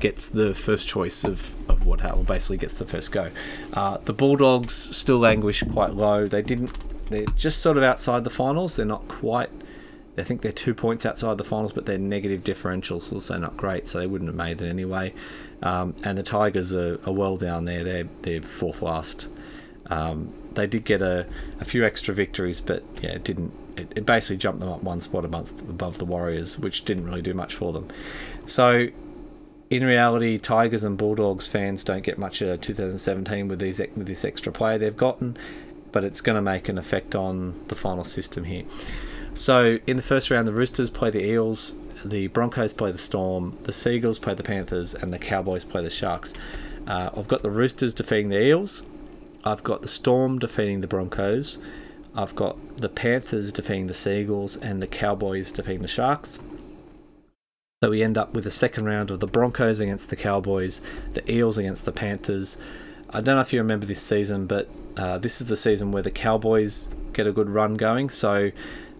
gets 0.00 0.28
the 0.28 0.54
first 0.54 0.88
choice 0.88 1.22
of, 1.22 1.54
of 1.70 1.86
what 1.86 2.00
happened, 2.00 2.26
basically 2.26 2.56
gets 2.56 2.74
the 2.78 2.84
first 2.84 3.12
go. 3.12 3.30
Uh, 3.72 3.98
the 3.98 4.12
Bulldogs 4.12 4.74
still 4.74 5.18
languish 5.18 5.62
quite 5.72 5.94
low. 5.94 6.26
They 6.26 6.42
didn't 6.42 6.72
they're 7.10 7.26
just 7.26 7.62
sort 7.62 7.76
of 7.76 7.82
outside 7.82 8.24
the 8.24 8.30
finals. 8.30 8.76
They're 8.76 8.86
not 8.86 9.06
quite. 9.08 9.50
I 10.16 10.24
think 10.24 10.42
they're 10.42 10.50
two 10.50 10.74
points 10.74 11.06
outside 11.06 11.38
the 11.38 11.44
finals, 11.44 11.72
but 11.72 11.86
their 11.86 11.98
negative 11.98 12.42
differentials 12.42 13.12
also 13.12 13.38
not 13.38 13.56
great, 13.56 13.86
so 13.86 14.00
they 14.00 14.06
wouldn't 14.06 14.28
have 14.28 14.36
made 14.36 14.60
it 14.60 14.68
anyway. 14.68 15.14
Um, 15.62 15.94
and 16.02 16.18
the 16.18 16.24
Tigers 16.24 16.74
are, 16.74 17.00
are, 17.06 17.12
well 17.12 17.36
down 17.36 17.64
there. 17.66 17.84
They're 17.84 18.08
they're 18.22 18.42
fourth 18.42 18.82
last. 18.82 19.28
Um, 19.90 20.32
they 20.52 20.66
did 20.66 20.84
get 20.84 21.02
a, 21.02 21.26
a 21.60 21.64
few 21.64 21.84
extra 21.84 22.14
victories, 22.14 22.60
but 22.60 22.82
yeah, 23.02 23.10
it 23.10 23.24
didn't. 23.24 23.52
It, 23.76 23.92
it 23.96 24.06
basically 24.06 24.38
jumped 24.38 24.60
them 24.60 24.68
up 24.68 24.82
one 24.82 25.00
spot 25.00 25.24
a 25.24 25.28
month 25.28 25.60
above 25.60 25.98
the 25.98 26.04
Warriors, 26.04 26.58
which 26.58 26.84
didn't 26.84 27.06
really 27.06 27.22
do 27.22 27.32
much 27.32 27.54
for 27.54 27.72
them. 27.72 27.88
So 28.44 28.88
in 29.70 29.84
reality, 29.84 30.38
Tigers 30.38 30.84
and 30.84 30.96
Bulldogs 30.96 31.46
fans 31.46 31.84
don't 31.84 32.02
get 32.02 32.18
much 32.18 32.40
of 32.40 32.60
2017 32.60 33.48
with 33.48 33.58
these 33.58 33.78
with 33.78 34.06
this 34.06 34.24
extra 34.24 34.50
player 34.50 34.78
they've 34.78 34.96
gotten, 34.96 35.36
but 35.92 36.04
it's 36.04 36.20
going 36.20 36.36
to 36.36 36.42
make 36.42 36.68
an 36.68 36.78
effect 36.78 37.14
on 37.14 37.60
the 37.68 37.74
final 37.74 38.04
system 38.04 38.44
here. 38.44 38.64
So 39.34 39.78
in 39.86 39.96
the 39.96 40.02
first 40.02 40.30
round, 40.30 40.48
the 40.48 40.52
Roosters 40.52 40.90
play 40.90 41.10
the 41.10 41.24
Eels, 41.24 41.74
the 42.04 42.28
Broncos 42.28 42.72
play 42.72 42.92
the 42.92 42.98
Storm, 42.98 43.58
the 43.64 43.72
Sea 43.72 43.96
Eagles 43.96 44.18
play 44.18 44.34
the 44.34 44.42
Panthers, 44.42 44.94
and 44.94 45.12
the 45.12 45.18
Cowboys 45.18 45.64
play 45.64 45.82
the 45.82 45.90
Sharks. 45.90 46.32
Uh, 46.86 47.10
I've 47.14 47.28
got 47.28 47.42
the 47.42 47.50
Roosters 47.50 47.92
defeating 47.92 48.30
the 48.30 48.42
Eels. 48.42 48.82
I've 49.44 49.62
got 49.62 49.82
the 49.82 49.88
Storm 49.88 50.38
defeating 50.38 50.80
the 50.80 50.86
Broncos. 50.86 51.58
I've 52.14 52.34
got 52.34 52.78
the 52.78 52.88
Panthers 52.88 53.52
defeating 53.52 53.86
the 53.86 53.94
Sea 53.94 54.20
Eagles 54.20 54.56
and 54.56 54.82
the 54.82 54.86
Cowboys 54.86 55.52
defeating 55.52 55.82
the 55.82 55.88
Sharks. 55.88 56.40
So 57.82 57.90
we 57.90 58.02
end 58.02 58.18
up 58.18 58.34
with 58.34 58.44
a 58.46 58.50
second 58.50 58.86
round 58.86 59.12
of 59.12 59.20
the 59.20 59.28
Broncos 59.28 59.78
against 59.78 60.10
the 60.10 60.16
Cowboys, 60.16 60.80
the 61.12 61.30
Eels 61.30 61.58
against 61.58 61.84
the 61.84 61.92
Panthers. 61.92 62.56
I 63.10 63.20
don't 63.20 63.36
know 63.36 63.40
if 63.40 63.52
you 63.52 63.60
remember 63.60 63.86
this 63.86 64.02
season, 64.02 64.46
but 64.46 64.68
uh, 64.96 65.18
this 65.18 65.40
is 65.40 65.46
the 65.46 65.56
season 65.56 65.92
where 65.92 66.02
the 66.02 66.10
Cowboys 66.10 66.88
get 67.12 67.26
a 67.28 67.32
good 67.32 67.48
run 67.48 67.74
going. 67.74 68.10
So 68.10 68.50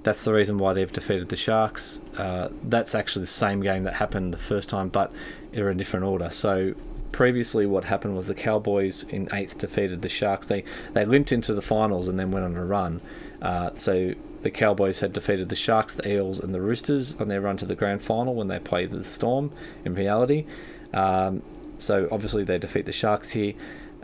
that's 0.05 0.25
the 0.25 0.33
reason 0.33 0.59
why 0.59 0.75
they've 0.75 0.93
defeated 0.93 1.29
the 1.29 1.37
Sharks. 1.37 2.01
Uh, 2.17 2.51
that's 2.63 2.95
actually 2.95 3.23
the 3.23 3.27
same 3.27 3.61
game 3.61 3.83
that 3.83 3.95
happened 3.95 4.33
the 4.33 4.39
first 4.39 4.69
time, 4.69 4.89
but 4.91 5.13
in 5.53 5.67
a 5.67 5.75
different 5.75 6.07
order. 6.07 6.31
So 6.31 6.75
previously, 7.13 7.67
what 7.67 7.85
happened 7.85 8.17
was 8.17 8.27
the 8.27 8.35
Cowboys 8.35 9.03
in 9.05 9.29
eighth 9.33 9.59
defeated 9.59 10.03
the 10.03 10.09
Sharks. 10.09 10.47
They 10.47 10.65
they 10.93 11.05
limped 11.05 11.33
into 11.33 11.55
the 11.55 11.63
finals 11.63 12.09
and 12.09 12.19
then 12.19 12.31
went 12.31 12.45
on 12.45 12.57
a 12.57 12.65
run. 12.65 13.01
Uh, 13.41 13.71
so 13.75 14.15
the 14.43 14.51
Cowboys 14.51 15.01
had 15.01 15.13
defeated 15.13 15.49
the 15.49 15.57
Sharks, 15.57 15.95
the 15.95 16.09
Eels, 16.09 16.41
and 16.41 16.55
the 16.55 16.61
Roosters 16.61 17.15
on 17.17 17.29
their 17.29 17.41
run 17.41 17.57
to 17.59 17.67
the 17.67 17.75
grand 17.75 18.03
final 18.03 18.35
when 18.35 18.49
they 18.49 18.59
played 18.59 18.91
the 18.91 19.05
Storm. 19.05 19.53
In 19.85 19.95
reality, 19.95 20.47
um, 20.93 21.43
so 21.79 22.09
obviously 22.11 22.45
they 22.45 22.59
defeat 22.59 22.87
the 22.87 22.93
Sharks 22.93 23.31
here. 23.31 23.55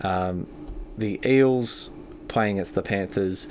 Um, 0.01 0.47
the 0.97 1.21
Eels 1.25 1.91
playing 2.29 2.57
against 2.57 2.75
the 2.75 2.83
Panthers, 2.83 3.49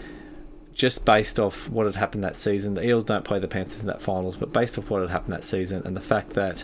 just 0.74 1.06
based 1.06 1.40
off 1.40 1.70
what 1.70 1.86
had 1.86 1.96
happened 1.96 2.24
that 2.24 2.36
season. 2.36 2.74
The 2.74 2.86
Eels 2.86 3.04
don't 3.04 3.24
play 3.24 3.40
the 3.40 3.48
Panthers 3.48 3.82
in 3.82 3.88
that 3.88 4.02
finals, 4.02 4.36
but 4.36 4.52
based 4.52 4.78
off 4.78 4.90
what 4.90 5.02
had 5.02 5.10
happened 5.10 5.34
that 5.34 5.44
season 5.44 5.84
and 5.86 5.96
the 5.96 6.02
fact 6.02 6.30
that 6.32 6.64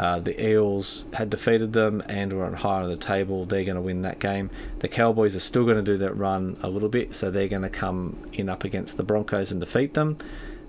uh, 0.00 0.18
the 0.18 0.42
Eels 0.42 1.04
had 1.12 1.28
defeated 1.28 1.74
them 1.74 2.02
and 2.08 2.32
were 2.32 2.46
on 2.46 2.54
higher 2.54 2.84
on 2.84 2.88
the 2.88 2.96
table, 2.96 3.44
they're 3.44 3.64
going 3.64 3.76
to 3.76 3.82
win 3.82 4.00
that 4.00 4.18
game. 4.18 4.48
The 4.78 4.88
Cowboys 4.88 5.36
are 5.36 5.40
still 5.40 5.64
going 5.64 5.76
to 5.76 5.82
do 5.82 5.98
that 5.98 6.16
run 6.16 6.56
a 6.62 6.70
little 6.70 6.88
bit, 6.88 7.12
so 7.12 7.30
they're 7.30 7.48
going 7.48 7.64
to 7.64 7.68
come 7.68 8.18
in 8.32 8.48
up 8.48 8.64
against 8.64 8.96
the 8.96 9.02
Broncos 9.02 9.52
and 9.52 9.60
defeat 9.60 9.92
them. 9.92 10.16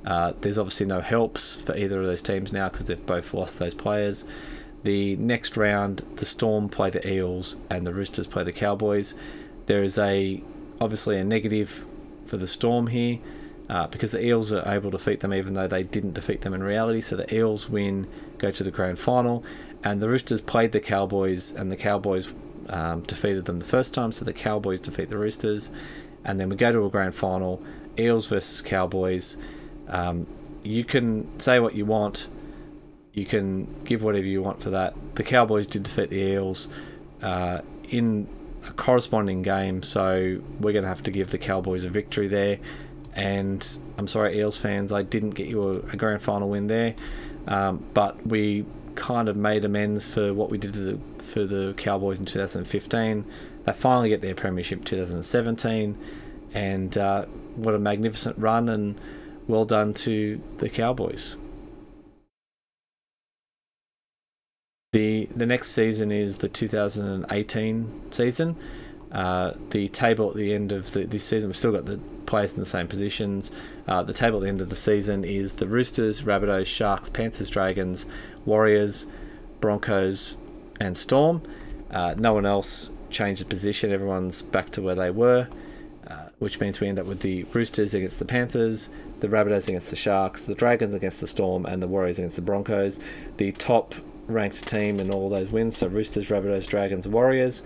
Uh, 0.05 0.33
there's 0.41 0.57
obviously 0.57 0.85
no 0.85 0.99
helps 0.99 1.55
for 1.55 1.77
either 1.77 2.01
of 2.01 2.07
those 2.07 2.21
teams 2.21 2.51
now 2.51 2.67
because 2.67 2.87
they've 2.87 3.05
both 3.05 3.33
lost 3.33 3.57
those 3.57 3.73
players. 3.73 4.25
The 4.83 5.15
next 5.15 5.55
round, 5.55 6.01
the 6.15 6.25
Storm 6.25 6.67
play 6.67 6.89
the 6.89 7.07
Eels 7.07 7.55
and 7.69 7.87
the 7.87 7.93
Roosters 7.93 8.27
play 8.27 8.43
the 8.43 8.51
Cowboys. 8.51 9.13
There 9.67 9.81
is 9.81 9.97
a 9.97 10.43
obviously 10.81 11.17
a 11.17 11.23
negative 11.23 11.85
for 12.25 12.35
the 12.35 12.47
Storm 12.47 12.87
here 12.87 13.19
uh, 13.69 13.87
because 13.87 14.11
the 14.11 14.25
Eels 14.25 14.51
are 14.51 14.67
able 14.67 14.91
to 14.91 14.97
defeat 14.97 15.21
them 15.21 15.33
even 15.33 15.53
though 15.53 15.67
they 15.67 15.83
didn't 15.83 16.15
defeat 16.15 16.41
them 16.41 16.53
in 16.53 16.61
reality. 16.61 16.99
So 16.99 17.15
the 17.15 17.33
Eels 17.33 17.69
win, 17.69 18.07
go 18.41 18.51
to 18.51 18.63
the 18.63 18.71
grand 18.71 18.99
final, 18.99 19.43
and 19.83 20.01
the 20.01 20.09
Roosters 20.09 20.41
played 20.41 20.71
the 20.71 20.79
Cowboys, 20.79 21.51
and 21.51 21.71
the 21.71 21.77
Cowboys 21.77 22.29
um, 22.67 23.01
defeated 23.01 23.45
them 23.45 23.59
the 23.59 23.65
first 23.65 23.93
time. 23.93 24.11
So 24.11 24.25
the 24.25 24.33
Cowboys 24.33 24.79
defeat 24.79 25.09
the 25.09 25.17
Roosters, 25.17 25.71
and 26.25 26.39
then 26.39 26.49
we 26.49 26.55
go 26.55 26.71
to 26.71 26.85
a 26.85 26.89
grand 26.89 27.15
final, 27.15 27.61
Eels 27.97 28.27
versus 28.27 28.61
Cowboys. 28.61 29.37
Um, 29.87 30.27
you 30.63 30.83
can 30.83 31.39
say 31.39 31.59
what 31.59 31.75
you 31.75 31.85
want 31.85 32.27
you 33.13 33.25
can 33.25 33.67
give 33.83 34.03
whatever 34.03 34.25
you 34.25 34.41
want 34.41 34.61
for 34.61 34.69
that. 34.71 34.93
The 35.15 35.23
Cowboys 35.23 35.67
did 35.67 35.83
defeat 35.83 36.09
the 36.09 36.19
Eels 36.19 36.69
uh, 37.21 37.59
in 37.89 38.27
a 38.65 38.71
corresponding 38.71 39.41
game, 39.41 39.83
so 39.83 40.41
we're 40.59 40.71
going 40.71 40.83
to 40.83 40.89
have 40.89 41.03
to 41.03 41.11
give 41.11 41.31
the 41.31 41.37
Cowboys 41.37 41.83
a 41.83 41.89
victory 41.89 42.27
there. 42.27 42.59
And 43.13 43.67
I'm 43.97 44.07
sorry, 44.07 44.37
Eels 44.37 44.57
fans, 44.57 44.93
I 44.93 45.01
didn't 45.01 45.31
get 45.31 45.47
you 45.47 45.61
a, 45.61 45.71
a 45.93 45.97
grand 45.97 46.21
final 46.21 46.49
win 46.49 46.67
there, 46.67 46.95
um, 47.47 47.85
but 47.93 48.25
we 48.25 48.65
kind 48.95 49.29
of 49.29 49.35
made 49.35 49.65
amends 49.65 50.05
for 50.05 50.33
what 50.33 50.49
we 50.49 50.57
did 50.57 50.73
the, 50.73 50.99
for 51.23 51.45
the 51.45 51.73
Cowboys 51.77 52.19
in 52.19 52.25
2015. 52.25 53.25
They 53.63 53.73
finally 53.73 54.09
get 54.09 54.21
their 54.21 54.35
premiership 54.35 54.83
2017, 54.85 55.97
and 56.53 56.97
uh, 56.97 57.25
what 57.55 57.75
a 57.75 57.79
magnificent 57.79 58.37
run 58.37 58.69
and 58.69 58.99
well 59.47 59.65
done 59.65 59.93
to 59.93 60.41
the 60.57 60.69
Cowboys. 60.69 61.37
The 64.93 65.29
the 65.33 65.45
next 65.45 65.69
season 65.69 66.11
is 66.11 66.39
the 66.39 66.49
2018 66.49 68.01
season. 68.11 68.57
Uh, 69.11 69.53
the 69.69 69.89
table 69.89 70.29
at 70.29 70.35
the 70.35 70.53
end 70.53 70.71
of 70.71 70.91
the, 70.91 71.05
this 71.05 71.25
season, 71.25 71.49
we've 71.49 71.55
still 71.55 71.71
got 71.71 71.85
the 71.85 71.97
players 72.25 72.53
in 72.53 72.59
the 72.59 72.65
same 72.65 72.87
positions. 72.87 73.51
Uh, 73.87 74.03
the 74.03 74.13
table 74.13 74.37
at 74.37 74.43
the 74.43 74.49
end 74.49 74.61
of 74.61 74.69
the 74.69 74.75
season 74.75 75.23
is 75.23 75.53
the 75.53 75.67
Roosters, 75.67 76.21
Rabbitohs, 76.21 76.67
Sharks, 76.67 77.09
Panthers, 77.09 77.49
Dragons, 77.49 78.05
Warriors, 78.45 79.07
Broncos, 79.59 80.37
and 80.79 80.97
Storm. 80.97 81.41
Uh, 81.89 82.15
no 82.17 82.33
one 82.33 82.45
else 82.45 82.91
changed 83.09 83.41
the 83.41 83.45
position. 83.45 83.91
Everyone's 83.91 84.41
back 84.41 84.69
to 84.71 84.81
where 84.81 84.95
they 84.95 85.11
were, 85.11 85.47
uh, 86.07 86.29
which 86.39 86.59
means 86.59 86.79
we 86.79 86.87
end 86.87 86.99
up 86.99 87.05
with 87.05 87.21
the 87.21 87.43
Roosters 87.45 87.93
against 87.93 88.19
the 88.19 88.25
Panthers, 88.25 88.89
the 89.19 89.27
Rabbitohs 89.27 89.67
against 89.67 89.89
the 89.89 89.95
Sharks, 89.95 90.45
the 90.45 90.55
Dragons 90.55 90.93
against 90.93 91.21
the 91.21 91.27
Storm, 91.27 91.65
and 91.65 91.81
the 91.81 91.87
Warriors 91.87 92.17
against 92.17 92.37
the 92.37 92.41
Broncos. 92.41 92.99
The 93.37 93.51
top 93.51 93.95
ranked 94.27 94.67
team 94.67 94.99
in 94.99 95.11
all 95.11 95.29
those 95.29 95.49
wins. 95.49 95.77
So 95.77 95.87
Roosters, 95.87 96.29
Rabbitohs, 96.29 96.67
Dragons, 96.67 97.07
Warriors. 97.07 97.63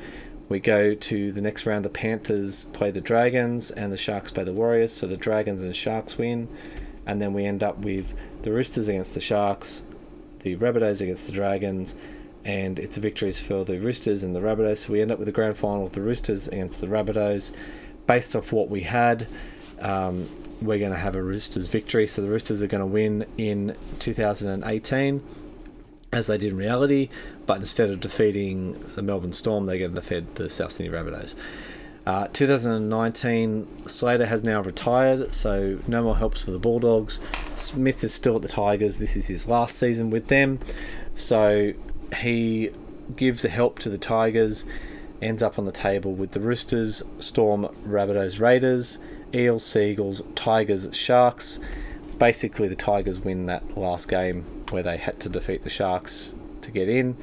We 0.47 0.59
go 0.59 0.93
to 0.93 1.31
the 1.31 1.41
next 1.41 1.65
round. 1.65 1.85
The 1.85 1.89
Panthers 1.89 2.65
play 2.65 2.91
the 2.91 3.01
Dragons 3.01 3.71
and 3.71 3.91
the 3.91 3.97
Sharks 3.97 4.29
play 4.29 4.43
the 4.43 4.53
Warriors. 4.53 4.93
So 4.93 5.07
the 5.07 5.17
Dragons 5.17 5.63
and 5.63 5.75
Sharks 5.75 6.17
win, 6.17 6.47
and 7.05 7.21
then 7.21 7.33
we 7.33 7.45
end 7.45 7.63
up 7.63 7.79
with 7.79 8.13
the 8.43 8.51
Roosters 8.51 8.87
against 8.87 9.13
the 9.15 9.21
Sharks, 9.21 9.83
the 10.39 10.55
Rabbitohs 10.55 11.01
against 11.01 11.25
the 11.25 11.33
Dragons, 11.33 11.95
and 12.43 12.77
it's 12.77 12.97
victories 12.97 13.39
for 13.39 13.65
the 13.65 13.79
Roosters 13.79 14.23
and 14.23 14.35
the 14.35 14.39
Rabbitohs. 14.39 14.85
So 14.85 14.93
we 14.93 15.01
end 15.01 15.11
up 15.11 15.17
with 15.17 15.25
the 15.25 15.31
grand 15.31 15.57
final 15.57 15.87
of 15.87 15.93
the 15.93 16.01
Roosters 16.01 16.47
against 16.47 16.79
the 16.79 16.87
Rabbitohs. 16.87 17.51
Based 18.05 18.35
off 18.35 18.51
what 18.51 18.69
we 18.69 18.81
had, 18.81 19.27
um, 19.79 20.29
we're 20.61 20.77
going 20.77 20.91
to 20.91 20.97
have 20.97 21.15
a 21.15 21.23
Roosters 21.23 21.69
victory. 21.69 22.05
So 22.05 22.21
the 22.21 22.29
Roosters 22.29 22.61
are 22.61 22.67
going 22.67 22.81
to 22.81 22.85
win 22.85 23.25
in 23.35 23.75
2018 23.97 25.23
as 26.15 26.27
they 26.27 26.37
did 26.37 26.51
in 26.51 26.57
reality, 26.57 27.09
but 27.45 27.57
instead 27.59 27.89
of 27.89 27.99
defeating 27.99 28.79
the 28.95 29.01
Melbourne 29.01 29.33
Storm, 29.33 29.65
they're 29.65 29.77
going 29.77 29.93
to 29.93 29.99
defeat 29.99 30.35
the 30.35 30.49
South 30.49 30.71
Sydney 30.71 30.91
Rabbitohs. 30.91 31.35
Uh, 32.05 32.27
2019, 32.31 33.87
Slater 33.87 34.27
has 34.27 34.41
now 34.41 34.61
retired, 34.61 35.33
so 35.33 35.79
no 35.87 36.03
more 36.03 36.17
helps 36.17 36.45
for 36.45 36.51
the 36.51 36.59
Bulldogs. 36.59 37.19
Smith 37.55 38.03
is 38.03 38.13
still 38.13 38.37
at 38.37 38.43
the 38.43 38.47
Tigers. 38.47 38.97
This 38.97 39.17
is 39.17 39.27
his 39.27 39.47
last 39.47 39.77
season 39.77 40.09
with 40.09 40.27
them, 40.27 40.59
so 41.15 41.73
he 42.17 42.69
gives 43.15 43.41
the 43.41 43.49
help 43.49 43.79
to 43.79 43.89
the 43.89 43.97
Tigers. 43.97 44.65
Ends 45.21 45.43
up 45.43 45.59
on 45.59 45.65
the 45.65 45.71
table 45.71 46.13
with 46.13 46.31
the 46.31 46.39
Roosters, 46.39 47.03
Storm, 47.19 47.67
Rabbitohs, 47.85 48.39
Raiders, 48.39 48.99
Eels, 49.33 49.65
Sea 49.65 49.91
Eagles, 49.91 50.21
Tigers, 50.35 50.87
Sharks. 50.95 51.59
Basically, 52.19 52.69
the 52.69 52.75
Tigers 52.75 53.19
win 53.19 53.47
that 53.47 53.77
last 53.77 54.07
game 54.07 54.54
where 54.71 54.83
they 54.83 54.97
had 54.97 55.19
to 55.21 55.29
defeat 55.29 55.63
the 55.63 55.69
Sharks 55.69 56.33
to 56.61 56.71
get 56.71 56.89
in, 56.89 57.17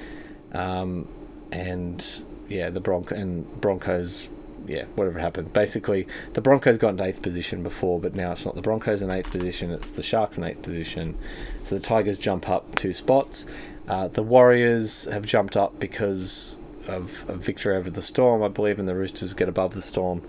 um, 0.52 1.08
and 1.50 2.04
yeah, 2.48 2.70
the 2.70 2.80
Bronco 2.80 3.14
and 3.14 3.60
Broncos 3.60 4.28
yeah, 4.66 4.84
whatever 4.94 5.18
happened. 5.18 5.52
Basically, 5.52 6.06
the 6.34 6.40
Broncos 6.40 6.78
got 6.78 6.90
in 6.90 7.00
eighth 7.00 7.22
position 7.22 7.62
before, 7.62 8.00
but 8.00 8.14
now 8.14 8.32
it's 8.32 8.44
not 8.44 8.54
the 8.54 8.62
Broncos 8.62 9.02
in 9.02 9.10
eighth 9.10 9.30
position; 9.30 9.70
it's 9.70 9.90
the 9.90 10.02
Sharks 10.02 10.38
in 10.38 10.44
eighth 10.44 10.62
position. 10.62 11.16
So 11.64 11.76
the 11.76 11.80
Tigers 11.80 12.18
jump 12.18 12.48
up 12.48 12.74
two 12.74 12.92
spots. 12.92 13.46
Uh, 13.88 14.08
the 14.08 14.22
Warriors 14.22 15.04
have 15.06 15.26
jumped 15.26 15.56
up 15.56 15.78
because 15.80 16.56
of 16.86 17.24
a 17.28 17.36
victory 17.36 17.76
over 17.76 17.90
the 17.90 18.02
Storm, 18.02 18.42
I 18.42 18.48
believe, 18.48 18.78
and 18.78 18.86
the 18.86 18.94
Roosters 18.94 19.34
get 19.34 19.48
above 19.48 19.74
the 19.74 19.82
Storm. 19.82 20.22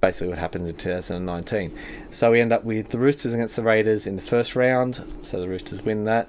Basically 0.00 0.28
what 0.28 0.38
happens 0.38 0.68
in 0.68 0.76
2019. 0.76 1.76
So 2.10 2.30
we 2.30 2.40
end 2.40 2.52
up 2.52 2.64
with 2.64 2.88
the 2.88 2.98
Roosters 2.98 3.32
against 3.32 3.56
the 3.56 3.62
Raiders 3.62 4.06
in 4.06 4.16
the 4.16 4.22
first 4.22 4.54
round. 4.54 5.02
So 5.22 5.40
the 5.40 5.48
Roosters 5.48 5.82
win 5.82 6.04
that 6.04 6.28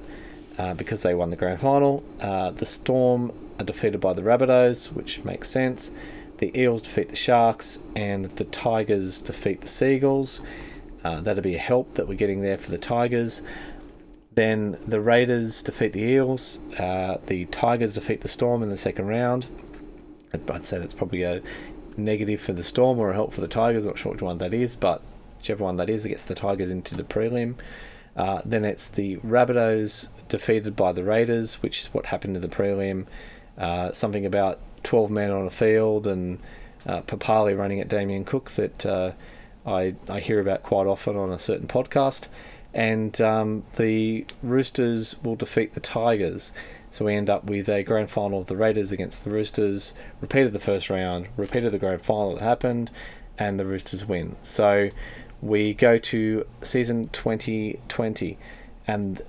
uh, 0.58 0.74
because 0.74 1.04
they 1.04 1.14
won 1.14 1.30
the 1.30 1.36
grand 1.36 1.60
final. 1.60 2.04
Uh, 2.20 2.52
the 2.52 2.66
Storm 2.66 3.32
are 3.60 3.66
defeated 3.66 4.00
by 4.00 4.14
the 4.14 4.22
Rabbitohs, 4.22 4.94
which 4.94 5.24
makes 5.24 5.50
sense 5.50 5.92
the 6.40 6.58
Eels 6.58 6.82
defeat 6.82 7.10
the 7.10 7.16
Sharks, 7.16 7.80
and 7.96 8.26
the 8.26 8.46
Tigers 8.46 9.20
defeat 9.20 9.62
the 9.62 9.68
Sea 9.68 9.96
Eagles. 9.96 10.42
Uh, 11.04 11.22
that'll 11.22 11.44
be 11.44 11.56
a 11.56 11.60
help 11.60 11.96
that 11.96 12.08
we're 12.08 12.16
getting 12.16 12.42
there 12.42 12.58
for 12.58 12.72
the 12.72 12.78
Tigers. 12.78 13.44
Then 14.34 14.78
the 14.88 15.02
Raiders 15.02 15.62
defeat 15.62 15.92
the 15.92 16.02
Eels. 16.02 16.60
Uh, 16.80 17.18
the 17.26 17.46
Tigers 17.46 17.94
defeat 17.94 18.22
the 18.22 18.28
Storm 18.30 18.64
in 18.64 18.70
the 18.70 18.78
second 18.78 19.08
round. 19.08 19.48
I'd 20.34 20.66
say 20.66 20.80
that's 20.80 20.94
probably 20.94 21.24
a 21.24 21.42
negative 21.98 22.42
for 22.42 22.54
the 22.54 22.64
Storm 22.64 23.00
or 23.00 23.12
a 23.12 23.14
help 23.14 23.34
for 23.34 23.42
the 23.42 23.48
Tigers. 23.48 23.86
Not 23.86 23.98
sure 23.98 24.12
which 24.12 24.22
one 24.22 24.38
that 24.40 24.54
is, 24.54 24.76
but 24.76 25.02
whichever 25.38 25.64
one 25.64 25.78
that 25.78 25.90
is, 25.90 26.06
it 26.06 26.10
gets 26.10 26.26
the 26.26 26.36
Tigers 26.36 26.70
into 26.70 26.96
the 26.96 27.04
prelim. 27.04 27.56
Uh, 28.16 28.42
then 28.46 28.66
it's 28.66 28.88
the 28.88 29.18
Rabbitohs 29.18 30.10
defeated 30.28 30.76
by 30.76 30.92
the 30.92 31.04
Raiders, 31.04 31.62
which 31.62 31.84
is 31.84 31.94
what 31.94 32.08
happened 32.08 32.36
in 32.36 32.42
the 32.42 32.48
prelim. 32.48 33.06
Uh, 33.58 33.92
something 33.92 34.26
about 34.26 34.60
12 34.84 35.12
men 35.12 35.32
on 35.32 35.46
a 35.46 35.50
field 35.50 36.08
and 36.08 36.40
uh, 36.86 37.02
Papalii 37.02 37.58
running 37.58 37.80
at 37.80 37.88
Damien 37.88 38.26
Cook 38.26 38.52
that 38.52 38.86
uh, 38.86 39.12
I, 39.66 39.96
I 40.10 40.20
hear 40.20 40.40
about 40.40 40.64
quite 40.64 40.88
often 40.88 41.16
on 41.16 41.32
a 41.32 41.40
certain 41.40 41.68
podcast. 41.68 42.28
And 42.74 43.20
um, 43.20 43.64
the 43.78 44.26
Roosters 44.44 45.22
will 45.24 45.36
defeat 45.36 45.74
the 45.74 45.80
Tigers. 45.80 46.52
So 46.92 47.06
we 47.06 47.16
end 47.16 47.30
up 47.30 47.46
with 47.46 47.70
a 47.70 47.84
grand 47.84 48.10
final 48.10 48.42
of 48.42 48.48
the 48.48 48.58
Raiders 48.58 48.92
against 48.92 49.24
the 49.24 49.30
Roosters, 49.30 49.94
repeated 50.22 50.52
the 50.52 50.60
first 50.60 50.90
round, 50.90 51.28
repeated 51.38 51.72
the 51.72 51.78
grand 51.78 52.02
final 52.02 52.36
that 52.36 52.42
happened, 52.42 52.90
and 53.38 53.60
the 53.60 53.66
Roosters 53.66 54.06
win. 54.06 54.36
So 54.42 54.90
we 55.42 55.74
go 55.74 55.98
to 55.98 56.46
season 56.62 57.10
2020, 57.10 58.38
and 58.88 59.22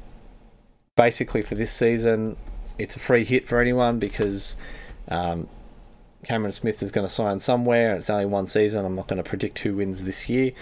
basically 0.97 1.43
for 1.43 1.55
this 1.55 1.70
season, 1.70 2.37
it's 2.78 2.97
a 2.97 2.99
free 2.99 3.24
hit 3.24 3.47
for 3.47 3.61
anyone 3.61 3.99
because 3.99 4.57
um, 5.09 5.47
Cameron 6.24 6.53
Smith 6.53 6.82
is 6.82 6.91
going 6.91 7.07
to 7.07 7.12
sign 7.12 7.41
somewhere. 7.41 7.91
and 7.91 7.99
It's 7.99 8.11
only 8.11 8.27
one 8.27 8.47
season. 8.47 8.85
I'm 8.85 8.97
not 8.97 9.07
going 9.07 9.23
to 9.23 9.28
predict 9.28 9.59
who 9.61 9.77
wins 9.77 10.05
this 10.05 10.28
year. 10.28 10.53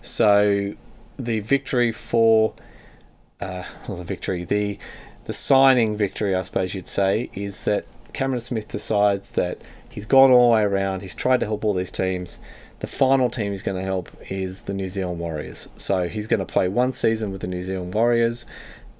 So 0.00 0.74
the 1.18 1.40
victory 1.40 1.92
for 1.92 2.54
uh, 3.40 3.64
well, 3.86 3.98
the 3.98 4.04
victory, 4.04 4.44
the 4.44 4.78
the 5.26 5.32
signing 5.32 5.96
victory, 5.96 6.34
I 6.34 6.42
suppose 6.42 6.74
you'd 6.74 6.88
say, 6.88 7.30
is 7.34 7.64
that 7.64 7.86
Cameron 8.12 8.40
Smith 8.40 8.68
decides 8.68 9.32
that 9.32 9.60
he's 9.90 10.06
gone 10.06 10.30
all 10.30 10.50
the 10.50 10.54
way 10.54 10.62
around. 10.62 11.02
He's 11.02 11.14
tried 11.14 11.40
to 11.40 11.46
help 11.46 11.64
all 11.64 11.74
these 11.74 11.90
teams. 11.90 12.38
The 12.78 12.86
final 12.86 13.28
team 13.28 13.52
he's 13.52 13.62
going 13.62 13.78
to 13.78 13.84
help 13.84 14.10
is 14.30 14.62
the 14.62 14.74
New 14.74 14.88
Zealand 14.88 15.18
Warriors. 15.18 15.68
So 15.76 16.08
he's 16.08 16.26
going 16.26 16.40
to 16.40 16.46
play 16.46 16.68
one 16.68 16.92
season 16.92 17.32
with 17.32 17.40
the 17.40 17.46
New 17.46 17.62
Zealand 17.62 17.94
Warriors, 17.94 18.46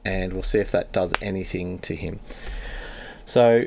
and 0.04 0.32
we'll 0.32 0.42
see 0.42 0.58
if 0.58 0.70
that 0.72 0.92
does 0.92 1.14
anything 1.22 1.78
to 1.80 1.94
him. 1.94 2.20
So 3.26 3.64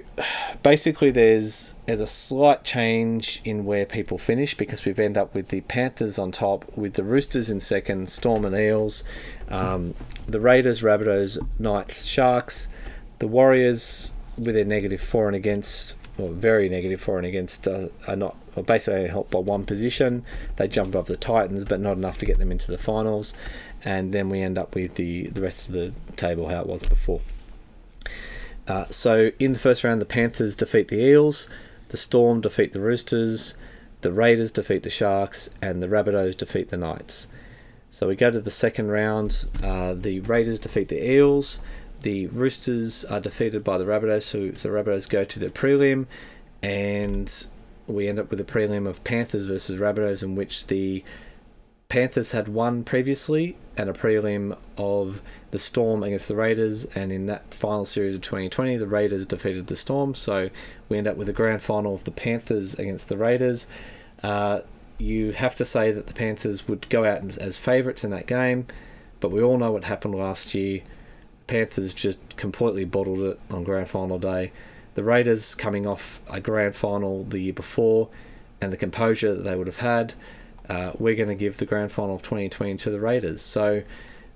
basically, 0.64 1.12
there's 1.12 1.76
there's 1.86 2.00
a 2.00 2.08
slight 2.08 2.64
change 2.64 3.42
in 3.44 3.66
where 3.66 3.86
people 3.86 4.18
finish 4.18 4.56
because 4.56 4.86
we've 4.86 4.98
ended 4.98 5.22
up 5.22 5.36
with 5.36 5.50
the 5.50 5.62
Panthers 5.62 6.18
on 6.18 6.32
top, 6.32 6.66
with 6.78 6.94
the 6.94 7.04
Roosters 7.04 7.50
in 7.50 7.60
second, 7.60 8.10
Storm 8.10 8.46
and 8.46 8.56
Eels, 8.56 9.04
um, 9.50 9.94
the 10.28 10.40
Raiders, 10.40 10.82
Rabbitohs, 10.82 11.38
Knights, 11.60 12.06
Sharks, 12.06 12.68
the 13.20 13.28
Warriors 13.28 14.12
with 14.38 14.56
their 14.56 14.66
negative 14.66 15.02
for 15.02 15.28
and 15.28 15.36
against, 15.36 15.96
or 16.18 16.30
very 16.30 16.70
negative 16.70 17.02
for 17.02 17.18
and 17.18 17.26
against, 17.26 17.68
uh, 17.68 17.88
are 18.08 18.16
not 18.16 18.36
are 18.56 18.64
basically 18.64 19.08
helped 19.08 19.32
by 19.32 19.40
one 19.40 19.66
position. 19.66 20.24
They 20.58 20.68
jump 20.68 20.90
above 20.90 21.08
the 21.08 21.18
Titans, 21.18 21.66
but 21.66 21.80
not 21.80 21.98
enough 21.98 22.18
to 22.20 22.26
get 22.26 22.40
them 22.40 22.52
into 22.52 22.72
the 22.72 22.78
finals. 22.78 23.34
And 23.84 24.14
then 24.14 24.30
we 24.30 24.42
end 24.42 24.58
up 24.58 24.76
with 24.76 24.96
the, 24.96 25.28
the 25.28 25.42
rest 25.42 25.68
of 25.68 25.74
the 25.74 25.94
table 26.16 26.50
how 26.50 26.62
it 26.62 26.68
was 26.68 26.84
before. 26.84 27.22
Uh, 28.68 28.86
so 28.86 29.32
in 29.40 29.54
the 29.54 29.60
first 29.60 29.84
round, 29.84 30.02
the 30.02 30.06
Panthers 30.06 30.56
defeat 30.56 30.90
the 30.90 31.00
Eels, 31.00 31.50
the 31.90 31.98
Storm 31.98 32.42
defeat 32.42 32.74
the 32.74 32.80
Roosters, 32.80 33.56
the 34.02 34.12
Raiders 34.12 34.52
defeat 34.52 34.84
the 34.84 34.90
Sharks, 34.90 35.50
and 35.62 35.82
the 35.82 35.88
Rabbitohs 35.88 36.38
defeat 36.38 36.70
the 36.70 36.78
Knights. 36.78 37.28
So 37.92 38.08
we 38.08 38.16
go 38.16 38.32
to 38.32 38.40
the 38.40 38.52
second 38.52 38.90
round. 38.90 39.46
Uh, 39.64 39.94
the 39.94 40.20
Raiders 40.22 40.60
defeat 40.60 40.90
the 40.90 41.04
Eels. 41.04 41.60
The 42.02 42.28
Roosters 42.28 43.04
are 43.06 43.20
defeated 43.20 43.64
by 43.64 43.78
the 43.78 43.86
Rabbitohs, 43.86 44.24
so, 44.24 44.48
the 44.48 44.70
Rabbitohs 44.70 45.10
go 45.10 45.26
to 45.26 45.40
the 45.40 45.48
prelim, 45.48 46.06
and 46.64 47.46
we 47.88 48.08
end 48.08 48.20
up 48.20 48.30
with 48.30 48.40
a 48.40 48.46
prelim 48.46 48.88
of 48.88 49.04
Panthers 49.04 49.48
versus 49.48 49.80
Rabbitohs, 49.82 50.24
in 50.24 50.36
which 50.36 50.68
the 50.68 51.04
Panthers 51.90 52.32
had 52.32 52.48
won 52.48 52.84
previously, 52.84 53.58
and 53.76 53.90
a 53.90 53.94
prelim 53.94 54.56
of 54.78 55.22
the 55.52 55.60
Storm 55.60 56.04
against 56.04 56.28
the 56.28 56.36
Raiders. 56.36 56.86
And 56.96 57.12
in 57.12 57.26
that 57.26 57.54
final 57.54 57.84
series 57.84 58.16
of 58.16 58.22
2020, 58.22 58.78
the 58.78 58.88
Raiders 58.88 59.26
defeated 59.26 59.68
the 59.68 59.76
Storm. 59.76 60.16
So 60.16 60.52
we 60.88 60.98
end 60.98 61.08
up 61.08 61.18
with 61.18 61.28
a 61.28 61.34
grand 61.34 61.62
final 61.62 61.96
of 61.96 62.04
the 62.04 62.12
Panthers 62.12 62.76
against 62.76 63.10
the 63.10 63.18
Raiders. 63.18 63.68
Uh, 64.22 64.62
you 65.00 65.32
have 65.32 65.56
to 65.56 65.66
say 65.66 65.92
that 65.92 66.08
the 66.08 66.14
Panthers 66.14 66.68
would 66.68 66.88
go 66.90 67.06
out 67.06 67.38
as, 67.38 67.58
favourites 67.58 68.04
in 68.04 68.12
that 68.12 68.28
game, 68.28 68.68
but 69.20 69.32
we 69.32 69.42
all 69.42 69.58
know 69.58 69.72
what 69.72 69.86
happened 69.86 70.16
last 70.16 70.54
year. 70.54 70.82
Panthers 71.48 71.94
just 71.94 72.38
completely 72.38 72.86
bottled 72.86 73.20
it 73.20 73.40
on 73.50 73.64
grand 73.64 73.90
final 73.90 74.20
day. 74.20 74.52
The 74.96 75.04
Raiders 75.04 75.56
coming 75.56 75.88
off 75.88 76.22
a 76.30 76.40
grand 76.40 76.76
final 76.76 77.24
the 77.24 77.40
year 77.40 77.54
before, 77.54 78.10
and 78.62 78.72
the 78.72 78.78
composure 78.78 79.34
that 79.34 79.44
they 79.44 79.56
would 79.56 79.68
have 79.68 79.78
had 79.78 80.14
uh, 80.70 80.92
we're 81.00 81.16
going 81.16 81.30
to 81.30 81.36
give 81.36 81.58
the 81.58 81.66
grand 81.66 81.92
final 81.92 82.16
of 82.16 82.22
2020 82.22 82.78
to 82.78 82.92
the 82.92 83.00
Raiders. 83.00 83.42
So, 83.42 83.82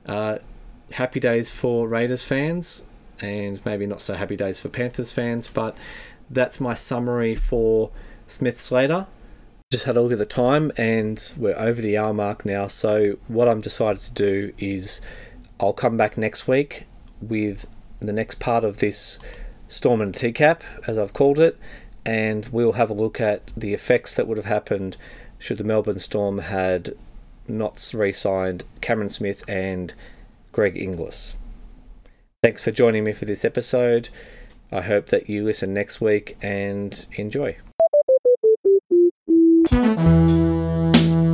uh, 0.06 0.40
happy 0.94 1.19
days 1.19 1.52
for 1.52 1.88
Raiders 1.88 2.23
fans, 2.23 2.84
and 3.22 3.64
maybe 3.65 3.85
not 3.85 4.02
so 4.02 4.15
happy 4.15 4.35
days 4.35 4.60
for 4.60 4.69
Panthers 4.69 5.11
fans, 5.11 5.48
but 5.48 5.77
that's 6.30 6.60
my 6.60 6.73
summary 6.73 7.35
for 7.35 7.91
Smith 8.26 8.60
Slater. 8.60 9.06
Just 9.74 9.86
had 9.86 9.98
a 9.98 10.04
look 10.04 10.12
at 10.12 10.20
the 10.20 10.26
time, 10.28 10.72
and 10.78 11.34
we're 11.36 11.58
over 11.58 11.82
the 11.82 11.98
hour 11.98 12.14
mark 12.14 12.45
now. 12.45 12.68
So, 12.68 13.18
what 13.28 13.50
I'm 13.50 13.60
decided 13.60 14.04
to 14.04 14.12
do 14.12 14.54
is 14.60 15.02
I'll 15.60 15.74
come 15.74 15.98
back 15.98 16.16
next 16.16 16.48
week 16.48 16.86
with 17.20 17.66
the 18.00 18.14
next 18.14 18.40
part 18.40 18.64
of 18.64 18.78
this 18.78 19.18
Storm 19.68 20.00
and 20.00 20.14
Teacup, 20.14 20.64
as 20.86 21.00
I've 21.00 21.14
called 21.14 21.40
it, 21.40 21.58
and 22.06 22.45
we'll 22.50 22.74
have 22.74 22.91
a 22.91 22.94
look 22.94 23.20
at 23.20 23.52
the 23.58 23.74
effects 23.74 24.14
that 24.14 24.28
would 24.28 24.38
have 24.38 24.45
happened 24.45 24.95
should 25.40 25.58
the 25.58 25.64
Melbourne 25.64 25.98
Storm 25.98 26.38
had 26.38 26.95
not 27.48 27.90
re-signed 27.95 28.66
Cameron 28.80 29.10
Smith 29.10 29.44
and 29.48 29.95
Greg 30.52 30.78
Inglis. 30.78 31.34
Thanks 32.44 32.62
for 32.62 32.70
joining 32.70 33.06
me 33.06 33.14
for 33.14 33.26
this 33.26 33.44
episode. 33.44 34.10
I 34.72 34.82
hope 34.82 35.08
that 35.08 35.28
you 35.28 35.44
listen 35.44 35.74
next 35.74 36.00
week 36.00 36.38
and 36.44 37.08
enjoy. 37.18 37.58
Thank 39.65 40.99
you. 40.99 41.33